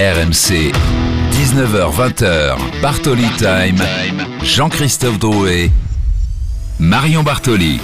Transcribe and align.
RMC, 0.00 0.72
19h-20h, 1.30 2.56
Bartoli 2.80 3.26
Time, 3.36 3.84
Jean-Christophe 4.42 5.18
Drouet, 5.18 5.70
Marion 6.78 7.22
Bartoli. 7.22 7.78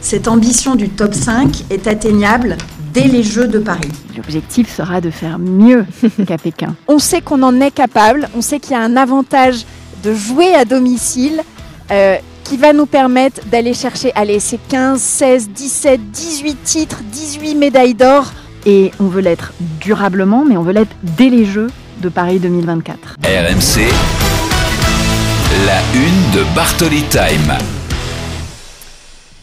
Cette 0.00 0.28
ambition 0.28 0.76
du 0.76 0.90
top 0.90 1.12
5 1.12 1.64
est 1.70 1.88
atteignable 1.88 2.56
dès 2.94 3.08
les 3.08 3.24
Jeux 3.24 3.48
de 3.48 3.58
Paris. 3.58 3.90
L'objectif 4.16 4.72
sera 4.72 5.00
de 5.00 5.10
faire 5.10 5.40
mieux 5.40 5.86
qu'à 6.28 6.38
Pékin. 6.38 6.76
On 6.86 7.00
sait 7.00 7.20
qu'on 7.20 7.42
en 7.42 7.60
est 7.60 7.72
capable, 7.72 8.28
on 8.36 8.40
sait 8.40 8.60
qu'il 8.60 8.72
y 8.72 8.76
a 8.76 8.82
un 8.82 8.96
avantage 8.96 9.66
de 10.04 10.14
jouer 10.14 10.54
à 10.54 10.64
domicile 10.64 11.42
euh, 11.90 12.14
qui 12.44 12.56
va 12.56 12.72
nous 12.72 12.86
permettre 12.86 13.44
d'aller 13.46 13.74
chercher 13.74 14.12
allez, 14.14 14.38
ces 14.38 14.60
15, 14.68 15.00
16, 15.02 15.48
17, 15.50 16.00
18 16.12 16.62
titres, 16.62 17.00
18 17.10 17.56
médailles 17.56 17.94
d'or. 17.94 18.32
Et 18.66 18.90
on 19.00 19.06
veut 19.06 19.20
l'être 19.20 19.52
durablement, 19.80 20.44
mais 20.44 20.56
on 20.56 20.62
veut 20.62 20.72
l'être 20.72 20.94
dès 21.02 21.30
les 21.30 21.44
Jeux 21.44 21.68
de 22.00 22.08
Paris 22.08 22.38
2024. 22.38 23.16
RMC, 23.22 23.80
la 25.66 25.80
une 25.94 26.30
de 26.32 26.54
Bartoli 26.54 27.02
Time. 27.04 27.56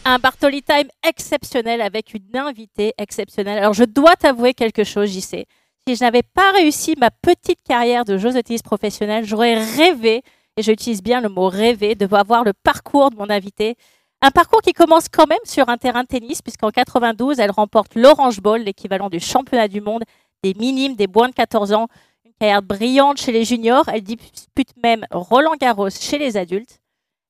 Un 0.04 0.18
Bartoli 0.18 0.62
Time 0.62 0.88
exceptionnel 1.06 1.80
avec 1.80 2.14
une 2.14 2.36
invitée 2.36 2.92
exceptionnelle. 2.98 3.58
Alors 3.58 3.72
je 3.72 3.84
dois 3.84 4.16
t'avouer 4.16 4.54
quelque 4.54 4.84
chose, 4.84 5.10
j'y 5.10 5.22
sais. 5.22 5.46
Si 5.88 5.96
je 5.96 6.04
n'avais 6.04 6.22
pas 6.22 6.52
réussi 6.52 6.94
ma 6.98 7.10
petite 7.10 7.60
carrière 7.66 8.04
de 8.04 8.18
joueuse 8.18 8.34
de 8.34 8.40
tennis 8.40 8.62
professionnelle, 8.62 9.24
j'aurais 9.24 9.54
rêvé, 9.54 10.22
et 10.56 10.62
j'utilise 10.62 11.02
bien 11.02 11.20
le 11.20 11.28
mot 11.28 11.48
rêver, 11.48 11.94
de 11.94 12.06
voir 12.06 12.44
le 12.44 12.52
parcours 12.52 13.10
de 13.10 13.16
mon 13.16 13.30
invitée. 13.30 13.76
Un 14.22 14.30
parcours 14.30 14.62
qui 14.62 14.72
commence 14.72 15.08
quand 15.08 15.26
même 15.26 15.38
sur 15.44 15.68
un 15.68 15.76
terrain 15.76 16.02
de 16.02 16.08
tennis, 16.08 16.40
puisqu'en 16.42 16.70
92, 16.70 17.38
elle 17.38 17.50
remporte 17.50 17.94
l'Orange 17.94 18.40
Bowl, 18.40 18.60
l'équivalent 18.60 19.10
du 19.10 19.20
championnat 19.20 19.68
du 19.68 19.80
monde 19.80 20.02
des 20.42 20.54
minimes, 20.54 20.96
des 20.96 21.06
moins 21.06 21.28
de 21.28 21.34
14 21.34 21.72
ans. 21.72 21.88
Une 22.24 22.32
carrière 22.40 22.62
brillante 22.62 23.18
chez 23.18 23.32
les 23.32 23.44
juniors. 23.44 23.88
Elle 23.88 24.02
dispute 24.02 24.70
même 24.82 25.04
Roland 25.10 25.56
Garros 25.60 25.90
chez 25.90 26.18
les 26.18 26.36
adultes. 26.36 26.80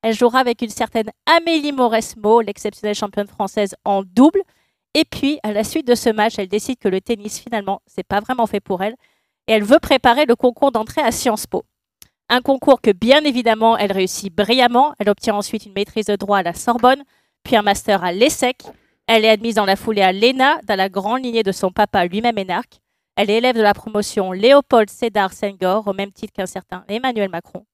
Elle 0.03 0.15
jouera 0.15 0.39
avec 0.39 0.63
une 0.63 0.71
certaine 0.71 1.11
Amélie 1.27 1.73
Mauresmo, 1.73 2.41
l'exceptionnelle 2.41 2.95
championne 2.95 3.27
française 3.27 3.75
en 3.85 4.03
double. 4.03 4.43
Et 4.95 5.05
puis, 5.05 5.39
à 5.43 5.53
la 5.53 5.65
suite 5.65 5.87
de 5.87 5.95
ce 5.95 6.11
match, 6.11 6.35
elle 6.39 6.49
décide 6.49 6.79
que 6.79 6.89
le 6.89 7.01
tennis, 7.01 7.39
finalement, 7.39 7.83
c'est 7.87 8.07
pas 8.07 8.21
vraiment 8.21 8.47
fait 8.47 8.61
pour 8.61 8.83
elle. 8.83 8.95
Et 9.49 9.53
elle 9.53 9.65
veut 9.65 9.81
préparer 9.81 10.25
le 10.25 10.37
concours 10.37 10.73
d'entrée 10.73 11.03
à 11.03 11.11
Sciences 11.11 11.47
Po. 11.47 11.65
Un 12.29 12.41
concours 12.41 12.81
que, 12.81 12.91
bien 12.91 13.25
évidemment, 13.25 13.77
elle 13.79 13.93
réussit 13.93 14.35
brillamment. 14.35 14.95
Elle 14.99 15.09
obtient 15.09 15.35
ensuite 15.35 15.65
une 15.67 15.73
maîtrise 15.75 16.07
de 16.07 16.17
droit 16.17 16.39
à 16.39 16.43
la 16.43 16.55
Sorbonne, 16.55 17.03
puis 17.45 17.57
un 17.57 17.63
master 17.63 18.03
à 18.03 18.13
l'ESSEC. 18.13 18.65
Elle 19.07 19.25
est 19.25 19.31
admise 19.31 19.55
dans 19.55 19.65
la 19.65 19.77
foulée 19.77 20.03
à 20.03 20.13
l'ENA, 20.13 20.61
dans 20.67 20.77
la 20.77 20.89
grande 20.89 21.23
lignée 21.25 21.45
de 21.45 21.53
son 21.53 21.71
papa 21.71 22.07
lui-même 22.07 22.39
énarque. 22.39 22.81
Elle 23.15 23.31
est 23.31 23.39
élève 23.39 23.57
de 23.57 23.63
la 23.63 23.75
promotion 23.75 24.33
Léopold 24.33 24.91
Sédar 24.91 25.33
Senghor, 25.33 25.87
au 25.87 25.93
même 25.93 26.11
titre 26.11 26.33
qu'un 26.33 26.47
certain 26.47 26.85
Emmanuel 26.89 27.31
Macron. 27.31 27.65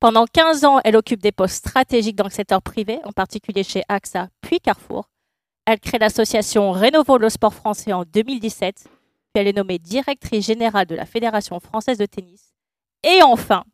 Pendant 0.00 0.24
15 0.24 0.64
ans, 0.64 0.80
elle 0.82 0.96
occupe 0.96 1.20
des 1.20 1.30
postes 1.30 1.56
stratégiques 1.56 2.16
dans 2.16 2.24
le 2.24 2.30
secteur 2.30 2.62
privé, 2.62 2.98
en 3.04 3.12
particulier 3.12 3.62
chez 3.62 3.82
AXA 3.88 4.28
puis 4.40 4.58
Carrefour. 4.58 5.10
Elle 5.66 5.78
crée 5.78 5.98
l'association 5.98 6.72
Rénovo 6.72 7.18
le 7.18 7.28
sport 7.28 7.52
français 7.52 7.92
en 7.92 8.04
2017, 8.04 8.84
puis 8.84 8.90
elle 9.34 9.46
est 9.46 9.56
nommée 9.56 9.78
directrice 9.78 10.46
générale 10.46 10.86
de 10.86 10.94
la 10.94 11.04
Fédération 11.04 11.60
française 11.60 11.98
de 11.98 12.06
tennis. 12.06 12.54
Et 13.04 13.22
enfin, 13.22 13.64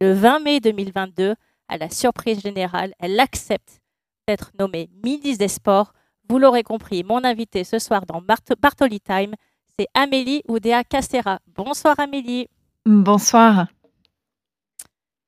le 0.00 0.12
20 0.12 0.40
mai 0.40 0.60
2022, 0.60 1.34
à 1.68 1.76
la 1.76 1.90
surprise 1.90 2.40
générale, 2.40 2.94
elle 2.98 3.20
accepte 3.20 3.80
d'être 4.26 4.50
nommée 4.58 4.88
ministre 5.04 5.38
des 5.38 5.48
Sports. 5.48 5.92
Vous 6.28 6.38
l'aurez 6.38 6.62
compris, 6.62 7.04
mon 7.04 7.22
invité 7.24 7.64
ce 7.64 7.78
soir 7.78 8.06
dans 8.06 8.22
Bartoli 8.22 9.00
Time, 9.00 9.34
c'est 9.78 9.88
Amélie 9.94 10.42
Oudéa 10.48 10.84
Castera. 10.84 11.38
Bonsoir 11.54 11.98
Amélie. 11.98 12.48
Bonsoir. 12.86 13.66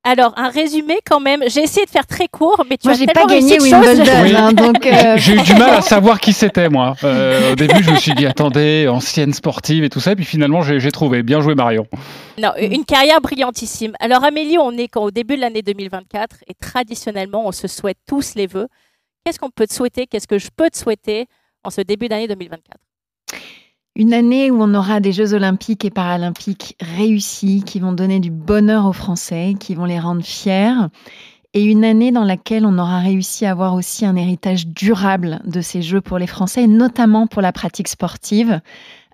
Alors, 0.05 0.33
un 0.36 0.48
résumé 0.48 0.98
quand 1.08 1.20
même. 1.20 1.45
J'ai 1.47 1.62
essayé 1.62 1.86
de 1.86 1.91
faire 1.91 2.06
très 2.08 2.27
court, 2.27 2.64
mais 2.68 2.77
tu 2.77 2.89
moi, 2.89 2.96
as 2.96 2.98
j'ai 2.98 3.07
tellement 3.07 3.29
pas 3.29 3.35
gagné. 3.35 3.61
Wimbledon, 3.61 4.23
Oui. 4.24 4.35
hein, 4.36 4.52
donc 4.52 4.85
euh, 4.85 5.17
J'ai 5.17 5.35
eu 5.35 5.40
du 5.42 5.55
mal 5.55 5.70
à 5.70 5.80
savoir 5.83 6.18
qui 6.18 6.33
c'était, 6.33 6.68
moi. 6.68 6.96
Euh, 7.05 7.52
au 7.52 7.55
début, 7.55 7.85
je 7.85 7.90
me 7.92 7.96
suis 7.96 8.12
dit, 8.14 8.27
attendez, 8.27 8.89
ancienne 8.89 9.33
sportive 9.33 9.85
et 9.85 9.91
tout 9.91 10.01
ça. 10.01 10.12
Et 10.12 10.17
puis 10.17 10.24
finalement, 10.24 10.62
j'ai 10.62 10.80
j'ai 10.80 10.91
trouvé. 10.91 11.23
Bien 11.23 11.41
joué, 11.41 11.55
Marion. 11.55 11.86
Non, 12.36 12.51
une 12.58 12.85
carrière 12.85 13.20
brillantissime. 13.20 13.95
Alors 14.01 14.24
Amélie, 14.24 14.58
on 14.58 14.73
est 14.73 14.89
quand, 14.89 15.05
au 15.05 15.11
début 15.12 15.36
de 15.36 15.41
l'année 15.41 15.62
2024 15.62 16.36
et 16.48 16.55
traditionnellement, 16.55 17.46
on 17.46 17.52
se 17.52 17.68
souhaite 17.68 17.98
tous 18.08 18.35
les 18.35 18.48
vœux. 18.48 18.67
Qu'est-ce 19.24 19.39
qu'on 19.39 19.51
peut 19.51 19.68
te 19.68 19.74
souhaiter? 19.74 20.08
Qu'est-ce 20.08 20.27
que 20.27 20.39
je 20.39 20.48
peux 20.57 20.68
te 20.68 20.77
souhaiter 20.79 21.27
en 21.62 21.70
ce 21.70 21.80
début 21.80 22.08
d'année 22.08 22.27
2024 22.27 22.64
une 23.95 24.14
année 24.14 24.51
où 24.51 24.63
on 24.63 24.75
aura 24.75 25.01
des 25.01 25.13
Jeux 25.13 25.35
olympiques 25.35 25.85
et 25.85 25.91
paralympiques 25.91 26.77
réussis, 26.80 27.63
qui 27.64 27.79
vont 27.79 27.92
donner 27.92 28.20
du 28.20 28.30
bonheur 28.30 28.86
aux 28.86 28.95
Français, 28.95 29.55
qui 29.58 29.75
vont 29.75 29.85
les 29.85 30.01
rendre 30.01 30.25
fiers. 30.25 30.89
Et 31.55 31.63
une 31.64 31.85
année 31.85 32.13
dans 32.13 32.25
laquelle 32.25 32.64
on 32.64 32.79
aura 32.79 33.01
réussi 33.01 33.45
à 33.45 33.51
avoir 33.51 33.75
aussi 33.75 34.07
un 34.07 34.17
héritage 34.17 34.67
durable 34.67 35.41
de 35.45 35.61
ces 35.61 35.83
Jeux 35.83 36.01
pour 36.01 36.19
les 36.19 36.27
Français, 36.27 36.67
notamment 36.67 37.27
pour 37.27 37.42
la 37.42 37.53
pratique 37.53 37.89
sportive, 37.89 38.63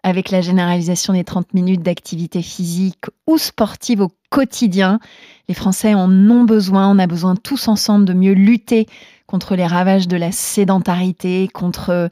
avec 0.05 0.31
la 0.31 0.41
généralisation 0.41 1.12
des 1.12 1.25
30 1.25 1.55
minutes 1.55 1.83
d'activité 1.83 2.41
physique 2.41 3.06
ou 3.27 3.37
sportive 3.37 4.03
au 4.03 4.12
quotidien. 4.31 5.00
Les 5.49 5.55
Français 5.55 5.95
en 5.95 6.09
ont 6.31 6.45
besoin, 6.45 6.89
on 6.89 7.00
a 7.00 7.09
besoin 7.09 7.34
tous 7.34 7.66
ensemble 7.66 8.05
de 8.05 8.12
mieux 8.12 8.34
lutter 8.34 8.87
contre 9.27 9.56
les 9.56 9.66
ravages 9.66 10.06
de 10.06 10.16
la 10.16 10.31
sédentarité, 10.31 11.49
contre 11.53 12.09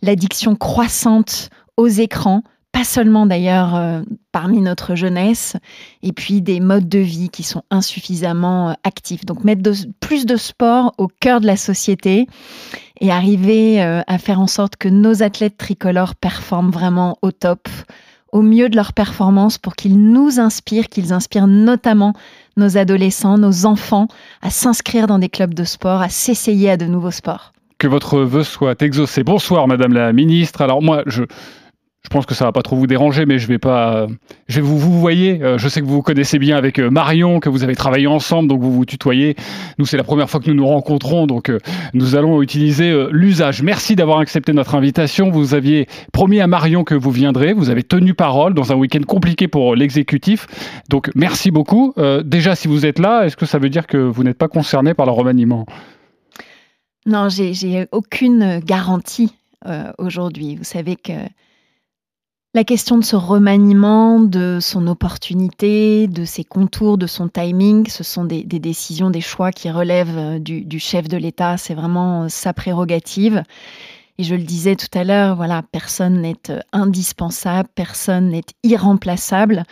l'addiction 0.00 0.56
croissante 0.56 1.50
aux 1.76 1.88
écrans, 1.88 2.42
pas 2.76 2.84
seulement 2.84 3.24
d'ailleurs 3.24 3.74
euh, 3.74 4.02
parmi 4.32 4.60
notre 4.60 4.94
jeunesse, 4.94 5.56
et 6.02 6.12
puis 6.12 6.42
des 6.42 6.60
modes 6.60 6.90
de 6.90 6.98
vie 6.98 7.30
qui 7.30 7.42
sont 7.42 7.62
insuffisamment 7.70 8.68
euh, 8.68 8.72
actifs. 8.84 9.24
Donc 9.24 9.44
mettre 9.44 9.62
plus 10.00 10.26
de 10.26 10.36
sport 10.36 10.92
au 10.98 11.08
cœur 11.08 11.40
de 11.40 11.46
la 11.46 11.56
société 11.56 12.26
et 13.00 13.10
arriver 13.10 13.82
euh, 13.82 14.02
à 14.06 14.18
faire 14.18 14.40
en 14.40 14.46
sorte 14.46 14.76
que 14.76 14.88
nos 14.88 15.22
athlètes 15.22 15.56
tricolores 15.56 16.14
performent 16.14 16.70
vraiment 16.70 17.16
au 17.22 17.30
top, 17.30 17.66
au 18.30 18.42
mieux 18.42 18.68
de 18.68 18.76
leur 18.76 18.92
performance 18.92 19.56
pour 19.56 19.74
qu'ils 19.74 19.98
nous 19.98 20.38
inspirent, 20.38 20.88
qu'ils 20.88 21.14
inspirent 21.14 21.46
notamment 21.46 22.12
nos 22.58 22.76
adolescents, 22.76 23.38
nos 23.38 23.64
enfants 23.64 24.08
à 24.42 24.50
s'inscrire 24.50 25.06
dans 25.06 25.18
des 25.18 25.30
clubs 25.30 25.54
de 25.54 25.64
sport, 25.64 26.02
à 26.02 26.10
s'essayer 26.10 26.68
à 26.68 26.76
de 26.76 26.84
nouveaux 26.84 27.10
sports. 27.10 27.54
Que 27.78 27.88
votre 27.88 28.20
vœu 28.20 28.42
soit 28.42 28.82
exaucé. 28.82 29.22
Bonsoir, 29.22 29.66
Madame 29.66 29.94
la 29.94 30.12
Ministre. 30.12 30.60
Alors 30.60 30.82
moi, 30.82 31.02
je, 31.06 31.24
je 32.06 32.08
pense 32.08 32.24
que 32.24 32.34
ça 32.34 32.44
va 32.44 32.52
pas 32.52 32.62
trop 32.62 32.76
vous 32.76 32.86
déranger, 32.86 33.26
mais 33.26 33.40
je 33.40 33.48
vais 33.48 33.58
pas, 33.58 34.06
je 34.46 34.60
vous 34.60 34.78
vous 34.78 35.00
voyez. 35.00 35.42
Euh, 35.42 35.58
Je 35.58 35.68
sais 35.68 35.80
que 35.80 35.86
vous 35.86 35.94
vous 35.94 36.02
connaissez 36.02 36.38
bien 36.38 36.56
avec 36.56 36.78
euh, 36.78 36.88
Marion, 36.88 37.40
que 37.40 37.48
vous 37.48 37.64
avez 37.64 37.74
travaillé 37.74 38.06
ensemble, 38.06 38.48
donc 38.48 38.60
vous 38.60 38.72
vous 38.72 38.84
tutoyez. 38.84 39.34
Nous, 39.78 39.86
c'est 39.86 39.96
la 39.96 40.04
première 40.04 40.30
fois 40.30 40.38
que 40.38 40.48
nous 40.48 40.54
nous 40.54 40.68
rencontrons, 40.68 41.26
donc 41.26 41.50
euh, 41.50 41.58
nous 41.94 42.14
allons 42.14 42.42
utiliser 42.42 42.94
l'usage. 43.10 43.60
Merci 43.60 43.96
d'avoir 43.96 44.20
accepté 44.20 44.52
notre 44.52 44.76
invitation. 44.76 45.30
Vous 45.30 45.54
aviez 45.54 45.88
promis 46.12 46.40
à 46.40 46.46
Marion 46.46 46.84
que 46.84 46.94
vous 46.94 47.10
viendrez. 47.10 47.52
Vous 47.52 47.70
avez 47.70 47.82
tenu 47.82 48.14
parole 48.14 48.54
dans 48.54 48.70
un 48.70 48.76
week-end 48.76 49.02
compliqué 49.04 49.48
pour 49.48 49.74
l'exécutif. 49.74 50.46
Donc 50.88 51.10
merci 51.16 51.50
beaucoup. 51.50 51.92
Déjà, 52.24 52.54
si 52.54 52.68
vous 52.68 52.86
êtes 52.86 53.00
là, 53.00 53.24
est-ce 53.26 53.36
que 53.36 53.46
ça 53.46 53.58
veut 53.58 53.68
dire 53.68 53.88
que 53.88 53.96
vous 53.96 54.22
n'êtes 54.22 54.38
pas 54.38 54.48
concerné 54.48 54.94
par 54.94 55.06
le 55.06 55.12
remaniement? 55.12 55.66
Non, 57.04 57.28
j'ai 57.28 57.86
aucune 57.90 58.60
garantie 58.60 59.34
aujourd'hui. 59.98 60.54
Vous 60.54 60.64
savez 60.64 60.94
que 60.94 61.12
la 62.56 62.64
question 62.64 62.96
de 62.96 63.04
ce 63.04 63.16
remaniement, 63.16 64.18
de 64.18 64.60
son 64.62 64.86
opportunité, 64.86 66.06
de 66.08 66.24
ses 66.24 66.42
contours, 66.42 66.96
de 66.96 67.06
son 67.06 67.28
timing, 67.28 67.86
ce 67.86 68.02
sont 68.02 68.24
des, 68.24 68.44
décisions, 68.44 69.10
des 69.10 69.20
choix 69.20 69.52
qui 69.52 69.70
relèvent 69.70 70.16
euh, 70.16 70.38
du, 70.38 70.78
chef 70.78 71.06
de 71.06 71.18
l'État. 71.18 71.58
C'est 71.58 71.74
vraiment 71.74 72.22
euh, 72.22 72.28
sa 72.30 72.54
prérogative. 72.54 73.42
Et 74.16 74.24
je 74.24 74.34
le 74.34 74.42
disais 74.42 74.74
tout 74.74 74.88
à 74.94 75.04
l'heure, 75.04 75.36
voilà, 75.36 75.64
personne 75.70 76.22
n'est 76.22 76.48
euh, 76.48 76.60
indispensable, 76.72 77.68
personne 77.74 78.30
n'est 78.30 78.48
irremplaçable. 78.62 79.64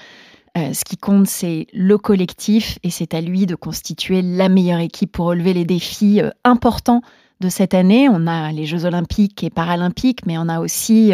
Ce 0.56 0.84
qui 0.84 0.96
compte, 0.96 1.26
c'est 1.26 1.66
le 1.72 1.98
collectif 1.98 2.78
et 2.84 2.90
c'est 2.90 3.12
à 3.14 3.20
lui 3.20 3.44
de 3.44 3.56
constituer 3.56 4.22
la 4.22 4.48
meilleure 4.48 4.78
équipe 4.78 5.10
pour 5.10 5.26
relever 5.26 5.52
les 5.52 5.64
défis 5.64 6.20
importants 6.44 7.00
de 7.40 7.48
cette 7.48 7.74
année. 7.74 8.08
On 8.08 8.28
a 8.28 8.52
les 8.52 8.64
Jeux 8.64 8.84
olympiques 8.84 9.42
et 9.42 9.50
paralympiques, 9.50 10.24
mais 10.26 10.38
on 10.38 10.48
a 10.48 10.60
aussi 10.60 11.12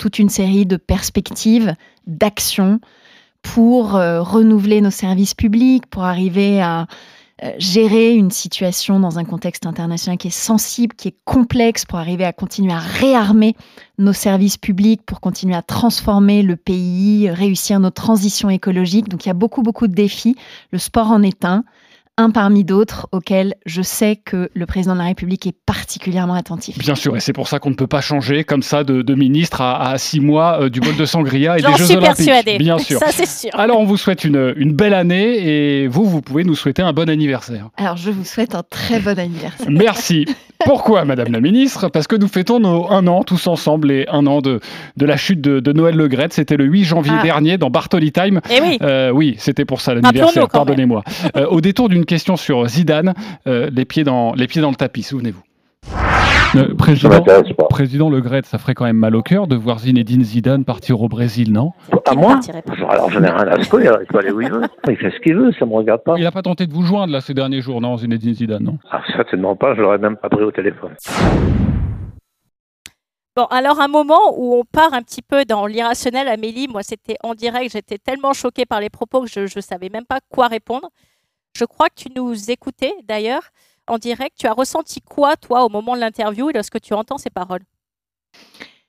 toute 0.00 0.18
une 0.18 0.30
série 0.30 0.64
de 0.64 0.78
perspectives, 0.78 1.74
d'actions 2.06 2.80
pour 3.42 3.96
euh, 3.96 4.22
renouveler 4.22 4.80
nos 4.80 4.90
services 4.90 5.34
publics, 5.34 5.86
pour 5.86 6.04
arriver 6.04 6.62
à 6.62 6.86
euh, 7.42 7.52
gérer 7.58 8.14
une 8.14 8.30
situation 8.30 8.98
dans 8.98 9.18
un 9.18 9.24
contexte 9.24 9.66
international 9.66 10.16
qui 10.16 10.28
est 10.28 10.30
sensible, 10.30 10.94
qui 10.94 11.08
est 11.08 11.16
complexe, 11.26 11.84
pour 11.84 11.98
arriver 11.98 12.24
à 12.24 12.32
continuer 12.32 12.72
à 12.72 12.78
réarmer 12.78 13.54
nos 13.98 14.14
services 14.14 14.56
publics, 14.56 15.02
pour 15.04 15.20
continuer 15.20 15.54
à 15.54 15.62
transformer 15.62 16.42
le 16.42 16.56
pays, 16.56 17.28
réussir 17.28 17.78
nos 17.78 17.90
transitions 17.90 18.48
écologiques. 18.48 19.10
Donc 19.10 19.26
il 19.26 19.28
y 19.28 19.30
a 19.30 19.34
beaucoup, 19.34 19.60
beaucoup 19.60 19.86
de 19.86 19.94
défis. 19.94 20.34
Le 20.72 20.78
sport 20.78 21.10
en 21.10 21.22
est 21.22 21.44
un 21.44 21.62
un 22.20 22.30
parmi 22.30 22.64
d'autres 22.64 23.08
auxquels 23.12 23.54
je 23.64 23.80
sais 23.80 24.16
que 24.16 24.50
le 24.52 24.66
président 24.66 24.92
de 24.92 24.98
la 24.98 25.06
République 25.06 25.46
est 25.46 25.56
particulièrement 25.64 26.34
attentif. 26.34 26.78
Bien 26.78 26.94
sûr, 26.94 27.16
et 27.16 27.20
c'est 27.20 27.32
pour 27.32 27.48
ça 27.48 27.58
qu'on 27.58 27.70
ne 27.70 27.74
peut 27.74 27.86
pas 27.86 28.02
changer 28.02 28.44
comme 28.44 28.62
ça 28.62 28.84
de, 28.84 29.14
ministre 29.14 29.60
à, 29.62 29.96
six 29.98 30.20
mois 30.20 30.62
euh, 30.62 30.68
du 30.68 30.80
bol 30.80 30.96
de 30.96 31.04
sangria 31.04 31.58
et 31.58 31.62
des 31.62 31.74
Jeux 31.76 31.96
Olympiques. 31.96 32.26
Persuadée. 32.26 32.58
Bien 32.58 32.78
sûr. 32.78 32.98
Ça, 32.98 33.10
c'est 33.10 33.26
sûr. 33.26 33.50
Alors, 33.54 33.80
on 33.80 33.84
vous 33.84 33.96
souhaite 33.96 34.24
une, 34.24 34.54
une, 34.56 34.72
belle 34.72 34.94
année 34.94 35.82
et 35.82 35.88
vous, 35.88 36.04
vous 36.04 36.20
pouvez 36.20 36.44
nous 36.44 36.54
souhaiter 36.54 36.82
un 36.82 36.92
bon 36.92 37.08
anniversaire. 37.08 37.70
Alors, 37.76 37.96
je 37.96 38.10
vous 38.10 38.24
souhaite 38.24 38.54
un 38.54 38.62
très 38.62 39.00
bon 39.00 39.18
anniversaire. 39.18 39.70
Merci. 39.70 40.26
Pourquoi, 40.64 41.04
Madame 41.04 41.32
la 41.32 41.40
Ministre? 41.40 41.88
Parce 41.88 42.06
que 42.06 42.16
nous 42.16 42.28
fêtons 42.28 42.60
nos 42.60 42.90
un 42.90 43.06
an 43.06 43.22
tous 43.22 43.46
ensemble 43.46 43.90
et 43.90 44.06
un 44.08 44.26
an 44.26 44.40
de, 44.40 44.60
de 44.96 45.06
la 45.06 45.16
chute 45.16 45.40
de, 45.40 45.72
Noël 45.72 45.94
Le 45.94 46.08
Gret. 46.08 46.28
C'était 46.30 46.56
le 46.56 46.64
8 46.64 46.84
janvier 46.84 47.12
ah. 47.18 47.22
dernier 47.22 47.58
dans 47.58 47.70
Bartoli 47.70 48.12
Time. 48.12 48.40
Et 48.50 48.54
eh 48.56 48.60
oui. 48.60 48.78
Euh, 48.82 49.10
oui, 49.10 49.36
c'était 49.38 49.64
pour 49.64 49.80
ça 49.80 49.94
l'anniversaire. 49.94 50.48
Pardonnez-moi. 50.48 51.02
Euh, 51.36 51.46
au 51.46 51.60
détour 51.60 51.88
d'une 51.88 52.04
question 52.10 52.36
sur 52.36 52.66
Zidane, 52.66 53.14
euh, 53.46 53.70
les 53.72 53.84
pieds 53.84 54.02
dans 54.02 54.34
les 54.34 54.48
pieds 54.48 54.60
dans 54.60 54.70
le 54.70 54.74
tapis. 54.74 55.04
Souvenez-vous. 55.04 55.42
président, 56.76 57.22
président 57.70 58.10
Le 58.10 58.20
Gret, 58.20 58.42
ça 58.42 58.58
ferait 58.58 58.74
quand 58.74 58.84
même 58.84 58.96
mal 58.96 59.14
au 59.14 59.22
cœur 59.22 59.46
de 59.46 59.54
voir 59.54 59.78
Zinedine 59.78 60.24
Zidane 60.24 60.64
partir 60.64 61.00
au 61.00 61.08
Brésil, 61.08 61.52
non? 61.52 61.70
À 62.08 62.14
moi? 62.16 62.40
Alors 62.88 63.10
j'en 63.12 63.22
ai 63.22 63.30
rien 63.30 63.46
à 63.46 63.62
secouer, 63.62 63.88
il 64.00 64.06
peut 64.08 64.18
aller 64.18 64.32
où 64.32 64.40
il 64.40 64.50
veut. 64.50 64.62
Il 64.88 64.96
fait 64.96 65.12
ce 65.12 65.20
qu'il 65.20 65.36
veut, 65.36 65.52
ça 65.56 65.64
me 65.64 65.72
regarde 65.72 66.02
pas. 66.02 66.14
Il 66.18 66.24
n'a 66.24 66.32
pas 66.32 66.42
tenté 66.42 66.66
de 66.66 66.72
vous 66.72 66.82
joindre 66.82 67.12
là 67.12 67.20
ces 67.20 67.32
derniers 67.32 67.60
jours, 67.60 67.80
non, 67.80 67.96
Zinedine 67.96 68.34
Zidane, 68.34 68.64
non? 68.64 68.78
Ah, 68.90 69.02
certainement 69.14 69.54
pas, 69.54 69.76
je 69.76 69.80
l'aurais 69.80 69.98
même 69.98 70.16
pas 70.16 70.28
pris 70.28 70.42
au 70.42 70.50
téléphone. 70.50 70.96
Bon, 73.36 73.44
alors 73.44 73.80
un 73.80 73.86
moment 73.86 74.34
où 74.36 74.56
on 74.56 74.64
part 74.64 74.92
un 74.92 75.02
petit 75.02 75.22
peu 75.22 75.44
dans 75.44 75.66
l'irrationnel, 75.66 76.26
Amélie, 76.26 76.66
moi 76.66 76.82
c'était 76.82 77.18
en 77.22 77.34
direct, 77.34 77.70
j'étais 77.72 77.98
tellement 77.98 78.32
choquée 78.32 78.66
par 78.66 78.80
les 78.80 78.90
propos 78.90 79.20
que 79.20 79.28
je 79.28 79.42
ne 79.42 79.60
savais 79.60 79.88
même 79.88 80.04
pas 80.04 80.18
quoi 80.28 80.48
répondre. 80.48 80.88
Je 81.56 81.64
crois 81.64 81.88
que 81.88 81.96
tu 81.96 82.08
nous 82.14 82.50
écoutais 82.50 82.94
d'ailleurs 83.04 83.50
en 83.86 83.98
direct. 83.98 84.36
Tu 84.38 84.46
as 84.46 84.52
ressenti 84.52 85.00
quoi, 85.00 85.36
toi, 85.36 85.64
au 85.64 85.68
moment 85.68 85.94
de 85.94 86.00
l'interview 86.00 86.50
et 86.50 86.52
lorsque 86.52 86.80
tu 86.80 86.94
entends 86.94 87.18
ces 87.18 87.30
paroles? 87.30 87.64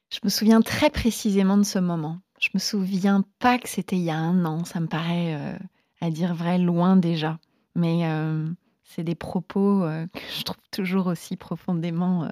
Je 0.09 0.19
me 0.23 0.29
souviens 0.29 0.61
très 0.61 0.89
précisément 0.89 1.57
de 1.57 1.63
ce 1.63 1.79
moment. 1.79 2.19
Je 2.39 2.49
me 2.53 2.59
souviens 2.59 3.23
pas 3.39 3.57
que 3.57 3.69
c'était 3.69 3.95
il 3.95 4.03
y 4.03 4.11
a 4.11 4.17
un 4.17 4.45
an. 4.45 4.65
Ça 4.65 4.79
me 4.79 4.87
paraît, 4.87 5.35
euh, 5.35 5.57
à 6.01 6.09
dire 6.09 6.33
vrai, 6.33 6.57
loin 6.57 6.97
déjà. 6.97 7.39
Mais 7.75 8.07
euh, 8.07 8.47
c'est 8.83 9.03
des 9.03 9.15
propos 9.15 9.83
euh, 9.83 10.05
que 10.13 10.19
je 10.37 10.43
trouve 10.43 10.57
toujours 10.71 11.07
aussi 11.07 11.37
profondément 11.37 12.29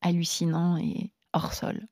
hallucinants 0.00 0.76
et 0.76 1.10
hors 1.32 1.54
sol. 1.54 1.86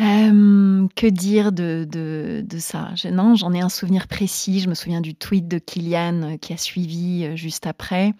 Que 0.00 1.06
dire 1.08 1.52
de, 1.52 1.86
de, 1.90 2.58
ça? 2.58 2.90
Non, 3.10 3.34
j'en 3.34 3.52
ai 3.52 3.60
un 3.60 3.68
souvenir 3.68 4.08
précis. 4.08 4.60
Je 4.60 4.68
me 4.68 4.74
souviens 4.74 5.00
du 5.00 5.14
tweet 5.14 5.46
de 5.48 5.58
Kylian 5.58 6.38
qui 6.40 6.52
a 6.52 6.56
suivi 6.56 7.36
juste 7.36 7.66
après. 7.66 8.14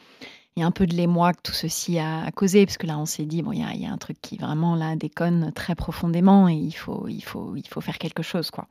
Et 0.57 0.63
un 0.63 0.73
peu 0.73 0.87
de 0.87 0.95
l'émoi 0.95 1.33
que 1.33 1.41
tout 1.43 1.53
ceci 1.53 1.99
a, 1.99 2.31
causé, 2.33 2.67
parce 2.67 2.77
que 2.77 2.87
là, 2.87 2.99
on 2.99 3.07
s'est 3.07 3.25
dit, 3.25 3.41
bon, 3.43 3.53
il 3.53 3.61
y 3.61 3.87
a, 3.87 3.93
un 3.93 3.99
truc 3.99 4.21
qui 4.21 4.37
vraiment 4.37 4.75
là 4.75 4.97
déconne 4.97 5.53
très 5.55 5.75
profondément 5.75 6.49
et 6.49 6.55
il 6.55 6.73
faut, 6.73 7.07
il 7.09 7.23
faut, 7.23 7.55
il 7.57 7.67
faut 7.67 7.81
faire 7.81 7.99
quelque 7.99 8.23
chose, 8.23 8.51
quoi. 8.51 8.67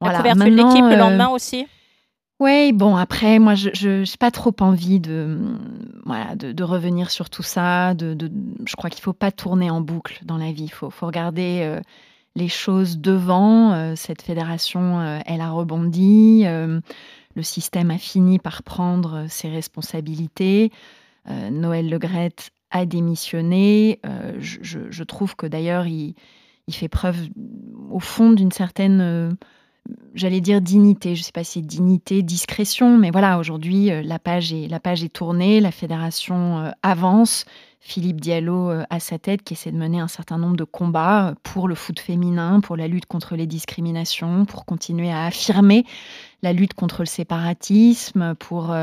Voilà. 0.00 0.18
La 0.18 0.34
couverture 0.34 0.46
de 0.46 0.56
l'équipe 0.56 0.84
le 0.84 0.96
lendemain 0.96 1.28
aussi? 1.28 1.66
Oui, 2.40 2.72
bon, 2.72 2.96
après, 2.96 3.38
moi, 3.38 3.54
je 3.54 4.00
n'ai 4.00 4.16
pas 4.18 4.30
trop 4.30 4.54
envie 4.60 5.00
de, 5.00 5.38
voilà, 6.06 6.34
de, 6.34 6.64
revenir 6.64 7.10
sur 7.10 7.30
tout 7.30 7.42
ça. 7.42 7.94
De, 7.94 8.16
je 8.64 8.76
crois 8.76 8.90
qu'il 8.90 9.00
ne 9.00 9.04
faut 9.04 9.12
pas 9.12 9.30
tourner 9.30 9.70
en 9.70 9.80
boucle 9.80 10.20
dans 10.24 10.38
la 10.38 10.50
vie. 10.50 10.64
Il 10.64 10.72
faut, 10.72 10.90
faut, 10.90 11.06
regarder 11.06 11.80
les 12.34 12.48
choses 12.48 12.98
devant. 12.98 13.94
cette 13.96 14.22
fédération, 14.22 15.20
elle 15.26 15.40
a 15.40 15.50
rebondi. 15.50 16.44
le 16.44 17.42
système 17.42 17.90
a 17.90 17.98
fini 17.98 18.38
par 18.38 18.62
prendre 18.62 19.26
ses 19.28 19.48
responsabilités. 19.48 20.70
Noël 21.28 21.88
Legrette 21.88 22.50
a 22.70 22.86
démissionné. 22.86 24.00
Je, 24.38 25.02
trouve 25.04 25.36
que 25.36 25.46
d'ailleurs, 25.46 25.86
il, 25.86 26.14
il, 26.66 26.74
fait 26.74 26.88
preuve, 26.88 27.18
au 27.90 28.00
fond, 28.00 28.32
d'une 28.32 28.52
certaine 28.52 29.36
j'allais 30.14 30.40
dire 30.40 30.60
dignité, 30.60 31.14
je 31.14 31.20
ne 31.20 31.24
sais 31.24 31.32
pas 31.32 31.44
si 31.44 31.60
c'est 31.60 31.66
dignité, 31.66 32.22
discrétion, 32.22 32.98
mais 32.98 33.10
voilà, 33.10 33.38
aujourd'hui, 33.38 33.90
euh, 33.90 34.02
la, 34.02 34.18
page 34.18 34.52
est, 34.52 34.68
la 34.68 34.80
page 34.80 35.02
est 35.02 35.12
tournée, 35.12 35.60
la 35.60 35.72
fédération 35.72 36.58
euh, 36.58 36.70
avance. 36.82 37.44
Philippe 37.80 38.20
Diallo 38.20 38.70
euh, 38.70 38.84
à 38.90 39.00
sa 39.00 39.18
tête 39.18 39.42
qui 39.42 39.54
essaie 39.54 39.72
de 39.72 39.76
mener 39.76 39.98
un 39.98 40.08
certain 40.08 40.38
nombre 40.38 40.56
de 40.56 40.64
combats 40.64 41.34
pour 41.42 41.66
le 41.66 41.74
foot 41.74 41.98
féminin, 41.98 42.60
pour 42.60 42.76
la 42.76 42.86
lutte 42.86 43.06
contre 43.06 43.34
les 43.34 43.46
discriminations, 43.46 44.44
pour 44.44 44.64
continuer 44.64 45.10
à 45.10 45.24
affirmer 45.24 45.84
la 46.42 46.52
lutte 46.52 46.74
contre 46.74 47.02
le 47.02 47.06
séparatisme, 47.06 48.34
pour 48.36 48.74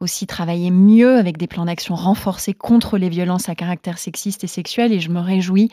aussi 0.00 0.26
travailler 0.28 0.70
mieux 0.70 1.16
avec 1.16 1.36
des 1.36 1.48
plans 1.48 1.64
d'action 1.64 1.96
renforcés 1.96 2.54
contre 2.54 2.98
les 2.98 3.08
violences 3.08 3.48
à 3.48 3.56
caractère 3.56 3.98
sexiste 3.98 4.44
et 4.44 4.48
sexuel. 4.48 4.92
Et 4.92 5.00
je 5.00 5.10
me 5.10 5.20
réjouis 5.20 5.70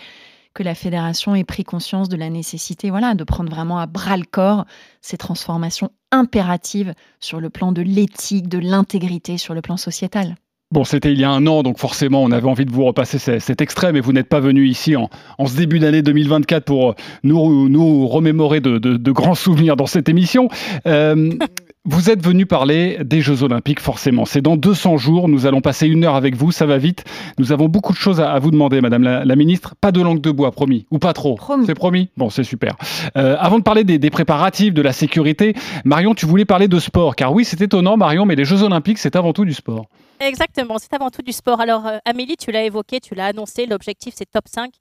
que 0.55 0.63
la 0.63 0.73
fédération 0.73 1.35
ait 1.35 1.43
pris 1.43 1.63
conscience 1.63 2.09
de 2.09 2.17
la 2.17 2.31
nécessité 2.31 2.89
voilà, 2.89 3.13
de 3.13 3.23
prendre 3.23 3.51
vraiment 3.51 3.77
à 3.77 3.85
bras 3.85 4.17
le 4.17 4.23
corps 4.23 4.65
ces 5.01 5.17
transformations 5.17 5.91
impératives 6.11 6.95
sur 7.19 7.39
le 7.39 7.51
plan 7.51 7.71
de 7.71 7.83
l'éthique, 7.83 8.47
de 8.47 8.57
l'intégrité, 8.57 9.37
sur 9.37 9.53
le 9.53 9.61
plan 9.61 9.77
sociétal. 9.77 10.37
Bon, 10.71 10.83
c'était 10.83 11.11
il 11.11 11.19
y 11.19 11.23
a 11.23 11.29
un 11.29 11.45
an, 11.45 11.61
donc 11.61 11.77
forcément, 11.77 12.23
on 12.23 12.31
avait 12.31 12.47
envie 12.47 12.65
de 12.65 12.71
vous 12.71 12.85
repasser 12.85 13.19
cet 13.19 13.61
extrait, 13.61 13.93
mais 13.93 13.99
vous 13.99 14.13
n'êtes 14.13 14.29
pas 14.29 14.39
venu 14.39 14.65
ici 14.65 14.95
en, 14.95 15.09
ce 15.45 15.55
début 15.55 15.77
d'année 15.77 16.01
2024 16.01 16.65
pour 16.65 16.95
nous, 17.23 17.69
nous 17.69 18.07
remémorer 18.07 18.61
de, 18.61 19.11
grands 19.11 19.35
souvenirs 19.35 19.75
dans 19.75 19.85
cette 19.85 20.09
émission. 20.09 20.49
Euh, 20.87 21.31
vous 21.85 22.09
êtes 22.09 22.23
venu 22.23 22.47
parler 22.47 22.97
des 23.03 23.21
Jeux 23.21 23.43
Olympiques, 23.43 23.79
forcément. 23.79 24.25
C'est 24.25 24.41
dans 24.41 24.57
200 24.57 24.97
jours. 24.97 25.29
Nous 25.29 25.45
allons 25.45 25.61
passer 25.61 25.87
une 25.87 26.03
heure 26.03 26.15
avec 26.15 26.35
vous. 26.35 26.51
Ça 26.51 26.65
va 26.65 26.79
vite. 26.79 27.03
Nous 27.37 27.51
avons 27.51 27.67
beaucoup 27.69 27.93
de 27.93 27.97
choses 27.97 28.19
à, 28.19 28.37
vous 28.39 28.49
demander, 28.49 28.81
Madame 28.81 29.03
la, 29.03 29.35
Ministre. 29.35 29.75
Pas 29.79 29.91
de 29.91 30.01
langue 30.01 30.19
de 30.19 30.31
bois, 30.31 30.51
promis. 30.51 30.87
Ou 30.89 30.97
pas 30.97 31.13
trop 31.13 31.37
C'est 31.65 31.75
promis 31.75 32.09
Bon, 32.17 32.31
c'est 32.31 32.43
super. 32.43 32.75
Euh, 33.15 33.35
avant 33.39 33.59
de 33.59 33.63
parler 33.63 33.83
des, 33.83 34.09
préparatifs, 34.09 34.73
de 34.73 34.81
la 34.81 34.93
sécurité, 34.93 35.53
Marion, 35.83 36.15
tu 36.15 36.25
voulais 36.25 36.45
parler 36.45 36.67
de 36.67 36.79
sport. 36.79 37.15
Car 37.15 37.31
oui, 37.31 37.45
c'est 37.45 37.61
étonnant, 37.61 37.97
Marion, 37.97 38.25
mais 38.25 38.35
les 38.35 38.45
Jeux 38.45 38.63
Olympiques, 38.63 38.97
c'est 38.97 39.15
avant 39.15 39.33
tout 39.33 39.45
du 39.45 39.53
sport. 39.53 39.85
Exactement, 40.19 40.77
c'est 40.79 40.93
avant 40.93 41.11
tout 41.11 41.21
du 41.21 41.33
sport. 41.33 41.61
Alors, 41.61 41.85
euh, 41.85 41.97
Amélie, 42.05 42.37
tu 42.37 42.51
l'as 42.51 42.63
évoqué, 42.63 42.99
tu 42.99 43.13
l'as 43.13 43.27
annoncé. 43.27 43.67
L'objectif, 43.67 44.15
c'est 44.17 44.29
top 44.29 44.45
5 44.47 44.71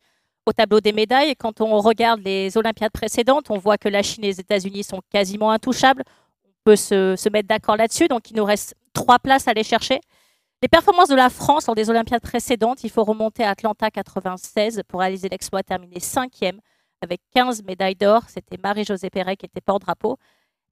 au 0.46 0.52
tableau 0.52 0.80
des 0.80 0.92
médailles. 0.92 1.34
Quand 1.38 1.60
on 1.60 1.78
regarde 1.80 2.20
les 2.24 2.56
Olympiades 2.56 2.92
précédentes, 2.92 3.50
on 3.50 3.58
voit 3.58 3.76
que 3.76 3.88
la 3.88 4.02
Chine 4.02 4.24
et 4.24 4.28
les 4.28 4.40
États-Unis 4.40 4.84
sont 4.84 5.00
quasiment 5.10 5.50
intouchables 5.50 6.02
peut 6.64 6.76
se, 6.76 7.28
mettre 7.28 7.48
d'accord 7.48 7.76
là-dessus. 7.76 8.08
Donc, 8.08 8.30
il 8.30 8.36
nous 8.36 8.44
reste 8.44 8.74
trois 8.92 9.18
places 9.18 9.46
à 9.48 9.52
aller 9.52 9.62
chercher. 9.62 10.00
Les 10.62 10.68
performances 10.68 11.08
de 11.08 11.14
la 11.14 11.30
France 11.30 11.66
lors 11.66 11.74
des 11.74 11.90
Olympiades 11.90 12.22
précédentes, 12.22 12.84
il 12.84 12.90
faut 12.90 13.04
remonter 13.04 13.44
à 13.44 13.50
Atlanta 13.50 13.90
96 13.90 14.82
pour 14.88 15.00
réaliser 15.00 15.28
l'exploit, 15.28 15.62
terminer 15.62 16.00
cinquième 16.00 16.60
avec 17.02 17.20
15 17.34 17.62
médailles 17.64 17.96
d'or. 17.96 18.22
C'était 18.28 18.56
Marie-Josée 18.56 19.10
Perret 19.10 19.36
qui 19.36 19.46
était 19.46 19.60
porte-drapeau. 19.60 20.16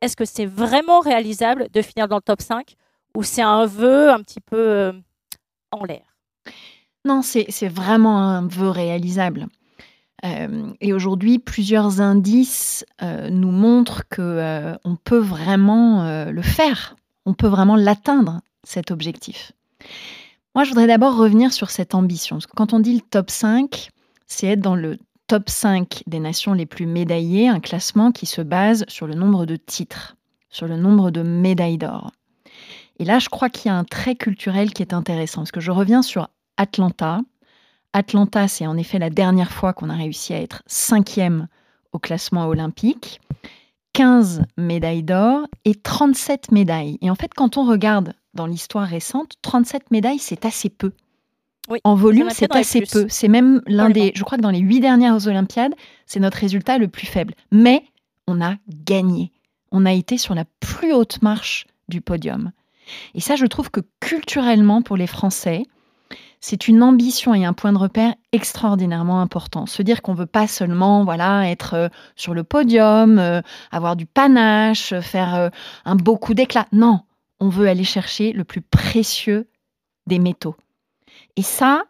Est-ce 0.00 0.16
que 0.16 0.24
c'est 0.24 0.46
vraiment 0.46 1.00
réalisable 1.00 1.68
de 1.70 1.82
finir 1.82 2.08
dans 2.08 2.16
le 2.16 2.22
top 2.22 2.40
5 2.40 2.74
ou 3.14 3.22
c'est 3.22 3.42
un 3.42 3.66
vœu 3.66 4.10
un 4.10 4.20
petit 4.22 4.40
peu 4.40 4.56
euh, 4.56 4.92
en 5.70 5.84
l'air? 5.84 6.16
Non, 7.04 7.20
c'est 7.22 7.68
vraiment 7.68 8.18
un 8.18 8.46
vœu 8.46 8.70
réalisable. 8.70 9.48
Euh, 10.24 10.72
et 10.80 10.92
aujourd'hui, 10.92 11.38
plusieurs 11.38 12.00
indices 12.00 12.86
euh, 13.02 13.28
nous 13.30 13.50
montrent 13.50 14.08
que 14.08 14.22
euh, 14.22 14.74
on 14.84 14.96
peut 14.96 15.18
vraiment 15.18 16.30
le 16.30 16.42
faire, 16.42 16.96
on 17.26 17.34
peut 17.34 17.48
vraiment 17.48 17.76
l'atteindre, 17.76 18.40
cet 18.64 18.90
objectif. 18.90 19.52
Moi, 20.54 20.64
je 20.64 20.70
voudrais 20.70 20.86
d'abord 20.86 21.16
revenir 21.16 21.52
sur 21.52 21.70
cette 21.70 21.94
ambition. 21.94 22.36
Parce 22.36 22.46
que 22.46 22.54
quand 22.54 22.72
on 22.72 22.80
dit 22.80 22.94
le 22.94 23.00
top 23.00 23.30
5, 23.30 23.90
c'est 24.26 24.46
être 24.46 24.60
dans 24.60 24.76
le 24.76 24.98
top 25.26 25.48
5 25.48 26.02
des 26.06 26.20
nations 26.20 26.52
les 26.52 26.66
plus 26.66 26.86
médaillées, 26.86 27.48
un 27.48 27.60
classement 27.60 28.12
qui 28.12 28.26
se 28.26 28.42
base 28.42 28.84
sur 28.88 29.06
le 29.06 29.14
nombre 29.14 29.46
de 29.46 29.56
titres, 29.56 30.16
sur 30.50 30.68
le 30.68 30.76
nombre 30.76 31.10
de 31.10 31.22
médailles 31.22 31.78
d'or. 31.78 32.12
Et 32.98 33.04
là, 33.04 33.18
je 33.18 33.28
crois 33.28 33.48
qu'il 33.48 33.70
y 33.70 33.72
a 33.72 33.76
un 33.76 33.84
trait 33.84 34.14
culturel 34.14 34.72
qui 34.72 34.82
est 34.82 34.92
intéressant, 34.92 35.40
parce 35.40 35.52
que 35.52 35.60
je 35.60 35.70
reviens 35.70 36.02
sur 36.02 36.28
Atlanta, 36.58 37.20
Atlanta, 37.92 38.48
c'est 38.48 38.66
en 38.66 38.76
effet 38.76 38.98
la 38.98 39.10
dernière 39.10 39.52
fois 39.52 39.72
qu'on 39.72 39.90
a 39.90 39.94
réussi 39.94 40.32
à 40.34 40.40
être 40.40 40.62
cinquième 40.66 41.48
au 41.92 41.98
classement 41.98 42.46
olympique. 42.46 43.20
15 43.92 44.44
médailles 44.56 45.02
d'or 45.02 45.46
et 45.64 45.74
37 45.74 46.50
médailles. 46.50 46.98
Et 47.02 47.10
en 47.10 47.14
fait, 47.14 47.34
quand 47.34 47.58
on 47.58 47.64
regarde 47.64 48.14
dans 48.34 48.46
l'histoire 48.46 48.88
récente, 48.88 49.34
37 49.42 49.90
médailles, 49.90 50.18
c'est 50.18 50.46
assez 50.46 50.70
peu. 50.70 50.92
en 51.84 51.94
volume, 51.94 52.30
c'est 52.30 52.54
assez 52.56 52.82
peu. 52.82 53.06
C'est 53.08 53.28
même 53.28 53.60
l'un 53.66 53.90
des. 53.90 54.12
Je 54.14 54.24
crois 54.24 54.38
que 54.38 54.42
dans 54.42 54.50
les 54.50 54.60
huit 54.60 54.80
dernières 54.80 55.26
Olympiades, 55.26 55.74
c'est 56.06 56.20
notre 56.20 56.38
résultat 56.38 56.78
le 56.78 56.88
plus 56.88 57.06
faible. 57.06 57.34
Mais 57.50 57.84
on 58.26 58.40
a 58.40 58.54
gagné. 58.68 59.30
On 59.70 59.84
a 59.84 59.92
été 59.92 60.16
sur 60.16 60.34
la 60.34 60.44
plus 60.60 60.92
haute 60.92 61.20
marche 61.22 61.66
du 61.88 62.00
podium. 62.00 62.52
Et 63.14 63.20
ça, 63.20 63.36
je 63.36 63.46
trouve 63.46 63.70
que 63.70 63.80
culturellement, 64.00 64.82
pour 64.82 64.96
les 64.96 65.06
Français, 65.06 65.64
c'est 66.44 66.66
une 66.66 66.82
ambition 66.82 67.34
et 67.34 67.44
un 67.44 67.52
point 67.52 67.72
de 67.72 67.78
repère 67.78 68.14
extraordinairement 68.32 69.20
important. 69.20 69.66
Se 69.66 69.80
dire 69.80 70.02
qu'on 70.02 70.12
veut 70.12 70.26
pas 70.26 70.48
seulement 70.48 71.06
être 71.44 71.74
euh, 71.74 71.88
sur 72.16 72.34
le 72.34 72.42
podium, 72.42 73.18
euh, 73.20 73.40
avoir 73.70 73.94
du 73.94 74.06
panache, 74.06 74.92
faire 75.00 75.36
euh, 75.36 75.48
un 75.84 75.94
beau 75.94 76.16
coup 76.18 76.34
d'éclat. 76.34 76.66
Non, 76.72 77.00
on 77.38 77.48
veut 77.48 77.68
aller 77.68 77.84
chercher 77.84 78.32
le 78.32 78.42
plus 78.42 78.60
précieux 78.60 79.48
des 80.08 80.18
métaux. 80.18 80.56
Et 81.36 81.42
ça, 81.42 81.84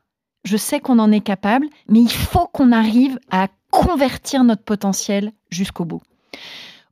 je 0.44 0.58
sais 0.58 0.80
qu'on 0.80 0.98
en 0.98 1.10
est 1.12 1.22
capable, 1.22 1.66
mais 1.88 2.00
il 2.00 2.12
faut 2.12 2.46
qu'on 2.46 2.72
arrive 2.72 3.18
à 3.30 3.48
convertir 3.70 4.44
notre 4.44 4.64
potentiel 4.64 5.32
jusqu'au 5.50 5.86
bout. 5.86 6.02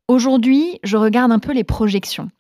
Aujourd'hui, 0.09 0.81
je 0.83 0.97
regarde 0.97 1.31
un 1.31 1.39
peu 1.39 1.53
les 1.53 1.65
projections. 1.65 2.31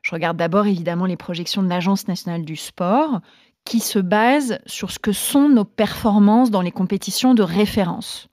Je 0.00 0.12
regarde 0.12 0.38
d'abord 0.38 0.66
évidemment 0.66 1.04
les 1.04 1.18
projections 1.18 1.62
de 1.62 1.68
l'Agence 1.68 2.08
nationale 2.08 2.46
du 2.46 2.56
sport 2.56 3.20
qui 3.64 3.80
se 3.80 3.98
basent 3.98 4.58
sur 4.66 4.90
ce 4.90 4.98
que 4.98 5.12
sont 5.12 5.48
nos 5.48 5.64
performances 5.64 6.50
dans 6.50 6.62
les 6.62 6.72
compétitions 6.72 7.34
de 7.34 7.42
référence. 7.42 8.28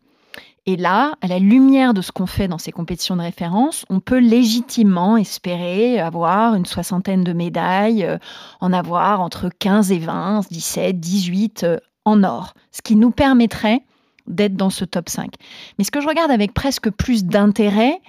Et 0.65 0.75
là, 0.75 1.13
à 1.21 1.27
la 1.27 1.39
lumière 1.39 1.93
de 1.93 2.01
ce 2.01 2.11
qu'on 2.11 2.25
fait 2.25 2.49
dans 2.49 2.57
ces 2.57 2.73
compétitions 2.73 3.15
de 3.15 3.21
référence, 3.21 3.85
on 3.89 4.01
peut 4.01 4.19
légitimement 4.19 5.15
espérer 5.15 5.97
avoir 5.97 6.55
une 6.55 6.65
soixantaine 6.65 7.23
de 7.23 7.31
médailles, 7.31 8.03
euh, 8.03 8.17
en 8.59 8.73
avoir 8.73 9.21
entre 9.21 9.49
15 9.59 9.93
et 9.93 9.99
20, 9.99 10.41
17, 10.51 10.99
18 10.99 11.65
en 12.03 12.23
or, 12.23 12.53
ce 12.71 12.81
qui 12.81 12.97
nous 12.97 13.11
permettrait 13.11 13.81
d'être 14.27 14.55
dans 14.55 14.69
ce 14.69 14.83
top 14.83 15.07
5. 15.07 15.35
Mais 15.77 15.85
ce 15.85 15.91
que 15.91 16.01
je 16.01 16.07
regarde 16.07 16.31
avec 16.31 16.53
presque 16.53 16.89
plus 16.89 17.23
d'intérêt, 17.23 18.01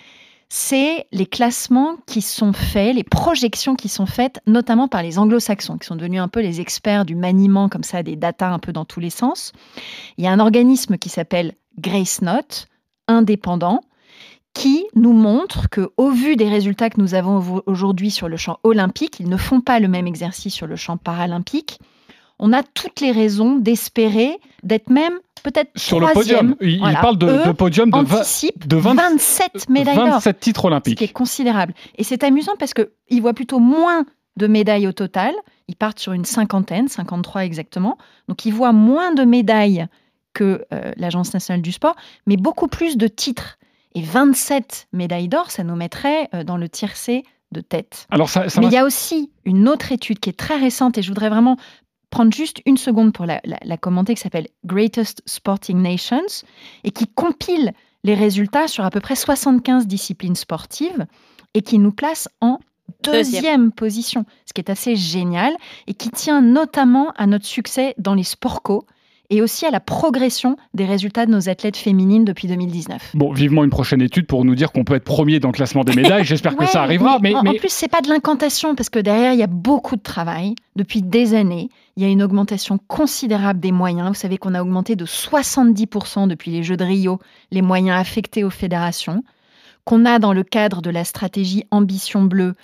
c'est 0.50 1.06
les 1.12 1.26
classements 1.26 1.96
qui 2.06 2.22
sont 2.22 2.52
faits, 2.52 2.94
les 2.94 3.04
projections 3.04 3.74
qui 3.74 3.88
sont 3.88 4.06
faites, 4.06 4.40
notamment 4.46 4.88
par 4.88 5.02
les 5.02 5.18
anglo-saxons, 5.18 5.76
qui 5.76 5.86
sont 5.86 5.96
devenus 5.96 6.20
un 6.20 6.28
peu 6.28 6.40
les 6.40 6.60
experts 6.60 7.04
du 7.04 7.14
maniement 7.14 7.68
comme 7.68 7.82
ça 7.82 8.02
des 8.02 8.16
datas 8.16 8.50
un 8.50 8.58
peu 8.58 8.72
dans 8.72 8.86
tous 8.86 9.00
les 9.00 9.10
sens. 9.10 9.52
Il 10.16 10.24
y 10.24 10.26
a 10.26 10.32
un 10.32 10.40
organisme 10.40 10.96
qui 10.96 11.10
s'appelle 11.10 11.54
Grace 11.78 12.22
Note, 12.22 12.66
indépendant, 13.08 13.82
qui 14.54 14.86
nous 14.94 15.12
montre 15.12 15.68
que, 15.68 15.90
au 15.98 16.10
vu 16.10 16.34
des 16.34 16.48
résultats 16.48 16.88
que 16.88 17.00
nous 17.00 17.14
avons 17.14 17.62
aujourd'hui 17.66 18.10
sur 18.10 18.28
le 18.28 18.36
champ 18.36 18.58
olympique, 18.64 19.20
ils 19.20 19.28
ne 19.28 19.36
font 19.36 19.60
pas 19.60 19.80
le 19.80 19.88
même 19.88 20.06
exercice 20.06 20.54
sur 20.54 20.66
le 20.66 20.76
champ 20.76 20.96
paralympique. 20.96 21.78
On 22.38 22.52
a 22.52 22.62
toutes 22.62 23.00
les 23.00 23.12
raisons 23.12 23.56
d'espérer 23.56 24.38
d'être 24.62 24.90
même 24.90 25.18
peut-être 25.42 25.70
sur 25.76 26.00
le 26.00 26.06
podium. 26.12 26.56
Il, 26.60 26.80
parle 27.00 27.18
de, 27.18 27.52
podium 27.52 27.90
de, 27.90 28.66
de 28.66 28.76
27 28.76 29.68
médailles 29.68 29.96
d'or. 29.96 30.06
27 30.06 30.40
titres 30.40 30.64
olympiques. 30.66 30.98
Ce 30.98 31.04
qui 31.04 31.10
est 31.10 31.12
considérable. 31.12 31.74
Et 31.96 32.04
c'est 32.04 32.24
amusant 32.24 32.52
parce 32.58 32.72
qu'il 32.74 33.22
voit 33.22 33.34
plutôt 33.34 33.58
moins 33.58 34.04
de 34.36 34.46
médailles 34.46 34.86
au 34.86 34.92
total. 34.92 35.34
Ils 35.68 35.76
partent 35.76 35.98
sur 35.98 36.12
une 36.12 36.24
cinquantaine, 36.24 36.88
53 36.88 37.44
exactement. 37.44 37.98
Donc 38.28 38.44
ils 38.46 38.52
voient 38.52 38.72
moins 38.72 39.12
de 39.12 39.24
médailles 39.24 39.86
que 40.32 40.64
euh, 40.72 40.92
l'Agence 40.96 41.34
nationale 41.34 41.62
du 41.62 41.72
sport, 41.72 41.96
mais 42.26 42.36
beaucoup 42.36 42.68
plus 42.68 42.96
de 42.96 43.08
titres. 43.08 43.58
Et 43.94 44.02
27 44.02 44.88
médailles 44.92 45.28
d'or, 45.28 45.50
ça 45.50 45.64
nous 45.64 45.74
mettrait 45.74 46.28
euh, 46.34 46.44
dans 46.44 46.56
le 46.56 46.68
tiercé 46.68 47.24
de 47.52 47.60
tête. 47.60 48.06
Alors 48.10 48.28
ça, 48.28 48.44
mais 48.60 48.66
il 48.66 48.72
y 48.72 48.76
a 48.76 48.84
aussi 48.84 49.30
une 49.44 49.68
autre 49.68 49.90
étude 49.92 50.20
qui 50.20 50.30
est 50.30 50.38
très 50.38 50.56
récente 50.56 50.98
et 50.98 51.02
je 51.02 51.08
voudrais 51.08 51.30
vraiment 51.30 51.56
prendre 52.10 52.32
juste 52.32 52.62
une 52.66 52.76
seconde 52.76 53.12
pour 53.12 53.26
la, 53.26 53.40
commenter, 53.78 54.14
qui 54.14 54.20
s'appelle 54.20 54.48
Greatest 54.64 55.22
Sporting 55.26 55.80
Nations, 55.80 56.44
et 56.84 56.90
qui 56.90 57.06
compile 57.06 57.72
les 58.04 58.14
résultats 58.14 58.68
sur 58.68 58.84
à 58.84 58.90
peu 58.90 59.00
près 59.00 59.16
75 59.16 59.86
disciplines 59.86 60.36
sportives, 60.36 61.06
et 61.54 61.62
qui 61.62 61.78
nous 61.78 61.92
place 61.92 62.28
en 62.40 62.58
deuxième, 63.02 63.72
position, 63.72 64.24
ce 64.46 64.52
qui 64.52 64.60
est 64.60 64.70
assez 64.70 64.96
génial, 64.96 65.54
et 65.86 65.94
qui 65.94 66.10
tient 66.10 66.40
notamment 66.40 67.10
à 67.16 67.26
notre 67.26 67.46
succès 67.46 67.94
dans 67.98 68.14
les 68.14 68.24
sports 68.24 68.62
co, 68.62 68.86
et 69.30 69.42
aussi 69.42 69.66
à 69.66 69.70
la 69.70 69.80
progression 69.80 70.56
des 70.72 70.86
résultats 70.86 71.26
de 71.26 71.30
nos 71.30 71.48
athlètes 71.48 71.76
féminines 71.76 72.24
depuis 72.24 72.48
2019. 72.48 73.12
Bon, 73.14 73.32
vivement 73.32 73.62
une 73.62 73.70
prochaine 73.70 74.00
étude 74.00 74.26
pour 74.26 74.44
nous 74.44 74.54
dire 74.54 74.72
qu'on 74.72 74.84
peut 74.84 74.94
être 74.94 75.04
premier 75.04 75.38
dans 75.38 75.48
le 75.48 75.52
classement 75.52 75.84
des 75.84 75.94
médailles. 75.94 76.24
J'espère 76.26 76.56
que 76.56 76.66
ça 76.66 76.82
arrivera. 76.82 77.18
Mais, 77.20 77.34
en, 77.34 77.42
mais... 77.42 77.50
en 77.50 77.54
plus, 77.54 77.70
c'est 77.70 77.88
pas 77.88 78.00
de 78.00 78.08
l'incantation 78.08 78.74
parce 78.74 78.88
que 78.88 78.98
derrière, 78.98 79.34
il 79.34 79.38
y 79.38 79.42
a 79.42 79.48
beaucoup 79.48 79.96
de 79.96 80.02
travail 80.02 80.54
depuis 80.76 81.02
des 81.02 81.34
années. 81.34 81.68
Il 81.96 82.02
y 82.02 82.06
a 82.06 82.08
une 82.08 82.22
augmentation 82.22 82.78
considérable 82.88 83.60
des 83.60 83.72
moyens. 83.72 84.08
Vous 84.08 84.14
savez 84.14 84.38
qu'on 84.38 84.54
a 84.54 84.62
augmenté 84.62 84.96
de 84.96 85.04
70% 85.04 86.26
depuis 86.26 86.50
les 86.50 86.62
Jeux 86.62 86.76
de 86.76 86.84
Rio 86.84 87.18
les 87.50 87.62
moyens 87.62 88.00
affectés 88.00 88.44
aux 88.44 88.50
fédérations. 88.50 89.22
Qu'on 89.84 90.06
a 90.06 90.18
dans 90.18 90.32
le 90.32 90.42
cadre 90.42 90.80
de 90.80 90.90
la 90.90 91.04
stratégie 91.04 91.64
Ambition 91.70 92.22
Bleue 92.22 92.54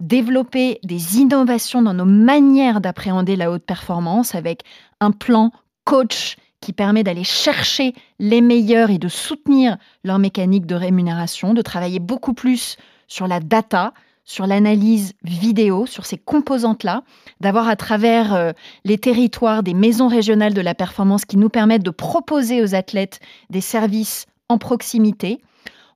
développé 0.00 0.78
des 0.84 1.18
innovations 1.18 1.82
dans 1.82 1.94
nos 1.94 2.04
manières 2.04 2.80
d'appréhender 2.80 3.36
la 3.36 3.50
haute 3.50 3.64
performance 3.64 4.34
avec 4.34 4.62
un 5.00 5.10
plan 5.10 5.50
coach 5.88 6.36
qui 6.60 6.74
permet 6.74 7.02
d'aller 7.02 7.24
chercher 7.24 7.94
les 8.18 8.42
meilleurs 8.42 8.90
et 8.90 8.98
de 8.98 9.08
soutenir 9.08 9.78
leur 10.04 10.18
mécanique 10.18 10.66
de 10.66 10.74
rémunération, 10.74 11.54
de 11.54 11.62
travailler 11.62 11.98
beaucoup 11.98 12.34
plus 12.34 12.76
sur 13.06 13.26
la 13.26 13.40
data, 13.40 13.94
sur 14.22 14.46
l'analyse 14.46 15.14
vidéo, 15.22 15.86
sur 15.86 16.04
ces 16.04 16.18
composantes-là, 16.18 17.04
d'avoir 17.40 17.68
à 17.68 17.76
travers 17.76 18.34
euh, 18.34 18.52
les 18.84 18.98
territoires 18.98 19.62
des 19.62 19.72
maisons 19.72 20.08
régionales 20.08 20.52
de 20.52 20.60
la 20.60 20.74
performance 20.74 21.24
qui 21.24 21.38
nous 21.38 21.48
permettent 21.48 21.84
de 21.84 21.90
proposer 21.90 22.62
aux 22.62 22.74
athlètes 22.74 23.20
des 23.48 23.62
services 23.62 24.26
en 24.50 24.58
proximité. 24.58 25.40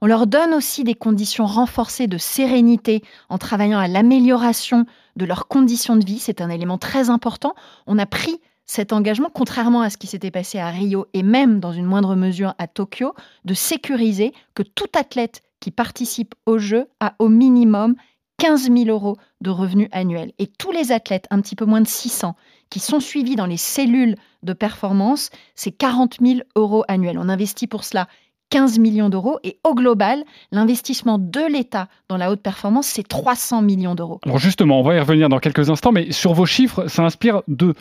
On 0.00 0.06
leur 0.06 0.26
donne 0.26 0.54
aussi 0.54 0.84
des 0.84 0.94
conditions 0.94 1.44
renforcées 1.44 2.06
de 2.06 2.16
sérénité 2.16 3.02
en 3.28 3.36
travaillant 3.36 3.78
à 3.78 3.88
l'amélioration 3.88 4.86
de 5.16 5.26
leurs 5.26 5.48
conditions 5.48 5.96
de 5.96 6.04
vie. 6.06 6.18
C'est 6.18 6.40
un 6.40 6.48
élément 6.48 6.78
très 6.78 7.10
important. 7.10 7.54
On 7.86 7.98
a 7.98 8.06
pris 8.06 8.40
cet 8.72 8.94
engagement, 8.94 9.28
contrairement 9.32 9.82
à 9.82 9.90
ce 9.90 9.98
qui 9.98 10.06
s'était 10.06 10.30
passé 10.30 10.58
à 10.58 10.70
Rio 10.70 11.06
et 11.12 11.22
même 11.22 11.60
dans 11.60 11.72
une 11.72 11.84
moindre 11.84 12.16
mesure 12.16 12.54
à 12.56 12.66
Tokyo, 12.66 13.14
de 13.44 13.52
sécuriser 13.52 14.32
que 14.54 14.62
tout 14.62 14.88
athlète 14.94 15.42
qui 15.60 15.70
participe 15.70 16.34
au 16.46 16.56
jeu 16.56 16.86
a 16.98 17.14
au 17.18 17.28
minimum 17.28 17.96
15 18.38 18.72
000 18.72 18.84
euros 18.86 19.18
de 19.42 19.50
revenus 19.50 19.90
annuels. 19.92 20.32
Et 20.38 20.46
tous 20.46 20.72
les 20.72 20.90
athlètes, 20.90 21.26
un 21.30 21.42
petit 21.42 21.54
peu 21.54 21.66
moins 21.66 21.82
de 21.82 21.86
600, 21.86 22.34
qui 22.70 22.80
sont 22.80 22.98
suivis 22.98 23.36
dans 23.36 23.44
les 23.44 23.58
cellules 23.58 24.16
de 24.42 24.54
performance, 24.54 25.28
c'est 25.54 25.72
40 25.72 26.16
000 26.22 26.40
euros 26.56 26.84
annuels. 26.88 27.18
On 27.18 27.28
investit 27.28 27.66
pour 27.66 27.84
cela 27.84 28.08
15 28.48 28.78
millions 28.78 29.10
d'euros. 29.10 29.38
Et 29.44 29.58
au 29.64 29.74
global, 29.74 30.24
l'investissement 30.50 31.18
de 31.18 31.40
l'État 31.52 31.88
dans 32.08 32.16
la 32.16 32.30
haute 32.30 32.42
performance, 32.42 32.86
c'est 32.86 33.06
300 33.06 33.60
millions 33.60 33.94
d'euros. 33.94 34.20
Alors 34.24 34.38
justement, 34.38 34.80
on 34.80 34.82
va 34.82 34.94
y 34.94 34.98
revenir 34.98 35.28
dans 35.28 35.40
quelques 35.40 35.68
instants, 35.68 35.92
mais 35.92 36.10
sur 36.10 36.32
vos 36.32 36.46
chiffres, 36.46 36.86
ça 36.86 37.02
inspire 37.02 37.42
de 37.48 37.74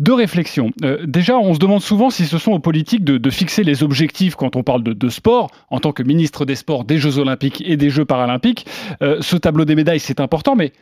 deux 0.00 0.14
réflexions. 0.14 0.70
Euh, 0.82 1.04
déjà, 1.06 1.38
on 1.38 1.54
se 1.54 1.58
demande 1.58 1.82
souvent 1.82 2.10
si 2.10 2.26
ce 2.26 2.38
sont 2.38 2.52
aux 2.52 2.58
politiques 2.58 3.04
de, 3.04 3.30
fixer 3.30 3.62
les 3.62 3.82
objectifs 3.82 4.34
quand 4.34 4.56
on 4.56 4.62
parle 4.62 4.82
de, 4.82 5.08
sport. 5.08 5.50
En 5.70 5.78
tant 5.78 5.92
que 5.92 6.02
ministre 6.02 6.44
des 6.44 6.56
Sports, 6.56 6.84
des 6.84 6.98
Jeux 6.98 7.18
Olympiques 7.18 7.62
et 7.64 7.76
des 7.76 7.90
Jeux 7.90 8.04
Paralympiques, 8.04 8.66
euh, 9.02 9.18
ce 9.20 9.36
tableau 9.36 9.64
des 9.64 9.74
médailles, 9.74 10.00
c'est 10.00 10.20
important, 10.20 10.56
mais 10.56 10.72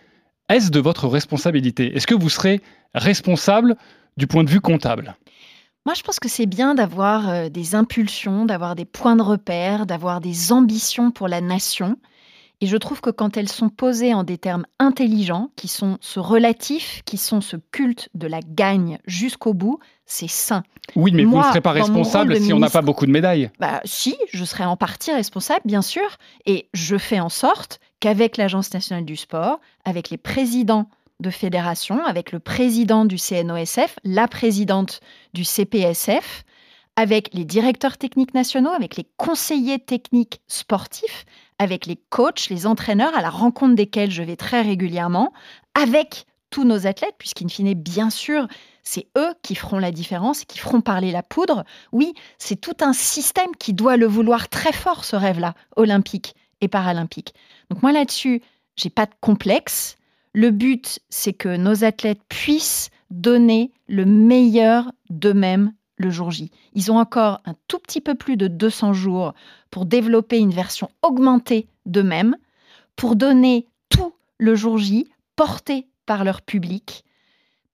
est-ce 0.48 0.70
de 0.70 0.80
votre 0.80 1.08
responsabilité? 1.08 1.94
Est-ce 1.94 2.06
que 2.06 2.14
vous 2.14 2.30
serez 2.30 2.60
responsable 2.94 3.76
du 4.16 4.26
point 4.26 4.44
de 4.44 4.50
vue 4.50 4.60
comptable? 4.60 5.16
Moi, 5.84 5.94
je 5.94 6.02
pense 6.02 6.20
que 6.20 6.28
c'est 6.28 6.46
bien 6.46 6.75
d'avoir 6.75 7.28
euh, 7.28 7.48
des 7.48 7.75
impulsions, 7.75 8.44
d'avoir 8.44 8.75
des 8.75 8.84
points 8.84 9.16
de 9.16 9.22
repère, 9.22 9.87
d'avoir 9.87 10.20
des 10.20 10.52
ambitions 10.52 11.10
pour 11.10 11.28
la 11.28 11.40
nation. 11.40 11.96
Et 12.60 12.66
je 12.66 12.76
trouve 12.76 13.00
que 13.00 13.10
quand 13.10 13.36
elles 13.36 13.48
sont 13.48 13.68
posées 13.68 14.14
en 14.14 14.24
des 14.24 14.36
termes 14.36 14.66
intelligents, 14.80 15.50
qui 15.54 15.68
sont 15.68 15.98
ce 16.00 16.18
relatif, 16.18 17.02
qui 17.04 17.16
sont 17.16 17.40
ce 17.40 17.56
culte 17.56 18.08
de 18.14 18.26
la 18.26 18.40
gagne 18.40 18.98
jusqu'au 19.06 19.54
bout, 19.54 19.78
c'est 20.06 20.28
sain. 20.28 20.64
Oui, 20.96 21.12
mais 21.12 21.24
vous 21.24 21.38
ne 21.38 21.42
serez 21.44 21.60
pas 21.60 21.72
responsable 21.72 22.36
si 22.40 22.52
on 22.52 22.58
n'a 22.58 22.70
pas 22.70 22.82
beaucoup 22.82 23.06
de 23.06 23.12
médailles. 23.12 23.50
Bah, 23.60 23.80
si, 23.84 24.16
je 24.32 24.44
serai 24.44 24.64
en 24.64 24.76
partie 24.76 25.12
responsable, 25.12 25.60
bien 25.66 25.82
sûr. 25.82 26.18
Et 26.46 26.68
je 26.74 26.96
fais 26.96 27.20
en 27.20 27.28
sorte 27.28 27.78
qu'avec 28.00 28.36
l'Agence 28.36 28.72
nationale 28.72 29.04
du 29.04 29.16
sport, 29.16 29.60
avec 29.84 30.10
les 30.10 30.18
présidents 30.18 30.88
de 31.20 31.30
fédération, 31.30 32.04
avec 32.04 32.32
le 32.32 32.40
président 32.40 33.04
du 33.04 33.18
CNOSF, 33.18 33.98
la 34.04 34.28
présidente 34.28 35.00
du 35.34 35.44
CPSF, 35.44 36.44
avec 36.96 37.32
les 37.32 37.44
directeurs 37.44 37.96
techniques 37.96 38.34
nationaux, 38.34 38.70
avec 38.70 38.96
les 38.96 39.06
conseillers 39.16 39.78
techniques 39.78 40.40
sportifs, 40.48 41.26
avec 41.58 41.86
les 41.86 41.96
coachs, 42.10 42.48
les 42.50 42.66
entraîneurs, 42.66 43.16
à 43.16 43.22
la 43.22 43.30
rencontre 43.30 43.74
desquels 43.74 44.10
je 44.10 44.22
vais 44.22 44.36
très 44.36 44.62
régulièrement, 44.62 45.32
avec 45.74 46.26
tous 46.50 46.64
nos 46.64 46.86
athlètes, 46.86 47.14
puisqu'in 47.18 47.48
fine, 47.48 47.74
bien 47.74 48.10
sûr, 48.10 48.48
c'est 48.82 49.08
eux 49.18 49.34
qui 49.42 49.54
feront 49.54 49.78
la 49.78 49.92
différence 49.92 50.44
qui 50.44 50.58
feront 50.58 50.80
parler 50.80 51.12
la 51.12 51.22
poudre. 51.22 51.64
Oui, 51.92 52.14
c'est 52.38 52.60
tout 52.60 52.76
un 52.80 52.92
système 52.92 53.54
qui 53.58 53.74
doit 53.74 53.96
le 53.96 54.06
vouloir 54.06 54.48
très 54.48 54.72
fort, 54.72 55.04
ce 55.04 55.16
rêve-là, 55.16 55.54
olympique 55.76 56.34
et 56.60 56.68
paralympique. 56.68 57.34
Donc 57.70 57.82
moi 57.82 57.92
là-dessus, 57.92 58.40
j'ai 58.76 58.90
pas 58.90 59.06
de 59.06 59.14
complexe. 59.20 59.96
Le 60.32 60.50
but, 60.50 61.00
c'est 61.10 61.32
que 61.32 61.56
nos 61.56 61.84
athlètes 61.84 62.22
puissent 62.28 62.90
donner 63.10 63.72
le 63.88 64.04
meilleur 64.04 64.90
d'eux-mêmes 65.10 65.72
le 65.99 66.11
jour 66.11 66.31
J. 66.31 66.50
Ils 66.75 66.90
ont 66.90 66.99
encore 66.99 67.40
un 67.45 67.55
tout 67.69 67.78
petit 67.78 68.00
peu 68.00 68.14
plus 68.14 68.37
de 68.37 68.49
200 68.49 68.93
jours 68.95 69.35
pour 69.71 69.85
développer 69.85 70.38
une 70.38 70.50
version 70.50 70.88
augmentée 71.02 71.67
d'eux-mêmes, 71.87 72.37
pour 72.97 73.17
donner 73.17 73.67
tout 73.90 74.14
le 74.38 74.55
jour 74.55 74.78
J, 74.78 75.07
porté 75.37 75.87
par 76.07 76.25
leur 76.25 76.40
public, 76.40 77.05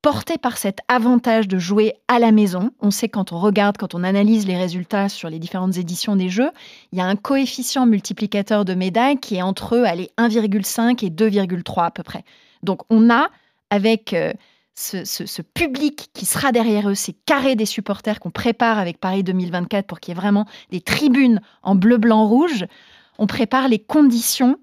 porté 0.02 0.36
par 0.36 0.58
cet 0.58 0.80
avantage 0.88 1.48
de 1.48 1.58
jouer 1.58 1.94
à 2.08 2.18
la 2.18 2.30
maison. 2.30 2.70
On 2.80 2.90
sait 2.90 3.08
quand 3.08 3.32
on 3.32 3.38
regarde, 3.38 3.78
quand 3.78 3.94
on 3.94 4.04
analyse 4.04 4.46
les 4.46 4.56
résultats 4.56 5.08
sur 5.08 5.30
les 5.30 5.38
différentes 5.38 5.78
éditions 5.78 6.16
des 6.16 6.28
Jeux, 6.28 6.50
il 6.92 6.98
y 6.98 7.00
a 7.00 7.06
un 7.06 7.16
coefficient 7.16 7.86
multiplicateur 7.86 8.66
de 8.66 8.74
médailles 8.74 9.18
qui 9.18 9.36
est 9.36 9.42
entre 9.42 9.78
1,5 9.78 11.04
et 11.06 11.10
2,3 11.10 11.84
à 11.86 11.90
peu 11.90 12.02
près. 12.02 12.24
Donc 12.62 12.82
on 12.90 13.08
a, 13.08 13.30
avec 13.70 14.12
euh, 14.12 14.32
ce, 14.74 15.42
public 15.42 16.10
qui 16.14 16.26
sera 16.26 16.52
derrière 16.52 16.88
eux, 16.88 16.94
ces 16.94 17.12
carrés 17.12 17.56
des 17.56 17.66
supporters 17.66 18.20
qu'on 18.20 18.30
prépare 18.30 18.78
avec 18.78 18.98
Paris 18.98 19.22
2024 19.22 19.86
pour 19.86 20.00
qu'il 20.00 20.12
y 20.12 20.16
ait 20.16 20.20
vraiment 20.20 20.46
des 20.70 20.80
tribunes 20.80 21.40
en 21.62 21.74
bleu, 21.74 21.96
blanc, 21.96 22.26
rouge, 22.26 22.66
on 23.18 23.26
prépare 23.26 23.68
les 23.68 23.78
conditions 23.78 24.58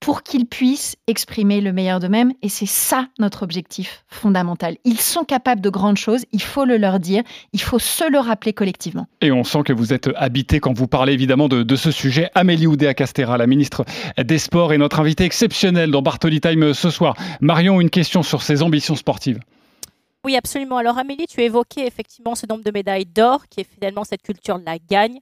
pour 0.00 0.22
qu'ils 0.22 0.46
puissent 0.46 0.96
exprimer 1.06 1.60
le 1.60 1.72
meilleur 1.72 2.00
d'eux-mêmes. 2.00 2.32
Et 2.42 2.48
c'est 2.48 2.66
ça 2.66 3.08
notre 3.18 3.42
objectif 3.42 4.04
fondamental. 4.08 4.76
Ils 4.84 5.00
sont 5.00 5.24
capables 5.24 5.60
de 5.60 5.70
grandes 5.70 5.96
choses, 5.96 6.24
il 6.32 6.42
faut 6.42 6.64
le 6.64 6.76
leur 6.76 7.00
dire, 7.00 7.22
il 7.52 7.60
faut 7.60 7.78
se 7.78 8.10
le 8.10 8.18
rappeler 8.18 8.52
collectivement. 8.52 9.06
Et 9.20 9.32
on 9.32 9.44
sent 9.44 9.62
que 9.64 9.72
vous 9.72 9.92
êtes 9.92 10.10
habité 10.16 10.60
quand 10.60 10.72
vous 10.72 10.86
parlez 10.86 11.12
évidemment 11.12 11.48
de, 11.48 11.76
ce 11.76 11.90
sujet. 11.90 12.30
Amélie 12.34 12.66
Oudéa-Castera, 12.66 13.36
la 13.36 13.46
ministre 13.46 13.84
des 14.22 14.38
Sports, 14.38 14.72
est 14.72 14.78
notre 14.78 15.00
invitée 15.00 15.24
exceptionnelle 15.24 15.90
dans 15.90 16.02
Bartoli 16.02 16.40
Time 16.40 16.72
ce 16.72 16.90
soir. 16.90 17.16
Marion, 17.40 17.80
une 17.80 17.90
question 17.90 18.22
sur 18.22 18.42
ses 18.42 18.62
ambitions 18.62 18.96
sportives. 18.96 19.40
Oui, 20.24 20.36
absolument. 20.36 20.78
Alors 20.78 20.98
Amélie, 20.98 21.26
tu 21.26 21.40
évoquais 21.42 21.86
effectivement 21.86 22.34
ce 22.34 22.46
nombre 22.46 22.64
de 22.64 22.70
médailles 22.70 23.06
d'or, 23.06 23.46
qui 23.48 23.60
est 23.60 23.68
finalement 23.68 24.04
cette 24.04 24.22
culture 24.22 24.58
de 24.58 24.64
la 24.64 24.78
gagne 24.78 25.20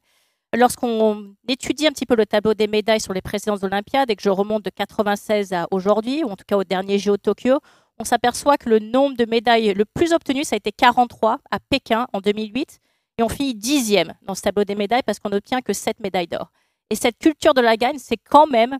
lorsqu'on 0.54 1.34
étudie 1.48 1.86
un 1.86 1.92
petit 1.92 2.06
peu 2.06 2.16
le 2.16 2.26
tableau 2.26 2.54
des 2.54 2.66
médailles 2.66 3.00
sur 3.00 3.12
les 3.12 3.22
précédentes 3.22 3.62
Olympiades 3.64 4.10
et 4.10 4.16
que 4.16 4.22
je 4.22 4.30
remonte 4.30 4.64
de 4.64 4.70
96 4.70 5.52
à 5.52 5.66
aujourd'hui, 5.70 6.24
ou 6.24 6.30
en 6.30 6.36
tout 6.36 6.44
cas 6.46 6.56
au 6.56 6.64
dernier 6.64 6.98
JO 6.98 7.16
Tokyo, 7.16 7.58
on 7.98 8.04
s'aperçoit 8.04 8.56
que 8.56 8.68
le 8.68 8.78
nombre 8.78 9.16
de 9.16 9.24
médailles 9.24 9.74
le 9.74 9.84
plus 9.84 10.12
obtenu, 10.12 10.44
ça 10.44 10.54
a 10.54 10.58
été 10.58 10.72
43 10.72 11.38
à 11.50 11.58
Pékin 11.60 12.06
en 12.12 12.20
2008, 12.20 12.80
et 13.18 13.22
on 13.22 13.28
finit 13.28 13.54
dixième 13.54 14.14
dans 14.22 14.34
ce 14.34 14.42
tableau 14.42 14.64
des 14.64 14.74
médailles 14.74 15.02
parce 15.04 15.20
qu'on 15.20 15.30
n'obtient 15.30 15.60
que 15.60 15.72
7 15.72 16.00
médailles 16.00 16.26
d'or. 16.26 16.50
Et 16.90 16.96
cette 16.96 17.18
culture 17.18 17.54
de 17.54 17.60
la 17.60 17.76
gagne, 17.76 17.98
c'est 17.98 18.16
quand 18.16 18.46
même 18.46 18.78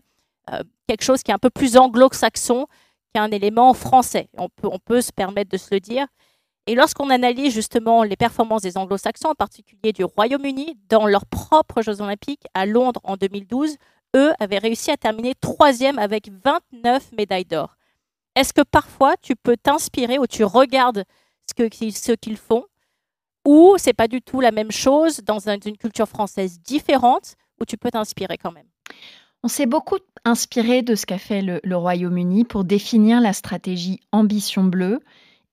euh, 0.51 0.61
quelque 0.87 1.03
chose 1.03 1.23
qui 1.23 1.31
est 1.31 1.33
un 1.33 1.39
peu 1.39 1.49
plus 1.49 1.77
anglo-saxon 1.77 2.67
qu'un 3.13 3.31
élément 3.31 3.73
français. 3.73 4.29
On 4.37 4.49
peut, 4.49 4.67
on 4.71 4.79
peut 4.79 5.01
se 5.01 5.11
permettre 5.11 5.49
de 5.49 5.57
se 5.57 5.73
le 5.73 5.79
dire. 5.79 6.05
Et 6.67 6.73
lorsqu'on 6.73 7.11
analyse 7.11 7.53
justement 7.53 8.03
les 8.03 8.15
performances 8.15 8.63
des 8.63 8.77
anglo-saxons, 8.77 9.29
en 9.29 9.35
particulier 9.35 9.93
du 9.93 10.03
Royaume-Uni, 10.03 10.77
dans 10.89 11.05
leurs 11.05 11.27
propres 11.27 11.83
Jeux 11.83 12.01
olympiques 12.01 12.47
à 12.55 12.65
Londres 12.65 13.01
en 13.03 13.17
2012, 13.17 13.75
eux 14.15 14.33
avaient 14.39 14.57
réussi 14.57 14.89
à 14.89 14.97
terminer 14.97 15.35
troisième 15.35 15.99
avec 15.99 16.29
29 16.43 17.11
médailles 17.17 17.45
d'or. 17.45 17.75
Est-ce 18.35 18.51
que 18.51 18.63
parfois 18.63 19.15
tu 19.21 19.35
peux 19.35 19.57
t'inspirer 19.57 20.17
ou 20.17 20.25
tu 20.25 20.43
regardes 20.43 21.03
ce 21.47 22.13
qu'ils 22.13 22.37
font? 22.37 22.65
Ou 23.45 23.75
c'est 23.77 23.93
pas 23.93 24.07
du 24.07 24.23
tout 24.23 24.41
la 24.41 24.51
même 24.51 24.71
chose 24.71 25.21
dans 25.23 25.47
une 25.47 25.77
culture 25.77 26.07
française 26.07 26.59
différente 26.61 27.35
où 27.61 27.65
tu 27.65 27.77
peux 27.77 27.91
t'inspirer 27.91 28.37
quand 28.37 28.51
même? 28.51 28.67
On 29.43 29.47
s'est 29.47 29.67
beaucoup 29.67 29.99
inspiré 30.23 30.81
de 30.81 30.95
ce 30.95 31.05
qu'a 31.05 31.19
fait 31.19 31.43
le, 31.43 31.59
le 31.63 31.77
Royaume-Uni 31.77 32.45
pour 32.45 32.63
définir 32.63 33.21
la 33.21 33.33
stratégie 33.33 33.99
Ambition 34.11 34.63
Bleue 34.63 34.99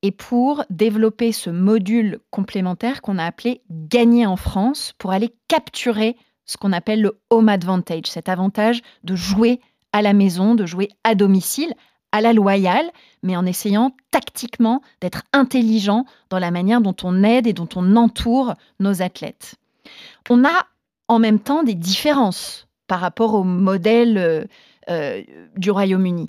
et 0.03 0.11
pour 0.11 0.65
développer 0.69 1.33
ce 1.33 1.51
module 1.51 2.19
complémentaire 2.31 3.03
qu'on 3.03 3.19
a 3.19 3.25
appelé 3.25 3.63
Gagner 3.71 4.27
en 4.27 4.37
France 4.37 4.95
pour 4.99 5.13
aller 5.13 5.33
capturer 5.49 6.17
ce 6.45 6.57
qu'on 6.57 6.73
appelle 6.73 7.01
le 7.01 7.21
home 7.31 7.49
advantage, 7.49 8.07
cet 8.07 8.29
avantage 8.29 8.83
de 9.05 9.15
jouer 9.15 9.61
à 9.93 10.03
la 10.03 10.13
maison, 10.13 10.55
de 10.55 10.67
jouer 10.67 10.89
à 11.05 11.15
domicile, 11.15 11.75
à 12.11 12.21
la 12.21 12.33
loyale, 12.33 12.91
mais 13.23 13.37
en 13.37 13.47
essayant 13.47 13.95
tactiquement 14.11 14.83
d'être 15.01 15.23
intelligent 15.33 16.05
dans 16.31 16.39
la 16.39 16.51
manière 16.51 16.81
dont 16.81 16.97
on 17.05 17.23
aide 17.23 17.47
et 17.47 17.53
dont 17.53 17.69
on 17.77 17.97
entoure 17.97 18.55
nos 18.81 19.03
athlètes. 19.03 19.55
On 20.29 20.45
a 20.45 20.67
en 21.09 21.19
même 21.19 21.41
temps 21.41 21.63
des 21.63 21.75
différences 21.75 22.67
par 22.87 23.01
rapport 23.01 23.35
au 23.35 23.45
modèle 23.45 24.19
euh, 24.19 24.45
euh, 24.91 25.23
du 25.57 25.71
Royaume-Uni. 25.71 26.29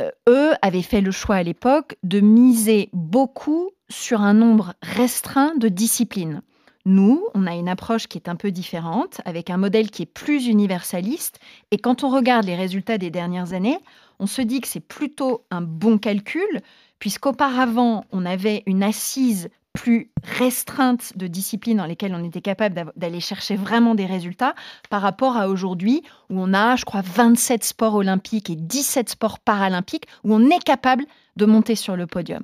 Euh, 0.00 0.10
eux 0.28 0.52
avaient 0.62 0.82
fait 0.82 1.00
le 1.00 1.10
choix 1.10 1.36
à 1.36 1.42
l'époque 1.42 1.96
de 2.02 2.20
miser 2.20 2.90
beaucoup 2.92 3.70
sur 3.88 4.22
un 4.22 4.34
nombre 4.34 4.74
restreint 4.82 5.54
de 5.56 5.68
disciplines. 5.68 6.42
Nous, 6.86 7.24
on 7.34 7.46
a 7.46 7.54
une 7.54 7.68
approche 7.68 8.08
qui 8.08 8.18
est 8.18 8.28
un 8.28 8.36
peu 8.36 8.50
différente, 8.50 9.20
avec 9.24 9.48
un 9.48 9.56
modèle 9.56 9.90
qui 9.90 10.02
est 10.02 10.06
plus 10.06 10.48
universaliste. 10.48 11.38
Et 11.70 11.78
quand 11.78 12.04
on 12.04 12.10
regarde 12.10 12.44
les 12.44 12.56
résultats 12.56 12.98
des 12.98 13.10
dernières 13.10 13.54
années, 13.54 13.78
on 14.18 14.26
se 14.26 14.42
dit 14.42 14.60
que 14.60 14.68
c'est 14.68 14.80
plutôt 14.80 15.46
un 15.50 15.62
bon 15.62 15.96
calcul, 15.96 16.60
puisqu'auparavant, 16.98 18.04
on 18.12 18.26
avait 18.26 18.62
une 18.66 18.82
assise 18.82 19.48
plus 19.74 20.10
restreinte 20.22 21.16
de 21.16 21.26
disciplines 21.26 21.76
dans 21.76 21.84
lesquelles 21.84 22.14
on 22.14 22.24
était 22.24 22.40
capable 22.40 22.92
d'aller 22.96 23.20
chercher 23.20 23.56
vraiment 23.56 23.94
des 23.94 24.06
résultats 24.06 24.54
par 24.88 25.02
rapport 25.02 25.36
à 25.36 25.48
aujourd'hui 25.48 26.02
où 26.30 26.40
on 26.40 26.54
a, 26.54 26.76
je 26.76 26.84
crois, 26.84 27.02
27 27.02 27.64
sports 27.64 27.96
olympiques 27.96 28.48
et 28.48 28.56
17 28.56 29.10
sports 29.10 29.40
paralympiques 29.40 30.06
où 30.22 30.32
on 30.32 30.48
est 30.48 30.62
capable 30.62 31.04
de 31.36 31.44
monter 31.44 31.74
sur 31.74 31.96
le 31.96 32.06
podium. 32.06 32.42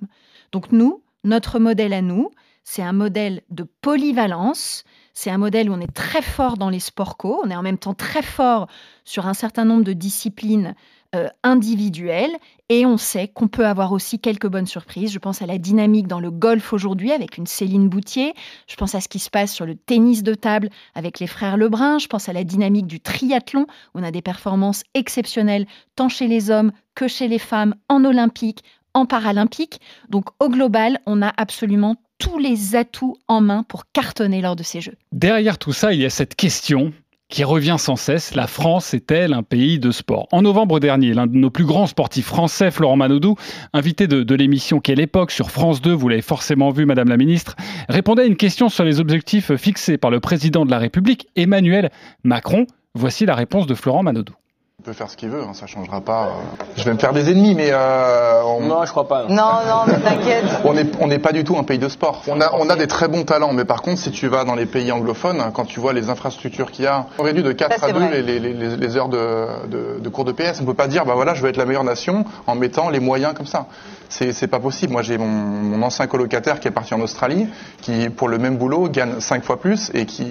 Donc 0.52 0.72
nous, 0.72 1.02
notre 1.22 1.58
modèle 1.60 1.92
à 1.92 2.02
nous, 2.02 2.30
c'est 2.64 2.82
un 2.82 2.92
modèle 2.92 3.42
de 3.50 3.64
polyvalence, 3.80 4.84
c'est 5.14 5.30
un 5.30 5.38
modèle 5.38 5.70
où 5.70 5.74
on 5.74 5.80
est 5.80 5.92
très 5.92 6.22
fort 6.22 6.56
dans 6.56 6.68
les 6.68 6.80
sports 6.80 7.16
co, 7.16 7.40
on 7.44 7.50
est 7.50 7.56
en 7.56 7.62
même 7.62 7.78
temps 7.78 7.94
très 7.94 8.22
fort 8.22 8.66
sur 9.04 9.26
un 9.26 9.34
certain 9.34 9.64
nombre 9.64 9.84
de 9.84 9.92
disciplines 9.92 10.74
euh, 11.16 11.28
individuelle 11.42 12.30
et 12.68 12.86
on 12.86 12.96
sait 12.96 13.26
qu'on 13.26 13.48
peut 13.48 13.66
avoir 13.66 13.90
aussi 13.90 14.20
quelques 14.20 14.46
bonnes 14.46 14.66
surprises. 14.66 15.12
Je 15.12 15.18
pense 15.18 15.42
à 15.42 15.46
la 15.46 15.58
dynamique 15.58 16.06
dans 16.06 16.20
le 16.20 16.30
golf 16.30 16.72
aujourd'hui 16.72 17.10
avec 17.10 17.36
une 17.36 17.48
Céline 17.48 17.88
Boutier. 17.88 18.32
Je 18.68 18.76
pense 18.76 18.94
à 18.94 19.00
ce 19.00 19.08
qui 19.08 19.18
se 19.18 19.28
passe 19.28 19.52
sur 19.52 19.66
le 19.66 19.74
tennis 19.74 20.22
de 20.22 20.34
table 20.34 20.70
avec 20.94 21.18
les 21.18 21.26
frères 21.26 21.56
Lebrun. 21.56 21.98
Je 21.98 22.06
pense 22.06 22.28
à 22.28 22.32
la 22.32 22.44
dynamique 22.44 22.86
du 22.86 23.00
triathlon. 23.00 23.66
On 23.94 24.04
a 24.04 24.12
des 24.12 24.22
performances 24.22 24.84
exceptionnelles 24.94 25.66
tant 25.96 26.08
chez 26.08 26.28
les 26.28 26.50
hommes 26.50 26.70
que 26.94 27.08
chez 27.08 27.26
les 27.26 27.40
femmes 27.40 27.74
en 27.88 28.04
olympique, 28.04 28.62
en 28.94 29.04
paralympique. 29.04 29.80
Donc 30.10 30.26
au 30.38 30.48
global, 30.48 31.00
on 31.06 31.22
a 31.22 31.32
absolument 31.36 31.96
tous 32.18 32.38
les 32.38 32.76
atouts 32.76 33.16
en 33.26 33.40
main 33.40 33.64
pour 33.64 33.90
cartonner 33.92 34.42
lors 34.42 34.54
de 34.54 34.62
ces 34.62 34.80
Jeux. 34.80 34.96
Derrière 35.10 35.58
tout 35.58 35.72
ça, 35.72 35.92
il 35.92 36.00
y 36.00 36.04
a 36.04 36.10
cette 36.10 36.36
question 36.36 36.92
qui 37.30 37.44
revient 37.44 37.76
sans 37.78 37.96
cesse, 37.96 38.34
la 38.34 38.46
France 38.46 38.92
est-elle 38.92 39.32
un 39.32 39.42
pays 39.42 39.78
de 39.78 39.92
sport? 39.92 40.26
En 40.32 40.42
novembre 40.42 40.80
dernier, 40.80 41.14
l'un 41.14 41.26
de 41.26 41.36
nos 41.36 41.50
plus 41.50 41.64
grands 41.64 41.86
sportifs 41.86 42.26
français, 42.26 42.70
Florent 42.70 42.96
Manodou, 42.96 43.36
invité 43.72 44.06
de, 44.08 44.34
l'émission 44.34 44.80
Quelle 44.80 45.00
époque? 45.00 45.30
Sur 45.30 45.50
France 45.50 45.80
2, 45.80 45.92
vous 45.92 46.08
l'avez 46.08 46.22
forcément 46.22 46.70
vu, 46.70 46.84
Madame 46.84 47.08
la 47.08 47.16
Ministre, 47.16 47.54
répondait 47.88 48.22
à 48.22 48.26
une 48.26 48.36
question 48.36 48.68
sur 48.68 48.84
les 48.84 49.00
objectifs 49.00 49.54
fixés 49.54 49.96
par 49.96 50.10
le 50.10 50.20
président 50.20 50.66
de 50.66 50.70
la 50.70 50.78
République, 50.78 51.28
Emmanuel 51.36 51.90
Macron. 52.24 52.66
Voici 52.94 53.24
la 53.24 53.36
réponse 53.36 53.66
de 53.66 53.74
Florent 53.74 54.02
Manodou. 54.02 54.34
Il 54.80 54.82
peut 54.82 54.94
faire 54.94 55.10
ce 55.10 55.16
qu'il 55.18 55.28
veut, 55.28 55.42
hein, 55.42 55.52
ça 55.52 55.66
changera 55.66 56.00
pas. 56.00 56.28
Euh. 56.28 56.64
Je 56.74 56.84
vais 56.84 56.94
me 56.94 56.98
faire 56.98 57.12
des 57.12 57.30
ennemis, 57.30 57.54
mais 57.54 57.68
euh, 57.70 58.40
non, 58.62 58.82
je 58.86 58.90
crois 58.90 59.06
pas. 59.06 59.26
Non, 59.28 59.60
non, 59.66 59.82
mais 59.86 60.00
t'inquiète. 60.00 60.46
on 60.64 60.72
n'est 60.72 60.86
on 61.00 61.06
n'est 61.06 61.18
pas 61.18 61.32
du 61.32 61.44
tout 61.44 61.58
un 61.58 61.64
pays 61.64 61.78
de 61.78 61.90
sport. 61.90 62.22
On 62.28 62.40
a, 62.40 62.50
on 62.54 62.70
a 62.70 62.76
des 62.76 62.86
très 62.86 63.06
bons 63.06 63.24
talents, 63.24 63.52
mais 63.52 63.66
par 63.66 63.82
contre, 63.82 64.00
si 64.00 64.10
tu 64.10 64.26
vas 64.28 64.44
dans 64.44 64.54
les 64.54 64.64
pays 64.64 64.90
anglophones, 64.90 65.50
quand 65.52 65.66
tu 65.66 65.80
vois 65.80 65.92
les 65.92 66.08
infrastructures 66.08 66.70
qu'il 66.70 66.86
y 66.86 66.88
a, 66.88 67.04
on 67.18 67.24
réduit 67.24 67.42
de 67.42 67.52
4 67.52 67.84
à 67.84 67.92
2 67.92 68.22
les, 68.22 68.22
les, 68.22 68.54
les, 68.54 68.96
heures 68.96 69.10
de, 69.10 69.98
de, 70.00 70.08
cours 70.08 70.24
de 70.24 70.32
PS. 70.32 70.62
On 70.62 70.64
peut 70.64 70.72
pas 70.72 70.88
dire, 70.88 71.04
bah 71.04 71.12
voilà, 71.14 71.34
je 71.34 71.42
veux 71.42 71.50
être 71.50 71.58
la 71.58 71.66
meilleure 71.66 71.84
nation 71.84 72.24
en 72.46 72.54
mettant 72.54 72.88
les 72.88 73.00
moyens 73.00 73.34
comme 73.34 73.44
ça. 73.44 73.66
C'est, 74.10 74.48
pas 74.48 74.60
possible. 74.60 74.92
Moi, 74.92 75.02
j'ai 75.02 75.16
mon, 75.16 75.80
ancien 75.82 76.06
colocataire 76.06 76.60
qui 76.60 76.68
est 76.68 76.72
parti 76.72 76.92
en 76.94 77.00
Australie, 77.00 77.46
qui 77.80 78.10
pour 78.10 78.28
le 78.28 78.38
même 78.38 78.58
boulot 78.58 78.88
gagne 78.88 79.20
5 79.20 79.44
fois 79.44 79.60
plus 79.60 79.90
et 79.94 80.04
qui, 80.04 80.26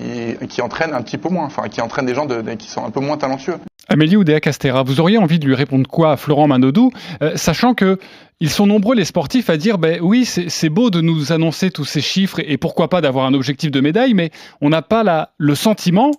qui 0.48 0.62
entraîne 0.62 0.94
un 0.94 1.02
petit 1.02 1.18
peu 1.18 1.30
moins, 1.30 1.46
enfin, 1.46 1.70
qui 1.70 1.82
entraîne 1.82 2.06
des 2.06 2.13
gens 2.13 2.26
de, 2.26 2.42
qui 2.56 2.70
sont 2.70 2.86
un 2.86 2.92
peu 2.92 3.00
moins 3.00 3.18
talentueux. 3.18 3.56
Amélie 3.88 4.18
Oudéa-Castera, 4.18 4.84
vous 4.84 5.00
auriez 5.00 5.18
envie 5.18 5.39
de 5.39 5.48
lui 5.48 5.56
répondre 5.56 5.88
quoi 5.88 6.12
à 6.12 6.18
Florent 6.18 6.48
Manodou, 6.48 6.92
euh, 7.24 7.32
sachant 7.36 7.74
que 7.74 7.98
ils 8.39 8.52
sont 8.52 8.68
nombreux 8.68 8.96
les 8.96 9.04
sportifs 9.04 9.50
à 9.50 9.58
dire 9.58 9.80
ben 9.80 10.00
oui 10.02 10.26
c'est 10.26 10.70
beau 10.70 10.92
de 10.92 11.02
nous 11.02 11.32
annoncer 11.32 11.72
tous 11.72 11.86
ces 11.86 12.00
chiffres 12.00 12.39
et, 12.39 12.58
pourquoi 12.58 12.88
pas 12.88 13.02
d'avoir 13.02 13.26
un 13.26 13.34
objectif 13.34 13.72
de 13.72 13.82
médaille, 13.82 14.13
mais 14.13 14.30
on 14.62 14.70
n'a 14.70 14.84
pas 14.84 15.04
la, 15.04 15.32
le 15.39 15.56
sentiment 15.56 16.12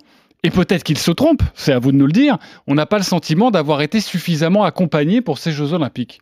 et 0.43 0.51
peut-être 0.51 0.83
qu'ils 0.83 0.99
se 0.99 1.13
trompent, 1.13 1.45
c'est 1.55 1.73
à 1.73 1.79
vous 1.79 1.93
de 1.93 1.97
nous 1.97 2.07
le 2.07 2.13
dire, 2.13 2.39
on 2.67 2.75
n'a 2.75 2.87
pas 2.87 2.97
le 2.97 3.05
sentiment 3.05 3.53
d'avoir 3.53 3.83
été 3.83 4.01
suffisamment 4.01 4.65
accompagné 4.65 5.21
pour 5.21 5.39
ces 5.39 5.53
Jeux 5.53 5.73
Olympiques. 5.73 6.21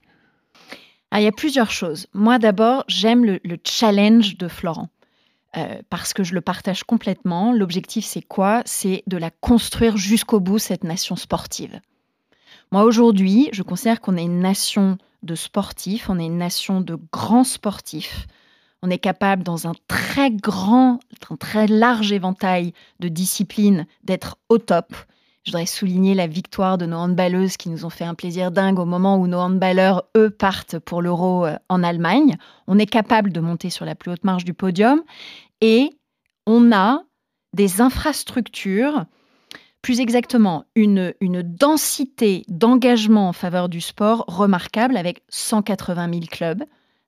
Ah, 1.11 1.21
il 1.21 1.25
y 1.25 1.29
a 1.29 1.33
plusieurs 1.33 1.71
choses. 1.71 2.07
Moi 2.12 2.38
d'abord, 2.38 2.85
j'aime 2.88 3.25
le 3.25 3.59
challenge 3.64 4.37
de 4.37 4.49
Florent. 4.49 4.88
Euh, 5.57 5.81
parce 5.88 6.12
que 6.12 6.25
je 6.25 6.35
le 6.35 6.42
partage 6.42 6.85
complètement. 6.85 7.53
L'objectif, 7.53 8.05
c'est 8.05 8.23
quoi? 8.23 8.62
C'est 8.66 9.03
de 9.07 9.16
la 9.16 9.31
construire 9.31 9.97
jusqu'au 9.97 10.40
bout, 10.40 10.59
cette 10.59 10.85
nation 10.85 11.16
sportive. 11.16 11.81
Moi, 12.71 12.85
aujourd'hui, 12.85 13.49
je 13.53 13.62
considère 13.62 14.01
qu'on 14.01 14.18
est 14.18 14.25
une 14.25 14.40
nation 14.40 14.99
de 15.23 15.35
sportifs, 15.35 16.11
on 16.11 16.18
est 16.18 16.27
une 16.27 16.37
nation 16.37 16.83
de 16.83 16.99
grands 17.12 17.44
sportifs. 17.44 18.27
On 18.83 18.90
est 18.90 18.99
capable, 18.99 19.42
dans 19.42 19.66
un 19.66 19.73
très 19.88 20.31
grand, 20.31 21.01
un 21.31 21.37
très 21.37 21.66
large 21.66 22.12
éventail 22.12 22.75
de 23.01 23.09
disciplines, 23.09 23.87
d'être 24.05 24.37
au 24.49 24.59
top. 24.59 24.94
Je 25.48 25.52
voudrais 25.52 25.64
souligner 25.64 26.12
la 26.12 26.26
victoire 26.26 26.76
de 26.76 26.84
nos 26.84 26.98
handballeuses 26.98 27.56
qui 27.56 27.70
nous 27.70 27.87
ont 27.87 27.90
fait 27.90 28.04
un 28.04 28.14
plaisir 28.14 28.50
dingue 28.50 28.78
au 28.78 28.84
moment 28.84 29.16
où 29.16 29.26
nos 29.26 29.38
handballeurs, 29.38 30.04
eux, 30.14 30.28
partent 30.28 30.78
pour 30.78 31.00
l'Euro 31.00 31.46
euh, 31.46 31.56
en 31.70 31.82
Allemagne. 31.82 32.37
On 32.66 32.78
est 32.78 32.84
capable 32.84 33.32
de 33.32 33.40
monter 33.40 33.70
sur 33.70 33.87
la 33.87 33.94
plus 33.94 34.11
haute 34.11 34.24
marge 34.24 34.44
du 34.44 34.52
podium 34.52 35.02
et 35.62 35.88
on 36.46 36.70
a 36.70 37.00
des 37.54 37.80
infrastructures 37.80 39.06
plus 39.80 40.00
exactement 40.00 40.66
une, 40.74 41.14
une 41.22 41.40
densité 41.40 42.44
d'engagement 42.48 43.30
en 43.30 43.32
faveur 43.32 43.70
du 43.70 43.80
sport 43.80 44.26
remarquable 44.28 44.98
avec 44.98 45.22
180 45.30 46.11
000 46.12 46.24
clubs, 46.30 46.62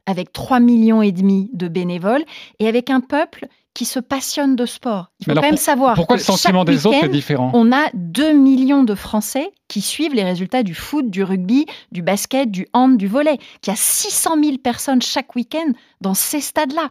avec 0.07 0.33
3 0.33 0.61
millions 0.61 1.03
et 1.03 1.12
demi 1.12 1.50
de 1.53 1.68
bénévoles 1.68 2.24
et 2.59 2.68
avec 2.68 2.88
un 2.88 3.00
peuple 3.00 3.48
qui 3.74 3.85
se 3.85 4.00
passionne 4.00 4.56
de 4.56 4.66
sport. 4.66 5.11
Il 5.20 5.26
faut 5.26 5.35
quand 5.35 5.42
même 5.42 5.56
savoir 5.56 5.94
pourquoi 5.94 6.16
le 6.16 6.22
sentiment 6.22 6.64
des 6.64 6.87
autres 6.87 7.04
est 7.04 7.09
différent. 7.09 7.50
On 7.54 7.72
a 7.72 7.88
2 7.94 8.33
millions 8.33 8.83
de 8.83 8.94
Français 8.94 9.52
qui 9.68 9.80
suivent 9.80 10.14
les 10.14 10.24
résultats 10.24 10.62
du 10.62 10.74
foot, 10.74 11.09
du 11.09 11.22
rugby, 11.22 11.66
du 11.92 12.02
basket, 12.02 12.50
du 12.50 12.66
hand, 12.72 12.96
du 12.96 13.06
volet. 13.06 13.38
Qui 13.62 13.70
a 13.70 13.76
600 13.76 14.42
000 14.42 14.59
personnes 14.59 15.02
chaque 15.02 15.35
week-end 15.37 15.72
dans 16.00 16.14
ces 16.14 16.40
stades-là. 16.40 16.90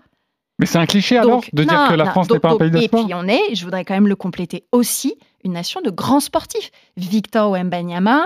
Mais 0.59 0.65
c'est 0.65 0.77
un 0.77 0.85
cliché 0.85 1.17
alors 1.17 1.41
de 1.53 1.63
dire 1.63 1.87
que 1.89 1.93
la 1.95 2.05
France 2.11 2.29
n'est 2.29 2.39
pas 2.39 2.51
un 2.51 2.57
pays 2.57 2.71
de 2.71 2.81
sport. 2.81 2.99
Et 3.01 3.03
puis 3.05 3.13
on 3.13 3.27
est, 3.27 3.55
je 3.55 3.63
voudrais 3.63 3.85
quand 3.85 3.93
même 3.93 4.07
le 4.07 4.15
compléter 4.15 4.65
aussi, 4.71 5.15
une 5.43 5.53
nation 5.53 5.81
de 5.81 5.89
grands 5.89 6.19
sportifs. 6.19 6.71
Victor 6.97 7.51
Wembanyama, 7.51 8.25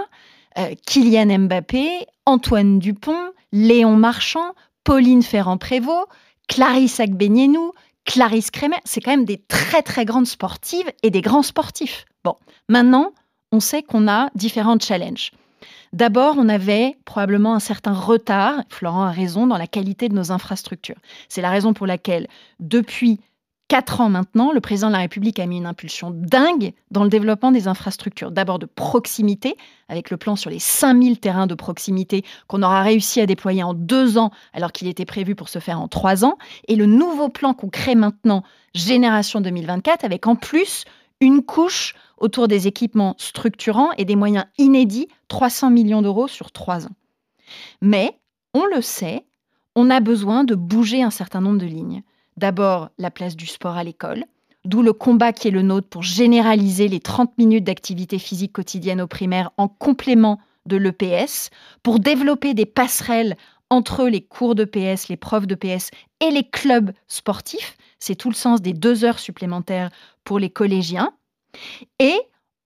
euh, 0.57 0.73
Kylian 0.85 1.39
Mbappé, 1.39 2.07
Antoine 2.25 2.79
Dupont, 2.79 3.31
Léon 3.51 3.95
Marchand, 3.95 4.53
Pauline 4.83 5.21
Ferrand-Prévot, 5.21 6.07
Clarisse 6.47 6.99
Agbenienou, 6.99 7.71
Clarisse 8.05 8.51
Kremer, 8.51 8.77
c'est 8.85 9.01
quand 9.01 9.11
même 9.11 9.25
des 9.25 9.37
très 9.37 9.81
très 9.81 10.05
grandes 10.05 10.27
sportives 10.27 10.91
et 11.03 11.09
des 11.09 11.21
grands 11.21 11.41
sportifs. 11.41 12.05
Bon, 12.23 12.35
maintenant, 12.69 13.11
on 13.51 13.59
sait 13.59 13.83
qu'on 13.83 14.07
a 14.07 14.29
différents 14.35 14.79
challenges. 14.79 15.31
D'abord, 15.93 16.35
on 16.37 16.49
avait 16.49 16.97
probablement 17.05 17.53
un 17.53 17.59
certain 17.59 17.93
retard, 17.93 18.63
Florent 18.69 19.03
a 19.03 19.11
raison, 19.11 19.47
dans 19.47 19.57
la 19.57 19.67
qualité 19.67 20.09
de 20.09 20.15
nos 20.15 20.31
infrastructures. 20.31 20.97
C'est 21.29 21.41
la 21.41 21.51
raison 21.51 21.73
pour 21.73 21.87
laquelle, 21.87 22.27
depuis 22.59 23.19
quatre 23.73 24.01
ans 24.01 24.09
maintenant, 24.09 24.51
le 24.51 24.61
président 24.61 24.89
de 24.89 24.93
la 24.93 24.99
République 24.99 25.39
a 25.39 25.47
mis 25.47 25.57
une 25.57 25.65
impulsion 25.65 26.11
dingue 26.11 26.73
dans 26.91 27.03
le 27.03 27.09
développement 27.09 27.51
des 27.51 27.67
infrastructures. 27.67 28.29
D'abord 28.29 28.59
de 28.59 28.67
proximité, 28.67 29.57
avec 29.89 30.11
le 30.11 30.17
plan 30.17 30.35
sur 30.35 30.51
les 30.51 30.59
5000 30.59 31.19
terrains 31.19 31.47
de 31.47 31.55
proximité 31.55 32.23
qu'on 32.45 32.61
aura 32.61 32.83
réussi 32.83 33.19
à 33.19 33.25
déployer 33.25 33.63
en 33.63 33.73
deux 33.73 34.19
ans, 34.19 34.29
alors 34.53 34.73
qu'il 34.73 34.87
était 34.87 35.05
prévu 35.05 35.33
pour 35.33 35.49
se 35.49 35.57
faire 35.57 35.81
en 35.81 35.87
trois 35.87 36.23
ans. 36.23 36.37
Et 36.67 36.75
le 36.75 36.85
nouveau 36.85 37.29
plan 37.29 37.55
qu'on 37.55 37.69
crée 37.69 37.95
maintenant, 37.95 38.43
Génération 38.75 39.41
2024, 39.41 40.05
avec 40.05 40.27
en 40.27 40.35
plus 40.35 40.85
une 41.19 41.41
couche 41.41 41.95
autour 42.19 42.47
des 42.47 42.67
équipements 42.67 43.15
structurants 43.17 43.89
et 43.97 44.05
des 44.05 44.15
moyens 44.15 44.45
inédits, 44.59 45.07
300 45.29 45.71
millions 45.71 46.03
d'euros 46.03 46.27
sur 46.27 46.51
trois 46.51 46.85
ans. 46.85 46.95
Mais, 47.81 48.19
on 48.53 48.65
le 48.67 48.83
sait, 48.83 49.25
on 49.75 49.89
a 49.89 49.99
besoin 49.99 50.43
de 50.43 50.53
bouger 50.53 51.01
un 51.01 51.09
certain 51.09 51.41
nombre 51.41 51.57
de 51.57 51.65
lignes. 51.65 52.03
D'abord, 52.37 52.89
la 52.97 53.11
place 53.11 53.35
du 53.35 53.45
sport 53.45 53.77
à 53.77 53.83
l'école, 53.83 54.25
d'où 54.65 54.81
le 54.81 54.93
combat 54.93 55.33
qui 55.33 55.47
est 55.47 55.51
le 55.51 55.61
nôtre 55.61 55.87
pour 55.87 56.03
généraliser 56.03 56.87
les 56.87 56.99
30 56.99 57.37
minutes 57.37 57.63
d'activité 57.63 58.19
physique 58.19 58.53
quotidienne 58.53 59.01
au 59.01 59.07
primaire 59.07 59.51
en 59.57 59.67
complément 59.67 60.39
de 60.65 60.77
l'EPS, 60.77 61.49
pour 61.83 61.99
développer 61.99 62.53
des 62.53 62.65
passerelles 62.65 63.35
entre 63.69 64.07
les 64.07 64.21
cours 64.21 64.55
de 64.55 64.65
PS, 64.65 65.09
les 65.09 65.17
profs 65.17 65.47
de 65.47 65.55
PS 65.55 65.89
et 66.21 66.31
les 66.31 66.47
clubs 66.47 66.91
sportifs. 67.07 67.77
C'est 67.99 68.15
tout 68.15 68.29
le 68.29 68.35
sens 68.35 68.61
des 68.61 68.73
deux 68.73 69.03
heures 69.03 69.19
supplémentaires 69.19 69.89
pour 70.23 70.39
les 70.39 70.49
collégiens. 70.49 71.11
Et 71.99 72.15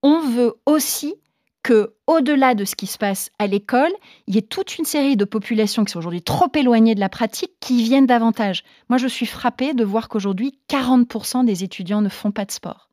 on 0.02 0.20
veut 0.20 0.54
aussi 0.66 1.14
que, 1.62 1.94
au-delà 2.06 2.54
de 2.54 2.64
ce 2.64 2.76
qui 2.76 2.86
se 2.86 2.98
passe 2.98 3.30
à 3.38 3.46
l'école, 3.46 3.92
il 4.26 4.34
y 4.34 4.38
ait 4.38 4.42
toute 4.42 4.78
une 4.78 4.84
série 4.84 5.16
de 5.16 5.24
populations 5.24 5.84
qui 5.84 5.92
sont 5.92 5.98
aujourd'hui 5.98 6.22
trop 6.22 6.48
éloignées 6.54 6.94
de 6.94 7.00
la 7.00 7.08
pratique 7.08 7.52
qui 7.60 7.82
viennent 7.82 8.06
davantage. 8.06 8.64
Moi, 8.88 8.98
je 8.98 9.08
suis 9.08 9.26
frappée 9.26 9.74
de 9.74 9.84
voir 9.84 10.08
qu'aujourd'hui, 10.08 10.58
40% 10.68 11.44
des 11.44 11.64
étudiants 11.64 12.00
ne 12.00 12.08
font 12.08 12.30
pas 12.30 12.44
de 12.44 12.52
sport. 12.52 12.88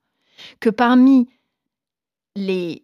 Que 0.59 0.69
parmi 0.69 1.29
les 2.35 2.83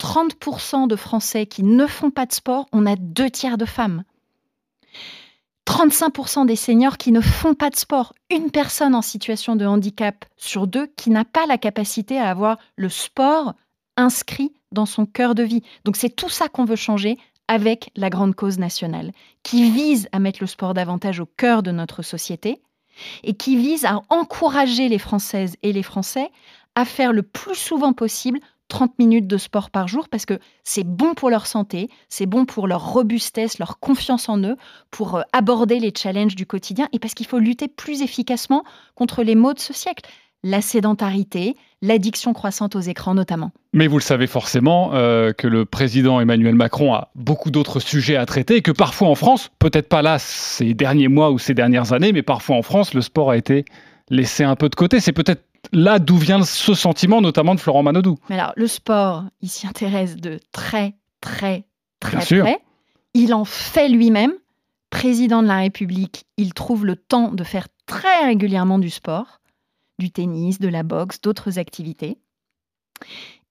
30% 0.00 0.88
de 0.88 0.96
Français 0.96 1.46
qui 1.46 1.62
ne 1.62 1.86
font 1.86 2.10
pas 2.10 2.26
de 2.26 2.32
sport, 2.32 2.66
on 2.72 2.86
a 2.86 2.96
deux 2.96 3.30
tiers 3.30 3.58
de 3.58 3.64
femmes. 3.64 4.04
35% 5.66 6.46
des 6.46 6.56
seniors 6.56 6.96
qui 6.96 7.12
ne 7.12 7.20
font 7.20 7.54
pas 7.54 7.70
de 7.70 7.76
sport. 7.76 8.14
Une 8.30 8.50
personne 8.50 8.94
en 8.94 9.02
situation 9.02 9.56
de 9.56 9.66
handicap 9.66 10.24
sur 10.36 10.66
deux 10.66 10.86
qui 10.96 11.10
n'a 11.10 11.24
pas 11.24 11.46
la 11.46 11.58
capacité 11.58 12.18
à 12.18 12.30
avoir 12.30 12.58
le 12.76 12.88
sport 12.88 13.54
inscrit 13.96 14.52
dans 14.72 14.86
son 14.86 15.06
cœur 15.06 15.34
de 15.34 15.42
vie. 15.42 15.62
Donc 15.84 15.96
c'est 15.96 16.14
tout 16.14 16.28
ça 16.28 16.48
qu'on 16.48 16.64
veut 16.64 16.76
changer 16.76 17.18
avec 17.48 17.90
la 17.96 18.10
grande 18.10 18.34
cause 18.34 18.58
nationale, 18.58 19.12
qui 19.42 19.70
vise 19.70 20.08
à 20.12 20.18
mettre 20.18 20.38
le 20.40 20.46
sport 20.46 20.74
davantage 20.74 21.20
au 21.20 21.26
cœur 21.26 21.62
de 21.62 21.70
notre 21.70 22.02
société 22.02 22.60
et 23.22 23.34
qui 23.34 23.56
vise 23.56 23.84
à 23.84 24.00
encourager 24.08 24.88
les 24.88 24.98
Françaises 24.98 25.56
et 25.62 25.72
les 25.72 25.82
Français 25.82 26.30
à 26.74 26.84
faire 26.84 27.12
le 27.12 27.22
plus 27.22 27.54
souvent 27.54 27.92
possible 27.92 28.40
30 28.68 28.98
minutes 28.98 29.28
de 29.28 29.36
sport 29.36 29.70
par 29.70 29.86
jour 29.86 30.08
parce 30.08 30.26
que 30.26 30.38
c'est 30.64 30.84
bon 30.84 31.14
pour 31.14 31.30
leur 31.30 31.46
santé, 31.46 31.88
c'est 32.08 32.26
bon 32.26 32.46
pour 32.46 32.66
leur 32.66 32.92
robustesse, 32.92 33.58
leur 33.58 33.78
confiance 33.78 34.28
en 34.28 34.42
eux, 34.42 34.56
pour 34.90 35.16
euh, 35.16 35.22
aborder 35.32 35.78
les 35.78 35.92
challenges 35.96 36.34
du 36.34 36.46
quotidien 36.46 36.88
et 36.92 36.98
parce 36.98 37.14
qu'il 37.14 37.26
faut 37.26 37.38
lutter 37.38 37.68
plus 37.68 38.02
efficacement 38.02 38.64
contre 38.94 39.22
les 39.22 39.36
maux 39.36 39.54
de 39.54 39.60
ce 39.60 39.72
siècle 39.72 40.08
la 40.42 40.60
sédentarité, 40.60 41.56
l'addiction 41.82 42.32
croissante 42.32 42.76
aux 42.76 42.80
écrans 42.80 43.14
notamment. 43.14 43.52
Mais 43.72 43.86
vous 43.86 43.98
le 43.98 44.02
savez 44.02 44.26
forcément 44.26 44.90
euh, 44.94 45.32
que 45.32 45.46
le 45.46 45.64
président 45.64 46.20
Emmanuel 46.20 46.54
Macron 46.54 46.94
a 46.94 47.10
beaucoup 47.14 47.50
d'autres 47.50 47.80
sujets 47.80 48.16
à 48.16 48.26
traiter 48.26 48.56
et 48.56 48.62
que 48.62 48.70
parfois 48.70 49.08
en 49.08 49.14
France, 49.14 49.50
peut-être 49.58 49.88
pas 49.88 50.02
là 50.02 50.18
ces 50.18 50.74
derniers 50.74 51.08
mois 51.08 51.30
ou 51.30 51.38
ces 51.38 51.54
dernières 51.54 51.92
années, 51.92 52.12
mais 52.12 52.22
parfois 52.22 52.56
en 52.56 52.62
France, 52.62 52.94
le 52.94 53.00
sport 53.00 53.30
a 53.30 53.36
été 53.36 53.64
laissé 54.08 54.44
un 54.44 54.56
peu 54.56 54.68
de 54.68 54.74
côté. 54.74 55.00
C'est 55.00 55.12
peut-être 55.12 55.44
là 55.72 55.98
d'où 55.98 56.16
vient 56.16 56.42
ce 56.42 56.74
sentiment, 56.74 57.20
notamment 57.20 57.54
de 57.54 57.60
Florent 57.60 57.82
Manodou. 57.82 58.16
Mais 58.30 58.38
alors, 58.38 58.52
le 58.56 58.66
sport, 58.66 59.24
il 59.42 59.48
s'y 59.48 59.66
intéresse 59.66 60.16
de 60.16 60.38
très, 60.52 60.94
très, 61.20 61.64
très 62.00 62.40
près. 62.40 62.60
Il 63.14 63.34
en 63.34 63.44
fait 63.44 63.88
lui-même. 63.88 64.32
Président 64.90 65.42
de 65.42 65.48
la 65.48 65.58
République, 65.58 66.24
il 66.36 66.54
trouve 66.54 66.86
le 66.86 66.94
temps 66.94 67.32
de 67.32 67.42
faire 67.42 67.66
très 67.86 68.24
régulièrement 68.24 68.78
du 68.78 68.88
sport 68.88 69.40
du 69.98 70.10
tennis, 70.10 70.58
de 70.58 70.68
la 70.68 70.82
boxe, 70.82 71.20
d'autres 71.20 71.58
activités. 71.58 72.18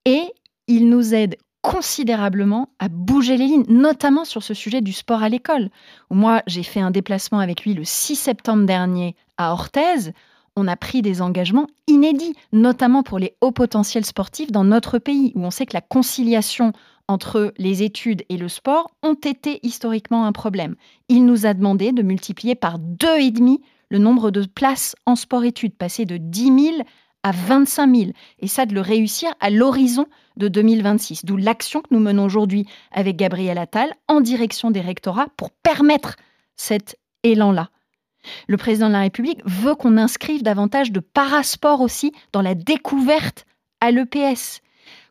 Et 0.05 0.31
il 0.67 0.89
nous 0.89 1.13
aide 1.13 1.37
considérablement 1.61 2.69
à 2.77 2.89
bouger 2.89 3.37
les 3.37 3.47
lignes, 3.47 3.65
notamment 3.67 4.23
sur 4.23 4.43
ce 4.43 4.53
sujet 4.53 4.81
du 4.81 4.93
sport 4.93 5.23
à 5.23 5.29
l'école. 5.29 5.71
Moi, 6.11 6.43
j'ai 6.45 6.61
fait 6.61 6.79
un 6.79 6.91
déplacement 6.91 7.39
avec 7.39 7.63
lui 7.63 7.73
le 7.73 7.83
6 7.83 8.15
septembre 8.15 8.65
dernier 8.65 9.15
à 9.37 9.51
Orthez. 9.51 10.11
On 10.55 10.67
a 10.67 10.75
pris 10.75 11.01
des 11.01 11.23
engagements 11.23 11.67
inédits, 11.87 12.35
notamment 12.53 13.01
pour 13.01 13.17
les 13.17 13.35
hauts 13.41 13.51
potentiels 13.51 14.05
sportifs 14.05 14.51
dans 14.51 14.63
notre 14.63 14.99
pays, 14.99 15.31
où 15.33 15.43
on 15.43 15.49
sait 15.49 15.65
que 15.65 15.73
la 15.73 15.81
conciliation 15.81 16.71
entre 17.07 17.51
les 17.57 17.81
études 17.81 18.23
et 18.29 18.37
le 18.37 18.47
sport 18.47 18.91
ont 19.01 19.15
été 19.15 19.59
historiquement 19.63 20.25
un 20.25 20.31
problème. 20.31 20.75
Il 21.09 21.25
nous 21.25 21.47
a 21.47 21.55
demandé 21.55 21.91
de 21.91 22.03
multiplier 22.03 22.53
par 22.55 22.77
deux 22.79 23.17
et 23.19 23.31
demi 23.31 23.61
le 23.89 23.97
nombre 23.97 24.31
de 24.31 24.45
places 24.45 24.95
en 25.05 25.15
sport-études, 25.15 25.75
passer 25.75 26.05
de 26.05 26.17
10 26.17 26.43
000 26.73 26.77
à 27.23 27.31
25 27.31 27.95
000, 27.95 28.11
et 28.39 28.47
ça 28.47 28.65
de 28.65 28.73
le 28.75 28.81
réussir 28.81 29.33
à 29.39 29.49
l'horizon 29.49 30.05
de 30.37 30.47
2026. 30.47 31.25
D'où 31.25 31.37
l'action 31.37 31.81
que 31.81 31.87
nous 31.91 31.99
menons 31.99 32.25
aujourd'hui 32.25 32.67
avec 32.91 33.15
Gabriel 33.15 33.57
Attal 33.57 33.93
en 34.07 34.21
direction 34.21 34.69
des 34.69 34.81
rectorats 34.81 35.27
pour 35.35 35.49
permettre 35.49 36.17
cet 36.55 36.97
élan-là. 37.23 37.69
Le 38.47 38.57
président 38.57 38.87
de 38.87 38.93
la 38.93 39.01
République 39.01 39.41
veut 39.45 39.75
qu'on 39.75 39.97
inscrive 39.97 40.43
davantage 40.43 40.91
de 40.91 40.99
parasport 40.99 41.81
aussi 41.81 42.11
dans 42.31 42.41
la 42.41 42.55
découverte 42.55 43.45
à 43.81 43.91
l'EPS, 43.91 44.61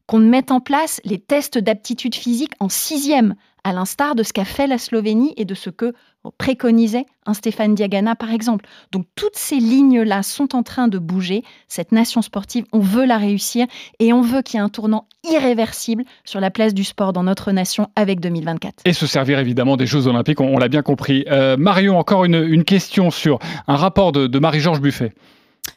qu'on 0.06 0.18
mette 0.18 0.50
en 0.50 0.60
place 0.60 1.00
les 1.04 1.18
tests 1.18 1.58
d'aptitude 1.58 2.14
physique 2.14 2.52
en 2.60 2.68
sixième, 2.68 3.34
à 3.64 3.72
l'instar 3.72 4.14
de 4.14 4.22
ce 4.22 4.32
qu'a 4.32 4.44
fait 4.44 4.66
la 4.66 4.78
Slovénie 4.78 5.32
et 5.36 5.44
de 5.44 5.54
ce 5.54 5.70
que 5.70 5.94
préconisait 6.30 7.06
un 7.26 7.34
Stéphane 7.34 7.74
Diagana, 7.74 8.14
par 8.14 8.32
exemple. 8.32 8.66
Donc 8.92 9.06
toutes 9.14 9.36
ces 9.36 9.56
lignes-là 9.56 10.22
sont 10.22 10.54
en 10.54 10.62
train 10.62 10.88
de 10.88 10.98
bouger. 10.98 11.42
Cette 11.68 11.92
nation 11.92 12.22
sportive, 12.22 12.64
on 12.72 12.80
veut 12.80 13.04
la 13.04 13.18
réussir 13.18 13.66
et 13.98 14.12
on 14.12 14.20
veut 14.20 14.42
qu'il 14.42 14.58
y 14.58 14.60
ait 14.60 14.64
un 14.64 14.68
tournant 14.68 15.06
irréversible 15.30 16.04
sur 16.24 16.40
la 16.40 16.50
place 16.50 16.74
du 16.74 16.84
sport 16.84 17.12
dans 17.12 17.22
notre 17.22 17.52
nation 17.52 17.88
avec 17.96 18.20
2024. 18.20 18.82
Et 18.84 18.92
se 18.92 19.06
servir 19.06 19.38
évidemment 19.38 19.76
des 19.76 19.86
Jeux 19.86 20.06
Olympiques, 20.06 20.40
on, 20.40 20.58
l'a 20.58 20.68
bien 20.68 20.82
compris. 20.82 21.24
Euh, 21.30 21.56
Marion, 21.56 21.98
encore 21.98 22.24
une, 22.24 22.64
question 22.64 23.10
sur 23.10 23.38
un 23.68 23.76
rapport 23.76 24.12
de, 24.12 24.38
Marie-Georges 24.38 24.80
Buffet. 24.80 25.12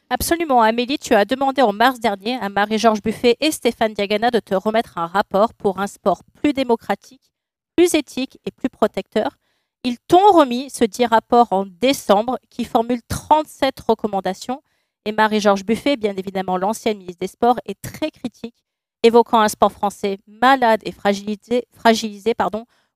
Absolument, 0.10 0.62
Amélie, 0.62 0.98
tu 1.00 1.14
as 1.14 1.26
demandé 1.26 1.62
en 1.62 1.74
mars 1.74 2.00
dernier 2.00 2.38
à 2.42 2.50
Marie-Georges 2.50 3.02
Buffet 3.02 3.36
et 3.42 3.52
Stéphane 3.52 3.94
Diagana 3.94 4.32
de 4.32 4.40
te 4.40 4.56
remettre 4.56 4.98
un 4.98 5.08
rapport 5.08 5.54
pour 5.54 5.80
un 5.80 5.88
sport 5.88 6.22
plus 6.42 6.54
démocratique 6.54 7.32
plus 7.78 7.94
éthique 7.94 8.40
et 8.46 8.52
plus 8.52 8.70
protecteur. 8.70 9.38
Ils 9.88 10.00
t'ont 10.00 10.34
remis 10.34 10.70
ce 10.70 10.84
dit 10.84 11.06
rapport 11.06 11.54
en 11.54 11.66
décembre 11.66 12.38
qui 12.50 12.66
formule 12.66 13.00
37 13.08 13.80
recommandations. 13.80 14.62
Et 15.06 15.14
Marie-Georges 15.14 15.64
Buffet, 15.64 15.96
bien 15.96 16.14
évidemment 16.18 16.58
l'ancienne 16.58 16.98
ministre 16.98 17.22
des 17.22 17.28
Sports, 17.28 17.58
est 17.66 17.80
très 17.82 18.12
critique, 18.12 18.66
évoquant 19.02 19.40
un 19.40 19.48
sport 19.48 19.72
français 19.72 20.18
malade 20.28 20.82
et 20.84 20.92
fragilisé, 20.92 21.64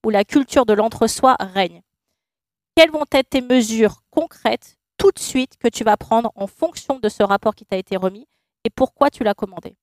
où 0.03 0.09
la 0.09 0.25
culture 0.25 0.65
de 0.65 0.73
l'entre-soi 0.73 1.37
règne. 1.39 1.81
Quelles 2.75 2.91
vont 2.91 3.05
être 3.13 3.29
tes 3.29 3.39
mesures 3.39 4.03
concrètes 4.09 4.77
tout 4.97 5.11
de 5.11 5.19
suite 5.19 5.55
que 5.57 5.69
tu 5.69 5.85
vas 5.85 5.95
prendre 5.95 6.33
en 6.35 6.47
fonction 6.47 6.99
de 6.99 7.07
ce 7.07 7.23
rapport 7.23 7.55
qui 7.55 7.63
t'a 7.65 7.77
été 7.77 7.95
remis 7.95 8.27
et 8.65 8.69
pourquoi 8.69 9.09
tu 9.09 9.23
l'as 9.23 9.33
commandé? 9.33 9.77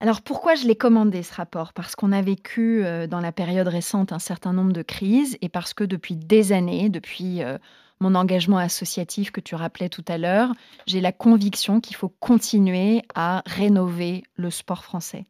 Alors 0.00 0.22
pourquoi 0.22 0.54
je 0.54 0.66
l'ai 0.66 0.76
commandé 0.76 1.22
ce 1.22 1.34
rapport? 1.34 1.72
Parce 1.72 1.96
qu'on 1.96 2.12
a 2.12 2.20
vécu 2.20 2.84
euh, 2.84 3.06
dans 3.06 3.20
la 3.20 3.32
période 3.32 3.68
récente 3.68 4.12
un 4.12 4.18
certain 4.18 4.52
nombre 4.52 4.72
de 4.72 4.82
crises 4.82 5.38
et 5.40 5.48
parce 5.48 5.72
que 5.72 5.84
depuis 5.84 6.16
des 6.16 6.52
années, 6.52 6.88
depuis 6.88 7.42
euh, 7.42 7.58
mon 8.00 8.14
engagement 8.14 8.58
associatif 8.58 9.30
que 9.30 9.40
tu 9.40 9.54
rappelais 9.54 9.88
tout 9.88 10.04
à 10.08 10.18
l'heure, 10.18 10.52
j'ai 10.86 11.00
la 11.00 11.12
conviction 11.12 11.80
qu'il 11.80 11.96
faut 11.96 12.08
continuer 12.08 13.02
à 13.14 13.42
rénover 13.46 14.24
le 14.34 14.50
sport 14.50 14.84
français. 14.84 15.26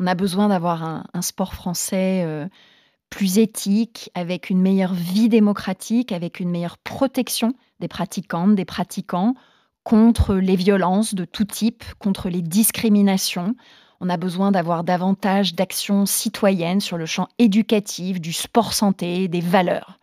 On 0.00 0.06
a 0.06 0.14
besoin 0.14 0.48
d'avoir 0.48 0.82
un, 0.82 1.22
sport 1.22 1.54
français 1.54 2.24
euh, 2.26 2.48
plus 3.08 3.38
éthique, 3.38 4.10
avec 4.14 4.50
une 4.50 4.60
meilleure 4.60 4.94
vie 4.94 5.28
démocratique, 5.28 6.10
avec 6.10 6.40
une 6.40 6.50
meilleure 6.50 6.78
protection 6.78 7.54
des 7.78 7.88
pratiquantes, 7.88 8.56
des 8.56 8.64
pratiquants 8.64 9.34
contre 9.84 10.34
les 10.34 10.56
violences 10.56 11.14
de 11.14 11.24
tout 11.24 11.44
type, 11.44 11.84
contre 11.98 12.28
les 12.30 12.42
discriminations. 12.42 13.54
On 14.04 14.08
a 14.08 14.16
besoin 14.16 14.50
d'avoir 14.50 14.82
davantage 14.82 15.54
d'actions 15.54 16.06
citoyennes 16.06 16.80
sur 16.80 16.98
le 16.98 17.06
champ 17.06 17.28
éducatif, 17.38 18.20
du 18.20 18.32
sport 18.32 18.72
santé, 18.72 19.28
des 19.28 19.40
valeurs. 19.40 19.96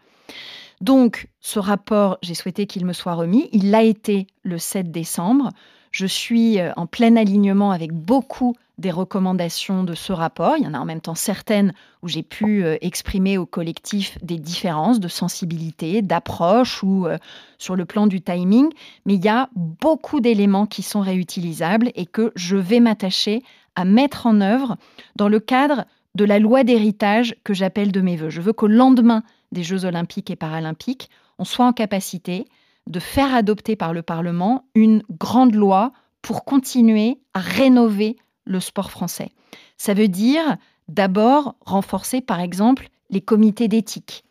Donc, 0.80 1.28
ce 1.42 1.60
rapport, 1.60 2.18
j'ai 2.22 2.34
souhaité 2.34 2.66
qu'il 2.66 2.86
me 2.86 2.94
soit 2.94 3.14
remis. 3.14 3.50
Il 3.52 3.72
l'a 3.72 3.84
été 3.84 4.28
le 4.44 4.58
7 4.58 4.90
décembre. 4.90 5.50
Je 5.92 6.06
suis 6.06 6.62
euh, 6.62 6.72
en 6.78 6.88
plein 6.88 7.18
alignement 7.18 7.72
avec 7.72 7.92
beaucoup 7.92 8.56
des 8.78 8.92
recommandations 8.92 9.84
de 9.84 9.94
ce 9.94 10.14
rapport. 10.14 10.56
Il 10.58 10.64
y 10.64 10.68
en 10.68 10.76
a 10.76 10.80
en 10.80 10.86
même 10.86 11.02
temps 11.02 11.16
certaines 11.16 11.74
où 12.02 12.08
j'ai 12.08 12.24
pu 12.24 12.64
euh, 12.64 12.78
exprimer 12.80 13.38
au 13.38 13.46
collectif 13.46 14.18
des 14.24 14.38
différences 14.38 15.02
de 15.02 15.10
sensibilité, 15.10 16.02
d'approche 16.02 16.84
ou 16.84 17.06
euh, 17.06 17.18
sur 17.58 17.76
le 17.76 17.84
plan 17.84 18.08
du 18.08 18.22
timing. 18.22 18.70
Mais 19.06 19.16
il 19.16 19.26
y 19.26 19.28
a 19.28 19.50
beaucoup 19.56 20.22
d'éléments 20.22 20.68
qui 20.68 20.84
sont 20.84 21.02
réutilisables 21.02 21.92
et 21.96 22.06
que 22.06 22.32
je 22.36 22.56
vais 22.56 22.80
m'attacher 22.80 23.44
à 23.80 23.86
mettre 23.86 24.26
en 24.26 24.42
œuvre 24.42 24.76
dans 25.16 25.30
le 25.30 25.40
cadre 25.40 25.86
de 26.14 26.26
la 26.26 26.38
loi 26.38 26.66
d'héritage 26.66 27.34
que 27.46 27.54
j'appelle 27.54 27.94
de 27.94 28.02
mes 28.02 28.18
voeux. 28.18 28.30
Je 28.30 28.42
veux 28.42 28.52
qu'au 28.52 28.68
lendemain 28.68 29.24
des 29.54 29.64
Jeux 29.64 29.86
olympiques 29.86 30.30
et 30.30 30.36
paralympiques, 30.36 31.10
on 31.38 31.46
soit 31.46 31.66
en 31.66 31.72
capacité 31.72 32.46
de 32.88 33.00
faire 33.00 33.34
adopter 33.34 33.78
par 33.78 33.94
le 33.94 34.02
Parlement 34.02 34.66
une 34.76 35.02
grande 35.10 35.56
loi 35.56 35.94
pour 36.22 36.44
continuer 36.44 37.22
à 37.34 37.40
rénover 37.40 38.18
le 38.44 38.60
sport 38.60 38.92
français. 38.92 39.30
Ça 39.78 39.94
veut 39.94 40.10
dire 40.10 40.58
d'abord 40.90 41.56
renforcer 41.66 42.20
par 42.20 42.42
exemple 42.42 42.90
les 43.10 43.22
comités 43.22 43.70
d'éthique. 43.70 44.26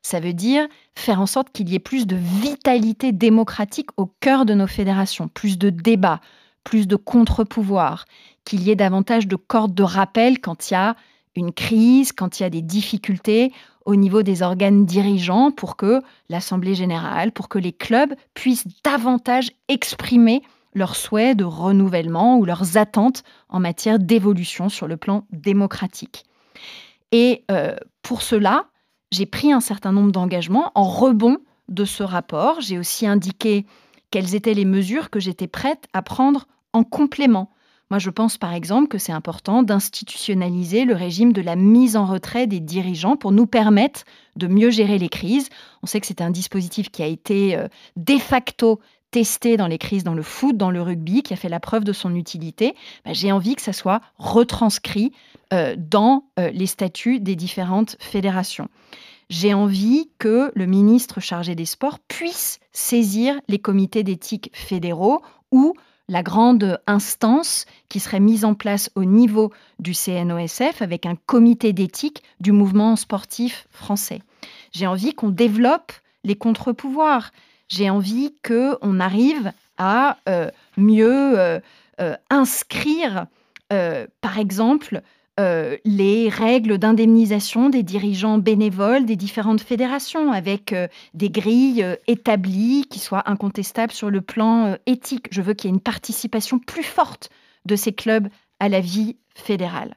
Ça 0.00 0.18
veut 0.18 0.32
dire 0.32 0.66
faire 0.94 1.20
en 1.20 1.26
sorte 1.26 1.50
qu'il 1.50 1.68
y 1.68 1.74
ait 1.74 1.78
plus 1.78 2.06
de 2.06 2.16
vitalité 2.16 3.12
démocratique 3.12 3.90
au 3.98 4.06
cœur 4.06 4.46
de 4.46 4.54
nos 4.54 4.66
fédérations, 4.66 5.28
plus 5.28 5.58
de 5.58 5.68
débats, 5.68 6.22
plus 6.64 6.88
de 6.88 6.96
contre-pouvoirs, 6.96 8.06
qu'il 8.44 8.62
y 8.62 8.70
ait 8.70 8.76
davantage 8.76 9.26
de 9.26 9.36
cordes 9.36 9.74
de 9.74 9.82
rappel 9.82 10.40
quand 10.40 10.70
il 10.70 10.74
y 10.74 10.76
a 10.76 10.96
une 11.36 11.52
crise, 11.52 12.12
quand 12.12 12.38
il 12.38 12.44
y 12.44 12.46
a 12.46 12.50
des 12.50 12.62
difficultés 12.62 13.52
au 13.84 13.96
niveau 13.96 14.22
des 14.22 14.42
organes 14.42 14.86
dirigeants 14.86 15.50
pour 15.50 15.76
que 15.76 16.00
l'Assemblée 16.28 16.74
générale, 16.74 17.32
pour 17.32 17.48
que 17.48 17.58
les 17.58 17.72
clubs 17.72 18.14
puissent 18.32 18.66
davantage 18.82 19.52
exprimer 19.68 20.42
leurs 20.74 20.96
souhaits 20.96 21.36
de 21.36 21.44
renouvellement 21.44 22.38
ou 22.38 22.44
leurs 22.44 22.76
attentes 22.76 23.22
en 23.48 23.60
matière 23.60 23.98
d'évolution 23.98 24.68
sur 24.68 24.88
le 24.88 24.96
plan 24.96 25.26
démocratique. 25.30 26.24
Et 27.12 27.44
euh, 27.50 27.76
pour 28.02 28.22
cela, 28.22 28.66
j'ai 29.12 29.26
pris 29.26 29.52
un 29.52 29.60
certain 29.60 29.92
nombre 29.92 30.10
d'engagements 30.10 30.72
en 30.74 30.84
rebond 30.84 31.38
de 31.68 31.84
ce 31.84 32.02
rapport. 32.02 32.60
J'ai 32.60 32.78
aussi 32.78 33.06
indiqué 33.06 33.66
quelles 34.14 34.36
étaient 34.36 34.54
les 34.54 34.64
mesures 34.64 35.10
que 35.10 35.18
j'étais 35.18 35.48
prête 35.48 35.88
à 35.92 36.00
prendre 36.00 36.46
en 36.72 36.84
complément 36.84 37.50
moi, 37.90 37.98
je 37.98 38.08
pense 38.08 38.38
par 38.38 38.54
exemple 38.54 38.88
que 38.88 38.96
c'est 38.96 39.12
important 39.12 39.62
d'institutionnaliser 39.62 40.86
le 40.86 40.94
régime 40.94 41.34
de 41.34 41.42
la 41.42 41.54
mise 41.54 41.96
en 41.96 42.06
retrait 42.06 42.46
des 42.46 42.58
dirigeants 42.58 43.16
pour 43.16 43.30
nous 43.30 43.46
permettre 43.46 44.04
de 44.36 44.46
mieux 44.46 44.70
gérer 44.70 44.96
les 44.98 45.10
crises. 45.10 45.50
On 45.82 45.86
sait 45.86 46.00
que 46.00 46.06
c'est 46.06 46.22
un 46.22 46.30
dispositif 46.30 46.90
qui 46.90 47.02
a 47.02 47.06
été 47.06 47.56
euh, 47.56 47.68
de 47.96 48.16
facto 48.16 48.80
testé 49.10 49.58
dans 49.58 49.66
les 49.66 49.76
crises 49.76 50.02
dans 50.02 50.14
le 50.14 50.22
foot, 50.22 50.56
dans 50.56 50.70
le 50.70 50.80
rugby, 50.80 51.22
qui 51.22 51.34
a 51.34 51.36
fait 51.36 51.50
la 51.50 51.60
preuve 51.60 51.84
de 51.84 51.92
son 51.92 52.14
utilité. 52.14 52.74
Bah, 53.04 53.12
j'ai 53.12 53.32
envie 53.32 53.54
que 53.54 53.62
ça 53.62 53.74
soit 53.74 54.00
retranscrit 54.16 55.12
euh, 55.52 55.76
dans 55.76 56.24
euh, 56.40 56.50
les 56.52 56.66
statuts 56.66 57.20
des 57.20 57.36
différentes 57.36 57.96
fédérations. 58.00 58.68
J'ai 59.30 59.54
envie 59.54 60.10
que 60.18 60.52
le 60.54 60.66
ministre 60.66 61.20
chargé 61.20 61.54
des 61.54 61.64
sports 61.64 61.98
puisse 62.08 62.60
saisir 62.72 63.40
les 63.48 63.58
comités 63.58 64.02
d'éthique 64.02 64.50
fédéraux 64.52 65.22
ou 65.50 65.74
la 66.08 66.22
grande 66.22 66.78
instance 66.86 67.64
qui 67.88 68.00
serait 68.00 68.20
mise 68.20 68.44
en 68.44 68.54
place 68.54 68.90
au 68.94 69.04
niveau 69.04 69.52
du 69.78 69.94
CNOSF 69.94 70.82
avec 70.82 71.06
un 71.06 71.16
comité 71.16 71.72
d'éthique 71.72 72.22
du 72.40 72.52
mouvement 72.52 72.96
sportif 72.96 73.66
français. 73.70 74.20
J'ai 74.72 74.86
envie 74.86 75.14
qu'on 75.14 75.30
développe 75.30 75.92
les 76.24 76.36
contre-pouvoirs. 76.36 77.30
J'ai 77.68 77.88
envie 77.88 78.34
qu'on 78.46 79.00
arrive 79.00 79.52
à 79.78 80.18
euh, 80.28 80.50
mieux 80.76 81.38
euh, 81.38 81.60
euh, 82.00 82.16
inscrire, 82.30 83.26
par 84.20 84.38
exemple, 84.38 85.02
euh, 85.40 85.76
les 85.84 86.28
règles 86.28 86.78
d'indemnisation 86.78 87.68
des 87.68 87.82
dirigeants 87.82 88.38
bénévoles 88.38 89.04
des 89.04 89.16
différentes 89.16 89.60
fédérations, 89.60 90.30
avec 90.30 90.72
euh, 90.72 90.86
des 91.12 91.28
grilles 91.28 91.82
euh, 91.82 91.96
établies 92.06 92.86
qui 92.88 93.00
soient 93.00 93.28
incontestables 93.28 93.92
sur 93.92 94.10
le 94.10 94.20
plan 94.20 94.76
éthique. 94.86 95.26
Je 95.32 95.42
veux 95.42 95.54
qu'il 95.54 95.70
y 95.70 95.72
ait 95.72 95.74
une 95.74 95.80
participation 95.80 96.60
plus 96.60 96.84
forte 96.84 97.30
de 97.64 97.74
ces 97.74 97.92
clubs 97.92 98.28
à 98.60 98.68
la 98.68 98.78
vie 98.78 99.16
fédérale. 99.34 99.96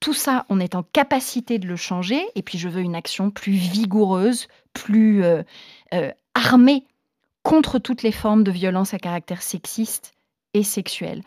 Tout 0.00 0.12
ça, 0.12 0.44
on 0.50 0.60
est 0.60 0.74
en 0.74 0.82
capacité 0.82 1.58
de 1.58 1.66
le 1.66 1.76
changer, 1.76 2.20
et 2.34 2.42
puis 2.42 2.58
je 2.58 2.68
veux 2.68 2.82
une 2.82 2.94
action 2.94 3.30
plus 3.30 3.52
vigoureuse, 3.52 4.46
plus 4.74 5.24
armée 6.34 6.84
contre 7.42 7.78
toutes 7.78 8.02
les 8.02 8.12
formes 8.12 8.44
de 8.44 8.50
violence 8.50 8.92
à 8.92 8.98
caractère 8.98 9.40
sexiste 9.40 10.12
et 10.52 10.62
sexuel 10.62 11.22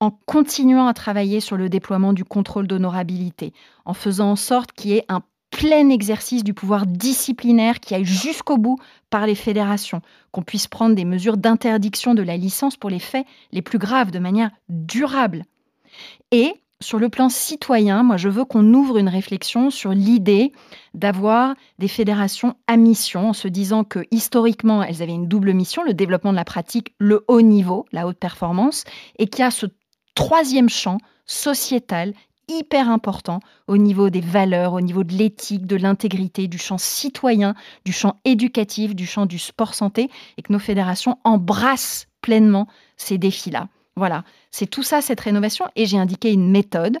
en 0.00 0.10
continuant 0.10 0.86
à 0.86 0.94
travailler 0.94 1.40
sur 1.40 1.56
le 1.56 1.68
déploiement 1.68 2.12
du 2.12 2.24
contrôle 2.24 2.66
d'honorabilité, 2.66 3.52
en 3.84 3.94
faisant 3.94 4.32
en 4.32 4.36
sorte 4.36 4.72
qu'il 4.72 4.90
y 4.90 4.94
ait 4.94 5.04
un 5.08 5.22
plein 5.50 5.88
exercice 5.88 6.42
du 6.42 6.52
pouvoir 6.52 6.84
disciplinaire 6.86 7.78
qui 7.78 7.94
aille 7.94 8.04
jusqu'au 8.04 8.58
bout 8.58 8.78
par 9.08 9.26
les 9.26 9.36
fédérations, 9.36 10.02
qu'on 10.32 10.42
puisse 10.42 10.66
prendre 10.66 10.96
des 10.96 11.04
mesures 11.04 11.36
d'interdiction 11.36 12.14
de 12.14 12.22
la 12.22 12.36
licence 12.36 12.76
pour 12.76 12.90
les 12.90 12.98
faits 12.98 13.26
les 13.52 13.62
plus 13.62 13.78
graves 13.78 14.10
de 14.10 14.18
manière 14.18 14.50
durable. 14.68 15.44
Et 16.32 16.54
sur 16.80 16.98
le 16.98 17.08
plan 17.08 17.28
citoyen, 17.28 18.02
moi 18.02 18.16
je 18.16 18.28
veux 18.28 18.44
qu'on 18.44 18.74
ouvre 18.74 18.98
une 18.98 19.08
réflexion 19.08 19.70
sur 19.70 19.92
l'idée 19.92 20.52
d'avoir 20.92 21.54
des 21.78 21.88
fédérations 21.88 22.56
à 22.66 22.76
mission, 22.76 23.28
en 23.28 23.32
se 23.32 23.48
disant 23.48 23.84
que 23.84 24.00
historiquement 24.10 24.82
elles 24.82 25.02
avaient 25.02 25.12
une 25.12 25.28
double 25.28 25.52
mission, 25.52 25.84
le 25.84 25.94
développement 25.94 26.32
de 26.32 26.36
la 26.36 26.44
pratique, 26.44 26.94
le 26.98 27.24
haut 27.28 27.42
niveau, 27.42 27.86
la 27.92 28.06
haute 28.06 28.18
performance, 28.18 28.84
et 29.18 29.28
qu'il 29.28 29.40
y 29.40 29.46
a 29.46 29.52
ce 29.52 29.66
troisième 30.14 30.68
champ 30.68 30.98
sociétal 31.26 32.14
hyper 32.48 32.90
important 32.90 33.40
au 33.66 33.76
niveau 33.76 34.10
des 34.10 34.20
valeurs, 34.20 34.74
au 34.74 34.80
niveau 34.80 35.04
de 35.04 35.14
l'éthique, 35.14 35.66
de 35.66 35.76
l'intégrité, 35.76 36.48
du 36.48 36.58
champ 36.58 36.78
citoyen, 36.78 37.54
du 37.84 37.92
champ 37.92 38.20
éducatif, 38.24 38.94
du 38.94 39.06
champ 39.06 39.26
du 39.26 39.38
sport 39.38 39.74
santé, 39.74 40.10
et 40.36 40.42
que 40.42 40.52
nos 40.52 40.58
fédérations 40.58 41.18
embrassent 41.24 42.06
pleinement 42.20 42.68
ces 42.96 43.18
défis-là. 43.18 43.68
Voilà, 43.96 44.24
c'est 44.50 44.66
tout 44.66 44.82
ça, 44.82 45.00
cette 45.00 45.20
rénovation, 45.20 45.66
et 45.76 45.86
j'ai 45.86 45.98
indiqué 45.98 46.32
une 46.32 46.50
méthode 46.50 46.98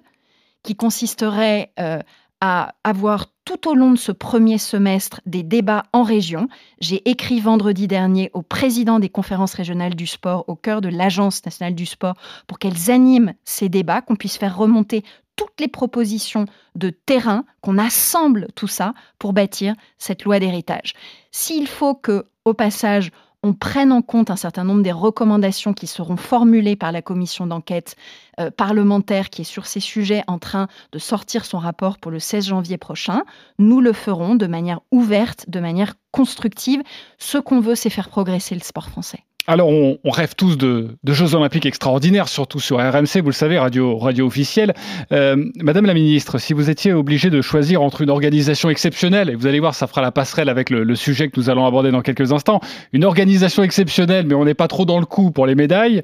qui 0.62 0.76
consisterait 0.76 1.72
euh, 1.78 1.98
à 2.40 2.74
avoir 2.84 3.26
tout 3.44 3.68
au 3.68 3.74
long 3.74 3.90
de 3.90 3.98
ce 3.98 4.12
premier 4.12 4.58
semestre 4.58 5.20
des 5.26 5.42
débats 5.42 5.84
en 5.92 6.02
région. 6.02 6.48
J'ai 6.80 7.08
écrit 7.08 7.40
vendredi 7.40 7.86
dernier 7.86 8.30
au 8.32 8.42
président 8.42 8.98
des 8.98 9.08
conférences 9.08 9.54
régionales 9.54 9.94
du 9.94 10.06
sport, 10.06 10.44
au 10.48 10.56
cœur 10.56 10.80
de 10.80 10.88
l'Agence 10.88 11.44
nationale 11.44 11.74
du 11.74 11.86
sport, 11.86 12.16
pour 12.46 12.58
qu'elles 12.58 12.90
animent 12.90 13.34
ces 13.44 13.68
débats, 13.68 14.00
qu'on 14.00 14.16
puisse 14.16 14.36
faire 14.36 14.56
remonter 14.56 15.04
toutes 15.36 15.60
les 15.60 15.68
propositions 15.68 16.46
de 16.74 16.90
terrain, 16.90 17.44
qu'on 17.60 17.78
assemble 17.78 18.48
tout 18.54 18.68
ça 18.68 18.94
pour 19.18 19.32
bâtir 19.32 19.74
cette 19.98 20.24
loi 20.24 20.38
d'héritage. 20.38 20.94
S'il 21.32 21.66
faut 21.66 21.94
que, 21.94 22.26
au 22.44 22.54
passage, 22.54 23.10
on 23.44 23.52
prenne 23.52 23.92
en 23.92 24.00
compte 24.00 24.30
un 24.30 24.36
certain 24.36 24.64
nombre 24.64 24.82
des 24.82 24.90
recommandations 24.90 25.74
qui 25.74 25.86
seront 25.86 26.16
formulées 26.16 26.76
par 26.76 26.92
la 26.92 27.02
commission 27.02 27.46
d'enquête 27.46 27.94
euh, 28.40 28.50
parlementaire 28.50 29.28
qui 29.28 29.42
est 29.42 29.44
sur 29.44 29.66
ces 29.66 29.80
sujets 29.80 30.24
en 30.26 30.38
train 30.38 30.66
de 30.92 30.98
sortir 30.98 31.44
son 31.44 31.58
rapport 31.58 31.98
pour 31.98 32.10
le 32.10 32.18
16 32.18 32.46
janvier 32.46 32.78
prochain. 32.78 33.22
Nous 33.58 33.82
le 33.82 33.92
ferons 33.92 34.34
de 34.34 34.46
manière 34.46 34.80
ouverte, 34.90 35.44
de 35.50 35.60
manière 35.60 35.94
constructive. 36.10 36.82
Ce 37.18 37.36
qu'on 37.36 37.60
veut, 37.60 37.74
c'est 37.74 37.90
faire 37.90 38.08
progresser 38.08 38.54
le 38.54 38.62
sport 38.62 38.88
français. 38.88 39.24
Alors, 39.46 39.68
on, 39.68 40.10
rêve 40.10 40.34
tous 40.34 40.56
de, 40.56 40.96
de, 41.04 41.12
Jeux 41.12 41.34
Olympiques 41.34 41.66
extraordinaires, 41.66 42.28
surtout 42.28 42.60
sur 42.60 42.78
RMC, 42.78 43.20
vous 43.20 43.26
le 43.26 43.32
savez, 43.32 43.58
radio, 43.58 44.00
officielle. 44.20 44.72
Euh, 45.12 45.36
Madame 45.60 45.84
la 45.84 45.92
Ministre, 45.92 46.38
si 46.38 46.54
vous 46.54 46.70
étiez 46.70 46.94
obligée 46.94 47.28
de 47.28 47.42
choisir 47.42 47.82
entre 47.82 48.00
une 48.00 48.08
organisation 48.08 48.70
exceptionnelle, 48.70 49.28
et 49.28 49.34
vous 49.34 49.46
allez 49.46 49.60
voir, 49.60 49.74
ça 49.74 49.86
fera 49.86 50.00
la 50.00 50.12
passerelle 50.12 50.48
avec 50.48 50.70
le, 50.70 50.94
sujet 50.94 51.28
que 51.28 51.38
nous 51.38 51.50
allons 51.50 51.66
aborder 51.66 51.90
dans 51.90 52.00
quelques 52.00 52.32
instants, 52.32 52.60
une 52.94 53.04
organisation 53.04 53.62
exceptionnelle, 53.62 54.26
mais 54.26 54.34
on 54.34 54.46
n'est 54.46 54.54
pas 54.54 54.68
trop 54.68 54.86
dans 54.86 54.98
le 54.98 55.04
coup 55.04 55.30
pour 55.30 55.46
les 55.46 55.54
médailles, 55.54 56.02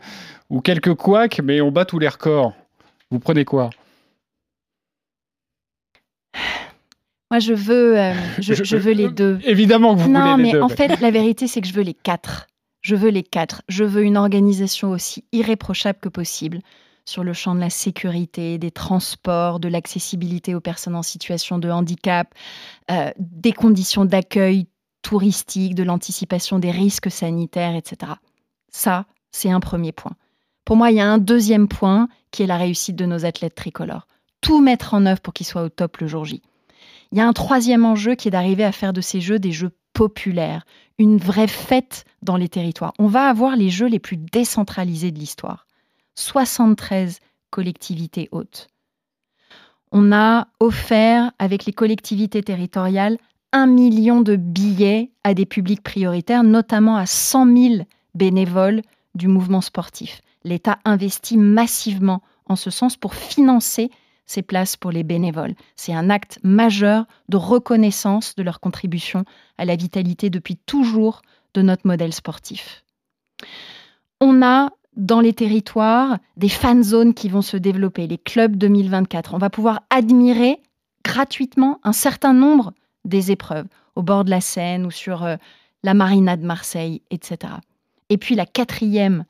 ou 0.50 0.61
quelques 0.61 0.92
couacs, 0.92 1.40
mais 1.42 1.62
on 1.62 1.70
bat 1.70 1.87
tous 1.87 1.98
les 1.98 2.09
records. 2.09 2.53
Vous 3.11 3.20
prenez 3.20 3.46
quoi? 3.46 3.70
Moi, 7.31 7.38
je 7.38 7.55
veux, 7.55 7.98
euh, 7.98 8.12
je, 8.38 8.76
veux 8.76 8.92
les 8.92 9.09
deux. 9.09 9.38
Évidemment 9.46 9.94
que 9.94 10.00
vous 10.00 10.09
les 10.09 10.14
deux. 10.14 10.20
Non, 10.20 10.37
mais 10.37 10.61
en 10.61 10.68
fait, 10.68 11.00
la 11.00 11.11
vérité, 11.11 11.46
c'est 11.46 11.62
que 11.62 11.68
je 11.68 11.72
veux 11.72 11.83
les 11.83 11.94
quatre. 11.94 12.49
Je 12.80 12.96
veux 12.96 13.10
les 13.10 13.22
quatre. 13.22 13.62
Je 13.68 13.84
veux 13.84 14.02
une 14.02 14.16
organisation 14.16 14.90
aussi 14.90 15.24
irréprochable 15.32 15.98
que 16.00 16.08
possible 16.08 16.60
sur 17.04 17.24
le 17.24 17.32
champ 17.32 17.54
de 17.54 17.60
la 17.60 17.70
sécurité, 17.70 18.58
des 18.58 18.70
transports, 18.70 19.60
de 19.60 19.68
l'accessibilité 19.68 20.54
aux 20.54 20.60
personnes 20.60 20.94
en 20.94 21.02
situation 21.02 21.58
de 21.58 21.68
handicap, 21.70 22.32
euh, 22.90 23.10
des 23.18 23.52
conditions 23.52 24.04
d'accueil 24.04 24.66
touristique, 25.02 25.74
de 25.74 25.82
l'anticipation 25.82 26.58
des 26.58 26.70
risques 26.70 27.10
sanitaires, 27.10 27.74
etc. 27.74 28.12
Ça, 28.70 29.06
c'est 29.30 29.50
un 29.50 29.60
premier 29.60 29.92
point. 29.92 30.12
Pour 30.64 30.76
moi, 30.76 30.90
il 30.90 30.98
y 30.98 31.00
a 31.00 31.10
un 31.10 31.18
deuxième 31.18 31.68
point 31.68 32.08
qui 32.30 32.42
est 32.42 32.46
la 32.46 32.58
réussite 32.58 32.96
de 32.96 33.06
nos 33.06 33.24
athlètes 33.24 33.54
tricolores. 33.54 34.06
Tout 34.40 34.60
mettre 34.60 34.94
en 34.94 35.06
œuvre 35.06 35.20
pour 35.20 35.34
qu'ils 35.34 35.46
soient 35.46 35.62
au 35.62 35.68
top 35.68 35.98
le 35.98 36.06
jour 36.06 36.24
J. 36.24 36.42
Il 37.12 37.18
y 37.18 37.20
a 37.20 37.26
un 37.26 37.32
troisième 37.32 37.84
enjeu 37.84 38.14
qui 38.14 38.28
est 38.28 38.30
d'arriver 38.30 38.64
à 38.64 38.72
faire 38.72 38.92
de 38.92 39.00
ces 39.00 39.20
jeux 39.20 39.38
des 39.38 39.52
jeux 39.52 39.72
populaires, 39.92 40.64
une 40.98 41.18
vraie 41.18 41.48
fête 41.48 42.05
dans 42.22 42.37
les 42.37 42.48
territoires. 42.48 42.92
On 42.98 43.07
va 43.07 43.29
avoir 43.29 43.57
les 43.57 43.70
jeux 43.70 43.88
les 43.88 43.98
plus 43.98 44.16
décentralisés 44.16 45.11
de 45.11 45.18
l'histoire. 45.18 45.66
73 46.14 47.20
collectivités 47.50 48.29
hautes. 48.33 48.68
On 49.92 50.12
a 50.12 50.48
offert 50.61 51.33
avec 51.38 51.64
les 51.64 51.72
collectivités 51.72 52.42
territoriales 52.42 53.18
un 53.53 53.66
million 53.66 54.20
de 54.20 54.37
billets 54.37 55.11
à 55.24 55.35
des 55.35 55.46
publics 55.46 55.83
prioritaires, 55.83 56.44
notamment 56.44 56.96
à 56.96 57.07
100 57.07 57.57
000 57.57 57.74
bénévoles 58.14 58.83
du 59.14 59.26
mouvement 59.26 59.61
sportif. 59.61 60.20
L'État 60.44 60.79
investit 60.85 61.37
massivement 61.37 62.22
en 62.46 62.57
ce 62.57 62.70
sens 62.70 62.96
pour 62.96 63.14
financer 63.14 63.90
ces 64.30 64.42
places 64.42 64.76
pour 64.76 64.92
les 64.92 65.02
bénévoles. 65.02 65.54
C'est 65.74 65.92
un 65.92 66.08
acte 66.08 66.38
majeur 66.44 67.04
de 67.28 67.36
reconnaissance 67.36 68.36
de 68.36 68.44
leur 68.44 68.60
contribution 68.60 69.24
à 69.58 69.64
la 69.64 69.74
vitalité 69.74 70.30
depuis 70.30 70.54
toujours 70.54 71.22
de 71.52 71.62
notre 71.62 71.84
modèle 71.84 72.12
sportif. 72.12 72.84
On 74.20 74.40
a 74.40 74.70
dans 74.94 75.20
les 75.20 75.32
territoires 75.32 76.18
des 76.36 76.48
fan 76.48 76.84
zones 76.84 77.12
qui 77.12 77.28
vont 77.28 77.42
se 77.42 77.56
développer, 77.56 78.06
les 78.06 78.18
clubs 78.18 78.54
2024. 78.54 79.34
On 79.34 79.38
va 79.38 79.50
pouvoir 79.50 79.80
admirer 79.90 80.60
gratuitement 81.04 81.80
un 81.82 81.92
certain 81.92 82.32
nombre 82.32 82.72
des 83.04 83.32
épreuves 83.32 83.66
au 83.96 84.02
bord 84.02 84.24
de 84.24 84.30
la 84.30 84.40
Seine 84.40 84.86
ou 84.86 84.92
sur 84.92 85.24
euh, 85.24 85.36
la 85.82 85.94
marina 85.94 86.36
de 86.36 86.46
Marseille, 86.46 87.02
etc. 87.10 87.54
Et 88.10 88.16
puis 88.16 88.36
la 88.36 88.46
quatrième 88.46 89.24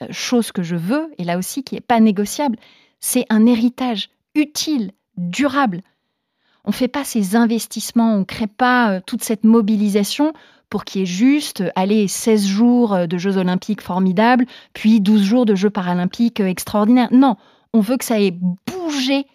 euh, 0.00 0.06
chose 0.10 0.52
que 0.52 0.62
je 0.62 0.76
veux, 0.76 1.12
et 1.18 1.24
là 1.24 1.38
aussi 1.38 1.64
qui 1.64 1.74
n'est 1.74 1.80
pas 1.80 1.98
négociable, 1.98 2.56
c'est 3.00 3.26
un 3.30 3.46
héritage 3.46 4.10
utile, 4.34 4.92
durable. 5.16 5.82
On 6.64 6.70
ne 6.70 6.74
fait 6.74 6.88
pas 6.88 7.04
ces 7.04 7.36
investissements, 7.36 8.14
on 8.14 8.20
ne 8.20 8.24
crée 8.24 8.46
pas 8.46 8.92
euh, 8.92 9.00
toute 9.06 9.22
cette 9.22 9.44
mobilisation 9.44 10.32
pour 10.70 10.84
qu'il 10.84 11.02
y 11.02 11.04
ait 11.04 11.06
juste, 11.06 11.62
allez, 11.76 12.08
16 12.08 12.46
jours 12.46 13.06
de 13.06 13.18
Jeux 13.18 13.36
olympiques 13.36 13.82
formidables, 13.82 14.46
puis 14.72 15.00
12 15.00 15.22
jours 15.22 15.46
de 15.46 15.54
Jeux 15.54 15.70
paralympiques 15.70 16.40
extraordinaires. 16.40 17.10
Non, 17.12 17.36
on 17.72 17.80
veut 17.80 17.96
que 17.96 18.04
ça 18.04 18.20
ait 18.20 18.32
bougé 18.32 19.26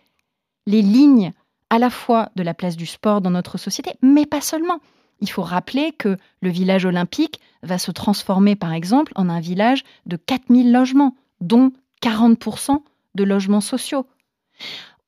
les 0.66 0.82
lignes 0.82 1.32
à 1.70 1.80
la 1.80 1.90
fois 1.90 2.30
de 2.36 2.44
la 2.44 2.54
place 2.54 2.76
du 2.76 2.86
sport 2.86 3.22
dans 3.22 3.30
notre 3.30 3.58
société, 3.58 3.92
mais 4.02 4.26
pas 4.26 4.42
seulement. 4.42 4.80
Il 5.22 5.30
faut 5.30 5.44
rappeler 5.44 5.92
que 5.92 6.18
le 6.42 6.50
village 6.50 6.86
olympique 6.86 7.40
va 7.64 7.78
se 7.78 7.92
transformer, 7.92 8.56
par 8.56 8.74
exemple, 8.74 9.12
en 9.16 9.30
un 9.30 9.40
village 9.40 9.84
de 10.06 10.16
4000 10.16 10.72
logements, 10.72 11.16
dont 11.42 11.72
40% 12.02 12.82
de 13.16 13.24
logements 13.24 13.62
sociaux. 13.62 14.06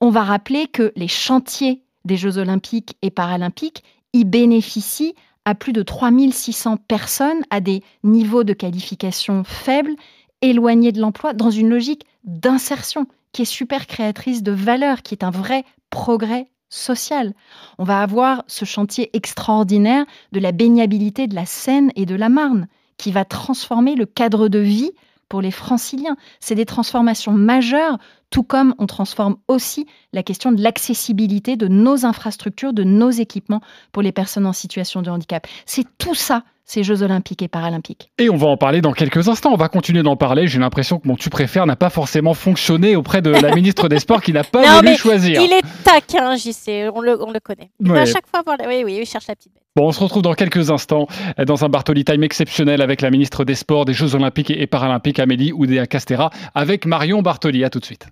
On 0.04 0.10
va 0.10 0.24
rappeler 0.24 0.66
que 0.66 0.92
les 0.96 1.08
chantiers 1.08 1.84
des 2.06 2.18
Jeux 2.18 2.40
olympiques 2.40 2.98
et 3.04 3.12
paralympiques 3.12 3.84
y 4.14 4.26
bénéficient 4.26 5.14
à 5.46 5.54
plus 5.54 5.74
de 5.74 5.84
3600 5.84 6.78
personnes 6.78 7.44
à 7.52 7.60
des 7.62 7.84
niveaux 8.04 8.44
de 8.44 8.54
qualification 8.54 9.44
faibles, 9.44 9.96
éloignés 10.42 10.92
de 10.92 11.00
l'emploi, 11.00 11.34
dans 11.34 11.52
une 11.52 11.70
logique 11.70 12.06
d'insertion 12.24 13.06
qui 13.32 13.44
est 13.44 13.46
super 13.46 13.86
créatrice 13.86 14.42
de 14.42 14.52
valeur, 14.52 15.04
qui 15.04 15.14
est 15.14 15.24
un 15.24 15.30
vrai 15.30 15.66
progrès 15.92 16.48
social. 16.70 17.36
On 17.78 17.84
va 17.84 18.02
avoir 18.02 18.44
ce 18.48 18.66
chantier 18.66 19.16
extraordinaire 19.16 20.06
de 20.32 20.40
la 20.40 20.52
baignabilité 20.52 21.28
de 21.28 21.36
la 21.36 21.46
Seine 21.46 21.92
et 21.96 22.08
de 22.08 22.16
la 22.16 22.30
Marne, 22.30 22.68
qui 22.98 23.12
va 23.12 23.24
transformer 23.24 23.94
le 23.94 24.08
cadre 24.08 24.48
de 24.48 24.60
vie 24.60 24.92
pour 25.32 25.42
les 25.42 25.52
franciliens. 25.52 26.18
C'est 26.42 26.56
des 26.56 26.66
transformations 26.66 27.32
majeures, 27.32 27.98
tout 28.32 28.44
comme 28.44 28.76
on 28.80 28.86
transforme 28.86 29.38
aussi 29.48 29.88
la 30.12 30.24
question 30.24 30.52
de 30.52 30.62
l'accessibilité 30.62 31.56
de 31.56 31.70
nos 31.70 32.06
infrastructures, 32.06 32.74
de 32.74 32.84
nos 32.84 33.12
équipements 33.12 33.62
pour 33.94 34.02
les 34.02 34.12
personnes 34.12 34.46
en 34.46 34.52
situation 34.52 35.02
de 35.02 35.10
handicap. 35.10 35.48
C'est 35.66 35.86
tout 35.98 36.16
ça 36.16 36.44
ces 36.66 36.84
Jeux 36.84 37.02
olympiques 37.02 37.42
et 37.42 37.48
paralympiques. 37.48 38.12
Et 38.18 38.30
on 38.30 38.36
va 38.36 38.48
en 38.48 38.58
parler 38.58 38.82
dans 38.82 38.92
quelques 38.92 39.30
instants. 39.30 39.54
On 39.54 39.58
va 39.58 39.70
continuer 39.70 40.04
d'en 40.04 40.18
parler. 40.18 40.48
J'ai 40.48 40.60
l'impression 40.60 41.00
que 41.00 41.08
mon 41.08 41.16
tu 41.16 41.30
préfères 41.30 41.66
n'a 41.66 41.78
pas 41.78 41.90
forcément 41.90 42.34
fonctionné 42.34 42.98
auprès 42.98 43.22
de 43.22 43.30
la 43.30 43.56
ministre 43.56 43.88
des 43.88 44.00
Sports 44.00 44.22
qui 44.22 44.34
n'a 44.34 44.44
pas 44.44 44.66
non, 44.66 44.76
voulu 44.76 44.90
mais 44.90 44.98
choisir. 44.98 45.42
Il 45.42 45.54
est 45.54 45.64
taquin, 45.86 46.36
j'y 46.36 46.52
sais, 46.52 46.90
on 46.90 47.00
le, 47.00 47.22
on 47.24 47.32
le 47.32 47.40
connaît. 47.40 47.72
À 47.90 48.06
chaque 48.06 48.28
fois, 48.28 48.44
oui, 48.68 48.84
oui, 48.84 49.00
il 49.02 49.06
cherche 49.06 49.28
la 49.28 49.36
petite 49.36 49.54
bête. 49.54 49.61
Bon, 49.78 49.88
on 49.88 49.94
se 49.94 50.02
retrouve 50.02 50.22
dans 50.22 50.34
quelques 50.34 50.70
instants 50.70 51.08
dans 51.42 51.64
un 51.64 51.70
Bartoli 51.70 52.04
Time 52.04 52.24
exceptionnel 52.24 52.82
avec 52.82 53.00
la 53.00 53.10
ministre 53.10 53.46
des 53.46 53.56
Sports, 53.56 53.86
des 53.86 53.94
Jeux 53.94 54.16
Olympiques 54.16 54.52
et 54.52 54.68
Paralympiques, 54.68 55.18
Amélie 55.18 55.54
Oudéa-Castera, 55.54 56.30
avec 56.54 56.86
Marion 56.86 57.22
Bartoli. 57.22 57.64
À 57.64 57.70
tout 57.70 57.80
de 57.80 57.86
suite. 57.86 58.08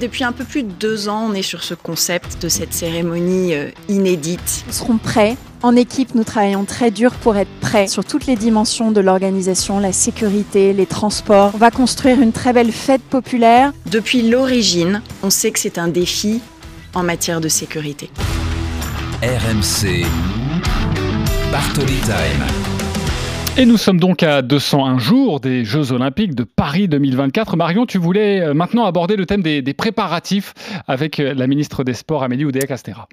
Depuis 0.00 0.22
un 0.22 0.30
peu 0.30 0.44
plus 0.44 0.62
de 0.62 0.70
deux 0.70 1.08
ans, 1.08 1.30
on 1.30 1.34
est 1.34 1.42
sur 1.42 1.64
ce 1.64 1.74
concept 1.74 2.40
de 2.40 2.48
cette 2.48 2.72
cérémonie 2.72 3.54
euh, 3.54 3.70
inédite. 3.88 4.62
Nous 4.68 4.72
serons 4.72 4.98
prêts. 4.98 5.36
En 5.64 5.74
équipe, 5.74 6.14
nous 6.14 6.22
travaillons 6.22 6.64
très 6.64 6.92
dur 6.92 7.12
pour 7.14 7.36
être 7.36 7.50
prêts 7.60 7.88
sur 7.88 8.04
toutes 8.04 8.26
les 8.26 8.36
dimensions 8.36 8.92
de 8.92 9.00
l'organisation, 9.00 9.80
la 9.80 9.90
sécurité, 9.90 10.72
les 10.72 10.86
transports. 10.86 11.50
On 11.54 11.58
va 11.58 11.72
construire 11.72 12.22
une 12.22 12.30
très 12.30 12.52
belle 12.52 12.70
fête 12.70 13.02
populaire. 13.02 13.72
Depuis 13.90 14.22
l'origine, 14.22 15.02
on 15.24 15.30
sait 15.30 15.50
que 15.50 15.58
c'est 15.58 15.76
un 15.76 15.88
défi 15.88 16.40
en 16.94 17.02
matière 17.02 17.40
de 17.40 17.48
sécurité. 17.48 18.10
RMC 19.22 20.04
Bartoli 21.50 22.00
Time. 22.02 22.44
Et 23.56 23.64
nous 23.64 23.78
sommes 23.78 23.98
donc 23.98 24.22
à 24.22 24.42
201 24.42 24.98
jours 24.98 25.40
des 25.40 25.64
Jeux 25.64 25.92
Olympiques 25.92 26.34
de 26.34 26.44
Paris 26.44 26.86
2024. 26.86 27.56
Marion, 27.56 27.86
tu 27.86 27.96
voulais 27.96 28.42
euh, 28.42 28.52
maintenant 28.52 28.84
aborder 28.84 29.16
le 29.16 29.24
thème 29.24 29.42
des, 29.42 29.62
préparatifs 29.72 30.52
avec 30.86 31.18
euh, 31.18 31.32
la 31.32 31.46
ministre 31.46 31.82
des 31.82 31.94
Sports, 31.94 32.24
Amélie 32.24 32.44
Oudéa-Castera. 32.44 33.08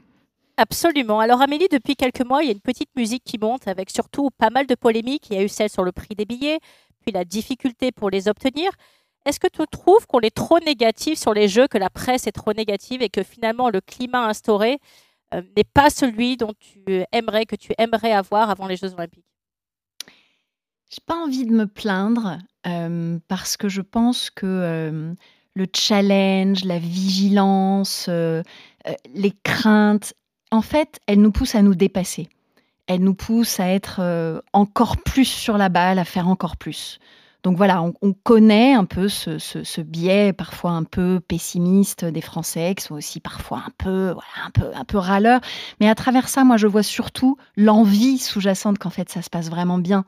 Absolument. 0.57 1.21
Alors 1.21 1.41
Amélie, 1.41 1.69
depuis 1.71 1.95
quelques 1.95 2.25
mois, 2.25 2.43
il 2.43 2.47
y 2.47 2.49
a 2.49 2.53
une 2.53 2.59
petite 2.59 2.89
musique 2.97 3.23
qui 3.23 3.37
monte 3.39 3.69
avec 3.69 3.89
surtout 3.89 4.29
pas 4.37 4.49
mal 4.49 4.67
de 4.67 4.75
polémiques. 4.75 5.27
Il 5.29 5.37
y 5.37 5.39
a 5.39 5.43
eu 5.43 5.49
celle 5.49 5.69
sur 5.69 5.85
le 5.85 5.93
prix 5.93 6.15
des 6.17 6.25
billets, 6.25 6.59
puis 6.99 7.13
la 7.13 7.23
difficulté 7.23 7.93
pour 7.93 8.09
les 8.09 8.27
obtenir. 8.27 8.71
Est-ce 9.25 9.39
que 9.39 9.47
tu 9.47 9.61
trouves 9.71 10.05
qu'on 10.05 10.19
est 10.19 10.35
trop 10.35 10.59
négatif 10.59 11.17
sur 11.17 11.33
les 11.33 11.47
Jeux, 11.47 11.69
que 11.69 11.77
la 11.77 11.89
presse 11.89 12.27
est 12.27 12.33
trop 12.33 12.51
négative 12.51 13.01
et 13.01 13.07
que 13.07 13.23
finalement 13.23 13.69
le 13.69 13.79
climat 13.79 14.27
instauré 14.27 14.79
n'est 15.55 15.63
pas 15.63 15.89
celui 15.89 16.37
dont 16.37 16.53
tu 16.59 17.03
aimerais, 17.11 17.45
que 17.45 17.55
tu 17.55 17.73
aimerais 17.77 18.11
avoir 18.11 18.49
avant 18.49 18.67
les 18.67 18.75
Jeux 18.75 18.93
Olympiques? 18.93 19.25
J'ai 20.93 21.01
pas 21.07 21.15
envie 21.15 21.45
de 21.45 21.51
me 21.51 21.65
plaindre 21.65 22.37
euh, 22.67 23.17
parce 23.27 23.57
que 23.57 23.67
je 23.67 23.81
pense 23.81 24.29
que 24.29 24.45
euh, 24.45 25.13
le 25.55 25.65
challenge, 25.75 26.65
la 26.65 26.77
vigilance, 26.77 28.05
euh, 28.09 28.43
les 29.15 29.33
craintes, 29.43 30.13
en 30.51 30.61
fait, 30.61 30.99
elles 31.07 31.19
nous 31.19 31.31
poussent 31.31 31.55
à 31.55 31.63
nous 31.63 31.73
dépasser. 31.73 32.29
Elles 32.85 33.01
nous 33.01 33.15
poussent 33.15 33.59
à 33.59 33.69
être 33.69 34.43
encore 34.51 34.97
plus 34.97 35.25
sur 35.25 35.57
la 35.57 35.69
balle, 35.69 35.97
à 35.97 36.05
faire 36.05 36.27
encore 36.27 36.57
plus. 36.57 36.99
Donc 37.43 37.57
voilà, 37.57 37.83
on, 38.01 38.13
connaît 38.13 38.73
un 38.73 38.85
peu 38.85 39.09
ce, 39.09 39.81
biais 39.81 40.31
parfois 40.31 40.71
un 40.71 40.83
peu 40.83 41.19
pessimiste 41.19 42.05
des 42.05 42.21
Français, 42.21 42.73
qui 42.73 42.85
sont 42.85 42.95
aussi 42.95 43.19
parfois 43.19 43.63
un 43.67 43.71
peu, 43.77 44.11
voilà, 44.11 44.47
un 44.47 44.49
peu, 44.51 44.65
un 44.73 44.85
peu 44.85 44.97
râleurs. 44.97 45.41
Mais 45.81 45.89
à 45.89 45.95
travers 45.95 46.29
ça, 46.29 46.45
moi, 46.45 46.55
je 46.55 46.67
vois 46.67 46.83
surtout 46.83 47.37
l'envie 47.57 48.17
sous-jacente 48.17 48.77
qu'en 48.77 48.89
fait, 48.89 49.09
ça 49.09 49.21
se 49.21 49.29
passe 49.29 49.49
vraiment 49.49 49.77
bien 49.77 50.05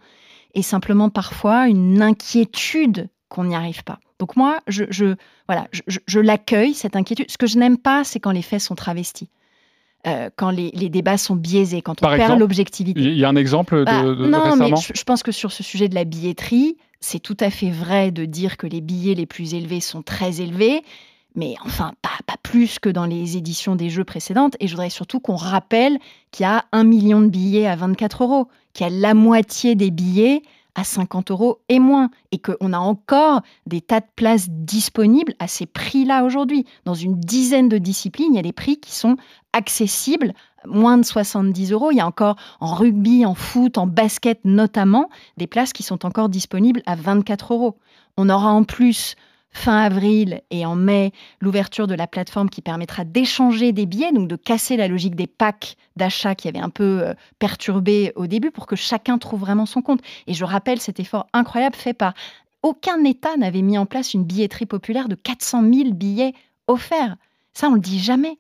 et 0.54 0.62
simplement 0.62 1.10
parfois 1.10 1.68
une 1.68 2.02
inquiétude 2.02 3.10
qu'on 3.28 3.44
n'y 3.44 3.56
arrive 3.56 3.84
pas. 3.84 4.00
Donc 4.18 4.38
moi, 4.38 4.60
je, 4.68 5.16
voilà, 5.48 5.68
je, 5.72 6.20
l'accueille, 6.20 6.74
cette 6.74 6.96
inquiétude. 6.96 7.30
Ce 7.30 7.38
que 7.38 7.48
je 7.48 7.58
n'aime 7.58 7.78
pas, 7.78 8.06
c'est 8.06 8.22
quand 8.22 8.32
les 8.32 8.42
faits 8.42 8.62
sont 8.62 8.76
travestis. 8.76 9.30
Euh, 10.08 10.30
quand 10.36 10.52
les, 10.52 10.72
débats 10.90 11.18
sont 11.18 11.36
biaisés, 11.36 11.82
quand 11.82 12.02
on 12.02 12.16
perd 12.16 12.40
l'objectivité. 12.40 13.02
Il 13.02 13.18
y 13.18 13.26
a 13.26 13.30
un 13.30 13.36
exemple 13.36 13.80
de, 13.80 13.84
bah, 13.84 14.04
Non, 14.04 14.56
mais 14.56 14.72
je, 14.94 15.04
pense 15.04 15.24
que 15.24 15.32
sur 15.32 15.52
ce 15.52 15.64
sujet 15.64 15.90
de 15.90 15.96
la 15.96 16.06
billetterie, 16.06 16.78
c'est 17.06 17.20
tout 17.20 17.38
à 17.40 17.52
fait 17.52 17.70
vrai 17.70 18.10
de 18.10 18.26
dire 18.26 18.58
que 18.58 18.66
les 18.66 18.82
billets 18.82 19.14
les 19.14 19.28
plus 19.28 19.54
élevés 19.54 19.80
sont 19.80 20.02
très 20.02 20.42
élevés, 20.42 20.82
mais 21.36 21.54
enfin, 21.64 21.94
pas, 22.02 22.10
plus 22.42 22.80
que 22.80 22.90
dans 22.90 23.06
les 23.06 23.38
éditions 23.38 23.76
des 23.76 23.90
jeux 23.90 24.04
précédentes. 24.04 24.56
Et 24.60 24.68
je 24.68 24.74
voudrais 24.74 24.90
surtout 24.90 25.20
qu'on 25.20 25.36
rappelle 25.36 26.00
qu'il 26.32 26.44
y 26.46 26.48
a 26.48 26.66
un 26.72 26.84
million 26.84 27.22
de 27.22 27.28
billets 27.28 27.68
à 27.68 27.76
24 27.76 28.24
euros, 28.24 28.48
qu'il 28.74 28.88
y 28.88 28.90
a 28.90 28.94
la 28.94 29.14
moitié 29.14 29.76
des 29.76 29.92
billets 29.92 30.42
à 30.74 30.84
50 30.84 31.32
euros 31.32 31.60
et 31.70 31.80
moins, 31.80 32.10
et 32.32 32.40
qu'on 32.40 32.74
a 32.74 32.78
encore 32.78 33.42
des 33.66 33.82
tas 33.82 34.00
de 34.00 34.08
places 34.16 34.50
disponibles 34.50 35.34
à 35.40 35.48
ces 35.48 35.66
prix-là 35.66 36.24
aujourd'hui. 36.24 36.66
Dans 36.86 36.96
une 36.96 37.20
dizaine 37.20 37.70
de 37.70 37.78
disciplines, 37.78 38.34
il 38.34 38.36
y 38.36 38.40
a 38.40 38.44
des 38.44 38.52
prix 38.52 38.78
qui 38.78 38.94
sont 38.94 39.16
accessibles 39.54 40.34
moins 40.68 40.98
de 40.98 41.06
70 41.06 41.72
euros. 41.72 41.92
Il 41.92 41.98
y 41.98 42.02
a 42.02 42.08
encore 42.08 42.36
en 42.60 42.74
rugby, 42.74 43.26
en 43.26 43.36
foot, 43.36 43.78
en 43.78 43.88
basket 43.88 44.40
notamment, 44.44 45.10
des 45.38 45.48
places 45.48 45.74
qui 45.74 45.84
sont 45.84 46.06
encore 46.06 46.30
disponibles 46.30 46.82
à 46.86 46.96
24 46.96 47.54
euros. 47.54 47.78
On 48.18 48.30
aura 48.30 48.52
en 48.52 48.64
plus 48.64 49.16
fin 49.56 49.78
avril 49.78 50.42
et 50.52 50.66
en 50.66 50.76
mai 50.76 51.14
l'ouverture 51.40 51.88
de 51.88 51.96
la 51.96 52.08
plateforme 52.08 52.50
qui 52.50 52.62
permettra 52.62 53.06
d'échanger 53.06 53.72
des 53.72 53.86
billets, 53.86 54.12
donc 54.12 54.28
de 54.28 54.36
casser 54.36 54.76
la 54.76 54.88
logique 54.88 55.16
des 55.16 55.28
packs 55.28 55.78
d'achat 55.96 56.36
qui 56.36 56.50
avait 56.50 56.60
un 56.60 56.70
peu 56.70 57.02
euh, 57.04 57.14
perturbé 57.40 58.12
au 58.16 58.28
début 58.28 58.52
pour 58.52 58.68
que 58.68 58.76
chacun 58.76 59.18
trouve 59.18 59.40
vraiment 59.40 59.66
son 59.66 59.82
compte. 59.82 60.02
Et 60.28 60.34
je 60.34 60.44
rappelle 60.44 60.82
cet 60.82 61.00
effort 61.00 61.28
incroyable 61.34 61.76
fait 61.76 61.94
par 61.94 62.14
aucun 62.64 63.04
État 63.06 63.38
n'avait 63.38 63.62
mis 63.62 63.78
en 63.78 63.86
place 63.86 64.14
une 64.14 64.24
billetterie 64.24 64.66
populaire 64.66 65.08
de 65.08 65.16
400 65.16 65.62
000 65.72 65.92
billets 65.92 66.34
offerts. 66.68 67.16
Ça, 67.54 67.70
on 67.70 67.76
le 67.76 67.80
dit 67.80 68.00
jamais. 68.00 68.38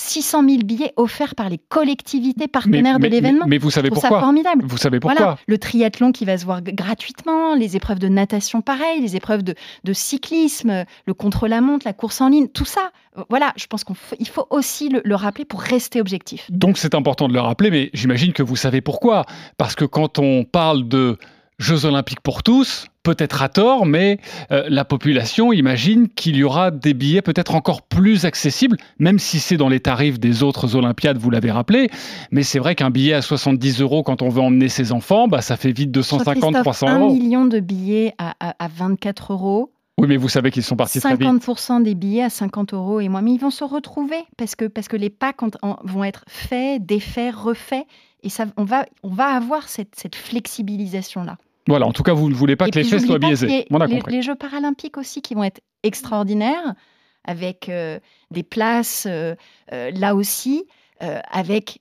600 0.00 0.48
000 0.48 0.62
billets 0.64 0.92
offerts 0.96 1.34
par 1.34 1.48
les 1.48 1.58
collectivités 1.58 2.48
partenaires 2.48 2.98
de 2.98 3.06
l'événement. 3.06 3.44
Mais, 3.46 3.58
vous 3.58 3.70
savez 3.70 3.90
pourquoi 3.90 4.08
ça 4.08 4.20
formidable. 4.20 4.64
Vous 4.66 4.78
savez 4.78 4.98
pourquoi 4.98 5.18
voilà, 5.18 5.38
Le 5.46 5.58
triathlon 5.58 6.12
qui 6.12 6.24
va 6.24 6.38
se 6.38 6.44
voir 6.44 6.62
gratuitement, 6.62 7.54
les 7.54 7.76
épreuves 7.76 7.98
de 7.98 8.08
natation 8.08 8.62
pareil, 8.62 9.00
les 9.00 9.16
épreuves 9.16 9.42
de, 9.42 9.54
cyclisme, 9.92 10.84
le 11.06 11.14
contre-la-montre, 11.14 11.86
la 11.86 11.92
course 11.92 12.20
en 12.20 12.28
ligne, 12.28 12.48
tout 12.48 12.64
ça. 12.64 12.90
Voilà, 13.28 13.52
je 13.56 13.66
pense 13.66 13.84
qu'il 13.84 14.28
faut 14.28 14.46
aussi 14.50 14.88
le, 14.88 15.02
le 15.04 15.14
rappeler 15.14 15.44
pour 15.44 15.60
rester 15.60 16.00
objectif. 16.00 16.50
Donc 16.50 16.78
c'est 16.78 16.94
important 16.94 17.28
de 17.28 17.34
le 17.34 17.40
rappeler, 17.40 17.70
mais 17.70 17.90
j'imagine 17.92 18.32
que 18.32 18.42
vous 18.42 18.56
savez 18.56 18.80
pourquoi. 18.80 19.26
Parce 19.58 19.74
que 19.74 19.84
quand 19.84 20.18
on 20.18 20.44
parle 20.44 20.88
de 20.88 21.18
Jeux 21.58 21.84
olympiques 21.84 22.20
pour 22.20 22.42
tous, 22.42 22.86
peut-être 23.02 23.42
à 23.42 23.48
tort, 23.48 23.86
mais 23.86 24.18
euh, 24.50 24.64
la 24.68 24.84
population 24.84 25.52
imagine 25.52 26.08
qu'il 26.08 26.36
y 26.36 26.44
aura 26.44 26.70
des 26.70 26.94
billets 26.94 27.22
peut-être 27.22 27.54
encore 27.54 27.82
plus 27.82 28.24
accessibles, 28.24 28.76
même 28.98 29.18
si 29.18 29.38
c'est 29.38 29.56
dans 29.56 29.68
les 29.68 29.80
tarifs 29.80 30.20
des 30.20 30.42
autres 30.42 30.76
Olympiades, 30.76 31.16
vous 31.16 31.30
l'avez 31.30 31.50
rappelé. 31.50 31.88
Mais 32.30 32.42
c'est 32.42 32.58
vrai 32.58 32.74
qu'un 32.74 32.90
billet 32.90 33.14
à 33.14 33.22
70 33.22 33.80
euros 33.80 34.02
quand 34.02 34.22
on 34.22 34.28
veut 34.28 34.42
emmener 34.42 34.68
ses 34.68 34.92
enfants, 34.92 35.28
bah, 35.28 35.40
ça 35.40 35.56
fait 35.56 35.72
vite 35.72 35.90
250, 35.90 36.56
300 36.62 36.98
euros. 36.98 37.10
Un 37.10 37.12
million 37.12 37.46
de 37.46 37.60
billets 37.60 38.14
à, 38.18 38.34
à, 38.40 38.68
24 38.68 39.32
euros. 39.32 39.72
Oui, 39.98 40.06
mais 40.08 40.16
vous 40.16 40.28
savez 40.28 40.50
qu'ils 40.50 40.62
sont 40.62 40.76
partis 40.76 41.00
très 41.00 41.16
vite. 41.16 41.28
50% 41.28 41.82
des 41.82 41.94
billets 41.94 42.22
à 42.22 42.30
50 42.30 42.72
euros 42.72 43.00
et 43.00 43.08
moins. 43.08 43.20
Mais 43.22 43.32
ils 43.32 43.40
vont 43.40 43.50
se 43.50 43.64
retrouver 43.64 44.16
parce 44.38 44.54
que, 44.56 44.64
parce 44.64 44.88
que 44.88 44.96
les 44.96 45.10
packs 45.10 45.40
vont 45.84 46.04
être 46.04 46.24
faits, 46.26 46.84
défaits, 46.84 47.34
refaits. 47.34 47.86
Et 48.22 48.28
ça, 48.28 48.46
on, 48.56 48.64
va, 48.64 48.86
on 49.02 49.10
va 49.10 49.26
avoir 49.26 49.68
cette, 49.68 49.94
cette 49.96 50.16
flexibilisation-là. 50.16 51.36
Voilà, 51.66 51.86
en 51.86 51.92
tout 51.92 52.02
cas, 52.02 52.12
vous 52.12 52.28
ne 52.28 52.34
voulez 52.34 52.56
pas 52.56 52.68
que 52.68 52.78
l'effet 52.78 52.98
soit 52.98 53.18
biaisé. 53.18 53.46
Les, 53.46 53.66
On 53.70 53.80
a 53.80 53.88
compris. 53.88 54.14
les, 54.14 54.22
Jeux 54.22 54.34
paralympiques 54.34 54.96
aussi 54.96 55.22
qui 55.22 55.34
vont 55.34 55.44
être 55.44 55.60
extraordinaires, 55.82 56.74
avec 57.24 57.68
euh, 57.68 57.98
des 58.30 58.42
places 58.42 59.06
euh, 59.08 59.34
euh, 59.72 59.90
là 59.92 60.14
aussi, 60.14 60.66
avec 61.00 61.80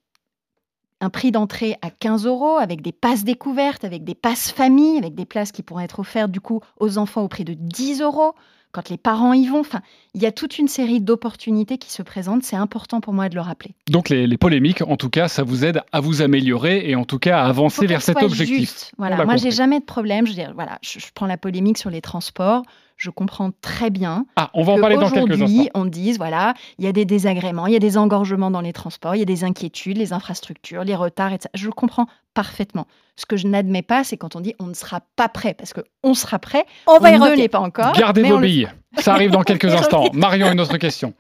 un 1.02 1.10
prix 1.10 1.32
d'entrée 1.32 1.76
à 1.82 1.90
15 1.90 2.26
euros, 2.26 2.58
avec 2.58 2.82
des 2.82 2.92
passes 2.92 3.24
découvertes, 3.24 3.84
avec 3.84 4.04
des 4.04 4.16
passes 4.16 4.52
famille, 4.52 4.98
avec 4.98 5.16
des 5.16 5.26
places 5.26 5.52
qui 5.52 5.64
pourront 5.64 5.80
être 5.80 6.00
offertes 6.00 6.32
du 6.32 6.42
coup 6.42 6.62
aux 6.80 6.98
enfants 6.98 7.24
au 7.24 7.28
prix 7.28 7.46
de 7.46 7.54
10 7.54 8.02
euros 8.02 8.34
quand 8.72 8.90
les 8.90 8.98
parents 8.98 9.34
y 9.34 9.48
vont. 9.48 9.62
Enfin, 9.62 9.82
il 10.14 10.22
y 10.22 10.26
a 10.26 10.32
toute 10.32 10.60
une 10.60 10.68
série 10.68 11.02
d'opportunités 11.02 11.78
qui 11.78 11.92
se 11.92 12.04
présentent. 12.04 12.44
C'est 12.44 12.56
important 12.56 13.02
pour 13.02 13.14
moi 13.14 13.30
de 13.30 13.36
le 13.36 13.42
rappeler. 13.42 13.72
Donc 13.90 14.10
les, 14.10 14.38
polémiques, 14.38 14.82
en 14.82 14.98
tout 14.98 15.10
cas, 15.10 15.28
ça 15.28 15.44
vous 15.44 15.66
aide 15.66 15.82
à 15.92 16.00
vous 16.00 16.22
améliorer 16.22 16.90
et 16.90 16.96
en 16.96 17.06
tout 17.06 17.20
cas 17.20 17.40
à 17.40 17.46
avancer 17.46 17.88
vers 17.88 18.02
cet 18.02 18.22
objectif. 18.22 18.60
Juste. 18.60 18.92
Voilà, 18.98 19.26
moi 19.26 19.38
j'ai 19.38 19.52
jamais 19.52 19.80
de 19.80 19.86
problème. 19.86 20.28
Je, 20.28 20.34
voilà, 20.54 20.78
je, 20.82 21.00
prends 21.14 21.26
la 21.28 21.38
polémique 21.38 21.78
sur 21.78 21.90
les 21.90 22.02
transports 22.02 22.64
je 23.00 23.10
comprends 23.10 23.52
très 23.62 23.90
bien. 23.90 24.26
Ah, 24.36 24.52
on 24.54 24.64
va 24.64 24.74
en 24.74 24.80
parler 24.80 24.98
dans 24.98 25.10
quelques 25.10 25.32
instants. 25.32 25.46
Aujourd'hui, 25.46 25.70
on 25.74 25.86
dise 25.86 26.18
voilà, 26.18 26.54
il 26.78 26.86
y 26.86 26.88
a 26.88 26.92
des 26.92 27.06
désagréments, 27.06 27.66
il 27.66 27.74
y 27.74 27.78
a 27.78 27.80
des 27.80 27.98
engorgements 27.98 28.52
dans 28.52 28.60
les 28.60 28.74
transports, 28.74 29.16
il 29.16 29.20
y 29.20 29.22
a 29.22 29.26
des 29.26 29.46
inquiétudes, 29.46 29.98
les 29.98 30.12
infrastructures, 30.12 30.84
les 30.84 30.96
retards, 30.96 31.32
etc. 31.32 31.50
Je 31.54 31.70
comprends 31.70 32.08
parfaitement. 32.34 32.88
Ce 33.16 33.26
que 33.26 33.38
je 33.38 33.48
n'admets 33.48 33.82
pas, 33.82 34.04
c'est 34.04 34.18
quand 34.18 34.36
on 34.36 34.42
dit 34.42 34.54
on 34.60 34.68
ne 34.68 34.74
sera 34.74 35.02
pas 35.16 35.30
prêt, 35.30 35.54
parce 35.54 35.74
qu'on 35.74 36.14
sera 36.14 36.40
prêt, 36.40 36.66
on, 36.88 36.98
on 37.00 37.00
ne 37.00 37.36
l'est 37.36 37.48
pas 37.48 37.60
encore. 37.60 37.94
Gardez 37.94 38.24
vos 38.24 38.38
billes. 38.38 38.70
Ça 38.98 39.14
arrive 39.14 39.32
dans 39.32 39.44
quelques 39.44 39.66
instants. 39.74 40.10
Marion, 40.14 40.52
une 40.52 40.60
autre 40.60 40.78
question. 40.78 41.14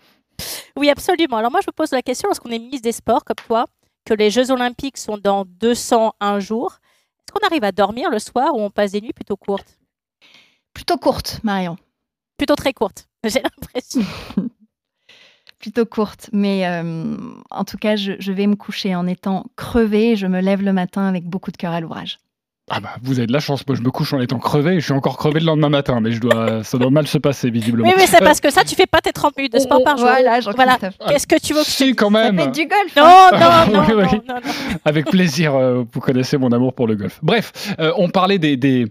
Oui, 0.75 0.89
absolument. 0.89 1.37
Alors 1.37 1.51
moi, 1.51 1.61
je 1.61 1.69
me 1.69 1.73
pose 1.73 1.91
la 1.91 2.01
question, 2.01 2.27
lorsqu'on 2.27 2.49
est 2.49 2.59
ministre 2.59 2.83
des 2.83 2.91
Sports, 2.91 3.23
comme 3.23 3.35
toi, 3.47 3.65
que 4.05 4.13
les 4.13 4.29
Jeux 4.29 4.51
Olympiques 4.51 4.97
sont 4.97 5.17
dans 5.17 5.45
201 5.45 6.39
jours, 6.39 6.77
est-ce 7.29 7.33
qu'on 7.39 7.45
arrive 7.45 7.63
à 7.63 7.71
dormir 7.71 8.09
le 8.09 8.19
soir 8.19 8.53
ou 8.55 8.59
on 8.59 8.69
passe 8.69 8.91
des 8.91 9.01
nuits 9.01 9.13
plutôt 9.13 9.37
courtes? 9.37 9.78
Plutôt 10.73 10.97
courte, 10.97 11.39
Marion. 11.43 11.77
Plutôt 12.37 12.55
très 12.55 12.73
courte, 12.73 13.07
j'ai 13.23 13.41
l'impression. 13.41 14.01
Plutôt 15.59 15.85
courte, 15.85 16.29
mais 16.31 16.65
euh, 16.65 17.17
en 17.49 17.65
tout 17.65 17.77
cas, 17.77 17.97
je, 17.97 18.31
vais 18.31 18.47
me 18.47 18.55
coucher 18.55 18.95
en 18.95 19.05
étant 19.07 19.45
crevée. 19.57 20.15
Je 20.15 20.25
me 20.25 20.39
lève 20.39 20.61
le 20.61 20.71
matin 20.71 21.05
avec 21.05 21.25
beaucoup 21.25 21.51
de 21.51 21.57
cœur 21.57 21.73
à 21.73 21.81
l'ouvrage. 21.81 22.17
Ah 22.71 22.79
bah, 22.79 22.89
vous 23.01 23.17
avez 23.17 23.27
de 23.27 23.33
la 23.33 23.39
chance. 23.39 23.65
Moi, 23.67 23.75
je 23.75 23.81
me 23.81 23.89
couche 23.89 24.13
en 24.13 24.21
étant 24.21 24.37
crevé. 24.37 24.79
Je 24.79 24.85
suis 24.85 24.93
encore 24.93 25.17
crevé 25.17 25.39
le 25.39 25.47
lendemain 25.47 25.69
matin, 25.69 25.99
mais 26.01 26.11
je 26.11 26.21
dois, 26.21 26.63
ça 26.63 26.77
doit 26.77 26.91
mal 26.91 27.07
se 27.07 27.17
passer 27.17 27.49
visiblement. 27.49 27.89
Oui, 27.89 27.95
mais 27.97 28.05
c'est 28.05 28.19
parce 28.19 28.39
que 28.39 28.51
ça, 28.51 28.63
tu 28.63 28.75
fais 28.77 28.85
pas 28.85 29.01
tes 29.01 29.11
30 29.11 29.35
minutes 29.37 29.53
de 29.53 29.59
sport 29.59 29.83
par 29.83 29.97
jour. 29.97 30.07
Voilà, 30.07 30.39
voilà. 30.55 30.77
Qu'est-ce 31.07 31.25
que 31.25 31.39
tu 31.39 31.53
veux 31.53 31.63
que 31.63 31.67
Si, 31.67 31.95
quand 31.95 32.11
même. 32.11 32.37
Ça 32.37 32.45
fait 32.45 32.51
du 32.51 32.67
golf. 32.67 32.95
Non, 32.95 33.03
hein. 33.03 33.67
non, 33.71 33.81
non, 33.81 33.87
non, 33.87 34.21
non, 34.27 34.41
Avec 34.85 35.07
plaisir. 35.07 35.55
Euh, 35.55 35.83
vous 35.91 35.99
connaissez 35.99 36.37
mon 36.37 36.51
amour 36.51 36.73
pour 36.73 36.87
le 36.87 36.95
golf. 36.95 37.19
Bref, 37.23 37.73
euh, 37.79 37.91
on 37.97 38.09
parlait 38.09 38.37
des, 38.37 38.55
des, 38.55 38.85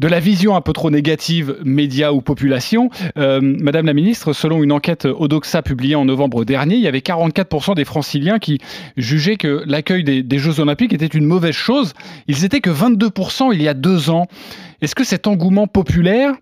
de 0.00 0.08
la 0.08 0.18
vision 0.18 0.56
un 0.56 0.62
peu 0.62 0.72
trop 0.72 0.90
négative 0.90 1.58
médias 1.62 2.10
ou 2.12 2.22
population. 2.22 2.88
Euh, 3.18 3.40
Madame 3.42 3.84
la 3.84 3.92
ministre, 3.92 4.32
selon 4.32 4.62
une 4.62 4.72
enquête 4.72 5.04
Odoxa 5.04 5.60
publiée 5.60 5.94
en 5.94 6.06
novembre 6.06 6.46
dernier, 6.46 6.76
il 6.76 6.80
y 6.80 6.88
avait 6.88 7.00
44% 7.00 7.74
des 7.74 7.84
franciliens 7.84 8.38
qui 8.38 8.60
jugeaient 8.96 9.36
que 9.36 9.62
l'accueil 9.66 10.02
des, 10.24 10.38
Jeux 10.38 10.58
Olympiques 10.58 10.94
était 10.94 11.04
une 11.04 11.26
mauvaise 11.26 11.54
chose. 11.54 11.92
Ils 12.28 12.46
étaient 12.46 12.62
que 12.62 12.70
22% 12.70 13.50
il 13.52 13.60
y 13.60 13.68
a 13.68 13.74
deux 13.74 14.08
ans. 14.08 14.26
Est-ce 14.80 14.94
que 14.94 15.04
cet 15.04 15.26
engouement 15.26 15.66
populaire, 15.66 16.32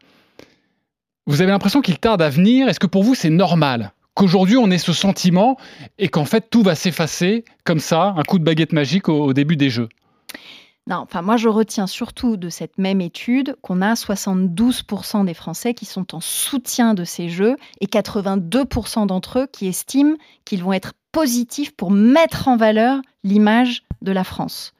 vous 1.27 1.43
avez 1.43 1.51
l'impression 1.51 1.81
qu'il 1.81 1.99
tarde 1.99 2.23
à 2.23 2.29
venir? 2.29 2.69
Est-ce 2.69 2.79
que 2.79 2.87
pour 2.87 3.03
vous 3.03 3.17
c'est 3.17 3.29
normal 3.29 3.93
qu'aujourd'hui 4.15 4.57
on 4.57 4.71
ait 4.71 4.79
ce 4.79 4.93
sentiment 4.93 5.57
et 5.99 6.07
qu'en 6.07 6.25
fait 6.25 6.49
tout 6.49 6.63
va 6.63 6.77
s'effacer 6.77 7.45
comme 7.65 7.81
ça, 7.81 8.15
un 8.17 8.23
coup 8.23 8.39
de 8.39 8.45
baguette 8.45 8.73
magique 8.73 9.09
au, 9.09 9.33
début 9.33 9.57
des 9.57 9.69
Jeux? 9.69 9.89
Non, 10.89 10.97
enfin 10.97 11.21
moi 11.21 11.37
je 11.37 11.51
retiens 11.51 11.87
surtout 11.87 12.39
de 12.39 12.49
cette 12.49 12.79
même 12.79 13.03
étude 13.03 13.57
qu'on 13.61 13.83
a 13.83 13.93
72% 13.93 15.27
des 15.27 15.35
Français 15.35 15.75
qui 15.75 15.85
sont 15.85 16.15
en 16.15 16.21
soutien 16.21 16.95
de 16.95 17.05
ces 17.05 17.29
jeux 17.29 17.57
et 17.83 17.87
82% 17.87 19.07
d'entre 19.07 19.41
eux 19.41 19.47
qui 19.53 19.67
estiment 19.67 20.17
qu'ils 20.47 20.65
vont 20.65 20.73
être 20.73 20.95
positifs 21.13 21.77
pour 21.77 21.91
mettre 21.91 22.49
en 22.49 22.57
valeur 22.57 23.03
l'image 23.23 23.85
de 24.01 24.13
la 24.13 24.25
France. 24.25 24.73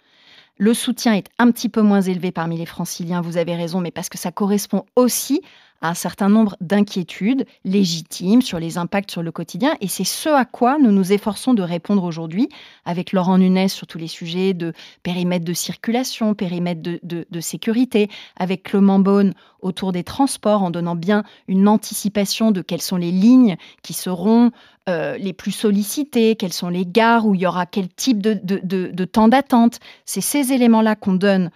Le 0.57 0.73
soutien 0.73 1.13
est 1.13 1.29
un 1.39 1.51
petit 1.51 1.69
peu 1.69 1.83
moins 1.83 2.01
élevé 2.01 2.33
parmi 2.33 2.57
les 2.57 2.67
franciliens, 2.67 3.21
vous 3.21 3.37
avez 3.37 3.55
raison, 3.55 3.81
mais 3.81 3.91
parce 3.91 4.09
que 4.09 4.19
ça 4.19 4.33
correspond 4.33 4.87
aussi 4.97 5.43
à 5.81 5.91
un 5.91 5.95
certain 5.95 6.29
nombre 6.29 6.57
d'inquiétudes 6.61 7.47
légitimes 7.65 8.43
sur 8.43 8.59
les 8.59 8.79
impacts 8.79 9.11
sur 9.11 9.23
le 9.23 9.33
quotidien. 9.33 9.75
Et 9.81 9.89
c'est 9.89 10.05
ce 10.05 10.29
à 10.29 10.45
quoi 10.45 10.79
nous 10.79 10.91
nous 10.91 11.13
efforçons 11.13 11.55
de 11.55 11.63
répondre 11.63 12.05
aujourd'hui 12.05 12.49
avec 12.85 13.13
Laurent 13.13 13.39
Nunez 13.39 13.69
sur 13.69 13.87
tous 13.87 13.99
les 13.99 14.09
sujets 14.09 14.55
de 14.55 14.73
périmètre 15.03 15.45
de 15.45 15.53
circulation, 15.53 16.35
périmètre 16.35 16.81
de, 16.83 17.41
sécurité, 17.41 18.09
avec 18.37 18.65
Clément 18.65 18.99
Beaune 18.99 19.35
autour 19.61 19.93
des 19.93 20.05
transports 20.05 20.63
en 20.63 20.71
donnant 20.71 20.97
bien 20.97 21.25
une 21.47 21.69
anticipation 21.69 22.51
de 22.51 22.63
quelles 22.63 22.83
sont 22.83 22.97
les 22.97 23.13
lignes 23.13 23.57
qui 23.83 23.93
seront 23.93 24.51
euh, 24.89 25.17
les 25.19 25.33
plus 25.33 25.53
sollicitées, 25.53 26.37
quelles 26.37 26.53
sont 26.53 26.69
les 26.69 26.87
gares 26.87 27.27
où 27.27 27.35
il 27.35 27.43
y 27.43 27.47
aura 27.47 27.67
quel 27.67 27.89
type 27.89 28.21
de, 28.21 28.35
de 28.43 29.05
temps 29.05 29.29
d'attente. 29.29 29.79
C'est 30.05 30.21
ces 30.21 30.53
éléments-là 30.53 30.97
qu'on 30.97 31.15
donne 31.15 31.51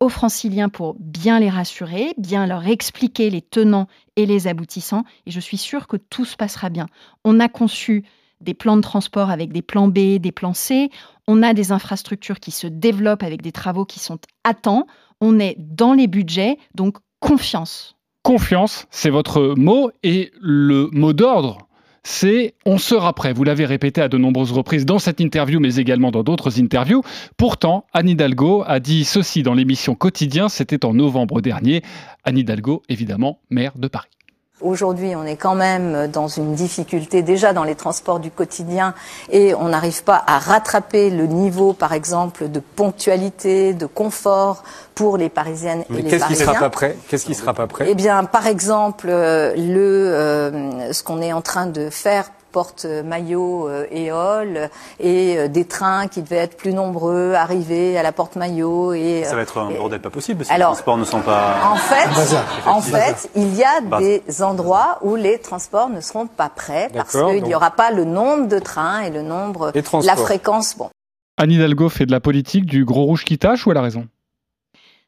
aux 0.00 0.08
franciliens 0.08 0.68
pour 0.68 0.96
bien 0.98 1.40
les 1.40 1.48
rassurer, 1.48 2.12
bien 2.18 2.46
leur 2.46 2.66
expliquer 2.66 3.30
les 3.30 3.42
tenants 3.42 3.88
et 4.16 4.26
les 4.26 4.46
aboutissants. 4.46 5.04
Et 5.26 5.30
je 5.30 5.40
suis 5.40 5.56
sûre 5.56 5.86
que 5.86 5.96
tout 5.96 6.24
se 6.24 6.36
passera 6.36 6.68
bien. 6.68 6.86
On 7.24 7.40
a 7.40 7.48
conçu 7.48 8.04
des 8.40 8.54
plans 8.54 8.76
de 8.76 8.82
transport 8.82 9.30
avec 9.30 9.52
des 9.52 9.62
plans 9.62 9.88
B, 9.88 10.18
des 10.18 10.32
plans 10.32 10.54
C. 10.54 10.90
On 11.26 11.42
a 11.42 11.54
des 11.54 11.72
infrastructures 11.72 12.40
qui 12.40 12.50
se 12.50 12.66
développent 12.66 13.22
avec 13.22 13.40
des 13.40 13.52
travaux 13.52 13.84
qui 13.84 13.98
sont 13.98 14.18
à 14.44 14.52
temps. 14.52 14.86
On 15.20 15.38
est 15.38 15.56
dans 15.58 15.94
les 15.94 16.06
budgets, 16.06 16.58
donc 16.74 16.98
confiance. 17.20 17.96
Confiance, 18.22 18.86
c'est 18.90 19.10
votre 19.10 19.54
mot 19.56 19.90
et 20.02 20.32
le 20.40 20.90
mot 20.92 21.12
d'ordre 21.12 21.66
c'est 22.06 22.54
on 22.64 22.78
sera 22.78 23.12
prêt. 23.14 23.32
Vous 23.32 23.42
l'avez 23.42 23.66
répété 23.66 24.00
à 24.00 24.08
de 24.08 24.16
nombreuses 24.16 24.52
reprises 24.52 24.86
dans 24.86 25.00
cette 25.00 25.20
interview, 25.20 25.58
mais 25.58 25.74
également 25.74 26.12
dans 26.12 26.22
d'autres 26.22 26.60
interviews. 26.60 27.02
Pourtant, 27.36 27.84
Anne 27.92 28.08
Hidalgo 28.08 28.62
a 28.64 28.78
dit 28.78 29.04
ceci 29.04 29.42
dans 29.42 29.54
l'émission 29.54 29.96
Quotidien, 29.96 30.48
c'était 30.48 30.84
en 30.84 30.94
novembre 30.94 31.40
dernier. 31.40 31.82
Anne 32.22 32.38
Hidalgo, 32.38 32.82
évidemment, 32.88 33.40
maire 33.50 33.76
de 33.76 33.88
Paris. 33.88 34.15
Aujourd'hui, 34.62 35.14
on 35.14 35.26
est 35.26 35.36
quand 35.36 35.54
même 35.54 36.06
dans 36.10 36.28
une 36.28 36.54
difficulté 36.54 37.20
déjà 37.20 37.52
dans 37.52 37.64
les 37.64 37.74
transports 37.74 38.20
du 38.20 38.30
quotidien 38.30 38.94
et 39.30 39.54
on 39.54 39.68
n'arrive 39.68 40.02
pas 40.02 40.24
à 40.26 40.38
rattraper 40.38 41.10
le 41.10 41.26
niveau, 41.26 41.74
par 41.74 41.92
exemple, 41.92 42.48
de 42.48 42.60
ponctualité, 42.60 43.74
de 43.74 43.84
confort 43.84 44.64
pour 44.94 45.18
les 45.18 45.28
Parisiennes 45.28 45.84
et 45.90 46.00
les 46.00 46.02
Parisiens. 46.02 46.18
Qu'est-ce 46.18 46.28
qui 46.28 46.36
sera 46.36 46.54
pas 46.54 46.70
prêt 46.70 46.96
Qu'est-ce 47.08 47.26
qui 47.26 47.34
sera 47.34 47.52
pas 47.52 47.66
prêt 47.66 47.84
Eh 47.86 47.94
bien, 47.94 48.24
par 48.24 48.46
exemple, 48.46 49.08
le, 49.08 49.76
euh, 49.76 50.90
ce 50.90 51.02
qu'on 51.02 51.20
est 51.20 51.34
en 51.34 51.42
train 51.42 51.66
de 51.66 51.90
faire 51.90 52.30
porte-maillot 52.56 53.68
et 53.90 54.10
hall 54.10 54.70
et 54.98 55.46
des 55.50 55.66
trains 55.66 56.08
qui 56.08 56.22
devaient 56.22 56.36
être 56.36 56.56
plus 56.56 56.72
nombreux 56.72 57.34
arriver 57.34 57.98
à 57.98 58.02
la 58.02 58.12
porte-maillot 58.12 58.94
et 58.94 59.24
ça 59.24 59.36
va 59.36 59.42
être 59.42 59.58
un 59.58 59.70
bordel 59.70 60.00
pas 60.00 60.08
possible 60.08 60.42
si 60.42 60.50
alors, 60.50 60.70
les 60.70 60.76
transports 60.76 60.96
ne 60.96 61.04
sont 61.04 61.20
pas 61.20 61.56
en 61.70 61.76
fait 61.76 62.36
en 62.66 62.80
fait 62.80 63.28
il 63.36 63.54
y 63.54 63.62
a 63.62 63.82
des 63.98 64.22
endroits 64.42 64.98
où 65.02 65.16
les 65.16 65.38
transports 65.38 65.90
ne 65.90 66.00
seront 66.00 66.26
pas 66.26 66.48
prêts 66.48 66.88
parce 66.94 67.12
qu'il 67.12 67.44
n'y 67.44 67.54
aura 67.54 67.72
pas 67.72 67.90
le 67.90 68.04
nombre 68.04 68.48
de 68.48 68.58
trains 68.58 69.00
et 69.00 69.10
le 69.10 69.20
nombre 69.20 69.72
la 70.02 70.16
fréquence 70.16 70.78
bon. 70.78 70.88
Anne 71.36 71.50
Hidalgo 71.50 71.90
fait 71.90 72.06
de 72.06 72.12
la 72.12 72.20
politique 72.20 72.64
du 72.64 72.86
gros 72.86 73.04
rouge 73.04 73.24
qui 73.24 73.36
tâche 73.38 73.66
ou 73.66 73.70
elle 73.70 73.76
a 73.76 73.82
raison? 73.82 74.08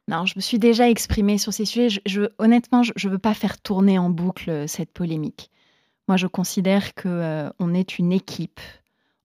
Non, 0.08 0.24
je 0.24 0.34
me 0.36 0.40
suis 0.40 0.58
déjà 0.58 0.88
exprimée 0.88 1.38
sur 1.38 1.52
ces 1.52 1.66
sujets. 1.66 2.00
Je, 2.06 2.22
honnêtement, 2.38 2.82
je 2.82 2.92
ne 3.06 3.12
veux 3.12 3.18
pas 3.18 3.34
faire 3.34 3.60
tourner 3.60 3.98
en 3.98 4.08
boucle 4.08 4.50
euh, 4.50 4.66
cette 4.66 4.90
polémique. 4.90 5.50
Moi, 6.08 6.16
je 6.16 6.26
considère 6.26 6.94
que 6.94 7.08
euh, 7.08 7.50
on 7.58 7.74
est 7.74 7.98
une 7.98 8.12
équipe. 8.12 8.60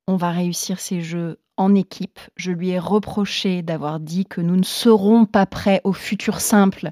On 0.05 0.17
va 0.17 0.31
réussir 0.31 0.81
ces 0.81 1.01
jeux 1.01 1.39
en 1.55 1.73
équipe. 1.75 2.19
Je 2.35 2.51
lui 2.51 2.71
ai 2.71 2.79
reproché 2.79 3.61
d'avoir 3.61 4.01
dit 4.01 4.25
que 4.25 4.41
nous 4.41 4.57
ne 4.57 4.63
serons 4.63 5.25
pas 5.25 5.45
prêts 5.45 5.79
au 5.85 5.93
futur 5.93 6.41
simple, 6.41 6.89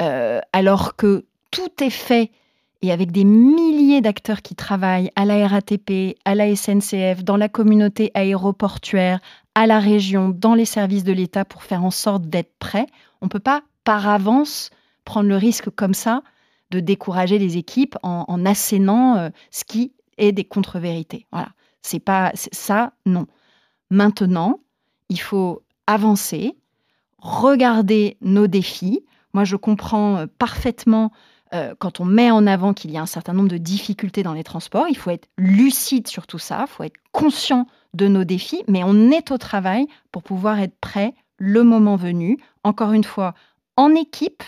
euh, 0.00 0.40
alors 0.54 0.96
que 0.96 1.26
tout 1.50 1.84
est 1.84 1.90
fait 1.90 2.30
et 2.80 2.90
avec 2.90 3.12
des 3.12 3.24
milliers 3.24 4.00
d'acteurs 4.00 4.42
qui 4.42 4.54
travaillent 4.54 5.12
à 5.14 5.24
la 5.24 5.46
RATP, 5.46 6.16
à 6.24 6.34
la 6.34 6.56
SNCF, 6.56 7.22
dans 7.22 7.36
la 7.36 7.48
communauté 7.48 8.10
aéroportuaire, 8.14 9.20
à 9.54 9.66
la 9.66 9.78
région, 9.78 10.30
dans 10.30 10.54
les 10.54 10.64
services 10.64 11.04
de 11.04 11.12
l'État 11.12 11.44
pour 11.44 11.62
faire 11.62 11.84
en 11.84 11.90
sorte 11.90 12.24
d'être 12.24 12.54
prêt. 12.58 12.86
On 13.20 13.26
ne 13.26 13.30
peut 13.30 13.38
pas 13.38 13.62
par 13.84 14.08
avance 14.08 14.70
prendre 15.04 15.28
le 15.28 15.36
risque 15.36 15.70
comme 15.70 15.94
ça 15.94 16.22
de 16.72 16.80
décourager 16.80 17.38
les 17.38 17.58
équipes 17.58 17.96
en, 18.02 18.44
assénant 18.46 19.16
euh, 19.16 19.28
ce 19.50 19.64
qui 19.64 19.92
est 20.16 20.32
des 20.32 20.44
contre-vérités. 20.44 21.26
Voilà, 21.30 21.50
c'est 21.82 22.00
pas 22.00 22.32
ça, 22.34 22.94
non. 23.06 23.26
Maintenant, 23.90 24.60
il 25.10 25.20
faut 25.20 25.62
avancer, 25.86 26.56
regarder 27.18 28.16
nos 28.22 28.46
défis. 28.46 29.04
Moi, 29.34 29.44
je 29.44 29.56
comprends 29.56 30.16
euh, 30.16 30.26
parfaitement 30.38 31.12
euh, 31.52 31.74
quand 31.78 32.00
on 32.00 32.06
met 32.06 32.30
en 32.30 32.46
avant 32.46 32.72
qu'il 32.72 32.90
y 32.90 32.96
a 32.96 33.02
un 33.02 33.06
certain 33.06 33.34
nombre 33.34 33.50
de 33.50 33.58
difficultés 33.58 34.22
dans 34.22 34.32
les 34.32 34.44
transports. 34.44 34.86
Il 34.88 34.96
faut 34.96 35.10
être 35.10 35.28
lucide 35.36 36.08
sur 36.08 36.26
tout 36.26 36.38
ça, 36.38 36.64
il 36.66 36.70
faut 36.70 36.84
être 36.84 36.98
conscient 37.12 37.66
de 37.92 38.08
nos 38.08 38.24
défis, 38.24 38.64
mais 38.66 38.82
on 38.82 39.10
est 39.10 39.30
au 39.30 39.36
travail 39.36 39.86
pour 40.10 40.22
pouvoir 40.22 40.58
être 40.58 40.78
prêt 40.80 41.12
le 41.36 41.62
moment 41.62 41.96
venu, 41.96 42.38
encore 42.64 42.92
une 42.92 43.04
fois, 43.04 43.34
en 43.76 43.94
équipe, 43.94 44.42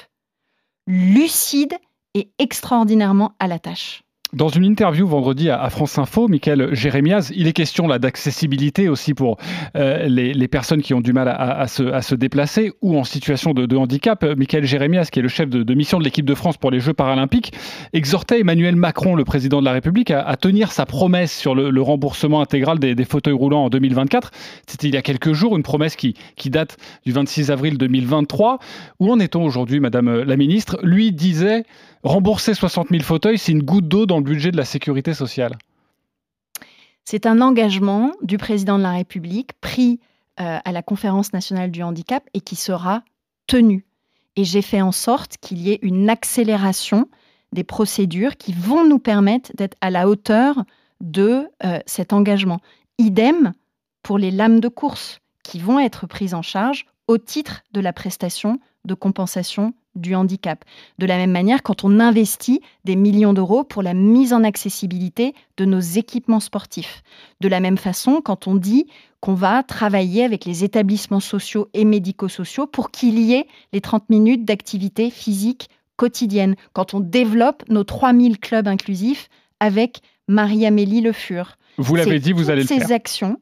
lucide 0.87 1.75
et 2.15 2.31
extraordinairement 2.39 3.35
à 3.39 3.47
la 3.47 3.59
tâche. 3.59 4.05
Dans 4.35 4.49
une 4.49 4.65
interview 4.65 5.07
vendredi 5.07 5.49
à, 5.49 5.71
France 5.71 5.97
Info, 5.97 6.27
Michael 6.27 6.75
Jérémiaz, 6.75 7.33
il 7.37 7.47
est 7.47 7.53
question 7.53 7.87
là 7.87 8.01
d'accessibilité 8.01 8.89
aussi 8.89 9.15
pour 9.15 9.37
euh, 9.77 10.09
les, 10.09 10.49
personnes 10.49 10.83
qui 10.83 10.93
ont 10.93 11.01
du 11.01 11.13
mal 11.13 11.29
à, 11.29 11.69
se, 11.69 12.15
déplacer 12.17 12.73
ou 12.83 12.99
en 12.99 13.05
situation 13.05 13.55
de, 13.55 13.77
handicap. 13.77 14.25
Michael 14.37 14.65
Jérémiaz, 14.65 15.11
qui 15.11 15.21
est 15.21 15.23
le 15.23 15.29
chef 15.29 15.49
de, 15.49 15.75
mission 15.75 16.01
de 16.01 16.05
l'équipe 16.05 16.27
de 16.27 16.35
France 16.35 16.57
pour 16.57 16.73
les 16.73 16.81
Jeux 16.81 16.95
paralympiques, 16.95 17.53
exhortait 17.93 18.41
Emmanuel 18.41 18.75
Macron, 18.75 19.15
le 19.15 19.25
président 19.25 19.61
de 19.61 19.67
la 19.67 19.73
République, 19.73 20.11
à, 20.11 20.37
tenir 20.37 20.73
sa 20.73 20.85
promesse 20.85 21.33
sur 21.33 21.55
le, 21.55 21.81
remboursement 21.81 22.41
intégral 22.41 22.81
des, 22.81 23.05
fauteuils 23.05 23.35
roulants 23.35 23.67
en 23.67 23.69
2024. 23.69 24.33
C'était 24.67 24.89
il 24.89 24.95
y 24.95 24.97
a 24.97 25.03
quelques 25.03 25.33
jours, 25.33 25.57
une 25.57 25.63
promesse 25.63 25.95
qui, 25.95 26.15
qui 26.35 26.51
date 26.51 26.77
du 27.07 27.13
26 27.13 27.53
avril 27.53 27.79
2023. 27.79 28.59
Où 28.99 29.13
en 29.13 29.21
est-on 29.21 29.45
aujourd'hui, 29.45 29.79
Madame 29.79 30.23
la 30.23 30.37
Ministre? 30.37 30.81
Lui 30.83 31.13
disait 31.13 31.63
Rembourser 32.05 32.53
60 32.53 32.89
000 32.91 33.03
fauteuils, 33.03 33.39
c'est 33.39 33.53
une 33.53 33.63
goutte 33.63 33.89
d'eau 33.89 34.05
dans 34.05 34.19
le 34.19 34.23
budget 34.23 34.51
de 34.51 34.59
la 34.59 34.67
sécurité 34.67 35.15
sociale. 35.15 35.57
C'est 37.07 37.25
un 37.25 37.41
engagement 37.41 38.13
du 38.21 38.37
président 38.37 38.77
de 38.77 38.83
la 38.83 38.93
République 38.93 39.55
pris 39.63 40.01
euh, 40.39 40.59
à 40.63 40.73
la 40.73 40.83
conférence 40.83 41.33
nationale 41.33 41.71
du 41.71 41.83
handicap 41.83 42.23
et 42.35 42.43
qui 42.43 42.57
sera 42.57 43.03
tenu. 43.47 43.87
Et 44.37 44.45
j'ai 44.45 44.61
fait 44.61 44.83
en 44.83 44.93
sorte 44.93 45.39
qu'il 45.39 45.63
y 45.63 45.71
ait 45.71 45.79
une 45.81 46.11
accélération 46.11 47.09
des 47.53 47.65
procédures 47.65 48.37
qui 48.37 48.53
vont 48.53 48.87
nous 48.87 48.99
permettre 48.99 49.53
d'être 49.55 49.77
à 49.81 49.89
la 49.89 50.07
hauteur 50.07 50.65
de 51.01 51.49
euh, 51.65 51.79
cet 51.87 52.13
engagement. 52.13 52.61
Idem 52.99 53.55
pour 54.03 54.19
les 54.19 54.31
lames 54.31 54.61
de 54.61 54.69
course 54.69 55.21
qui 55.43 55.59
vont 55.59 55.79
être 55.79 56.07
prises 56.07 56.35
en 56.35 56.43
charge 56.43 56.85
au 57.09 57.17
titre 57.17 57.63
de 57.73 57.81
la 57.81 57.95
prestation 57.95 58.59
de 58.85 58.93
compensation 58.93 59.73
du 59.95 60.15
handicap. 60.15 60.65
De 60.99 61.07
la 61.07 61.17
même 61.17 61.31
manière, 61.31 61.63
quand 61.63 61.85
on 61.85 62.01
investit 62.01 62.61
des 62.85 62.97
millions 62.97 63.33
d'euros 63.33 63.65
pour 63.65 63.83
la 63.83 63.95
mise 63.95 64.33
en 64.33 64.45
accessibilité 64.45 65.35
de 65.57 65.65
nos 65.65 65.81
équipements 65.81 66.41
sportifs. 66.41 67.03
De 67.41 67.49
la 67.49 67.61
même 67.61 67.79
façon, 67.79 68.21
quand 68.23 68.47
on 68.47 68.55
dit 68.55 68.87
qu'on 69.21 69.35
va 69.35 69.63
travailler 69.63 70.25
avec 70.25 70.45
les 70.45 70.65
établissements 70.65 71.21
sociaux 71.21 71.69
et 71.73 71.85
médico-sociaux 71.85 72.67
pour 72.67 72.91
qu'il 72.91 73.19
y 73.19 73.35
ait 73.35 73.47
les 73.73 73.81
30 73.81 74.11
minutes 74.11 74.45
d'activité 74.45 75.11
physique 75.11 75.71
quotidienne. 75.97 76.57
Quand 76.73 76.95
on 76.95 77.01
développe 77.01 77.63
nos 77.69 77.85
3000 77.85 78.39
clubs 78.39 78.69
inclusifs 78.69 79.29
avec 79.61 80.01
Marie-Amélie 80.29 81.01
Le 81.01 81.13
Fur. 81.13 81.57
Vous 81.79 81.97
l'avez 81.97 82.19
dit, 82.19 82.33
vous 82.33 82.51
allez 82.51 82.63
le 82.63 82.67
faire. 82.69 82.87
Ces 82.87 82.93
actions 82.93 83.39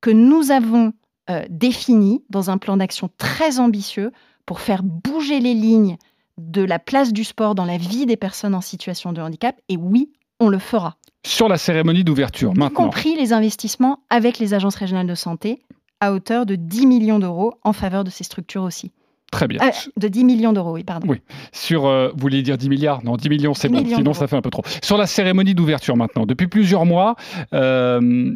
que 0.00 0.10
nous 0.10 0.50
avons 0.50 0.92
euh, 1.30 1.44
définies 1.48 2.22
dans 2.28 2.50
un 2.50 2.58
plan 2.58 2.76
d'action 2.76 3.08
très 3.16 3.58
ambitieux 3.58 4.12
pour 4.46 4.60
faire 4.60 4.82
bouger 4.82 5.40
les 5.40 5.54
lignes 5.54 5.96
de 6.38 6.62
la 6.62 6.78
place 6.78 7.12
du 7.12 7.24
sport 7.24 7.54
dans 7.54 7.64
la 7.64 7.76
vie 7.76 8.06
des 8.06 8.16
personnes 8.16 8.54
en 8.54 8.60
situation 8.60 9.12
de 9.12 9.20
handicap. 9.20 9.56
Et 9.68 9.76
oui, 9.76 10.10
on 10.40 10.48
le 10.48 10.58
fera. 10.58 10.96
Sur 11.24 11.48
la 11.48 11.56
cérémonie 11.56 12.04
d'ouverture, 12.04 12.50
maintenant. 12.50 12.68
Y 12.68 12.72
compris 12.72 13.16
les 13.16 13.32
investissements 13.32 14.00
avec 14.10 14.38
les 14.38 14.52
agences 14.52 14.74
régionales 14.76 15.06
de 15.06 15.14
santé 15.14 15.62
à 16.00 16.12
hauteur 16.12 16.44
de 16.44 16.56
10 16.56 16.86
millions 16.86 17.18
d'euros 17.18 17.54
en 17.62 17.72
faveur 17.72 18.04
de 18.04 18.10
ces 18.10 18.24
structures 18.24 18.62
aussi. 18.62 18.92
Très 19.30 19.48
bien. 19.48 19.58
Euh, 19.62 19.70
de 19.96 20.06
10 20.06 20.24
millions 20.24 20.52
d'euros, 20.52 20.74
oui, 20.74 20.84
pardon. 20.84 21.08
Oui. 21.08 21.20
Sur, 21.50 21.86
euh, 21.86 22.10
vous 22.14 22.20
vouliez 22.20 22.42
dire 22.42 22.56
10 22.56 22.68
milliards? 22.68 23.02
Non, 23.04 23.16
10 23.16 23.28
millions, 23.30 23.54
c'est 23.54 23.68
bon. 23.68 23.84
Sinon, 23.84 24.12
ça 24.12 24.28
fait 24.28 24.36
un 24.36 24.42
peu 24.42 24.50
trop. 24.50 24.62
Sur 24.82 24.96
la 24.96 25.06
cérémonie 25.06 25.54
d'ouverture 25.54 25.96
maintenant, 25.96 26.24
depuis 26.24 26.46
plusieurs 26.46 26.84
mois, 26.84 27.16
euh, 27.52 28.32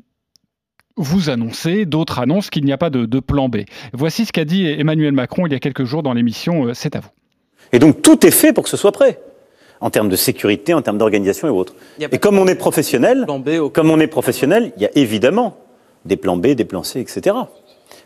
vous 0.99 1.31
annoncez, 1.31 1.87
d'autres 1.87 2.19
annoncent 2.19 2.51
qu'il 2.51 2.65
n'y 2.65 2.73
a 2.73 2.79
pas 2.79 2.91
de, 2.91 3.21
plan 3.21 3.49
B. 3.49 3.59
Voici 3.93 4.27
ce 4.27 4.33
qu'a 4.33 4.45
dit 4.45 4.67
Emmanuel 4.67 5.13
Macron 5.13 5.47
il 5.47 5.53
y 5.53 5.57
a 5.57 5.59
quelques 5.59 5.85
jours 5.85 6.03
dans 6.03 6.13
l'émission 6.13 6.67
euh, 6.67 6.75
C'est 6.75 6.97
à 6.97 7.01
vous. 7.01 7.09
Et 7.73 7.79
donc 7.79 8.03
tout 8.03 8.27
est 8.27 8.31
fait 8.31 8.53
pour 8.53 8.65
que 8.65 8.71
ce 8.71 8.77
soit 8.77 8.93
prêt 8.93 9.21
en 9.81 9.91
termes 9.91 10.09
de 10.09 10.17
sécurité, 10.17 10.75
en 10.75 10.83
termes 10.83 10.99
d'organisation 10.99 11.47
et 11.47 11.51
autres. 11.51 11.75
Et 12.01 12.19
comme 12.19 12.39
on 12.39 12.49
est 12.49 12.57
professionnel, 12.57 13.27
comme 13.73 13.91
on 13.91 14.01
est 14.01 14.09
professionnel, 14.09 14.73
il 14.77 14.83
y 14.83 14.87
a 14.87 14.91
évidemment 14.97 15.57
des 16.05 16.17
plans 16.17 16.37
B, 16.37 16.49
des 16.49 16.65
plans 16.65 16.83
C, 16.83 17.01
etc. 17.01 17.37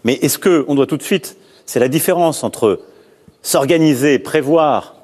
Mais 0.04 0.14
est-ce 0.14 0.38
que 0.38 0.66
on 0.68 0.74
doit 0.74 0.86
tout 0.86 0.98
de 0.98 1.02
suite, 1.02 1.38
c'est 1.64 1.80
la 1.80 1.88
différence 1.88 2.44
entre 2.44 2.80
s'organiser, 3.40 4.18
prévoir, 4.18 4.96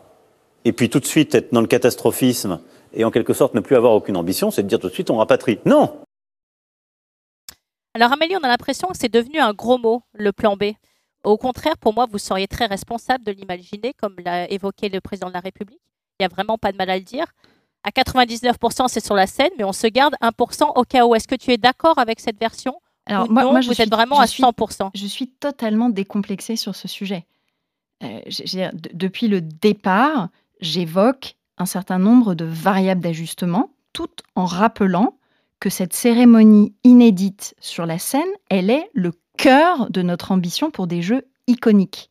et 0.64 0.72
puis 0.72 0.90
tout 0.90 1.00
de 1.00 1.06
suite 1.06 1.34
être 1.34 1.52
dans 1.52 1.62
le 1.62 1.66
catastrophisme 1.66 2.60
et 2.92 3.04
en 3.04 3.10
quelque 3.10 3.32
sorte 3.32 3.54
ne 3.54 3.60
plus 3.60 3.76
avoir 3.76 3.92
aucune 3.92 4.16
ambition, 4.16 4.50
c'est 4.50 4.62
de 4.62 4.68
dire 4.68 4.78
tout 4.78 4.88
de 4.88 4.94
suite 4.94 5.10
on 5.10 5.16
rapatrie. 5.16 5.58
Non, 5.64 5.92
alors 8.00 8.12
Amélie, 8.12 8.36
on 8.36 8.44
a 8.44 8.48
l'impression 8.48 8.86
que 8.88 8.96
c'est 8.96 9.12
devenu 9.12 9.40
un 9.40 9.52
gros 9.52 9.76
mot, 9.76 10.04
le 10.14 10.32
plan 10.32 10.56
B. 10.56 10.74
Au 11.24 11.36
contraire, 11.36 11.76
pour 11.78 11.92
moi, 11.92 12.06
vous 12.08 12.18
seriez 12.18 12.46
très 12.46 12.66
responsable 12.66 13.24
de 13.24 13.32
l'imaginer, 13.32 13.92
comme 13.92 14.14
l'a 14.24 14.48
évoqué 14.50 14.88
le 14.88 15.00
président 15.00 15.26
de 15.26 15.32
la 15.32 15.40
République. 15.40 15.80
Il 16.18 16.22
n'y 16.22 16.26
a 16.26 16.28
vraiment 16.28 16.58
pas 16.58 16.70
de 16.70 16.76
mal 16.76 16.90
à 16.90 16.96
le 16.96 17.02
dire. 17.02 17.26
À 17.82 17.90
99%, 17.90 18.86
c'est 18.86 19.04
sur 19.04 19.16
la 19.16 19.26
scène, 19.26 19.50
mais 19.58 19.64
on 19.64 19.72
se 19.72 19.88
garde 19.88 20.14
1% 20.22 20.72
au 20.76 20.84
cas 20.84 21.06
où. 21.06 21.14
Est-ce 21.16 21.26
que 21.26 21.34
tu 21.34 21.50
es 21.50 21.56
d'accord 21.56 21.98
avec 21.98 22.20
cette 22.20 22.38
version 22.38 22.80
Alors, 23.06 23.28
moi, 23.28 23.42
moi, 23.50 23.60
je 23.62 23.68
vous 23.68 23.74
suis, 23.74 23.82
êtes 23.82 23.90
vraiment 23.90 24.20
à 24.20 24.26
100%. 24.26 24.90
je 24.94 25.06
suis 25.06 25.28
totalement 25.28 25.88
décomplexée 25.90 26.54
sur 26.54 26.76
ce 26.76 26.86
sujet. 26.86 27.26
Euh, 28.04 28.20
depuis 28.94 29.26
le 29.26 29.40
départ, 29.40 30.28
j'évoque 30.60 31.34
un 31.56 31.66
certain 31.66 31.98
nombre 31.98 32.36
de 32.36 32.44
variables 32.44 33.00
d'ajustement, 33.00 33.70
tout 33.92 34.08
en 34.36 34.44
rappelant 34.44 35.17
que 35.60 35.70
cette 35.70 35.92
cérémonie 35.92 36.74
inédite 36.84 37.54
sur 37.60 37.86
la 37.86 37.98
scène, 37.98 38.22
elle 38.48 38.70
est 38.70 38.90
le 38.94 39.12
cœur 39.36 39.90
de 39.90 40.02
notre 40.02 40.32
ambition 40.32 40.70
pour 40.70 40.86
des 40.86 41.02
jeux 41.02 41.26
iconiques. 41.46 42.10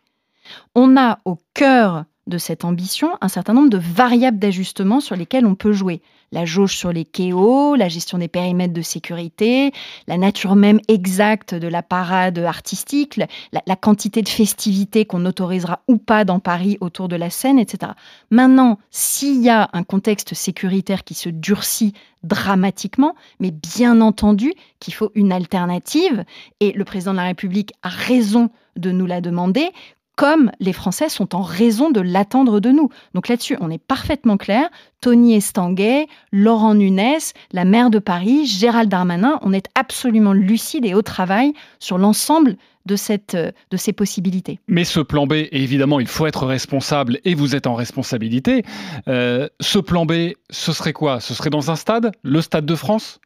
On 0.75 0.97
a 0.97 1.19
au 1.25 1.37
cœur 1.53 2.05
de 2.27 2.37
cette 2.37 2.65
ambition 2.65 3.17
un 3.21 3.27
certain 3.27 3.53
nombre 3.53 3.69
de 3.69 3.77
variables 3.77 4.39
d'ajustement 4.39 4.99
sur 4.99 5.15
lesquelles 5.15 5.45
on 5.45 5.55
peut 5.55 5.71
jouer. 5.71 6.01
La 6.31 6.45
jauge 6.45 6.75
sur 6.75 6.91
les 6.91 7.05
KO, 7.05 7.75
la 7.75 7.87
gestion 7.87 8.17
des 8.17 8.27
périmètres 8.27 8.73
de 8.73 8.81
sécurité, 8.81 9.71
la 10.07 10.17
nature 10.17 10.55
même 10.55 10.79
exacte 10.87 11.55
de 11.55 11.67
la 11.67 11.81
parade 11.81 12.39
artistique, 12.39 13.19
la, 13.53 13.75
quantité 13.75 14.21
de 14.21 14.29
festivités 14.29 15.05
qu'on 15.05 15.25
autorisera 15.25 15.81
ou 15.87 15.97
pas 15.97 16.25
dans 16.25 16.39
Paris 16.39 16.77
autour 16.81 17.07
de 17.07 17.15
la 17.15 17.29
scène, 17.29 17.59
etc. 17.59 17.93
Maintenant, 18.29 18.77
s'il 18.91 19.41
y 19.41 19.49
a 19.49 19.69
un 19.71 19.83
contexte 19.83 20.33
sécuritaire 20.33 21.03
qui 21.03 21.13
se 21.13 21.29
durcit 21.29 21.93
dramatiquement, 22.23 23.15
mais 23.39 23.51
bien 23.51 24.01
entendu 24.01 24.53
qu'il 24.79 24.93
faut 24.93 25.11
une 25.15 25.31
alternative, 25.31 26.25
et 26.59 26.73
le 26.73 26.83
président 26.83 27.11
de 27.11 27.17
la 27.17 27.25
République 27.25 27.73
a 27.83 27.89
raison 27.89 28.49
de 28.75 28.91
nous 28.91 29.05
la 29.05 29.21
demander, 29.21 29.69
comme 30.17 30.51
les 30.59 30.73
Français 30.73 31.07
sont 31.07 31.35
en 31.35 31.41
raison 31.41 31.91
de 31.91 32.01
l'attendre 32.01 32.59
de 32.59 32.71
nous. 32.71 32.89
Donc 33.13 33.29
là-dessus, 33.29 33.55
on 33.61 33.69
est 33.69 33.77
parfaitement 33.77 34.35
clair. 34.35 34.67
Tony 34.99 35.35
Estanguet, 35.35 36.07
Laurent 36.31 36.73
Nunes, 36.73 37.19
la 37.51 37.63
maire 37.65 37.91
de 37.91 37.99
Paris, 37.99 38.47
Gérald 38.47 38.89
Darmanin, 38.89 39.39
on 39.43 39.53
est 39.53 39.67
absolument 39.75 40.33
lucide 40.33 40.85
et 40.85 40.95
au 40.95 41.03
travail 41.03 41.53
sur 41.79 41.99
l'ensemble 41.99 42.57
de, 42.87 42.95
cette, 42.95 43.35
de 43.35 43.77
ces 43.77 43.93
possibilités. 43.93 44.59
Mais 44.67 44.85
ce 44.85 45.01
plan 45.01 45.27
B, 45.27 45.33
évidemment, 45.51 45.99
il 45.99 46.07
faut 46.07 46.25
être 46.25 46.47
responsable 46.47 47.19
et 47.23 47.35
vous 47.35 47.55
êtes 47.55 47.67
en 47.67 47.75
responsabilité. 47.75 48.63
Euh, 49.07 49.47
ce 49.59 49.77
plan 49.77 50.07
B, 50.07 50.31
ce 50.49 50.71
serait 50.71 50.93
quoi? 50.93 51.19
Ce 51.19 51.35
serait 51.35 51.51
dans 51.51 51.69
un 51.69 51.75
stade? 51.75 52.11
Le 52.23 52.41
Stade 52.41 52.65
de 52.65 52.75
France? 52.75 53.19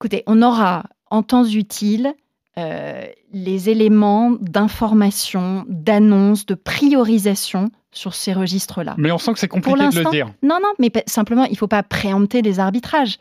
Écoutez, 0.00 0.22
on 0.26 0.40
aura 0.40 0.84
en 1.10 1.22
temps 1.22 1.44
utile 1.44 2.14
euh, 2.58 3.06
les 3.32 3.68
éléments 3.68 4.30
d'information, 4.40 5.64
d'annonce, 5.68 6.46
de 6.46 6.54
priorisation 6.54 7.70
sur 7.90 8.14
ces 8.14 8.32
registres-là. 8.32 8.94
Mais 8.98 9.10
on 9.10 9.18
sent 9.18 9.32
que 9.32 9.38
c'est 9.38 9.48
compliqué 9.48 9.88
de 9.88 10.00
le 10.00 10.10
dire. 10.10 10.32
Non, 10.42 10.58
non, 10.62 10.72
mais 10.78 10.90
simplement, 11.06 11.44
il 11.44 11.52
ne 11.52 11.56
faut 11.56 11.68
pas 11.68 11.82
préempter 11.82 12.42
les 12.42 12.60
arbitrages. 12.60 13.18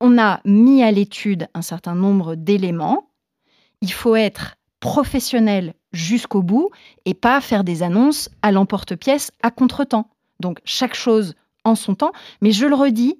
On 0.00 0.18
a 0.18 0.40
mis 0.44 0.82
à 0.82 0.90
l'étude 0.90 1.48
un 1.54 1.62
certain 1.62 1.94
nombre 1.94 2.34
d'éléments. 2.34 3.08
Il 3.80 3.92
faut 3.92 4.16
être 4.16 4.56
professionnel 4.80 5.74
jusqu'au 5.92 6.42
bout 6.42 6.70
et 7.06 7.14
pas 7.14 7.40
faire 7.40 7.64
des 7.64 7.82
annonces 7.82 8.28
à 8.42 8.52
l'emporte-pièce 8.52 9.30
à 9.42 9.50
contre-temps. 9.50 10.10
Donc 10.40 10.60
chaque 10.64 10.94
chose 10.94 11.34
en 11.64 11.74
son 11.74 11.94
temps. 11.94 12.12
Mais 12.42 12.52
je 12.52 12.66
le 12.66 12.74
redis, 12.74 13.18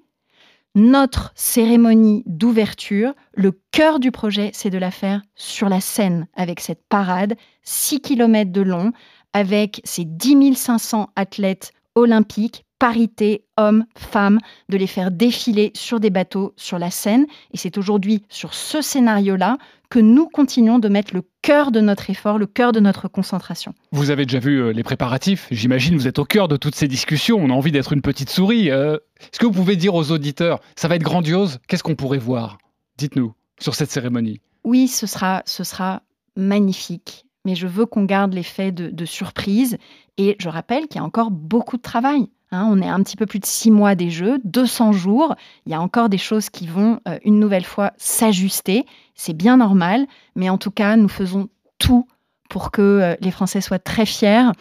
notre 0.75 1.31
cérémonie 1.35 2.23
d'ouverture, 2.25 3.13
le 3.33 3.57
cœur 3.71 3.99
du 3.99 4.11
projet, 4.11 4.51
c'est 4.53 4.69
de 4.69 4.77
la 4.77 4.91
faire 4.91 5.21
sur 5.35 5.69
la 5.69 5.79
scène, 5.79 6.27
avec 6.35 6.59
cette 6.59 6.83
parade, 6.87 7.35
6 7.63 8.01
km 8.01 8.51
de 8.51 8.61
long, 8.61 8.91
avec 9.33 9.81
ces 9.85 10.03
10 10.05 10.53
500 10.55 11.09
athlètes 11.15 11.71
olympiques, 11.95 12.65
parité, 12.77 13.45
hommes, 13.57 13.85
femmes, 13.97 14.39
de 14.69 14.77
les 14.77 14.87
faire 14.87 15.11
défiler 15.11 15.71
sur 15.73 16.01
des 16.01 16.09
bateaux 16.09 16.53
sur 16.57 16.77
la 16.77 16.91
Seine. 16.91 17.25
Et 17.53 17.57
c'est 17.57 17.77
aujourd'hui 17.77 18.23
sur 18.29 18.53
ce 18.53 18.81
scénario-là 18.81 19.57
que 19.89 19.99
nous 19.99 20.27
continuons 20.27 20.79
de 20.79 20.89
mettre 20.89 21.13
le 21.13 21.23
cœur 21.41 21.71
de 21.71 21.79
notre 21.79 22.09
effort, 22.09 22.37
le 22.37 22.45
cœur 22.45 22.71
de 22.71 22.79
notre 22.79 23.07
concentration. 23.07 23.73
Vous 23.91 24.09
avez 24.09 24.25
déjà 24.25 24.39
vu 24.39 24.61
euh, 24.61 24.71
les 24.71 24.83
préparatifs. 24.83 25.47
J'imagine 25.51 25.95
vous 25.95 26.07
êtes 26.07 26.19
au 26.19 26.25
cœur 26.25 26.47
de 26.47 26.57
toutes 26.57 26.75
ces 26.75 26.87
discussions. 26.87 27.37
On 27.39 27.49
a 27.49 27.53
envie 27.53 27.71
d'être 27.71 27.93
une 27.93 28.01
petite 28.01 28.29
souris. 28.29 28.69
Euh, 28.71 28.97
est-ce 29.21 29.39
que 29.39 29.45
vous 29.45 29.51
pouvez 29.51 29.75
dire 29.75 29.95
aux 29.95 30.11
auditeurs, 30.11 30.59
ça 30.75 30.87
va 30.87 30.95
être 30.95 31.03
grandiose 31.03 31.59
Qu'est-ce 31.67 31.83
qu'on 31.83 31.95
pourrait 31.95 32.17
voir? 32.17 32.57
Dites-nous 32.97 33.33
sur 33.59 33.75
cette 33.75 33.91
cérémonie. 33.91 34.41
Oui, 34.63 34.87
ce 34.87 35.07
sera, 35.07 35.43
ce 35.45 35.63
sera 35.63 36.01
magnifique. 36.35 37.25
Mais 37.45 37.55
je 37.55 37.67
veux 37.67 37.85
qu'on 37.85 38.05
garde 38.05 38.33
l'effet 38.33 38.71
de, 38.71 38.89
de 38.89 39.05
surprise. 39.05 39.77
Et 40.17 40.35
je 40.39 40.49
rappelle 40.49 40.87
qu'il 40.87 40.99
y 40.99 41.03
a 41.03 41.05
encore 41.05 41.31
beaucoup 41.31 41.77
de 41.77 41.81
travail. 41.81 42.27
Hein, 42.51 42.67
on 42.69 42.81
est 42.81 42.87
un 42.87 43.01
petit 43.01 43.17
peu 43.17 43.25
plus 43.25 43.39
de 43.39 43.45
six 43.45 43.71
mois 43.71 43.95
des 43.95 44.09
Jeux, 44.09 44.39
200 44.43 44.91
jours. 44.91 45.35
Il 45.65 45.71
y 45.71 45.75
a 45.75 45.81
encore 45.81 46.09
des 46.09 46.17
choses 46.17 46.49
qui 46.49 46.67
vont 46.67 46.99
euh, 47.07 47.17
une 47.23 47.39
nouvelle 47.39 47.65
fois 47.65 47.93
s'ajuster. 47.97 48.85
C'est 49.15 49.33
bien 49.33 49.57
normal, 49.57 50.05
mais 50.35 50.49
en 50.49 50.57
tout 50.57 50.71
cas, 50.71 50.95
nous 50.95 51.09
faisons 51.09 51.49
tout 51.79 52.07
pour 52.49 52.71
que 52.71 52.81
euh, 52.81 53.15
les 53.21 53.31
Français 53.31 53.61
soient 53.61 53.79
très 53.79 54.05
fiers. 54.05 54.51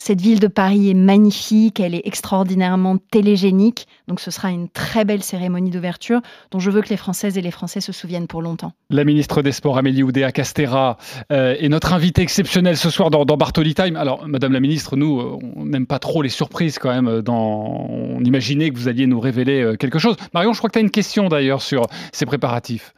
Cette 0.00 0.20
ville 0.20 0.38
de 0.38 0.46
Paris 0.46 0.88
est 0.88 0.94
magnifique, 0.94 1.80
elle 1.80 1.92
est 1.92 2.02
extraordinairement 2.04 2.98
télégénique, 3.10 3.88
donc 4.06 4.20
ce 4.20 4.30
sera 4.30 4.50
une 4.50 4.68
très 4.68 5.04
belle 5.04 5.24
cérémonie 5.24 5.70
d'ouverture 5.70 6.20
dont 6.52 6.60
je 6.60 6.70
veux 6.70 6.82
que 6.82 6.88
les 6.88 6.96
Françaises 6.96 7.36
et 7.36 7.40
les 7.40 7.50
Français 7.50 7.80
se 7.80 7.90
souviennent 7.90 8.28
pour 8.28 8.40
longtemps. 8.40 8.72
La 8.90 9.04
ministre 9.04 9.42
des 9.42 9.50
Sports, 9.50 9.76
Amélie 9.76 10.04
Oudéa 10.04 10.30
Castera, 10.30 10.98
euh, 11.32 11.56
est 11.58 11.68
notre 11.68 11.92
invitée 11.92 12.22
exceptionnelle 12.22 12.76
ce 12.76 12.90
soir 12.90 13.10
dans, 13.10 13.24
Bartoli 13.24 13.74
Time. 13.74 13.96
Alors, 13.96 14.26
Madame 14.26 14.52
la 14.52 14.60
ministre, 14.60 14.96
nous, 14.96 15.20
euh, 15.20 15.36
on 15.56 15.66
n'aime 15.66 15.86
pas 15.86 15.98
trop 15.98 16.22
les 16.22 16.28
surprises 16.28 16.78
quand 16.78 16.90
même. 16.90 17.20
Dans... 17.20 17.88
On 17.90 18.22
imaginait 18.22 18.70
que 18.70 18.78
vous 18.78 18.86
alliez 18.86 19.06
nous 19.08 19.20
révéler 19.20 19.60
euh, 19.60 19.76
quelque 19.76 19.98
chose. 19.98 20.14
Marion, 20.32 20.52
je 20.52 20.58
crois 20.58 20.70
que 20.70 20.74
tu 20.74 20.78
as 20.78 20.82
une 20.82 20.92
question 20.92 21.28
d'ailleurs 21.28 21.60
sur 21.60 21.86
ces 22.12 22.24
préparatifs. 22.24 22.94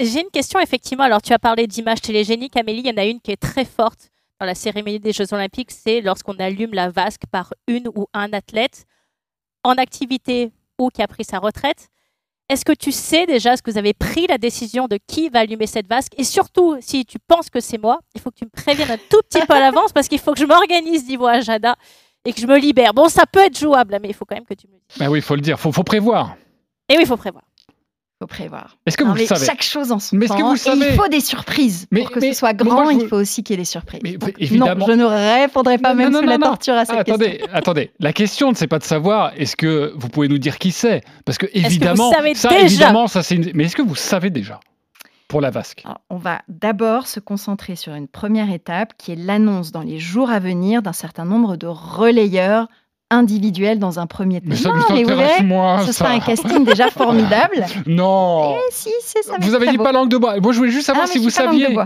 J'ai 0.00 0.20
une 0.20 0.30
question, 0.32 0.60
effectivement. 0.60 1.04
Alors, 1.04 1.20
tu 1.20 1.32
as 1.32 1.38
parlé 1.40 1.66
d'images 1.66 2.00
télégéniques. 2.00 2.56
Amélie, 2.56 2.82
il 2.84 2.86
y 2.86 2.92
en 2.92 2.96
a 2.96 3.04
une 3.04 3.20
qui 3.20 3.32
est 3.32 3.36
très 3.36 3.64
forte 3.64 4.13
dans 4.44 4.48
la 4.48 4.54
cérémonie 4.54 5.00
des 5.00 5.12
Jeux 5.12 5.32
Olympiques, 5.32 5.70
c'est 5.70 6.02
lorsqu'on 6.02 6.34
allume 6.34 6.74
la 6.74 6.90
vasque 6.90 7.22
par 7.30 7.54
une 7.66 7.88
ou 7.94 8.08
un 8.12 8.30
athlète 8.34 8.84
en 9.62 9.72
activité 9.72 10.52
ou 10.78 10.90
qui 10.90 11.00
a 11.00 11.08
pris 11.08 11.24
sa 11.24 11.38
retraite. 11.38 11.88
Est-ce 12.50 12.66
que 12.66 12.72
tu 12.72 12.92
sais 12.92 13.24
déjà, 13.24 13.54
est-ce 13.54 13.62
que 13.62 13.70
vous 13.70 13.78
avez 13.78 13.94
pris 13.94 14.26
la 14.26 14.36
décision 14.36 14.86
de 14.86 14.98
qui 15.06 15.30
va 15.30 15.40
allumer 15.40 15.66
cette 15.66 15.88
vasque? 15.88 16.12
Et 16.18 16.24
surtout, 16.24 16.76
si 16.80 17.06
tu 17.06 17.18
penses 17.18 17.48
que 17.48 17.58
c'est 17.58 17.78
moi, 17.78 18.00
il 18.14 18.20
faut 18.20 18.30
que 18.30 18.36
tu 18.36 18.44
me 18.44 18.50
préviennes 18.50 18.90
un 18.90 18.98
tout 18.98 19.22
petit 19.30 19.40
peu 19.46 19.54
à 19.54 19.60
l'avance 19.60 19.94
parce 19.94 20.08
qu'il 20.08 20.18
faut 20.18 20.34
que 20.34 20.40
je 20.40 20.44
m'organise, 20.44 21.06
dit 21.06 21.16
Jada, 21.40 21.74
et 22.26 22.34
que 22.34 22.40
je 22.40 22.46
me 22.46 22.58
libère. 22.58 22.92
Bon, 22.92 23.08
ça 23.08 23.24
peut 23.24 23.46
être 23.46 23.58
jouable, 23.58 23.98
mais 24.02 24.08
il 24.08 24.14
faut 24.14 24.26
quand 24.26 24.34
même 24.34 24.44
que 24.44 24.52
tu 24.52 24.66
me 24.66 24.72
dises. 24.74 24.98
Ben 24.98 25.08
oui, 25.08 25.20
il 25.20 25.22
faut 25.22 25.36
le 25.36 25.40
dire, 25.40 25.56
il 25.56 25.60
faut, 25.60 25.72
faut 25.72 25.84
prévoir. 25.84 26.36
Et 26.90 26.96
oui, 26.96 27.04
il 27.04 27.06
faut 27.06 27.16
prévoir 27.16 27.44
faut 28.24 28.26
prévoir. 28.26 28.76
Est-ce 28.86 28.96
que 28.96 29.04
vous 29.04 29.14
le 29.14 29.26
savez 29.26 29.44
Chaque 29.46 29.62
chose 29.62 29.92
en 29.92 29.98
son 29.98 30.16
mais 30.16 30.26
temps. 30.26 30.36
Que 30.36 30.42
vous 30.42 30.56
savez... 30.56 30.86
il 30.90 30.94
faut 30.94 31.08
des 31.08 31.20
surprises. 31.20 31.86
Mais, 31.90 32.02
pour 32.02 32.10
que 32.10 32.20
ce 32.20 32.32
soit 32.32 32.54
grand, 32.54 32.90
il 32.90 33.06
faut 33.08 33.16
aussi 33.16 33.42
qu'il 33.42 33.54
y 33.54 33.58
ait 33.58 33.62
des 33.62 33.64
surprises. 33.64 34.00
Mais, 34.02 34.16
évidemment... 34.38 34.74
Non, 34.74 34.86
je 34.86 34.92
ne 34.92 35.04
répondrai 35.42 35.78
pas 35.78 35.94
même 35.94 36.12
sous 36.12 36.22
la 36.22 36.38
torture 36.38 36.74
à 36.74 36.84
cette 36.84 36.98
attendez, 36.98 37.38
question. 37.38 37.48
Attendez, 37.52 37.90
la 38.00 38.12
question, 38.12 38.50
ne 38.50 38.56
c'est 38.56 38.66
pas 38.66 38.78
de 38.78 38.84
savoir 38.84 39.32
est-ce 39.36 39.56
que 39.56 39.92
vous 39.96 40.08
pouvez 40.08 40.28
nous 40.28 40.38
dire 40.38 40.58
qui 40.58 40.72
c'est? 40.72 41.02
Parce 41.24 41.38
que 41.38 41.46
évidemment, 41.52 42.10
que 42.10 42.34
ça, 42.34 42.58
évidemment, 42.58 43.06
ça 43.06 43.22
c'est. 43.22 43.36
Une... 43.36 43.50
Mais 43.54 43.64
est-ce 43.64 43.76
que 43.76 43.82
vous 43.82 43.94
savez 43.94 44.30
déjà? 44.30 44.60
Pour 45.28 45.40
la 45.40 45.50
vasque 45.50 45.84
On 46.10 46.16
va 46.16 46.42
d'abord 46.48 47.06
se 47.06 47.18
concentrer 47.18 47.76
sur 47.76 47.94
une 47.94 48.08
première 48.08 48.52
étape 48.52 48.92
qui 48.98 49.10
est 49.10 49.16
l'annonce 49.16 49.72
dans 49.72 49.80
les 49.80 49.98
jours 49.98 50.30
à 50.30 50.38
venir 50.38 50.82
d'un 50.82 50.92
certain 50.92 51.24
nombre 51.24 51.56
de 51.56 51.66
relayeurs 51.66 52.68
individuel 53.14 53.78
dans 53.78 53.98
un 53.98 54.06
premier 54.06 54.40
temps. 54.40 54.46
Mais 54.48 54.56
ça 54.56 54.70
non, 54.70 54.84
mais 54.90 55.42
moi, 55.42 55.82
ce 55.86 55.92
sera 55.92 56.10
un 56.10 56.20
casting 56.20 56.64
déjà 56.64 56.90
formidable. 56.90 57.64
Non. 57.86 58.56
Eh, 58.56 58.72
si, 58.72 58.90
c'est 59.00 59.22
ça. 59.22 59.36
Vous 59.40 59.54
avez 59.54 59.68
dit 59.68 59.78
pas 59.78 59.92
langue 59.92 60.10
de 60.10 60.18
bois. 60.18 60.40
Moi, 60.40 60.52
je 60.52 60.58
voulais 60.58 60.70
juste 60.70 60.86
savoir 60.86 61.06
ah, 61.08 61.10
si 61.10 61.18
vous 61.18 61.30
saviez. 61.30 61.76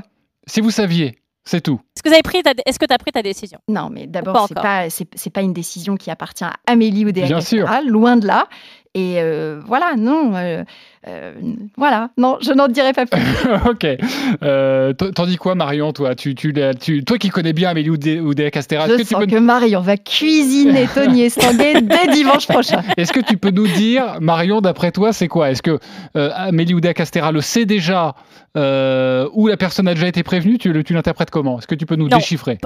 Si 0.46 0.60
vous 0.60 0.70
saviez. 0.70 1.18
C'est 1.48 1.62
tout. 1.62 1.80
Est-ce 1.96 2.78
que 2.78 2.84
tu 2.84 2.92
as 2.92 2.98
pris 2.98 3.10
ta 3.10 3.22
décision? 3.22 3.58
Non, 3.68 3.88
mais 3.90 4.06
d'abord, 4.06 4.48
c'est 4.48 4.54
pas, 4.54 4.90
c'est, 4.90 5.30
pas 5.30 5.40
une 5.40 5.54
décision 5.54 5.96
qui 5.96 6.10
appartient 6.10 6.44
à 6.44 6.56
Amélie 6.66 7.06
ou 7.06 7.12
des 7.12 7.22
Bien 7.22 7.40
sûr. 7.40 7.66
loin 7.86 8.18
de 8.18 8.26
là. 8.26 8.48
Et 8.94 9.16
euh, 9.18 9.60
voilà, 9.66 9.94
non, 9.96 10.32
euh, 10.34 10.64
euh, 11.06 11.32
voilà, 11.76 12.10
non, 12.16 12.38
je 12.40 12.52
n'en 12.52 12.68
dirai 12.68 12.92
pas 12.92 13.06
plus. 13.06 13.20
ok. 13.68 15.14
T'en 15.14 15.26
dis 15.26 15.36
quoi, 15.36 15.54
Marion, 15.54 15.92
toi? 15.92 16.14
Tu, 16.14 16.34
tu, 16.34 16.54
tu, 16.80 17.04
Toi 17.04 17.18
qui 17.18 17.28
connais 17.28 17.52
bien 17.52 17.70
Amélie 17.70 17.90
Oudéa 17.90 18.50
Castera, 18.50 18.88
je 18.88 18.94
que 18.94 19.04
sens 19.04 19.26
que 19.26 19.38
Marion 19.38 19.80
va 19.80 19.96
cuisiner 19.96 20.86
Tony 20.94 21.22
Estanguet 21.22 21.82
dès 21.82 22.12
dimanche 22.12 22.46
prochain. 22.46 22.82
Est-ce 22.96 23.12
que 23.12 23.20
tu 23.20 23.36
peux 23.36 23.50
nous 23.50 23.68
dire, 23.68 24.18
Marion, 24.20 24.60
d'après 24.60 24.90
toi, 24.90 25.12
c'est 25.12 25.28
quoi? 25.28 25.50
Est-ce 25.50 25.62
que 25.62 25.78
Amélie 26.14 26.74
Oudéa 26.74 26.94
Castera 26.94 27.30
le 27.30 27.40
sait 27.40 27.66
déjà 27.66 28.14
ou 28.54 29.46
la 29.48 29.56
personne 29.58 29.86
a 29.86 29.94
déjà 29.94 30.08
été 30.08 30.22
prévenue? 30.22 30.58
Tu, 30.58 30.72
tu 30.82 30.94
l'interprètes 30.94 31.30
comment? 31.30 31.58
Est-ce 31.58 31.66
que 31.66 31.74
tu 31.74 31.86
peux 31.86 31.96
nous 31.96 32.08
déchiffrer? 32.08 32.58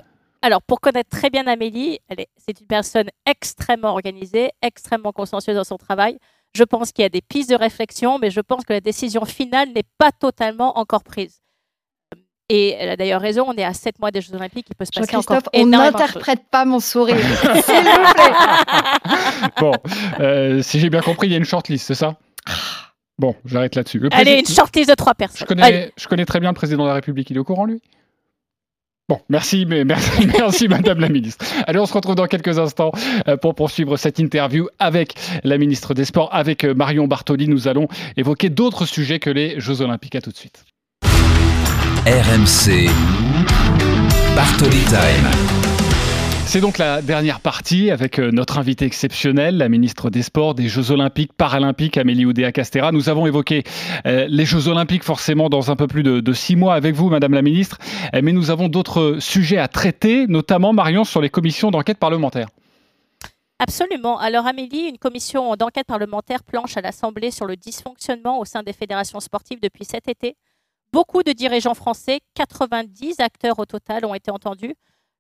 Alors, 0.43 0.61
pour 0.61 0.80
connaître 0.80 1.09
très 1.09 1.30
bien 1.30 1.47
Amélie, 1.47 2.01
c'est 2.36 2.61
une 2.61 2.66
personne 2.66 3.09
extrêmement 3.26 3.90
organisée, 3.90 4.51
extrêmement 4.61 5.12
consciencieuse 5.12 5.55
dans 5.55 5.64
son 5.64 5.78
travail. 5.78 6.18
Je 6.57 6.64
pense 6.64 6.90
qu'il 6.90 7.03
y 7.03 7.07
a 7.07 7.09
des 7.09 7.22
pistes 7.22 7.49
de 7.49 7.55
réflexion, 7.55 8.18
mais 8.18 8.30
je 8.30 8.40
pense 8.40 8.64
que 8.64 8.72
la 8.72 8.80
décision 8.80 9.24
finale 9.24 9.68
n'est 9.72 9.86
pas 9.99 10.11
totalement 10.11 10.78
encore 10.78 11.05
prise. 11.05 11.38
Et 12.49 12.70
elle 12.72 12.90
a 12.90 12.97
d'ailleurs 12.97 13.22
raison, 13.22 13.45
on 13.47 13.55
est 13.55 13.64
à 13.64 13.72
7 13.72 14.01
mois 14.01 14.11
des 14.11 14.20
Jeux 14.20 14.34
Olympiques, 14.34 14.66
il 14.68 14.74
peut 14.74 14.84
se 14.84 14.90
passer 14.90 15.16
encore 15.16 15.40
on 15.55 15.66
n'interprète 15.66 16.43
pas 16.51 16.64
mon 16.64 16.80
sourire, 16.80 17.16
s'il 17.64 17.84
vous 17.84 18.12
plaît. 18.12 18.32
bon, 19.61 19.72
euh, 20.20 20.61
si 20.61 20.80
j'ai 20.80 20.90
bien 20.90 21.01
compris, 21.01 21.28
il 21.28 21.30
y 21.30 21.34
a 21.34 21.38
une 21.38 21.45
shortlist, 21.45 21.86
c'est 21.86 21.95
ça? 21.95 22.18
Bon, 23.16 23.36
j'arrête 23.45 23.76
là-dessus. 23.76 24.07
Allez, 24.11 24.40
une 24.40 24.47
shortlist 24.47 24.90
de 24.90 24.95
trois 24.95 25.14
personnes. 25.14 25.38
Je 25.38 25.45
connais, 25.45 25.93
je 25.97 26.09
connais 26.09 26.26
très 26.26 26.40
bien 26.40 26.51
le 26.51 26.55
président 26.55 26.82
de 26.82 26.88
la 26.88 26.95
République, 26.95 27.30
il 27.30 27.36
est 27.36 27.40
au 27.40 27.45
courant, 27.45 27.64
lui? 27.64 27.80
Bon, 29.09 29.20
merci, 29.28 29.66
mais 29.66 29.84
merci, 29.86 30.26
merci 30.26 30.68
Madame 30.68 31.00
la 31.00 31.09
Ministre. 31.09 31.44
Allez, 31.66 31.78
on 31.78 31.86
se 31.86 31.92
retrouve 31.92 32.14
dans 32.14 32.26
quelques 32.26 32.59
instants 32.59 32.92
euh, 33.28 33.36
pour 33.36 33.55
poursuivre 33.55 33.96
cette 33.96 34.18
interview 34.18 34.68
avec 34.78 35.14
la 35.44 35.59
Ministre 35.59 35.94
des 35.94 36.05
Sports, 36.05 36.28
avec 36.32 36.64
euh, 36.64 36.74
Marion 36.74 37.07
Bartoli. 37.07 37.48
Nous 37.48 37.68
allons 37.68 37.88
évoquer 38.16 38.48
d'autres 38.48 38.86
sujets 38.86 39.18
que 39.18 39.30
les 39.30 39.59
Jeux 39.61 39.80
Olympiques. 39.80 40.14
À 40.14 40.20
tout 40.20 40.30
de 40.30 40.36
suite. 40.36 40.64
RMC 42.07 42.90
Bartoli 44.34 44.80
Time. 44.88 45.72
C'est 46.53 46.61
donc 46.61 46.76
la 46.76 47.00
dernière 47.00 47.40
partie 47.40 47.90
avec 47.90 48.18
euh, 48.18 48.30
notre 48.30 48.59
invité 48.59 48.84
exceptionnel, 48.84 49.57
la 49.57 49.70
ministre 49.70 50.11
des 50.11 50.20
Sports, 50.20 50.55
des 50.55 50.68
Jeux 50.68 50.90
Olympiques, 50.90 51.32
Paralympiques, 51.32 51.96
Amélie 51.96 52.26
Oudéa-Castera. 52.26 52.92
Nous 52.92 53.09
avons 53.09 53.26
évoqué 53.26 53.64
euh, 54.05 54.26
les 54.28 54.44
Jeux 54.44 54.68
Olympiques 54.68 55.03
forcément 55.03 55.48
dans 55.48 55.70
un 55.70 55.76
peu 55.76 55.86
plus 55.86 56.03
de, 56.03 56.32
six 56.34 56.55
mois 56.55 56.74
avec 56.74 56.94
vous, 56.94 57.09
Madame 57.09 57.32
la 57.32 57.40
ministre, 57.40 57.78
euh, 58.14 58.20
mais 58.22 58.32
nous 58.32 58.50
avons 58.50 58.68
d'autres 58.68 59.16
sujets 59.18 59.57
à 59.57 59.66
traiter, 59.66 60.26
notamment, 60.26 60.74
Marion, 60.74 61.05
sur 61.05 61.22
les 61.22 61.30
commissions 61.30 61.70
d'enquête 61.70 61.96
parlementaire. 61.96 62.48
Absolument. 63.59 64.18
Alors 64.18 64.46
Amélie, 64.46 64.90
une 64.90 64.98
commission 64.98 65.57
d'enquête 65.57 65.86
parlementaire 65.86 66.44
planche 66.44 66.76
à 66.76 66.82
l'Assemblée 66.82 67.30
sur 67.30 67.46
le 67.46 67.57
dysfonctionnement 67.57 68.38
au 68.38 68.44
sein 68.44 68.62
des 68.62 68.74
fédérations 68.74 69.20
sportives 69.20 69.61
depuis 69.62 69.86
cet 69.86 70.07
été. 70.07 70.36
Beaucoup 70.92 71.22
de 71.22 71.32
dirigeants 71.32 71.72
français, 71.72 72.20
90 72.34 73.20
acteurs 73.20 73.59
au 73.59 73.64
total, 73.64 74.05
ont 74.05 74.12
été 74.12 74.30
entendus. 74.30 74.74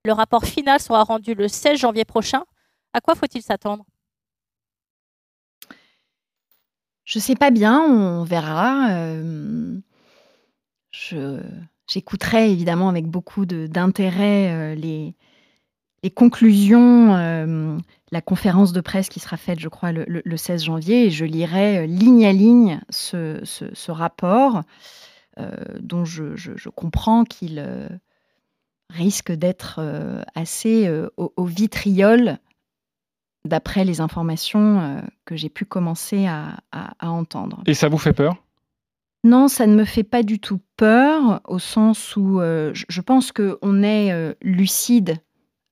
Le 0.04 0.12
rapport 0.12 0.44
final 0.44 0.80
sera 0.80 1.04
rendu 1.04 1.34
le 1.34 1.48
16 1.48 1.78
janvier 1.78 2.04
prochain. 2.04 2.44
À 2.92 3.00
quoi 3.00 3.14
faut-il 3.14 3.42
s'attendre? 3.42 3.84
Je 7.04 7.18
sais 7.18 7.36
pas 7.36 7.50
bien, 7.50 7.80
on 7.80 8.24
verra. 8.24 8.88
j'écouterai 11.88 12.50
évidemment 12.50 12.88
avec 12.88 13.06
beaucoup 13.06 13.44
d'intérêt 13.46 14.74
les, 14.76 15.14
les 16.02 16.10
conclusions, 16.10 17.14
euh, 17.14 17.78
la 18.10 18.20
conférence 18.20 18.72
de 18.72 18.80
presse 18.80 19.08
qui 19.08 19.20
sera 19.20 19.36
faite, 19.36 19.60
je 19.60 19.68
crois, 19.68 19.92
le, 19.92 20.36
16 20.36 20.64
janvier, 20.64 21.06
et 21.06 21.10
je 21.10 21.24
lirai 21.24 21.78
euh, 21.78 21.86
ligne 21.86 22.26
à 22.26 22.32
ligne 22.32 22.80
ce, 22.90 23.90
rapport, 23.90 24.62
euh, 25.38 25.54
dont 25.80 26.04
je, 26.04 26.68
comprends 26.70 27.24
qu'il 27.24 27.64
risque 28.92 29.32
d'être 29.32 29.80
assez 30.34 30.90
au, 31.16 31.44
vitriol, 31.44 32.38
d'après 33.44 33.84
les 33.84 34.00
informations 34.00 35.02
que 35.24 35.36
j'ai 35.36 35.48
pu 35.48 35.64
commencer 35.64 36.26
à, 36.26 36.58
entendre. 37.00 37.62
Et 37.66 37.74
ça 37.74 37.88
vous 37.88 37.98
fait 37.98 38.12
peur? 38.12 38.36
Non, 39.24 39.48
ça 39.48 39.66
ne 39.66 39.74
me 39.74 39.84
fait 39.84 40.04
pas 40.04 40.22
du 40.22 40.38
tout 40.38 40.60
peur, 40.76 41.40
au 41.44 41.58
sens 41.58 42.16
où 42.16 42.40
je 42.40 43.00
pense 43.00 43.32
qu'on 43.32 43.82
est 43.82 44.36
lucide 44.42 45.18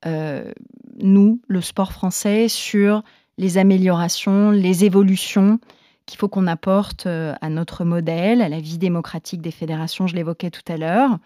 euh, 0.07 0.53
nous, 0.99 1.41
le 1.49 1.61
sport 1.61 1.93
français, 1.93 2.49
sur 2.49 3.03
les 3.39 3.59
améliorations, 3.59 4.51
les 4.51 4.85
évolutions 4.85 5.59
qu'il 6.07 6.19
faut 6.19 6.29
qu'on 6.29 6.47
apporte 6.47 7.07
euh, 7.07 7.35
à 7.41 7.49
notre 7.49 7.85
modèle, 7.85 8.43
à 8.43 8.49
la 8.49 8.61
vie 8.61 8.79
démocratique 8.79 9.41
des 9.41 9.51
fédérations, 9.51 10.07
je 10.07 10.17
l'évoquais 10.17 10.51
tout 10.51 10.73
à 10.73 10.77
l'heure. 10.77 11.19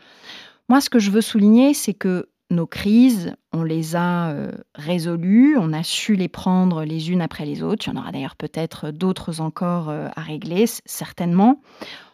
Moi, 0.68 0.80
ce 0.80 0.90
que 0.90 0.98
je 0.98 1.10
veux 1.10 1.20
souligner, 1.20 1.74
c'est 1.74 1.94
que 1.94 2.28
nos 2.50 2.66
crises, 2.66 3.34
on 3.52 3.62
les 3.62 3.96
a 3.96 4.30
euh, 4.30 4.52
résolues, 4.74 5.56
on 5.58 5.72
a 5.72 5.82
su 5.82 6.14
les 6.14 6.28
prendre 6.28 6.84
les 6.84 7.10
unes 7.10 7.22
après 7.22 7.44
les 7.44 7.62
autres. 7.62 7.86
Il 7.86 7.94
y 7.94 7.96
en 7.96 8.00
aura 8.00 8.12
d'ailleurs 8.12 8.36
peut-être 8.36 8.90
d'autres 8.90 9.40
encore 9.40 9.88
à 9.90 10.20
régler, 10.20 10.64
certainement. 10.84 11.60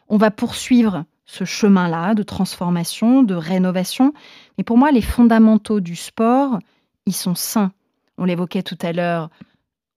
On 0.09 0.17
va 0.17 0.31
poursuivre 0.31 1.05
ce 1.31 1.45
chemin-là 1.45 2.15
de 2.15 2.25
transformation, 2.25 3.23
de 3.23 3.35
rénovation. 3.35 4.13
Mais 4.59 4.65
pour 4.65 4.77
moi, 4.77 4.91
les 4.91 5.03
fondamentaux 5.03 5.79
du 5.79 5.95
sport, 5.95 6.59
ils 7.07 7.15
sont 7.15 7.37
sains. 7.37 7.73
On 8.19 8.25
l'évoquait 8.25 8.65
tout 8.65 8.79
à 8.83 8.93
l'heure, 8.93 9.31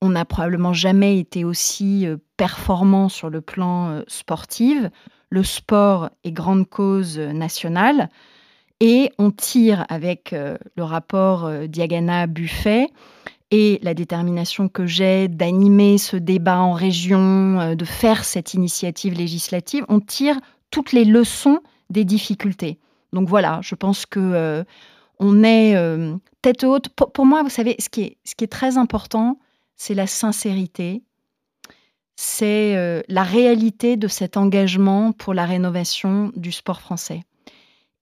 on 0.04 0.10
n'a 0.10 0.26
probablement 0.26 0.74
jamais 0.74 1.18
été 1.18 1.44
aussi 1.46 2.06
euh, 2.06 2.18
performant 2.38 3.10
sur 3.10 3.30
le 3.30 3.42
plan 3.42 3.90
euh, 3.90 4.02
sportif. 4.08 4.84
Le 5.30 5.44
sport 5.44 6.10
est 6.24 6.32
grande 6.32 6.70
cause 6.70 7.18
nationale. 7.18 8.10
Et 8.86 9.12
on 9.18 9.32
tire 9.32 9.86
avec 9.88 10.34
euh, 10.34 10.58
le 10.76 10.84
rapport 10.84 11.50
Diagana-Buffet 11.68 12.90
et 13.50 13.80
la 13.82 13.94
détermination 13.94 14.68
que 14.68 14.86
j'ai 14.86 15.30
d'animer 15.30 15.98
ce 15.98 16.18
débat 16.18 16.60
en 16.60 16.74
région, 16.74 17.76
de 17.76 17.86
faire 17.86 18.26
cette 18.26 18.54
initiative 18.54 19.14
législative, 19.14 19.86
on 19.88 20.00
tire 20.00 20.38
toutes 20.70 20.92
les 20.92 21.06
leçons 21.06 21.60
des 21.92 22.04
difficultés. 22.04 22.80
Donc 23.14 23.30
voilà, 23.30 23.60
je 23.62 23.76
pense 23.76 24.06
que 24.06 24.20
euh, 24.20 24.64
on 25.20 25.44
est 25.44 25.76
euh, 25.76 26.16
tête 26.42 26.64
haute. 26.64 26.90
Pour, 26.90 27.26
moi, 27.26 27.44
vous 27.44 27.50
savez, 27.50 27.76
ce 27.80 27.90
qui 27.90 28.18
est, 28.42 28.48
très 28.52 28.78
important, 28.78 29.40
c'est 29.76 29.94
la 29.94 30.08
sincérité, 30.08 31.04
c'est 32.16 32.76
euh, 32.76 33.02
la 33.08 33.24
réalité 33.24 33.98
de 33.98 34.08
cet 34.08 34.36
engagement 34.36 35.12
pour 35.12 35.34
la 35.34 35.46
rénovation 35.46 36.32
du 36.36 36.52
sport 36.52 36.82
français. 36.82 37.22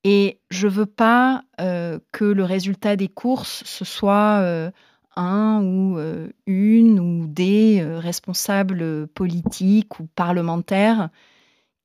Et 0.03 0.39
je 0.49 0.67
veux 0.67 0.87
pas 0.87 1.43
que 1.57 2.25
le 2.25 2.43
résultat 2.43 2.95
des 2.95 3.07
courses 3.07 3.63
ce 3.65 3.85
soit 3.85 4.71
un 5.15 5.63
ou 5.63 5.99
une 6.47 6.99
ou 6.99 7.27
des 7.27 7.83
responsables 7.83 9.07
politiques 9.07 9.99
ou 9.99 10.07
parlementaires 10.15 11.09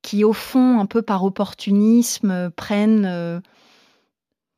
qui, 0.07 0.23
au 0.23 0.31
fond, 0.31 0.79
un 0.79 0.85
peu 0.85 1.01
par 1.01 1.25
opportunisme, 1.25 2.49
prennent, 2.51 3.05
euh, 3.05 3.41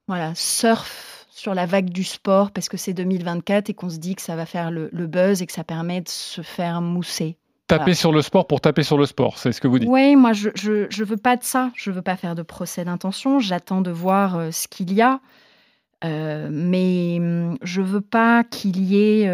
voilà, 0.08 0.36
surfent 0.36 1.26
sur 1.32 1.56
la 1.56 1.66
vague 1.66 1.90
du 1.90 2.04
sport 2.04 2.52
parce 2.52 2.70
que 2.70 2.78
c'est 2.78 2.94
2024 2.94 3.72
et 3.72 3.74
qu'on 3.74 3.90
se 3.90 3.98
dit 3.98 4.14
que 4.14 4.22
ça 4.22 4.36
va 4.36 4.46
faire 4.46 4.70
le, 4.70 4.90
buzz 5.08 5.42
et 5.42 5.48
que 5.48 5.52
ça 5.52 5.64
permet 5.64 6.02
de 6.02 6.08
se 6.08 6.44
faire 6.44 6.82
mousser. 6.82 7.39
Taper 7.70 7.94
sur 7.94 8.12
le 8.12 8.22
sport 8.22 8.48
pour 8.48 8.62
taper 8.62 8.84
sur 8.84 8.98
le 8.98 9.06
sport, 9.06 9.38
c'est 9.38 9.52
ce 9.52 9.62
que 9.62 9.68
vous 9.68 9.80
dites. 9.80 9.90
Oui, 9.90 10.16
moi 10.16 10.34
je, 10.34 10.50
je, 10.56 11.04
veux 11.04 11.18
pas 11.18 11.38
de 11.38 11.44
ça. 11.44 11.72
Je 11.76 11.92
veux 11.92 12.02
pas 12.02 12.18
faire 12.18 12.36
de 12.36 12.42
procès 12.42 12.84
d'intention. 12.84 13.40
J'attends 13.40 13.82
de 13.82 13.92
voir 13.92 14.38
euh, 14.38 14.52
ce 14.52 14.68
qu'il 14.68 14.94
y 14.94 15.02
a. 15.02 15.22
Euh, 16.04 16.50
mais 16.52 17.18
hum, 17.20 17.58
je 17.62 17.82
veux 17.82 18.02
pas 18.02 18.44
qu'il 18.44 18.82
y 18.82 18.98
ait 18.98 19.28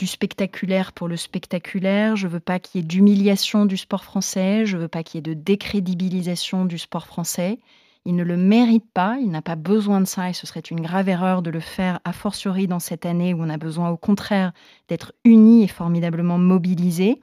du 0.00 0.06
spectaculaire 0.06 0.92
pour 0.92 1.08
le 1.08 1.18
spectaculaire, 1.18 2.16
je 2.16 2.26
veux 2.26 2.40
pas 2.40 2.58
qu'il 2.58 2.80
y 2.80 2.82
ait 2.82 2.86
d'humiliation 2.86 3.66
du 3.66 3.76
sport 3.76 4.02
français, 4.02 4.64
je 4.64 4.78
veux 4.78 4.88
pas 4.88 5.02
qu'il 5.02 5.18
y 5.18 5.20
ait 5.20 5.34
de 5.34 5.38
décrédibilisation 5.38 6.64
du 6.64 6.78
sport 6.78 7.06
français. 7.06 7.58
Il 8.06 8.16
ne 8.16 8.24
le 8.24 8.38
mérite 8.38 8.90
pas, 8.94 9.18
il 9.20 9.30
n'a 9.30 9.42
pas 9.42 9.56
besoin 9.56 10.00
de 10.00 10.06
ça 10.06 10.30
et 10.30 10.32
ce 10.32 10.46
serait 10.46 10.60
une 10.60 10.80
grave 10.80 11.10
erreur 11.10 11.42
de 11.42 11.50
le 11.50 11.60
faire 11.60 12.00
a 12.04 12.14
fortiori 12.14 12.66
dans 12.66 12.78
cette 12.78 13.04
année 13.04 13.34
où 13.34 13.42
on 13.42 13.50
a 13.50 13.58
besoin 13.58 13.90
au 13.90 13.98
contraire 13.98 14.52
d'être 14.88 15.12
unis 15.24 15.64
et 15.64 15.68
formidablement 15.68 16.38
mobilisés. 16.38 17.20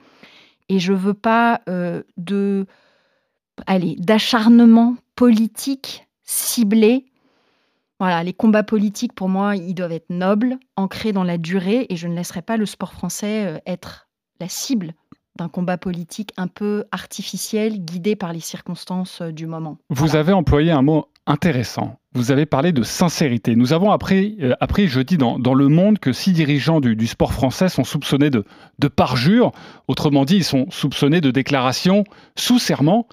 Et 0.70 0.80
je 0.80 0.94
veux 0.94 1.14
pas 1.14 1.62
euh, 1.70 2.04
de 2.18 2.66
allez, 3.66 3.96
d'acharnement 3.98 4.96
politique 5.16 6.08
ciblé 6.24 7.06
voilà, 8.00 8.24
les 8.24 8.34
combats 8.34 8.64
politiques, 8.64 9.14
pour 9.14 9.28
moi, 9.28 9.56
ils 9.56 9.74
doivent 9.74 9.92
être 9.92 10.12
nobles, 10.12 10.58
ancrés 10.76 11.14
dans 11.14 11.24
la 11.24 11.38
durée, 11.38 11.88
et 11.90 11.96
je 11.96 12.08
ne 12.08 12.16
laisserai 12.16 12.44
pas 12.44 12.58
le 12.58 12.66
sport 12.66 12.94
français 12.94 13.46
euh, 13.48 13.58
être 13.66 14.08
la 14.40 14.48
cible 14.48 14.94
d'un 15.36 15.50
combat 15.50 15.78
politique 15.78 16.32
un 16.38 16.48
peu 16.48 16.86
artificiel, 16.92 17.84
guidé 17.84 18.16
par 18.16 18.34
les 18.34 18.40
circonstances 18.40 19.22
euh, 19.22 19.32
du 19.32 19.48
moment. 19.48 19.78
Vous 19.90 20.16
avez 20.16 20.32
employé 20.32 20.72
un 20.72 20.84
mot 20.84 21.08
intéressant. 21.28 22.00
Vous 22.14 22.32
avez 22.32 22.46
parlé 22.46 22.72
de 22.72 22.82
sincérité. 22.84 23.56
Nous 23.56 23.74
avons 23.74 23.92
appris, 23.92 24.38
euh, 24.42 24.56
appris 24.60 24.88
jeudi 24.88 25.18
dans, 25.18 25.38
dans, 25.38 25.54
Le 25.54 25.68
Monde 25.68 26.00
que 26.00 26.14
six 26.14 26.34
dirigeants 26.34 26.80
du, 26.80 27.08
sport 27.08 27.34
français 27.34 27.70
sont 27.70 27.84
soupçonnés 27.84 28.30
de, 28.30 28.44
de 28.80 28.88
parjure. 28.88 29.52
Autrement 29.88 30.26
dit, 30.26 30.38
ils 30.38 30.44
sont 30.44 30.66
soupçonnés 30.72 31.22
de 31.22 31.30
déclarations 31.30 32.06
sous 32.36 32.58
serment 32.58 33.08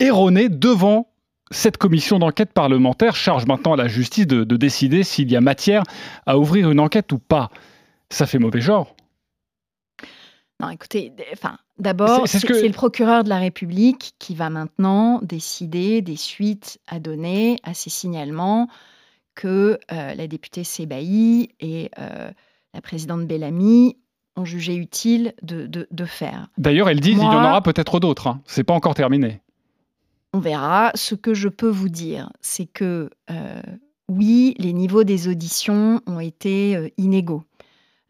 erronées 0.00 0.48
devant 0.48 1.08
cette 1.50 1.76
commission 1.76 2.18
d'enquête 2.18 2.52
parlementaire 2.52 3.14
charge 3.14 3.46
maintenant 3.46 3.74
à 3.74 3.76
la 3.76 3.88
justice 3.88 4.26
de, 4.26 4.44
décider 4.56 5.04
s'il 5.04 5.30
y 5.30 5.36
a 5.36 5.40
matière 5.40 5.82
à 6.26 6.38
ouvrir 6.38 6.70
une 6.70 6.80
enquête 6.80 7.12
ou 7.12 7.18
pas. 7.18 7.50
Ça 8.10 8.26
fait 8.26 8.38
mauvais 8.38 8.60
genre. 8.60 8.96
Non, 10.60 10.70
écoutez, 10.70 11.12
enfin, 11.32 11.58
d'abord, 11.78 12.26
c'est 12.26 12.48
le 12.48 12.72
procureur 12.72 13.24
de 13.24 13.28
la 13.28 13.38
République 13.38 14.14
qui 14.18 14.34
va 14.34 14.50
maintenant 14.50 15.20
décider 15.22 16.02
des 16.02 16.16
suites 16.16 16.78
à 16.86 16.98
donner 16.98 17.58
à 17.62 17.74
ces 17.74 17.90
signalements 17.90 18.68
que 19.34 19.78
euh, 19.92 20.14
la 20.14 20.26
députée 20.26 20.64
Sébaï 20.64 21.50
et 21.60 21.90
euh, 21.98 22.30
la 22.74 22.80
présidente 22.80 23.26
Bellamy 23.26 23.96
ont 24.36 24.44
jugé 24.44 24.74
utile 24.74 25.34
de, 25.42 25.86
faire. 26.04 26.48
D'ailleurs, 26.58 26.88
elle 26.88 27.00
dit 27.00 27.10
qu'il 27.10 27.22
y 27.22 27.26
en 27.26 27.44
aura 27.44 27.62
peut-être 27.62 28.00
d'autres. 28.00 28.26
Hein. 28.26 28.40
C'est 28.44 28.64
pas 28.64 28.74
encore 28.74 28.94
terminé. 28.94 29.40
On 30.34 30.40
verra. 30.40 30.90
Ce 30.94 31.14
que 31.14 31.32
je 31.32 31.48
peux 31.48 31.68
vous 31.68 31.88
dire, 31.88 32.30
c'est 32.40 32.66
que 32.66 33.08
euh, 33.30 33.62
oui, 34.08 34.54
les 34.58 34.74
niveaux 34.74 35.04
des 35.04 35.28
auditions 35.28 36.02
ont 36.06 36.20
été 36.20 36.92
inégaux. 36.98 37.44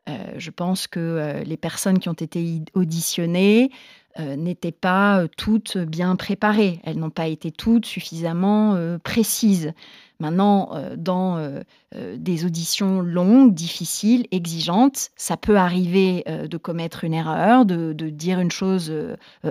Euh, 0.09 0.13
je 0.37 0.51
pense 0.51 0.87
que 0.87 1.43
les 1.45 1.57
personnes 1.57 1.99
qui 1.99 2.09
ont 2.09 2.15
été 2.15 2.63
auditionnées 2.75 3.71
n'étaient 4.19 4.73
pas 4.73 5.27
toutes 5.37 5.77
bien 5.77 6.17
préparées. 6.17 6.81
Elles 6.85 6.99
n'ont 6.99 7.11
pas 7.11 7.27
été 7.27 7.51
toutes 7.51 7.85
suffisamment 7.85 8.75
précises. 9.05 9.75
Maintenant, 10.19 10.71
euh, 10.73 10.95
dans 10.97 11.37
euh, 11.37 11.61
euh, 11.95 12.17
des 12.19 12.47
auditions 12.47 13.03
longues, 13.03 13.53
difficiles, 13.53 14.27
exigeantes, 14.31 15.11
ça 15.17 15.37
peut 15.37 15.59
arriver 15.59 16.25
de 16.27 16.57
commettre 16.57 17.05
une 17.05 17.13
erreur, 17.15 17.67
de, 17.67 17.93
dire 17.93 18.41
une 18.41 18.51
chose 18.51 18.93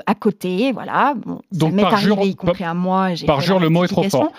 à 0.06 0.16
côté. 0.16 0.72
Voilà. 0.72 1.16
Donc, 1.52 1.70
ça 1.72 1.76
m'est 1.76 1.84
arrivé, 1.84 2.30
y 2.30 2.36
compris 2.36 2.64
à 2.64 2.74
moi. 2.74 3.10
Par 3.28 3.42
jour, 3.42 3.60
le 3.60 3.70
mot 3.70 3.84
est 3.84 3.90
trop 3.90 4.04
fort. 4.04 4.32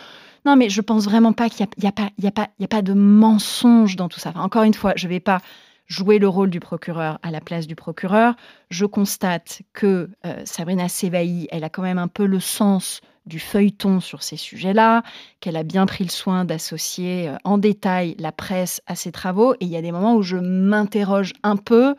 Non, 0.44 0.54
mais 0.54 0.68
je 0.68 0.80
pense 0.80 1.06
vraiment 1.06 1.32
pas 1.32 1.48
qu'il 1.48 1.66
n'y 1.82 1.88
a, 1.88 1.92
a, 1.96 2.02
a, 2.02 2.42
a, 2.42 2.48
a, 2.62 2.68
pas 2.68 2.82
de 2.82 2.92
mensonge 2.92 3.96
dans 3.96 4.08
tout 4.08 4.20
ça. 4.20 4.32
encore 4.36 4.62
une 4.62 4.74
fois, 4.74 4.92
je 4.94 5.06
ne 5.06 5.10
vais 5.10 5.18
pas 5.18 5.40
jouer 5.86 6.18
le 6.18 6.28
rôle 6.28 6.50
du 6.50 6.60
procureur 6.60 7.18
à 7.22 7.30
la 7.30 7.40
place 7.40 7.66
du 7.66 7.76
procureur. 7.76 8.34
Je 8.70 8.86
constate 8.86 9.62
que 9.72 10.10
Sabrina 10.44 10.88
Sévaï, 10.88 11.46
elle 11.50 11.64
a 11.64 11.68
quand 11.68 11.82
même 11.82 11.98
un 11.98 12.08
peu 12.08 12.26
le 12.26 12.40
sens 12.40 13.00
du 13.26 13.40
feuilleton 13.40 14.00
sur 14.00 14.22
ces 14.22 14.36
sujets-là, 14.36 15.02
qu'elle 15.40 15.56
a 15.56 15.64
bien 15.64 15.84
pris 15.86 16.04
le 16.04 16.10
soin 16.10 16.44
d'associer 16.44 17.28
euh, 17.28 17.36
en 17.44 17.58
détail 17.58 18.14
la 18.18 18.32
presse 18.32 18.80
à 18.86 18.94
ses 18.94 19.12
travaux. 19.12 19.54
Et 19.54 19.64
il 19.64 19.68
y 19.68 19.76
a 19.76 19.82
des 19.82 19.92
moments 19.92 20.14
où 20.14 20.22
je 20.22 20.36
m'interroge 20.36 21.32
un 21.42 21.56
peu 21.56 21.96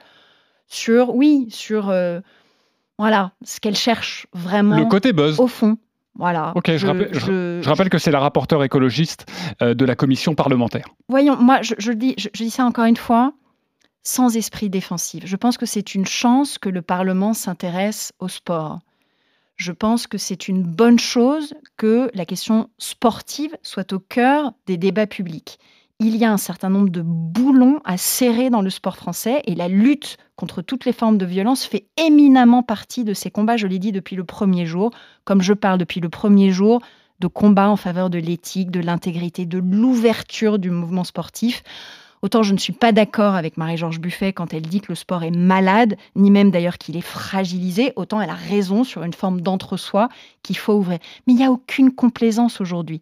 sur, 0.68 1.14
oui, 1.14 1.48
sur 1.52 1.90
euh, 1.90 2.22
voilà, 2.98 3.32
ce 3.44 3.60
qu'elle 3.60 3.76
cherche 3.76 4.28
vraiment 4.34 4.78
le 4.78 4.86
côté 4.86 5.14
buzz. 5.14 5.40
au 5.40 5.48
fond. 5.48 5.78
Voilà. 6.16 6.52
Ok, 6.56 6.76
je, 6.78 6.88
rappelle, 7.68 7.90
que 7.90 7.98
c'est 8.00 8.10
la 8.10 8.20
rapporteure 8.20 8.64
écologiste 8.64 9.28
euh, 9.62 9.76
de 9.76 9.86
la 9.86 9.96
commission 9.96 10.34
parlementaire. 10.34 10.88
Voyons, 11.10 11.38
moi, 11.38 11.60
je, 11.62 11.92
dis, 11.92 12.16
je, 12.18 12.30
dis 12.30 12.50
ça 12.50 12.66
encore 12.66 12.86
une 12.86 12.98
fois, 12.98 13.34
sans 14.08 14.36
esprit 14.38 14.70
défensif. 14.70 15.26
Je 15.26 15.36
pense 15.36 15.58
que 15.58 15.66
c'est 15.66 15.96
une 15.96 16.06
chance 16.06 16.58
que 16.58 16.70
le 16.70 16.82
Parlement 16.82 17.34
s'intéresse 17.34 18.14
au 18.20 18.28
sport. 18.28 18.80
Je 19.56 19.72
pense 19.72 20.08
que 20.08 20.18
c'est 20.18 20.48
une 20.48 20.64
bonne 20.64 21.00
chose 21.00 21.54
que 21.78 22.10
la 22.14 22.26
question 22.26 22.70
sportive 22.78 23.58
soit 23.64 23.92
au 23.94 24.00
cœur 24.00 24.54
des 24.66 24.78
débats 24.78 25.08
publics 25.08 25.60
il 26.00 26.16
y 26.16 26.26
a 26.26 26.32
un 26.32 26.38
certain 26.38 26.70
nombre 26.70 26.90
de 26.90 27.02
boulons 27.02 27.80
à 27.84 27.98
serrer 27.98 28.50
dans 28.50 28.62
le 28.62 28.70
sport 28.70 28.98
français 28.98 29.42
et 29.46 29.56
la 29.56 29.68
lutte 29.68 30.18
contre 30.36 30.62
toutes 30.62 30.86
les 30.86 30.94
formes 30.94 31.18
de 31.18 31.26
violence 31.26 31.66
fait 31.66 31.88
éminemment 31.98 32.62
partie 32.62 33.04
de 33.04 33.14
ces 33.14 33.32
combats, 33.32 33.58
je 33.58 33.66
l'ai 33.66 33.80
dit 33.80 33.92
depuis 33.92 34.16
le 34.16 34.24
premier 34.24 34.68
jour, 34.68 34.92
comme 35.24 35.42
je 35.42 35.54
parle 35.54 35.80
depuis 35.80 36.00
le 36.00 36.10
premier 36.10 36.52
jour 36.52 36.82
de 37.20 37.28
combats 37.28 37.70
en 37.70 37.78
faveur 37.78 38.12
de 38.12 38.20
l'éthique, 38.20 38.70
de 38.70 38.80
l'intégrité, 38.80 39.48
de 39.48 39.58
l'ouverture 39.58 40.60
du 40.60 40.70
mouvement 40.70 41.04
sportif. 41.04 41.64
Autant 42.28 42.44
je 42.44 42.52
ne 42.52 42.58
suis 42.58 42.74
pas 42.74 42.92
d'accord 42.92 43.36
avec 43.36 43.56
Marie-Georges 43.56 44.02
Buffet 44.02 44.34
quand 44.34 44.54
elle 44.54 44.64
dit 44.64 44.82
que 44.82 44.90
le 44.90 44.96
sport 44.96 45.24
est 45.24 45.32
malade, 45.32 45.96
ni 46.18 46.30
même 46.30 46.52
d'ailleurs 46.52 46.78
qu'il 46.78 46.98
est 46.98 47.02
fragilisé, 47.02 47.94
autant 47.96 48.20
elle 48.20 48.30
a 48.30 48.34
raison 48.34 48.84
sur 48.84 49.04
une 49.04 49.14
forme 49.14 49.40
d'entre-soi 49.40 50.10
qu'il 50.44 50.58
faut 50.58 50.74
ouvrir. 50.74 51.00
Mais 51.26 51.32
il 51.32 51.38
n'y 51.38 51.46
a 51.46 51.52
aucune 51.54 51.90
complaisance 51.90 52.60
aujourd'hui. 52.60 53.02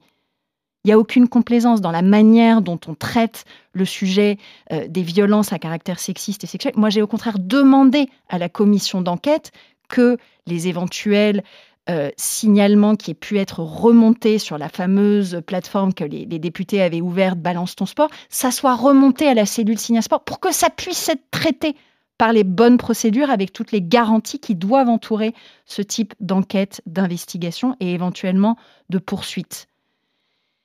Il 0.83 0.89
n'y 0.89 0.93
a 0.93 0.99
aucune 0.99 1.27
complaisance 1.27 1.81
dans 1.81 1.89
la 1.89 2.03
manière 2.03 2.61
dont 2.61 2.79
on 2.85 2.93
traite 2.93 3.45
le 3.73 3.83
sujet 3.83 4.37
euh, 4.71 4.87
des 4.87 5.01
violences 5.01 5.53
à 5.53 5.57
caractère 5.57 5.97
sexiste 5.97 6.43
et 6.43 6.47
sexuel. 6.47 6.73
Moi, 6.77 6.91
j'ai 6.91 7.01
au 7.01 7.07
contraire 7.07 7.39
demandé 7.39 8.07
à 8.29 8.37
la 8.37 8.47
commission 8.47 9.01
d'enquête 9.01 9.51
que 9.89 10.19
les 10.45 10.67
éventuels 10.67 11.43
euh, 11.89 12.09
signalements 12.17 12.95
qui 12.95 13.11
aient 13.11 13.13
pu 13.13 13.37
être 13.37 13.59
remontés 13.59 14.39
sur 14.39 14.57
la 14.57 14.69
fameuse 14.69 15.41
plateforme 15.45 15.93
que 15.93 16.03
les, 16.03 16.25
députés 16.25 16.81
avaient 16.81 17.01
ouverte, 17.01 17.37
Balance 17.37 17.75
ton 17.75 17.85
sport, 17.85 18.09
ça 18.29 18.49
soit 18.49 18.75
remonté 18.75 19.27
à 19.27 19.35
la 19.35 19.45
cellule 19.45 19.77
Signasport 19.77 20.23
pour 20.23 20.39
que 20.39 20.51
ça 20.51 20.69
puisse 20.69 21.09
être 21.09 21.29
traité 21.29 21.75
par 22.17 22.33
les 22.33 22.43
bonnes 22.43 22.77
procédures 22.77 23.29
avec 23.29 23.53
toutes 23.53 23.71
les 23.71 23.81
garanties 23.81 24.39
qui 24.39 24.55
doivent 24.55 24.89
entourer 24.89 25.33
ce 25.65 25.81
type 25.81 26.13
d'enquête, 26.19 26.81
d'investigation 26.85 27.75
et 27.79 27.93
éventuellement 27.93 28.57
de 28.89 28.97
poursuite. 28.97 29.67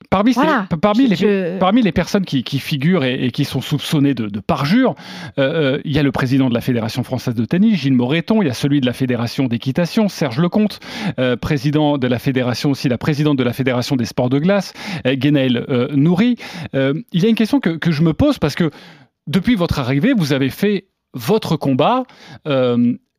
Parmi, 0.09 0.33
parmi, 0.33 1.07
les, 1.07 1.57
parmi, 1.59 1.81
les, 1.81 1.91
personnes 1.91 2.25
qui, 2.25 2.59
figurent 2.59 3.03
et, 3.03 3.31
qui 3.31 3.45
sont 3.45 3.61
soupçonnées 3.61 4.13
de, 4.13 4.39
parjure, 4.39 4.95
euh, 5.37 5.75
euh, 5.75 5.81
il 5.85 5.91
y 5.91 5.99
a 5.99 6.03
le 6.03 6.11
président 6.11 6.49
de 6.49 6.53
la 6.53 6.61
Fédération 6.61 7.03
française 7.03 7.35
de 7.35 7.45
tennis, 7.45 7.79
Gilles 7.79 7.93
Moreton, 7.93 8.41
il 8.41 8.47
y 8.47 8.49
a 8.49 8.53
celui 8.53 8.81
de 8.81 8.85
la 8.85 8.93
Fédération 8.93 9.47
d'équitation, 9.47 10.09
Serge 10.09 10.39
Lecomte, 10.39 10.79
euh, 11.19 11.35
président 11.35 11.97
de 11.97 12.07
la 12.07 12.19
Fédération 12.19 12.71
aussi, 12.71 12.89
la 12.89 12.97
présidente 12.97 13.37
de 13.37 13.43
la 13.43 13.53
Fédération 13.53 13.95
des 13.95 14.05
sports 14.05 14.29
de 14.29 14.39
glace, 14.39 14.73
Guénaël 15.05 15.65
Nouri. 15.93 16.37
il 16.73 17.03
y 17.13 17.25
a 17.25 17.29
une 17.29 17.35
question 17.35 17.59
que, 17.59 17.69
que, 17.69 17.91
je 17.91 18.01
me 18.01 18.13
pose 18.13 18.39
parce 18.39 18.55
que 18.55 18.71
depuis 19.27 19.55
votre 19.55 19.79
arrivée, 19.79 20.13
vous 20.15 20.33
avez 20.33 20.49
fait 20.49 20.85
votre 21.13 21.55
combat 21.57 22.03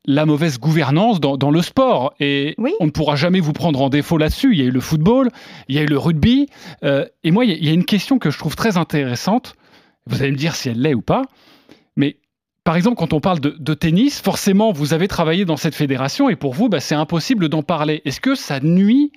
la 0.05 0.27
mauvaise 0.27 0.59
gouvernance 0.59 1.21
dans, 1.21 1.51
le 1.51 1.63
sport. 1.63 2.15
Et 2.19 2.57
on 2.81 2.87
ne 2.87 2.91
pourra 2.91 3.17
jamais 3.17 3.41
vous 3.41 3.53
prendre 3.53 3.81
en 3.81 3.89
défaut 3.89 4.19
là-dessus. 4.19 4.53
Il 4.53 4.59
y 4.59 4.63
a 4.63 4.67
eu 4.67 4.71
le 4.71 4.81
football, 4.81 5.31
il 5.69 5.77
y 5.77 5.79
a 5.79 5.83
eu 5.83 5.87
le 5.87 5.99
rugby. 5.99 6.49
Euh, 6.83 7.07
et 7.23 7.31
moi, 7.31 7.45
il 7.45 7.65
y, 7.65 7.69
a 7.69 7.73
une 7.73 7.85
question 7.85 8.19
que 8.19 8.31
je 8.31 8.39
trouve 8.39 8.57
très 8.57 8.77
intéressante. 8.77 9.55
Vous 10.07 10.23
allez 10.23 10.33
me 10.33 10.37
dire 10.37 10.57
si 10.57 10.69
elle 10.69 10.81
l'est 10.81 10.95
ou 10.95 11.03
pas. 11.03 11.23
Mais 11.97 12.17
par 12.65 12.77
exemple, 12.77 12.97
quand 12.97 13.13
on 13.13 13.21
parle 13.21 13.41
de, 13.41 13.75
tennis, 13.75 14.21
forcément, 14.21 14.73
vous 14.73 14.95
avez 14.95 15.09
travaillé 15.09 15.45
dans 15.45 15.57
cette 15.57 15.75
fédération 15.75 16.29
et 16.29 16.37
pour 16.37 16.55
vous, 16.55 16.69
bah, 16.69 16.81
c'est 16.81 16.95
impossible 16.95 17.49
d'en 17.49 17.63
parler. 17.63 18.03
Est-ce 18.05 18.21
que 18.21 18.35
ça 18.35 18.61
nuit 18.61 19.13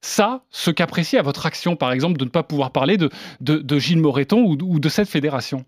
ça, 0.00 0.44
ce 0.50 0.70
qu'apprécie 0.70 1.16
à 1.16 1.22
votre 1.22 1.44
action, 1.46 1.74
par 1.74 1.90
exemple, 1.90 2.18
de 2.18 2.24
ne 2.24 2.30
pas 2.30 2.44
pouvoir 2.44 2.70
parler 2.70 2.96
de, 2.98 3.78
Gilles 3.78 4.00
Moreton 4.00 4.44
ou 4.44 4.78
de 4.78 4.88
cette 4.88 5.08
fédération? 5.08 5.64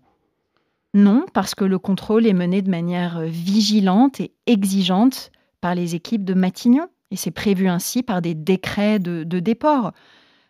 Non, 0.93 1.25
parce 1.33 1.55
que 1.55 1.63
le 1.63 1.79
contrôle 1.79 2.27
est 2.27 2.33
mené 2.33 2.61
de 2.61 2.69
manière 2.69 3.19
euh, 3.19 3.25
vigilante 3.25 4.19
et 4.19 4.33
exigeante 4.45 5.31
par 5.61 5.75
les 5.75 5.95
équipes 5.95 6.25
de 6.25 6.33
Matignon. 6.33 6.87
Et 7.11 7.15
c'est 7.15 7.31
prévu 7.31 7.67
ainsi 7.67 8.03
par 8.03 8.21
des 8.21 8.35
décrets 8.35 8.99
de, 8.99 9.23
déport. 9.23 9.91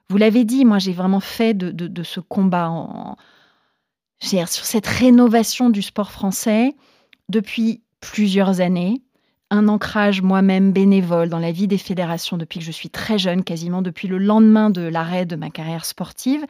Vous 0.10 0.18
l'avez 0.18 0.46
dit, 0.46 0.64
moi 0.64 0.78
j'ai 0.78 0.94
vraiment 0.94 1.20
fait 1.20 1.56
de, 1.56 2.04
ce 2.04 2.20
combat 2.20 2.70
en, 2.70 3.16
sur 4.20 4.48
cette 4.48 4.86
rénovation 4.86 5.70
du 5.70 5.82
sport 5.82 6.12
français 6.12 6.76
depuis 7.30 7.82
plusieurs 8.00 8.62
années 8.62 9.02
un 9.52 9.68
ancrage 9.68 10.22
moi-même 10.22 10.72
bénévole 10.72 11.28
dans 11.28 11.38
la 11.38 11.52
vie 11.52 11.68
des 11.68 11.78
fédérations 11.78 12.38
depuis 12.38 12.60
que 12.60 12.66
je 12.66 12.72
suis 12.72 12.90
très 12.90 13.20
jeune, 13.20 13.44
quasiment 13.44 13.82
depuis 13.82 14.08
le 14.08 14.18
lendemain 14.18 14.70
de 14.70 14.82
l'arrêt 14.82 15.26
de 15.26 15.36
ma 15.36 15.50
carrière 15.50 15.84
sportive. 15.84 16.46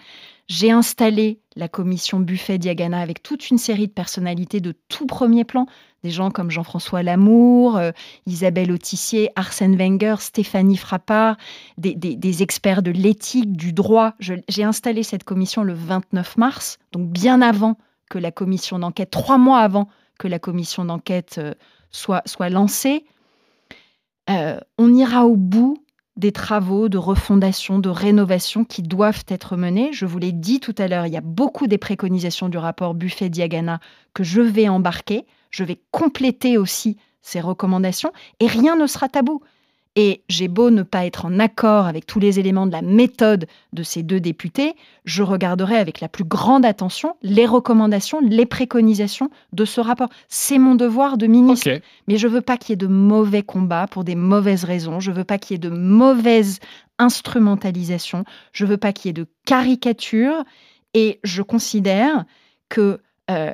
J'ai 0.51 0.69
installé 0.69 1.39
la 1.55 1.69
commission 1.69 2.19
Buffet 2.19 2.57
Diagana 2.57 2.99
avec 2.99 3.23
toute 3.23 3.51
une 3.51 3.57
série 3.57 3.87
de 3.87 3.93
personnalités 3.93 4.59
de 4.59 4.73
tout 4.89 5.05
premier 5.05 5.45
plan, 5.45 5.65
des 6.03 6.09
gens 6.09 6.29
comme 6.29 6.51
Jean-François 6.51 7.03
Lamour, 7.03 7.77
euh, 7.77 7.91
Isabelle 8.25 8.69
Autissier, 8.73 9.29
Arsène 9.37 9.77
Wenger, 9.77 10.15
Stéphanie 10.19 10.75
Frappard, 10.75 11.37
des, 11.77 12.43
experts 12.43 12.81
de 12.81 12.91
l'éthique, 12.91 13.55
du 13.55 13.71
droit. 13.71 14.13
J'ai 14.19 14.63
installé 14.65 15.03
cette 15.03 15.23
commission 15.23 15.63
le 15.63 15.71
29 15.71 16.35
mars, 16.35 16.79
donc 16.91 17.07
bien 17.07 17.41
avant 17.41 17.77
que 18.09 18.17
la 18.17 18.31
commission 18.31 18.77
d'enquête, 18.77 19.09
trois 19.09 19.37
mois 19.37 19.59
avant 19.59 19.87
que 20.19 20.27
la 20.27 20.37
commission 20.37 20.83
d'enquête 20.83 21.37
euh, 21.37 21.53
soit, 21.91 22.49
lancée. 22.49 23.05
Euh, 24.29 24.59
on 24.77 24.93
ira 24.93 25.25
au 25.25 25.37
bout 25.37 25.77
des 26.17 26.31
travaux 26.31 26.89
de 26.89 26.97
refondation, 26.97 27.79
de 27.79 27.89
rénovation 27.89 28.65
qui 28.65 28.81
doivent 28.81 29.23
être 29.27 29.55
menés. 29.55 29.91
Je 29.93 30.05
vous 30.05 30.19
l'ai 30.19 30.31
dit 30.31 30.59
tout 30.59 30.75
à 30.77 30.87
l'heure, 30.87 31.05
il 31.05 31.13
y 31.13 31.17
a 31.17 31.21
beaucoup 31.21 31.67
des 31.67 31.77
préconisations 31.77 32.49
du 32.49 32.57
rapport 32.57 32.93
Buffet-Diagana 32.93 33.79
que 34.13 34.23
je 34.23 34.41
vais 34.41 34.67
embarquer. 34.67 35.25
Je 35.49 35.63
vais 35.63 35.81
compléter 35.91 36.57
aussi 36.57 36.97
ces 37.21 37.39
recommandations 37.39 38.11
et 38.39 38.47
rien 38.47 38.75
ne 38.75 38.87
sera 38.87 39.09
tabou. 39.09 39.41
Et 39.97 40.23
j'ai 40.29 40.47
beau 40.47 40.69
ne 40.69 40.83
pas 40.83 41.05
être 41.05 41.25
en 41.25 41.37
accord 41.37 41.85
avec 41.85 42.05
tous 42.05 42.19
les 42.19 42.39
éléments 42.39 42.65
de 42.65 42.71
la 42.71 42.81
méthode 42.81 43.47
de 43.73 43.83
ces 43.83 44.03
deux 44.03 44.21
députés, 44.21 44.75
je 45.03 45.21
regarderai 45.21 45.75
avec 45.75 45.99
la 45.99 46.07
plus 46.07 46.23
grande 46.23 46.63
attention 46.63 47.17
les 47.21 47.45
recommandations, 47.45 48.21
les 48.21 48.45
préconisations 48.45 49.29
de 49.51 49.65
ce 49.65 49.81
rapport. 49.81 50.07
C'est 50.29 50.59
mon 50.59 50.75
devoir 50.75 51.17
de 51.17 51.27
ministre. 51.27 51.69
Mais 52.07 52.17
je 52.17 52.27
ne 52.27 52.31
veux 52.33 52.41
pas 52.41 52.55
qu'il 52.55 52.69
y 52.69 52.73
ait 52.73 52.77
de 52.77 52.87
mauvais 52.87 53.43
combats 53.43 53.87
pour 53.87 54.05
des 54.05 54.15
mauvaises 54.15 54.63
raisons. 54.63 55.01
Je 55.01 55.11
ne 55.11 55.17
veux 55.17 55.25
pas 55.25 55.37
qu'il 55.37 55.55
y 55.55 55.55
ait 55.55 55.69
de 55.69 55.75
mauvaise 55.75 56.59
instrumentalisation. 56.97 58.23
Je 58.53 58.63
ne 58.63 58.69
veux 58.69 58.77
pas 58.77 58.93
qu'il 58.93 59.09
y 59.09 59.11
ait 59.11 59.13
de 59.13 59.27
caricature. 59.45 60.45
Et 60.93 61.19
je 61.25 61.41
considère 61.41 62.23
que 62.69 63.01
euh, 63.29 63.53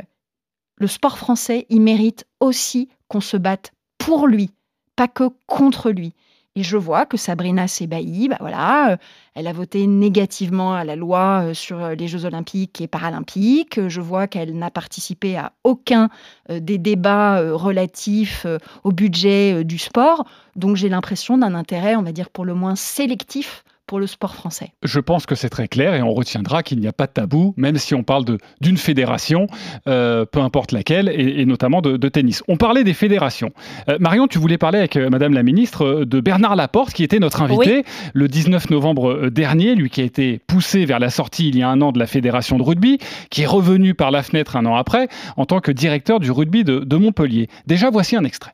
le 0.78 0.88
sport 0.88 1.18
français, 1.18 1.66
il 1.70 1.82
mérite 1.82 2.28
aussi 2.40 2.90
qu'on 3.08 3.22
se 3.22 3.38
batte 3.38 3.72
pour 3.98 4.28
lui, 4.28 4.52
pas 4.96 5.08
que 5.08 5.30
contre 5.48 5.90
lui. 5.90 6.14
Et 6.58 6.64
je 6.64 6.76
vois 6.76 7.06
que 7.06 7.18
Sabrina 7.18 7.68
Sebaï, 7.68 8.30
bah 8.30 8.38
voilà, 8.40 8.94
euh, 8.94 8.98
elle 9.36 9.46
a 9.46 9.54
voté 9.54 9.86
négativement 9.86 10.74
à 10.74 10.84
la 10.84 10.96
loi 10.96 11.44
euh, 11.44 11.54
sur 11.54 11.84
euh, 11.84 11.94
les 11.94 12.08
Jeux 12.08 12.26
olympiques 12.26 12.82
et 12.82 12.88
paralympiques. 12.88 13.80
Je 13.88 14.02
vois 14.02 14.26
qu'elle 14.26 14.58
n'a 14.58 14.72
participé 14.72 15.38
à 15.38 15.54
aucun 15.64 16.10
des 16.50 16.80
débats 16.80 17.54
relatifs 17.54 18.48
au 18.84 18.92
budget 18.92 19.64
du 19.64 19.78
sport. 19.78 20.26
Donc 20.56 20.78
j'ai 20.78 20.90
l'impression 20.90 21.38
d'un 21.38 21.54
intérêt, 21.54 21.96
on 21.96 22.02
va 22.02 22.12
dire, 22.12 22.32
pour 22.32 22.44
le 22.44 22.56
moins 22.56 22.76
sélectif 22.76 23.64
pour 23.88 24.00
le 24.00 24.06
sport 24.06 24.36
français. 24.36 24.72
Je 24.84 25.00
pense 25.00 25.26
que 25.26 25.34
c'est 25.34 25.50
très 25.50 25.68
clair 25.68 25.96
et 25.96 26.02
on 26.02 26.14
retiendra 26.14 26.62
qu'il 26.62 26.80
n'y 26.80 26.88
a 26.88 26.94
pas 26.94 27.08
de 27.08 27.14
tabou, 27.14 27.54
même 27.58 27.78
si 27.78 27.96
on 27.96 28.04
parle 28.04 28.26
d'une 28.62 28.78
fédération, 28.78 29.48
euh, 29.88 30.26
peu 30.26 30.40
importe 30.42 30.74
laquelle, 30.74 31.10
et, 31.10 31.46
notamment 31.46 31.82
de, 31.82 32.10
tennis. 32.10 32.44
On 32.48 32.58
parlait 32.58 32.84
des 32.84 32.94
fédérations. 32.94 33.52
Euh, 33.90 33.98
Marion, 34.00 34.28
tu 34.28 34.40
voulais 34.40 34.58
parler 34.58 34.80
avec 34.80 34.98
euh, 34.98 35.10
Madame 35.10 35.34
la 35.34 35.44
Ministre 35.44 36.04
de 36.04 36.20
Bernard 36.20 36.56
Laporte, 36.56 36.94
qui 36.94 37.04
était 37.04 37.20
notre 37.20 37.42
invité 37.42 37.84
le 38.14 38.28
19 38.28 38.70
novembre 38.70 39.30
dernier, 39.30 39.76
lui 39.76 39.90
qui 39.90 40.02
a 40.02 40.04
été 40.04 40.40
poussé 40.46 40.86
vers 40.86 41.00
la 41.00 41.10
sortie 41.10 41.48
il 41.48 41.58
y 41.58 41.64
a 41.64 41.70
un 41.70 41.82
an 41.82 41.92
de 41.92 42.00
la 42.00 42.08
fédération 42.08 42.58
de 42.58 42.64
rugby, 42.64 43.00
qui 43.30 43.44
est 43.44 43.48
revenu 43.48 43.94
par 43.94 44.12
la 44.12 44.22
fenêtre 44.22 44.58
un 44.58 44.66
an 44.66 44.76
après 44.76 45.08
en 45.38 45.46
tant 45.46 45.62
que 45.62 45.72
directeur 45.72 46.20
du 46.20 46.32
rugby 46.32 46.64
de 46.64 46.98
Montpellier. 46.98 47.48
Déjà, 47.66 47.90
voici 47.90 48.16
un 48.18 48.26
extrait. 48.26 48.52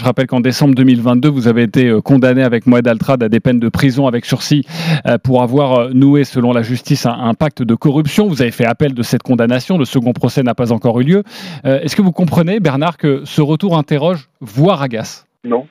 Je 0.00 0.04
rappelle 0.06 0.26
qu'en 0.26 0.40
décembre 0.40 0.74
2022, 0.74 1.28
vous 1.28 1.46
avez 1.46 1.62
été 1.62 1.88
euh, 1.88 2.00
condamné 2.00 2.42
avec 2.42 2.66
Moed 2.66 2.88
Altrad 2.88 3.22
à 3.22 3.28
des 3.28 3.38
peines 3.38 3.60
de 3.60 3.68
prison 3.68 4.06
avec 4.06 4.24
sursis 4.24 4.64
euh, 5.06 5.18
pour 5.18 5.42
avoir 5.42 5.74
euh, 5.74 5.90
noué, 5.92 6.24
selon 6.24 6.52
la 6.52 6.62
justice, 6.62 7.04
un 7.04 7.34
pacte 7.34 7.62
de 7.62 7.74
corruption. 7.74 8.26
Vous 8.26 8.40
avez 8.40 8.50
fait 8.50 8.64
appel 8.64 8.94
de 8.94 9.02
cette 9.02 9.22
condamnation. 9.22 9.76
Le 9.76 9.84
second 9.84 10.14
procès 10.14 10.42
n'a 10.42 10.54
pas 10.54 10.72
encore 10.72 11.00
eu 11.00 11.04
lieu. 11.04 11.22
Est-ce 11.64 11.96
que 11.96 12.02
vous 12.02 12.12
comprenez, 12.12 12.60
Bernard, 12.60 12.96
que 12.96 13.26
ce 13.26 13.42
retour 13.42 13.76
interroge, 13.76 14.30
voire 14.40 14.80
agace? 14.80 15.26
Non. 15.44 15.68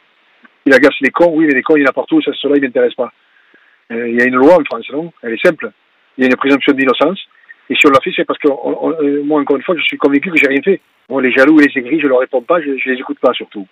Il 0.67 0.73
agace 0.73 0.93
les 1.01 1.09
cons, 1.09 1.33
oui, 1.33 1.45
mais 1.47 1.55
les 1.55 1.63
cons, 1.63 1.75
il 1.75 1.81
y 1.81 1.85
en 1.85 1.89
a 1.89 1.93
partout. 1.93 2.21
Ça, 2.21 2.31
cela, 2.39 2.53
il 2.55 2.61
ne 2.61 2.67
m'intéresse 2.67 2.93
pas. 2.93 3.11
il 3.89 4.15
y 4.15 4.21
a 4.21 4.25
une 4.25 4.35
loi 4.35 4.59
en 4.59 4.63
France, 4.63 4.85
non 4.93 5.11
Elle 5.23 5.33
est 5.33 5.43
simple. 5.43 5.71
Il 6.17 6.23
y 6.23 6.27
a 6.27 6.29
une 6.29 6.35
présomption 6.35 6.73
d'innocence. 6.73 7.19
Et 7.69 7.75
si 7.75 7.85
on 7.87 7.91
l'a 7.91 7.99
fait, 8.01 8.11
c'est 8.15 8.25
parce 8.25 8.39
que 8.39 9.21
moi, 9.23 9.41
encore 9.41 9.57
une 9.57 9.63
fois, 9.63 9.75
je 9.77 9.83
suis 9.83 9.97
convaincu 9.97 10.31
que 10.31 10.37
j'ai 10.37 10.47
rien 10.47 10.61
fait. 10.61 10.81
Moi, 11.07 11.21
les 11.21 11.31
jaloux 11.31 11.59
et 11.59 11.67
les 11.67 11.77
aigris, 11.79 11.99
je 11.99 12.07
leur 12.07 12.19
réponds 12.19 12.41
pas, 12.41 12.61
je, 12.61 12.77
je 12.77 12.89
les 12.89 12.99
écoute 12.99 13.19
pas 13.19 13.33
surtout. 13.33 13.67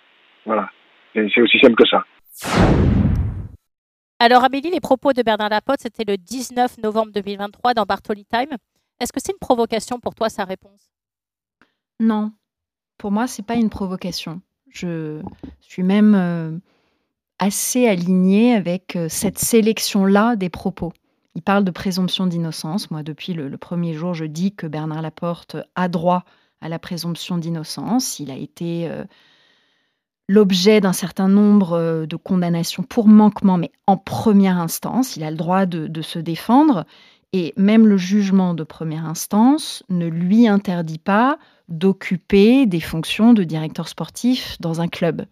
Voilà. 0.46 0.70
C'est 1.14 1.40
aussi 1.40 1.58
simple 1.58 1.74
que 1.74 1.88
ça. 1.88 2.04
Alors 4.20 4.44
Amélie, 4.44 4.70
les 4.70 4.80
propos 4.80 5.12
de 5.12 5.22
Bernard 5.22 5.48
Lapote, 5.48 5.80
c'était 5.80 6.04
le 6.04 6.16
19 6.16 6.78
novembre 6.78 7.12
2023 7.12 7.74
dans 7.74 7.84
Bartoli 7.84 8.24
Time. 8.24 8.56
Est-ce 9.00 9.12
que 9.12 9.20
c'est 9.22 9.32
une 9.32 9.38
provocation 9.38 10.00
pour 10.00 10.16
toi 10.16 10.28
sa 10.28 10.44
réponse? 10.44 10.90
Non, 12.00 12.32
pour 12.98 13.12
moi 13.12 13.28
c'est 13.28 13.46
pas 13.46 13.54
une 13.54 13.70
provocation. 13.70 14.40
Je 14.70 15.22
suis 15.60 15.84
même 15.84 16.14
euh, 16.16 16.50
assez 17.38 17.86
alignée 17.86 18.54
avec 18.54 18.96
euh, 18.96 19.08
cette 19.08 19.38
sélection-là 19.38 20.34
des 20.34 20.50
propos. 20.50 20.92
Il 21.38 21.42
parle 21.42 21.62
de 21.62 21.70
présomption 21.70 22.26
d'innocence. 22.26 22.90
Moi, 22.90 23.04
depuis 23.04 23.32
le, 23.32 23.56
premier 23.58 23.94
jour, 23.94 24.12
je 24.12 24.24
dis 24.24 24.50
que 24.50 24.66
Bernard 24.66 25.02
Laporte 25.02 25.54
a 25.76 25.86
droit 25.86 26.24
à 26.60 26.68
la 26.68 26.80
présomption 26.80 27.38
d'innocence. 27.38 28.18
Il 28.18 28.32
a 28.32 28.34
été 28.34 28.90
euh, 28.90 29.04
l'objet 30.28 30.80
d'un 30.80 30.92
certain 30.92 31.28
nombre 31.28 31.74
euh, 31.74 32.06
de 32.06 32.16
condamnations 32.16 32.82
pour 32.82 33.06
manquement, 33.06 33.56
mais 33.56 33.70
en 33.86 33.96
première 33.96 34.58
instance. 34.58 35.14
Il 35.14 35.22
a 35.22 35.30
le 35.30 35.36
droit 35.36 35.64
de, 35.64 36.02
se 36.02 36.18
défendre. 36.18 36.84
Et 37.32 37.54
même 37.56 37.86
le 37.86 37.98
jugement 37.98 38.52
de 38.52 38.64
première 38.64 39.06
instance 39.06 39.84
ne 39.88 40.08
lui 40.08 40.48
interdit 40.48 40.98
pas 40.98 41.38
d'occuper 41.68 42.66
des 42.66 42.80
fonctions 42.80 43.32
de 43.32 43.44
directeur 43.44 43.86
sportif 43.86 44.56
dans 44.58 44.80
un 44.80 44.88
club. 44.88 45.24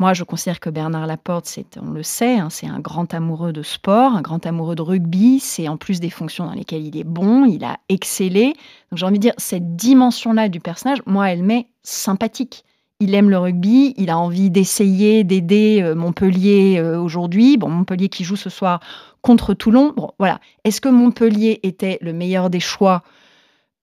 Moi, 0.00 0.12
je 0.12 0.24
considère 0.24 0.58
que 0.58 0.70
Bernard 0.70 1.06
Laporte, 1.06 1.46
c'est, 1.46 1.78
on 1.80 1.92
le 1.92 2.02
sait, 2.02 2.36
hein, 2.36 2.50
c'est 2.50 2.66
un 2.66 2.80
grand 2.80 3.14
amoureux 3.14 3.52
de 3.52 3.62
sport, 3.62 4.12
un 4.12 4.22
grand 4.22 4.44
amoureux 4.44 4.74
de 4.74 4.82
rugby. 4.82 5.38
C'est 5.38 5.68
en 5.68 5.76
plus 5.76 6.00
des 6.00 6.10
fonctions 6.10 6.46
dans 6.46 6.52
lesquelles 6.52 6.84
il 6.84 6.96
est 6.96 7.04
bon, 7.04 7.44
il 7.44 7.62
a 7.64 7.78
excellé. 7.88 8.54
Donc 8.90 8.98
j'ai 8.98 9.06
envie 9.06 9.18
de 9.18 9.22
dire, 9.22 9.34
cette 9.38 9.76
dimension-là 9.76 10.48
du 10.48 10.58
personnage, 10.58 10.98
moi, 11.06 11.30
elle 11.30 11.44
m'est 11.44 11.68
sympathique. 11.84 12.64
Il 12.98 13.14
aime 13.14 13.30
le 13.30 13.38
rugby, 13.38 13.94
il 13.96 14.10
a 14.10 14.18
envie 14.18 14.50
d'essayer 14.50 15.22
d'aider 15.22 15.80
euh, 15.82 15.94
Montpellier 15.94 16.78
euh, 16.78 17.00
aujourd'hui. 17.00 17.56
Bon, 17.56 17.68
Montpellier 17.68 18.08
qui 18.08 18.24
joue 18.24 18.36
ce 18.36 18.50
soir 18.50 18.80
contre 19.20 19.54
Toulon. 19.54 19.92
Bon, 19.96 20.10
voilà. 20.18 20.40
Est-ce 20.64 20.80
que 20.80 20.88
Montpellier 20.88 21.60
était 21.62 21.98
le 22.00 22.12
meilleur 22.12 22.50
des 22.50 22.60
choix? 22.60 23.02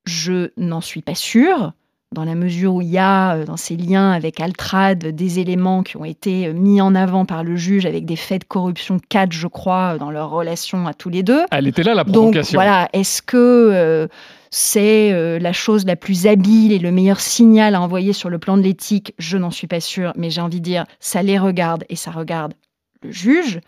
Je 0.06 0.52
n'en 0.58 0.82
suis 0.82 1.02
pas 1.02 1.16
sûre 1.16 1.74
dans 2.14 2.26
la 2.26 2.36
mesure 2.36 2.74
où 2.76 2.82
il 2.82 2.90
y 2.90 2.98
a 2.98 3.36
euh, 3.36 3.46
dans 3.46 3.56
ces 3.56 3.78
liens 3.78 4.12
avec 4.12 4.42
Altrad 4.42 5.00
des 5.00 5.40
éléments 5.40 5.82
qui 5.82 5.96
ont 5.96 6.04
été 6.04 6.48
euh, 6.48 6.54
mis 6.54 6.82
en 6.82 6.94
avant 6.94 7.26
par 7.26 7.44
le 7.44 7.56
juge 7.56 7.86
avec 7.86 8.06
des 8.06 8.18
faits 8.18 8.42
de 8.42 8.48
corruption, 8.48 9.00
quatre 9.08 9.32
je 9.32 9.48
crois, 9.48 9.98
dans 9.98 10.12
leur 10.12 10.30
relation 10.30 10.88
à 10.88 10.94
tous 10.94 11.10
les 11.10 11.24
deux. 11.24 11.44
Elle 11.52 11.68
était 11.68 11.84
là 11.84 11.94
la 11.94 12.04
provocation. 12.04 12.58
Donc 12.58 12.66
voilà, 12.66 12.90
est-ce 12.92 13.22
que 13.22 13.38
euh, 13.38 14.08
c'est 14.50 15.40
la 15.40 15.54
chose 15.54 15.86
la 15.86 15.96
plus 15.96 16.28
habile 16.28 16.74
et 16.74 16.80
le 16.80 16.92
meilleur 16.92 17.22
signal 17.22 17.76
à 17.76 17.82
envoyer 17.82 18.12
sur 18.12 18.30
le 18.30 18.38
plan 18.38 18.58
de 18.58 18.64
l'éthique? 18.64 19.14
Je 19.18 19.38
n'en 19.38 19.52
suis 19.52 19.68
pas 19.68 19.80
sûre, 19.80 20.12
mais 20.18 20.30
j'ai 20.30 20.42
envie 20.42 20.60
de 20.60 20.66
dire, 20.66 20.86
ça 21.00 21.24
les 21.24 21.40
regarde 21.40 21.86
et 21.88 21.96
ça 21.96 22.12
regarde 22.12 22.54
le 23.02 23.12
juge. 23.12 23.62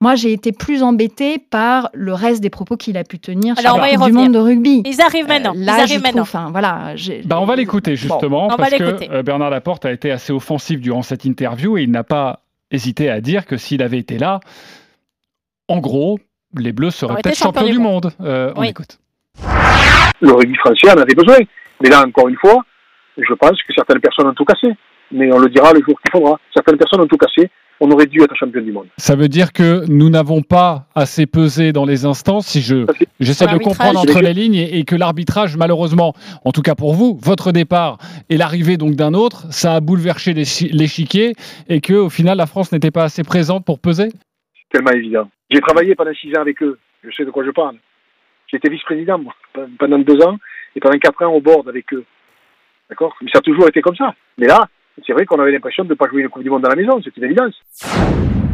Moi, 0.00 0.16
j'ai 0.16 0.32
été 0.32 0.52
plus 0.52 0.82
embêtée 0.82 1.38
par 1.38 1.88
le 1.94 2.12
reste 2.12 2.42
des 2.42 2.50
propos 2.50 2.76
qu'il 2.76 2.96
a 2.96 3.04
pu 3.04 3.18
tenir 3.18 3.58
sur 3.58 3.76
le 3.76 4.06
du 4.06 4.12
monde 4.12 4.32
de 4.32 4.38
rugby. 4.38 4.82
Ils 4.84 5.00
arrivent 5.00 5.28
maintenant. 5.28 5.52
là, 5.56 5.76
Ils 5.76 5.80
arrivent 5.80 6.02
maintenant. 6.02 6.22
Enfin, 6.22 6.48
voilà. 6.50 6.94
Bah, 7.24 7.40
on 7.40 7.46
va 7.46 7.56
l'écouter 7.56 7.96
justement 7.96 8.48
parce 8.48 8.74
que 8.74 9.10
euh, 9.10 9.22
Bernard 9.22 9.50
Laporte 9.50 9.86
a 9.86 9.92
été 9.92 10.10
assez 10.10 10.32
offensif 10.32 10.80
durant 10.80 11.02
cette 11.02 11.24
interview 11.24 11.78
et 11.78 11.82
il 11.82 11.90
n'a 11.90 12.04
pas 12.04 12.40
hésité 12.70 13.08
à 13.08 13.20
dire 13.20 13.46
que 13.46 13.56
s'il 13.56 13.82
avait 13.82 13.98
été 13.98 14.18
là, 14.18 14.40
en 15.68 15.78
gros, 15.78 16.18
les 16.56 16.72
Bleus 16.72 16.90
seraient 16.90 17.22
peut-être 17.22 17.38
champions 17.38 17.66
du 17.66 17.78
monde. 17.78 18.12
Euh, 18.20 18.52
on 18.56 18.62
écoute. 18.62 18.98
Le 20.20 20.32
rugby 20.32 20.54
français 20.56 20.90
en 20.90 21.00
avait 21.00 21.14
besoin. 21.14 21.38
Mais 21.82 21.88
là, 21.88 22.04
encore 22.06 22.28
une 22.28 22.36
fois, 22.36 22.62
je 23.16 23.32
pense 23.34 23.52
que 23.62 23.72
certaines 23.74 24.00
personnes 24.00 24.26
ont 24.26 24.34
tout 24.34 24.44
cassé. 24.44 24.68
Mais 25.12 25.32
on 25.32 25.38
le 25.38 25.48
dira 25.48 25.72
le 25.72 25.80
jour 25.80 25.98
qu'il 26.00 26.10
faudra. 26.12 26.38
Certaines 26.52 26.76
personnes 26.76 27.00
ont 27.00 27.06
tout 27.06 27.16
cassé 27.16 27.50
on 27.84 27.90
aurait 27.90 28.06
dû 28.06 28.22
être 28.22 28.34
champion 28.34 28.62
du 28.62 28.72
monde. 28.72 28.86
Ça 28.96 29.14
veut 29.14 29.28
dire 29.28 29.52
que 29.52 29.84
nous 29.88 30.08
n'avons 30.08 30.40
pas 30.40 30.86
assez 30.94 31.26
pesé 31.26 31.72
dans 31.72 31.84
les 31.84 32.06
instances, 32.06 32.46
si 32.46 32.62
je 32.62 32.86
j'essaie 33.20 33.46
de 33.46 33.58
comprendre 33.58 34.00
entre 34.00 34.20
les 34.22 34.32
lignes, 34.32 34.54
et, 34.54 34.84
que 34.84 34.96
l'arbitrage, 34.96 35.58
malheureusement, 35.58 36.14
en 36.46 36.52
tout 36.52 36.62
cas 36.62 36.74
pour 36.74 36.94
vous, 36.94 37.18
votre 37.22 37.52
départ 37.52 37.98
et 38.30 38.38
l'arrivée 38.38 38.78
donc 38.78 38.94
d'un 38.94 39.12
autre, 39.12 39.52
ça 39.52 39.74
a 39.74 39.80
bouleversé 39.80 40.32
l'échiquier 40.32 41.34
et 41.68 41.82
que 41.82 41.92
au 41.92 42.08
final 42.08 42.38
la 42.38 42.46
France 42.46 42.72
n'était 42.72 42.90
pas 42.90 43.04
assez 43.04 43.22
présente 43.22 43.66
pour 43.66 43.78
peser? 43.78 44.08
C'est 44.08 44.78
tellement 44.78 44.92
évident. 44.92 45.28
J'ai 45.50 45.60
travaillé 45.60 45.94
pendant 45.94 46.14
six 46.14 46.30
ans 46.38 46.40
avec 46.40 46.62
eux. 46.62 46.78
Je 47.02 47.10
sais 47.14 47.26
de 47.26 47.30
quoi 47.30 47.44
je 47.44 47.50
parle. 47.50 47.76
J'étais 48.50 48.70
vice-président 48.70 49.20
pendant 49.78 49.98
deux 49.98 50.24
ans 50.24 50.38
et 50.74 50.80
pendant 50.80 50.98
quatre 50.98 51.22
ans 51.22 51.32
au 51.34 51.40
board 51.42 51.68
avec 51.68 51.92
eux. 51.92 52.04
D'accord? 52.88 53.14
Mais 53.20 53.30
ça 53.30 53.40
a 53.40 53.42
toujours 53.42 53.68
été 53.68 53.82
comme 53.82 53.96
ça. 53.96 54.14
Mais 54.38 54.46
là, 54.46 54.68
c'est 55.06 55.12
vrai 55.12 55.26
qu'on 55.26 55.40
avait 55.40 55.52
l'impression 55.52 55.84
de 55.84 55.90
ne 55.90 55.94
pas 55.94 56.08
jouer 56.08 56.22
une 56.22 56.28
Coupe 56.28 56.42
du 56.42 56.50
Monde 56.50 56.64
à 56.66 56.68
la 56.68 56.76
maison, 56.76 57.00
c'est 57.02 57.16
une 57.16 57.24
évidence. 57.24 57.54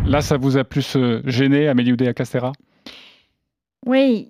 Là, 0.06 0.20
ça 0.20 0.36
vous 0.36 0.56
a 0.56 0.64
plus 0.64 0.96
euh, 0.96 1.20
gêné, 1.26 1.68
Amélie 1.68 1.92
Oudéa 1.92 2.14
Castera? 2.14 2.52
Oui. 3.86 4.28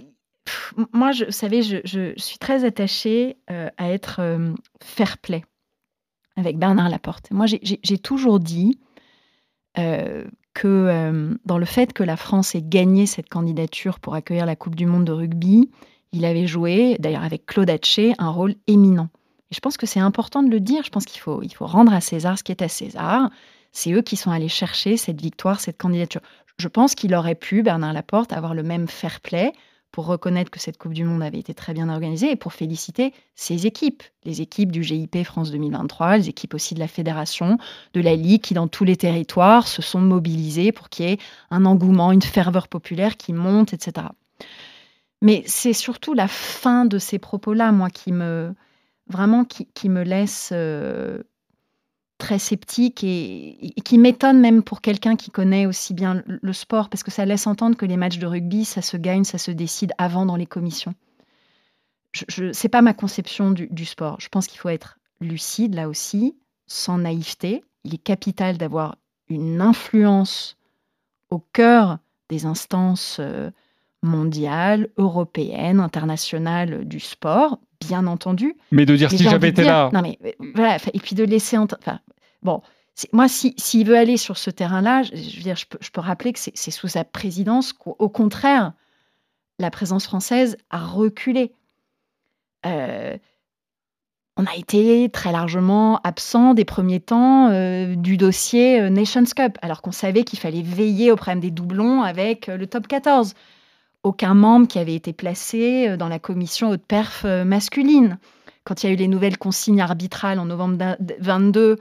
Moi, 0.93 1.13
je, 1.13 1.27
vous 1.27 1.31
savez, 1.31 1.63
je, 1.63 2.13
suis 2.17 2.39
très 2.39 2.65
attachée 2.65 3.37
euh, 3.51 3.69
à 3.79 3.91
être 3.91 4.21
euh, 4.21 4.53
fair 4.83 5.19
play 5.19 5.45
avec 6.37 6.59
Bernard 6.59 6.89
Laporte. 6.89 7.31
Moi, 7.31 7.47
j'ai 7.47 7.99
toujours 7.99 8.41
dit 8.41 8.79
que 9.75 11.39
dans 11.45 11.59
le 11.59 11.65
fait 11.67 11.93
que 11.93 12.03
la 12.03 12.17
France 12.17 12.55
ait 12.55 12.63
gagné 12.63 13.05
cette 13.05 13.29
candidature 13.29 14.01
pour 14.01 14.15
accueillir 14.15 14.47
la 14.47 14.57
Coupe 14.57 14.75
du 14.75 14.87
Monde 14.87 15.05
de 15.05 15.13
rugby, 15.13 15.71
il 16.13 16.25
avait 16.25 16.47
joué, 16.47 16.97
d'ailleurs 16.99 17.25
avec 17.25 17.45
Claude 17.47 17.69
Hatché, 17.69 18.15
un 18.19 18.31
rôle 18.31 18.55
éminent. 18.67 19.09
Et 19.51 19.55
je 19.55 19.61
pense 19.61 19.77
que 19.77 19.87
c'est 19.87 20.01
important 20.01 20.43
de 20.43 20.51
le 20.51 20.61
dire. 20.61 20.83
Je 20.85 20.91
pense 20.91 21.05
qu'il 21.05 21.21
faut, 21.21 21.43
il 21.43 21.53
faut 21.53 21.67
rendre 21.67 21.93
à 21.93 22.01
César 22.01 22.39
ce 22.39 22.45
qui 22.45 22.53
est 22.53 22.63
à 22.63 22.69
César. 22.69 23.31
C'est 23.73 23.93
eux 23.93 24.03
qui 24.03 24.17
sont 24.17 24.31
allés 24.31 24.49
chercher 24.49 24.97
cette 24.97 25.21
victoire, 25.21 25.61
cette 25.61 25.79
candidature. 25.79 26.21
Je 26.59 26.69
pense 26.69 26.95
qu'il 26.95 27.15
aurait 27.15 27.35
pu, 27.35 27.63
Bernard 27.63 27.93
Laporte, 27.93 28.33
avoir 28.33 28.55
le 28.55 28.63
même 28.63 28.89
fair 28.89 29.21
play 29.21 29.53
pour 29.93 30.07
reconnaître 30.07 30.51
que 30.51 30.61
cette 30.61 30.79
Coupe 30.79 30.95
du 30.95 31.05
Monde 31.05 31.23
avait 31.23 31.39
été 31.39 31.53
très 31.53 31.73
bien 31.73 31.89
organisée 31.89 32.31
et 32.31 32.37
pour 32.37 32.53
féliciter 32.53 33.13
ses 33.35 33.67
équipes, 33.67 34.03
les 34.25 34.41
équipes 34.41 34.71
du 34.71 34.85
GIP 34.85 35.25
France 35.25 35.51
2023, 35.51 36.19
les 36.19 36.29
équipes 36.29 36.55
aussi 36.55 36.75
de 36.75 36.81
la 36.81 36.87
Fédération, 36.87 37.59
de 37.95 38.01
la 38.01 38.15
Ligue, 38.15 38.43
qui 38.43 38.55
dans 38.55 38.69
tous 38.69 38.85
les 38.85 38.97
territoires 38.97 39.67
se 39.67 39.83
sont 39.83 40.01
mobilisées 40.01 40.71
pour 40.71 40.91
qu'il 40.91 41.07
y 41.07 41.13
ait 41.13 41.19
un 41.51 41.65
engouement, 41.65 42.13
une 42.13 42.23
ferveur 42.23 42.69
populaire 42.69 43.17
qui 43.17 43.33
monte, 43.33 43.73
etc. 43.73 44.07
Mais 45.23 45.43
c'est 45.47 45.73
surtout 45.73 46.15
la 46.15 46.29
fin 46.29 46.85
de 46.85 46.99
ces 46.99 47.19
propos-là, 47.19 47.73
moi, 47.73 47.91
qui 47.91 48.13
me, 48.13 48.55
vraiment 49.11 49.45
qui, 49.45 49.89
me 49.89 50.03
laisse 50.03 50.51
euh, 50.53 51.23
très 52.19 52.39
sceptique 52.39 53.05
et, 53.05 53.75
qui 53.85 53.99
m'étonne 53.99 54.41
même 54.41 54.63
pour 54.63 54.81
quelqu'un 54.81 55.17
qui 55.17 55.31
connaît 55.31 55.67
aussi 55.67 55.95
bien 55.95 56.23
le, 56.27 56.53
sport, 56.53 56.89
parce 56.89 57.03
que 57.03 57.11
ça 57.11 57.25
laisse 57.25 57.47
entendre 57.47 57.77
que 57.77 57.87
les 57.87 57.97
matchs 57.97 58.19
de 58.19 58.27
rugby, 58.27 58.65
ça 58.65 58.83
se 58.83 58.97
gagne, 58.97 59.25
ça 59.25 59.39
se 59.39 59.51
décide 59.51 59.93
avant 59.99 60.27
dans 60.27 60.37
les 60.37 60.47
commissions. 60.47 60.95
Ce 62.29 62.43
n'est 62.43 62.71
pas 62.71 62.83
ma 62.83 62.95
conception 62.95 63.51
du, 63.51 63.69
du 63.69 63.85
sport. 63.85 64.21
Je 64.21 64.29
pense 64.29 64.47
qu'il 64.47 64.59
faut 64.59 64.69
être 64.69 64.99
lucide 65.21 65.75
là 65.75 65.89
aussi, 65.89 66.37
sans 66.67 66.99
naïveté. 66.99 67.65
Il 67.85 67.95
est 67.95 67.99
capital 67.99 68.59
d'avoir 68.59 68.97
une 69.29 69.61
influence 69.61 70.57
au 71.31 71.39
cœur 71.39 71.99
des 72.29 72.47
instances 72.47 73.19
euh, 73.21 73.51
mondiales, 74.03 74.89
européennes, 74.97 75.81
internationales 75.81 76.85
du 76.85 77.01
sport, 77.01 77.59
bien 77.81 78.07
entendu. 78.07 78.57
Mais 78.71 78.87
de 78.87 78.97
dire 78.97 79.11
si 79.11 79.23
j'avais 79.23 79.49
été 79.49 79.65
là. 79.65 79.91
Non, 79.93 80.03
mais 80.03 80.19
euh, 80.25 80.31
voilà, 80.55 80.77
et 80.93 80.99
puis 80.99 81.15
de 81.15 81.25
laisser. 81.25 81.59
Enfin, 81.59 82.01
bon, 82.43 82.63
moi, 83.13 83.29
s'il 83.29 83.55
si, 83.57 83.85
veut 83.85 83.97
aller 83.97 84.17
sur 84.17 84.39
ce 84.39 84.51
terrain-là, 84.51 85.03
je, 85.03 85.37
veux 85.37 85.43
dire, 85.43 85.57
je, 85.57 85.67
peux, 85.67 85.79
je 85.81 85.91
peux 85.91 86.01
rappeler 86.01 86.33
que 86.33 86.39
c'est 86.39 86.71
sous 86.71 86.89
sa 86.89 87.05
présidence 87.05 87.73
qu'au 87.73 88.09
contraire, 88.09 88.73
la 89.59 89.71
présence 89.71 90.05
française 90.05 90.57
a 90.71 90.79
reculé. 90.79 91.53
Euh, 92.67 93.17
on 94.37 94.45
a 94.45 94.57
été 94.57 95.09
très 95.11 95.33
largement 95.33 96.01
absent 96.03 96.55
des 96.55 96.65
premiers 96.65 97.01
temps 97.01 97.49
euh, 97.49 97.95
du 97.95 98.17
dossier 98.17 98.89
Nations 98.91 99.25
Cup, 99.25 99.59
alors 99.61 99.83
qu'on 99.83 99.93
savait 99.93 100.25
qu'il 100.25 100.39
fallait 100.39 100.63
veiller 100.63 101.11
au 101.11 101.17
problème 101.17 101.41
des 101.41 101.51
doublons 101.51 102.03
avec 102.03 102.47
le 102.47 102.67
top 102.67 102.87
14 102.87 103.35
aucun 104.03 104.35
membre 104.35 104.67
qui 104.67 104.79
avait 104.79 104.95
été 104.95 105.13
placé 105.13 105.89
euh, 105.89 105.97
dans 105.97 106.09
la 106.09 106.19
commission 106.19 106.71
haute 106.71 106.85
perf 106.87 107.23
euh, 107.25 107.45
masculine. 107.45 108.19
Quand 108.65 108.83
il 108.83 108.87
y 108.87 108.91
a 108.91 108.93
eu 108.93 108.97
les 108.97 109.09
nouvelles 109.09 109.39
consignes 109.39 109.81
arbitrales 109.81 110.39
en 110.39 110.47
novembre 110.47 110.97
22 111.21 111.79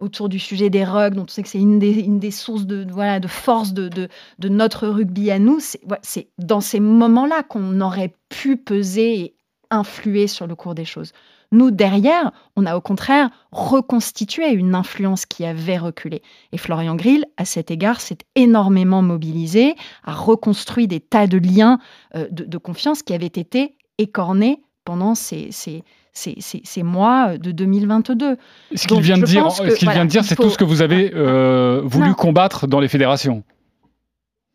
autour 0.00 0.28
du 0.28 0.38
sujet 0.38 0.70
des 0.70 0.84
rugs, 0.84 1.14
dont 1.14 1.24
on 1.24 1.28
sait 1.28 1.42
que 1.42 1.48
c'est 1.48 1.60
une 1.60 1.78
des, 1.78 2.30
sources 2.30 2.64
de, 2.64 2.86
voilà, 2.90 3.20
de 3.20 3.28
force 3.28 3.74
de, 3.74 3.88
de, 3.88 4.48
notre 4.48 4.88
rugby 4.88 5.30
à 5.30 5.38
nous, 5.38 5.58
c'est 5.60 6.28
dans 6.38 6.62
ces 6.62 6.80
moments-là 6.80 7.42
qu'on 7.42 7.80
aurait 7.82 8.14
pu 8.30 8.56
peser 8.56 9.20
et 9.20 9.34
influer 9.70 10.26
sur 10.26 10.46
le 10.46 10.54
cours 10.54 10.74
des 10.74 10.86
choses. 10.86 11.12
Nous, 11.52 11.70
derrière, 11.70 12.30
on 12.56 12.64
a 12.64 12.76
au 12.76 12.80
contraire 12.80 13.30
reconstitué 13.50 14.52
une 14.52 14.74
influence 14.74 15.26
qui 15.26 15.44
avait 15.44 15.78
reculé. 15.78 16.22
Et 16.52 16.58
Florian 16.58 16.94
Grill, 16.94 17.24
à 17.36 17.44
cet 17.44 17.70
égard, 17.70 18.00
s'est 18.00 18.18
énormément 18.36 19.02
mobilisé, 19.02 19.74
a 20.04 20.12
reconstruit 20.12 20.86
des 20.86 21.00
tas 21.00 21.26
de 21.26 21.38
liens 21.38 21.78
euh, 22.14 22.28
de, 22.30 22.58
confiance 22.58 23.02
qui 23.02 23.14
avaient 23.14 23.26
été 23.26 23.74
écornés 23.98 24.62
pendant 24.84 25.14
ces, 25.14 25.50
ces, 25.50 25.82
ces, 26.12 26.82
mois 26.82 27.36
de 27.38 27.50
2022. 27.50 28.36
Ce 28.74 28.86
qu'il 28.86 29.00
vient, 29.00 29.18
de 29.18 29.24
dire, 29.24 29.50
ce 29.50 29.62
vient 29.90 30.04
de 30.04 30.10
dire, 30.10 30.24
c'est 30.24 30.36
tout 30.36 30.50
ce 30.50 30.58
que 30.58 30.64
vous 30.64 30.82
avez 30.82 31.12
euh, 31.14 31.82
voulu 31.84 32.14
combattre 32.14 32.66
dans 32.66 32.80
les 32.80 32.88
fédérations. 32.88 33.42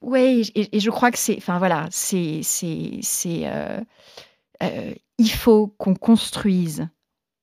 Oui, 0.06 0.52
et, 0.54 0.80
je 0.80 0.90
crois 0.92 1.10
que 1.10 1.18
c'est, 1.18 1.36
enfin 1.38 1.58
voilà, 1.58 1.88
c'est, 1.90 2.42
c'est, 2.44 3.00
c'est, 3.02 3.42
euh, 3.46 3.80
euh, 4.62 4.94
il 5.18 5.32
faut 5.32 5.68
qu'on 5.78 5.96
construise 5.96 6.88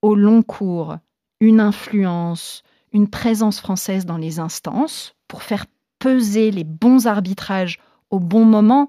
au 0.02 0.14
long 0.14 0.42
cours 0.42 0.96
une 1.40 1.60
influence, 1.60 2.62
une 2.92 3.08
présence 3.08 3.60
française 3.60 4.06
dans 4.06 4.16
les 4.16 4.38
instances 4.38 5.14
pour 5.28 5.42
faire 5.42 5.66
peser 5.98 6.50
les 6.50 6.64
bons 6.64 7.06
arbitrages 7.06 7.78
au 8.10 8.18
bon 8.18 8.44
moment. 8.44 8.88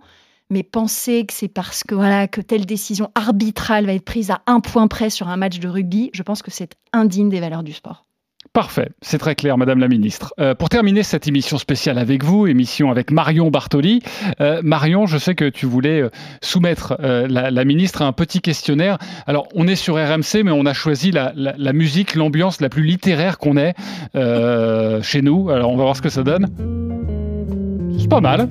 Mais 0.50 0.64
penser 0.64 1.26
que 1.26 1.34
c'est 1.34 1.48
parce 1.48 1.84
que 1.84 1.96
voilà 1.96 2.28
que 2.28 2.42
telle 2.42 2.66
décision 2.66 3.10
arbitrale 3.16 3.86
va 3.86 3.94
être 3.94 4.06
prise 4.06 4.30
à 4.30 4.42
un 4.46 4.60
point 4.60 4.88
près 4.88 5.10
sur 5.10 5.30
un 5.30 5.38
match 5.38 5.60
de 5.60 5.68
rugby, 5.68 6.12
je 6.14 6.22
pense 6.22 6.42
que 6.42 6.52
c'est 6.52 6.76
indigne 6.92 7.30
des 7.30 7.40
valeurs 7.40 7.64
du 7.64 7.74
sport. 7.74 8.06
Parfait, 8.54 8.90
c'est 9.02 9.18
très 9.18 9.34
clair, 9.34 9.58
Madame 9.58 9.80
la 9.80 9.88
Ministre. 9.88 10.36
Euh, 10.40 10.54
pour 10.54 10.70
terminer 10.70 11.02
cette 11.02 11.28
émission 11.28 11.58
spéciale 11.58 11.98
avec 11.98 12.24
vous, 12.24 12.46
émission 12.46 12.92
avec 12.92 13.10
Marion 13.10 13.50
Bartoli. 13.50 14.04
Euh, 14.42 14.62
Marion, 14.64 15.08
je 15.08 15.18
sais 15.18 15.34
que 15.34 15.50
tu 15.50 15.66
voulais 15.66 16.02
euh, 16.02 16.10
soumettre 16.42 16.96
la, 17.00 17.66
Ministre 17.66 18.04
à 18.04 18.06
un 18.06 18.12
petit 18.12 18.42
questionnaire. 18.42 19.00
Alors, 19.26 19.48
on 19.56 19.68
est 19.68 19.76
sur 19.76 19.96
RMC, 19.96 20.44
mais 20.44 20.52
on 20.52 20.68
a 20.68 20.74
choisi 20.74 21.10
la, 21.10 21.34
la 21.36 21.74
musique, 21.74 22.14
l'ambiance 22.14 22.62
la 22.62 22.70
plus 22.70 22.84
littéraire 22.84 23.40
qu'on 23.40 23.58
ait 23.58 23.74
chez 24.14 25.24
nous. 25.24 25.50
Alors, 25.50 25.72
on 25.72 25.78
va 25.78 25.84
voir 25.84 25.96
ce 25.96 26.04
que 26.04 26.10
ça 26.10 26.22
donne. 26.22 26.48
C'est 27.98 28.10
pas 28.10 28.22
mal. 28.22 28.50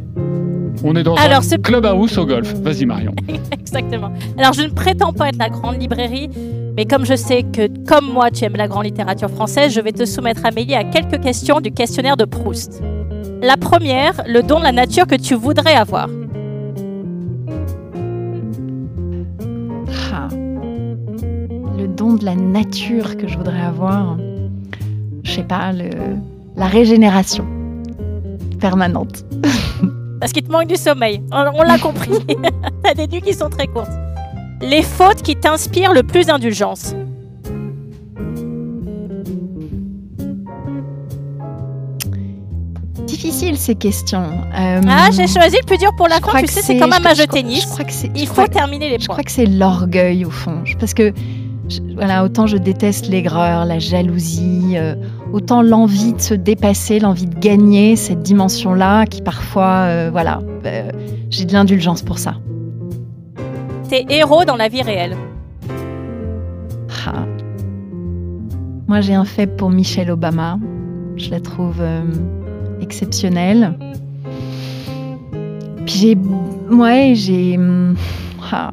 On 0.84 0.96
est 0.96 1.02
dans 1.02 1.14
Alors, 1.14 1.42
un 1.50 1.56
clubhouse 1.58 2.18
au 2.18 2.26
golf. 2.26 2.52
Vas-y, 2.54 2.86
Marion. 2.86 3.14
Exactement. 3.52 4.12
Alors, 4.38 4.52
je 4.52 4.62
ne 4.62 4.68
prétends 4.68 5.12
pas 5.12 5.28
être 5.28 5.38
la 5.38 5.48
grande 5.48 5.80
librairie, 5.80 6.28
mais 6.76 6.86
comme 6.86 7.04
je 7.04 7.14
sais 7.14 7.42
que, 7.42 7.68
comme 7.86 8.10
moi, 8.10 8.30
tu 8.30 8.44
aimes 8.44 8.56
la 8.56 8.68
grande 8.68 8.84
littérature 8.84 9.30
française, 9.30 9.72
je 9.72 9.80
vais 9.80 9.92
te 9.92 10.04
soumettre, 10.04 10.44
Amélie, 10.44 10.74
à 10.74 10.84
quelques 10.84 11.20
questions 11.20 11.60
du 11.60 11.70
questionnaire 11.70 12.16
de 12.16 12.24
Proust. 12.24 12.82
La 13.42 13.56
première, 13.56 14.22
le 14.26 14.42
don 14.42 14.58
de 14.58 14.64
la 14.64 14.72
nature 14.72 15.06
que 15.06 15.16
tu 15.16 15.34
voudrais 15.34 15.74
avoir. 15.74 16.08
Ah. 20.12 20.28
Le 21.78 21.86
don 21.88 22.14
de 22.14 22.24
la 22.24 22.34
nature 22.34 23.16
que 23.16 23.28
je 23.28 23.36
voudrais 23.36 23.60
avoir. 23.60 24.16
Je 25.24 25.30
sais 25.30 25.44
pas, 25.44 25.72
le... 25.72 25.90
la 26.56 26.66
régénération 26.66 27.46
permanente. 28.60 29.24
Parce 30.22 30.32
qu'il 30.32 30.44
te 30.44 30.52
manque 30.52 30.68
du 30.68 30.76
sommeil. 30.76 31.20
On, 31.32 31.64
l'a 31.64 31.78
compris. 31.80 32.12
T'as 32.84 32.94
des 32.94 33.08
nuits 33.08 33.22
qui 33.22 33.34
sont 33.34 33.50
très 33.50 33.66
courtes. 33.66 33.90
Les 34.60 34.82
fautes 34.82 35.20
qui 35.20 35.34
t'inspirent 35.34 35.92
le 35.92 36.04
plus 36.04 36.26
d'indulgence. 36.26 36.94
Difficile 43.04 43.58
ces 43.58 43.74
questions. 43.74 44.22
Euh, 44.56 44.80
ah, 44.86 45.08
j'ai 45.10 45.26
choisi 45.26 45.56
le 45.60 45.66
plus 45.66 45.78
dur 45.78 45.90
pour 45.96 46.06
la 46.06 46.20
fin. 46.20 46.40
Tu 46.40 46.46
sais, 46.46 46.62
c'est 46.62 46.76
comme 46.76 46.92
un 46.92 47.00
match 47.00 47.18
de 47.18 47.24
tennis. 47.24 47.66
Il 48.14 48.28
faut 48.28 48.46
terminer 48.46 48.90
les 48.90 48.98
points. 48.98 49.02
Je 49.02 49.08
crois 49.08 49.24
que 49.24 49.32
c'est 49.32 49.46
l'orgueil 49.46 50.24
au 50.24 50.30
fond. 50.30 50.62
Parce 50.78 50.94
que 50.94 51.12
voilà, 51.96 52.22
autant 52.22 52.46
je 52.46 52.58
déteste 52.58 53.08
l'aigreur, 53.08 53.64
la 53.64 53.80
jalousie, 53.80 54.74
euh, 54.76 54.94
autant 55.32 55.62
l'envie 55.62 56.12
de 56.12 56.20
se 56.20 56.34
dépasser, 56.34 57.00
l'envie 57.00 57.26
de 57.26 57.38
gagner 57.38 57.96
cette 57.96 58.22
dimension-là, 58.22 59.06
qui 59.06 59.22
parfois, 59.22 59.86
euh, 59.86 60.08
voilà, 60.12 60.40
euh, 60.66 60.90
j'ai 61.30 61.44
de 61.44 61.52
l'indulgence 61.52 62.02
pour 62.02 62.18
ça. 62.18 62.34
Tes 63.88 64.06
héros 64.08 64.44
dans 64.44 64.56
la 64.56 64.68
vie 64.68 64.82
réelle. 64.82 65.16
Ah. 67.06 67.24
Moi, 68.86 69.00
j'ai 69.00 69.14
un 69.14 69.24
fait 69.24 69.46
pour 69.46 69.70
Michelle 69.70 70.10
Obama. 70.10 70.58
Je 71.16 71.30
la 71.30 71.40
trouve 71.40 71.82
exceptionnelle. 72.80 73.76
Puis 75.84 75.94
j'ai, 75.94 76.16
ouais, 76.70 77.12
j'ai. 77.14 77.58
Ah. 78.50 78.72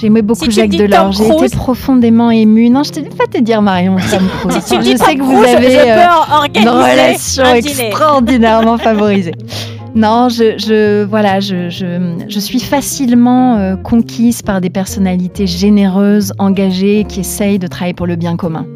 J'aimais 0.00 0.22
beaucoup 0.22 0.50
Jacques 0.50 0.70
Delors. 0.70 1.12
J'ai 1.12 1.28
été 1.28 1.56
profondément 1.56 2.30
émue. 2.30 2.70
Non, 2.70 2.82
je 2.82 3.00
ne 3.00 3.04
vais 3.04 3.10
pas 3.10 3.26
te 3.26 3.38
dire 3.38 3.60
Marion 3.60 3.98
je 3.98 4.06
sais 4.08 5.14
que 5.14 5.22
vous 5.22 5.44
avez 5.44 5.78
euh, 5.78 6.06
une 6.54 6.68
relation 6.68 7.44
extraordinairement 7.54 8.78
favorisée. 8.78 9.34
Non, 9.94 10.28
je, 10.28 11.04
voilà, 11.04 11.40
je, 11.40 11.68
je, 11.68 12.38
suis 12.38 12.60
facilement 12.60 13.56
euh, 13.56 13.76
conquise 13.76 14.40
par 14.40 14.60
des 14.60 14.70
personnalités 14.70 15.46
généreuses, 15.46 16.32
engagées, 16.38 17.04
qui 17.08 17.20
essayent 17.20 17.58
de 17.58 17.66
travailler 17.66 17.94
pour 17.94 18.06
le 18.06 18.16
bien 18.16 18.36
commun. 18.36 18.66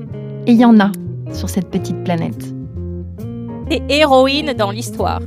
Et 0.47 0.53
il 0.53 0.59
y 0.59 0.65
en 0.65 0.79
a 0.81 0.91
sur 1.33 1.49
cette 1.49 1.71
petite 1.71 2.03
planète. 2.05 2.53
Des 3.71 3.83
héroïnes 3.89 4.53
dans 4.59 4.71
l'histoire. 4.71 5.21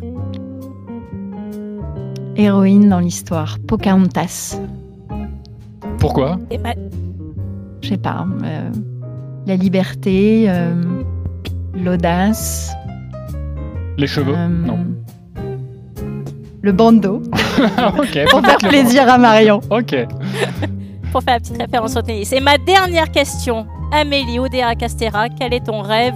Héroïne 2.36 2.89
dans 2.89 3.00
l'histoire. 3.00 3.58
Pocahontas. 3.68 4.60
Pourquoi 6.00 6.38
Je 7.82 7.89
sais 7.89 7.98
pas. 7.98 8.26
Euh, 8.43 8.70
la 9.45 9.56
liberté, 9.56 10.45
euh, 10.48 10.74
l'audace. 11.74 12.74
Les 13.98 14.08
cheveux 14.08 14.36
euh, 14.36 14.48
Non. 14.48 14.80
Le 16.62 16.72
bandeau. 16.72 17.22
ok. 17.98 18.20
Pour 18.30 18.41
faire 18.41 18.58
plaisir 18.58 19.10
à 19.10 19.18
Marion. 19.18 19.62
Ok. 19.70 19.95
pour 21.12 21.24
faire 21.24 21.36
la 21.36 21.39
petite 21.39 21.58
référence 21.58 21.95
au 21.95 22.02
tennis. 22.02 22.32
Et 22.34 22.39
ma 22.39 22.58
dernière 22.58 23.10
question, 23.12 23.66
Amélie 23.91 24.39
Oudéa 24.39 24.76
Castera, 24.76 25.30
quel 25.30 25.54
est 25.54 25.66
ton 25.66 25.82
rêve 25.82 26.16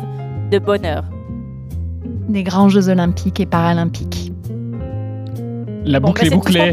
de 0.52 0.60
bonheur? 0.60 1.06
Des 2.28 2.44
grands 2.44 2.70
Jeux 2.70 2.90
olympiques 2.90 3.40
et 3.40 3.46
paralympiques. 3.46 4.32
La 5.86 6.00
boucle 6.00 6.26
est 6.26 6.30
bouclée. 6.30 6.72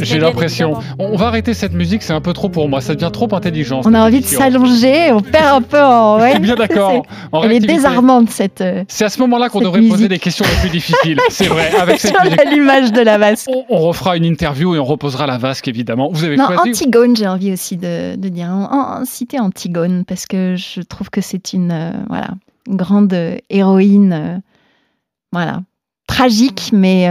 J'ai 0.00 0.18
l'impression. 0.18 0.74
On 0.98 1.16
va 1.16 1.26
arrêter 1.26 1.54
cette 1.54 1.72
musique, 1.72 2.02
c'est 2.02 2.12
un 2.12 2.20
peu 2.20 2.32
trop 2.32 2.48
pour 2.48 2.68
moi. 2.68 2.80
Ça 2.80 2.94
devient 2.94 3.10
trop 3.12 3.28
intelligent. 3.34 3.80
On 3.84 3.94
a 3.94 4.06
envie 4.06 4.20
de 4.20 4.26
s'allonger, 4.26 5.12
on 5.12 5.20
perd 5.20 5.56
un 5.56 5.62
peu 5.62 5.80
en. 5.80 6.12
Ouais. 6.22 6.28
Je 6.28 6.32
suis 6.34 6.40
bien 6.40 6.54
d'accord. 6.56 7.06
Elle 7.42 7.52
est 7.52 7.60
désarmante 7.60 8.28
cette. 8.28 8.60
Euh, 8.60 8.84
c'est 8.86 9.04
à 9.04 9.08
ce 9.08 9.18
moment-là 9.20 9.48
qu'on 9.48 9.60
devrait 9.60 9.80
poser 9.82 10.08
des 10.08 10.18
questions 10.18 10.44
les 10.44 10.60
plus 10.60 10.70
difficiles. 10.70 11.18
C'est 11.30 11.46
vrai. 11.46 11.70
Avec 11.80 12.00
cette 12.00 12.14
l'image 12.50 12.92
de 12.92 13.00
la 13.00 13.18
vasque. 13.18 13.48
On, 13.68 13.78
refera 13.78 14.16
une 14.16 14.24
interview 14.24 14.74
et 14.74 14.78
on 14.78 14.84
reposera 14.84 15.26
la 15.26 15.38
vasque 15.38 15.68
évidemment. 15.68 16.10
Vous 16.12 16.24
avez 16.24 16.36
non, 16.36 16.44
Antigone, 16.44 17.16
j'ai 17.16 17.26
envie 17.26 17.52
aussi 17.52 17.76
de, 17.76 18.14
dire. 18.16 18.48
En, 18.50 19.04
citer 19.04 19.40
Antigone 19.40 20.04
parce 20.06 20.26
que 20.26 20.54
je 20.56 20.82
trouve 20.82 21.08
que 21.08 21.20
c'est 21.20 21.54
une 21.54 21.72
euh, 21.72 21.90
voilà 22.08 22.28
une 22.68 22.76
grande 22.76 23.16
héroïne. 23.48 24.12
Euh, 24.12 24.38
voilà 25.32 25.60
tragique, 26.06 26.70
mais 26.72 27.08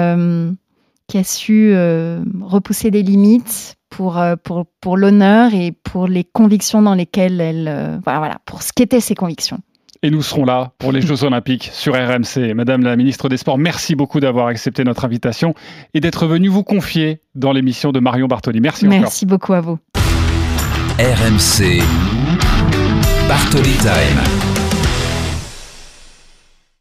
qui 1.11 1.17
a 1.17 1.25
su 1.25 1.71
euh, 1.73 2.23
repousser 2.39 2.89
des 2.89 3.03
limites 3.03 3.75
pour, 3.89 4.17
euh, 4.17 4.37
pour, 4.41 4.65
pour 4.79 4.95
l'honneur 4.95 5.53
et 5.53 5.73
pour 5.73 6.07
les 6.07 6.23
convictions 6.23 6.81
dans 6.81 6.95
lesquelles 6.95 7.41
elle. 7.41 7.67
Euh, 7.67 7.97
voilà, 8.05 8.37
pour 8.45 8.61
ce 8.61 8.71
qu'étaient 8.71 9.01
ses 9.01 9.13
convictions. 9.13 9.59
Et 10.03 10.09
nous 10.09 10.21
serons 10.21 10.45
là 10.45 10.71
pour 10.79 10.93
les 10.93 11.01
Jeux 11.01 11.25
Olympiques 11.25 11.69
sur 11.73 11.95
RMC. 11.95 12.53
Madame 12.55 12.83
la 12.83 12.95
ministre 12.95 13.27
des 13.27 13.35
Sports, 13.35 13.57
merci 13.57 13.93
beaucoup 13.95 14.21
d'avoir 14.21 14.47
accepté 14.47 14.85
notre 14.85 15.03
invitation 15.03 15.53
et 15.93 15.99
d'être 15.99 16.27
venue 16.27 16.47
vous 16.47 16.63
confier 16.63 17.19
dans 17.35 17.51
l'émission 17.51 17.91
de 17.91 17.99
Marion 17.99 18.27
Bartoli. 18.27 18.61
Merci, 18.61 18.87
merci 18.87 19.25
beaucoup 19.25 19.51
à 19.51 19.59
vous. 19.59 19.79
RMC 20.97 21.83
Bartoli 23.27 23.73
Time. 23.81 24.60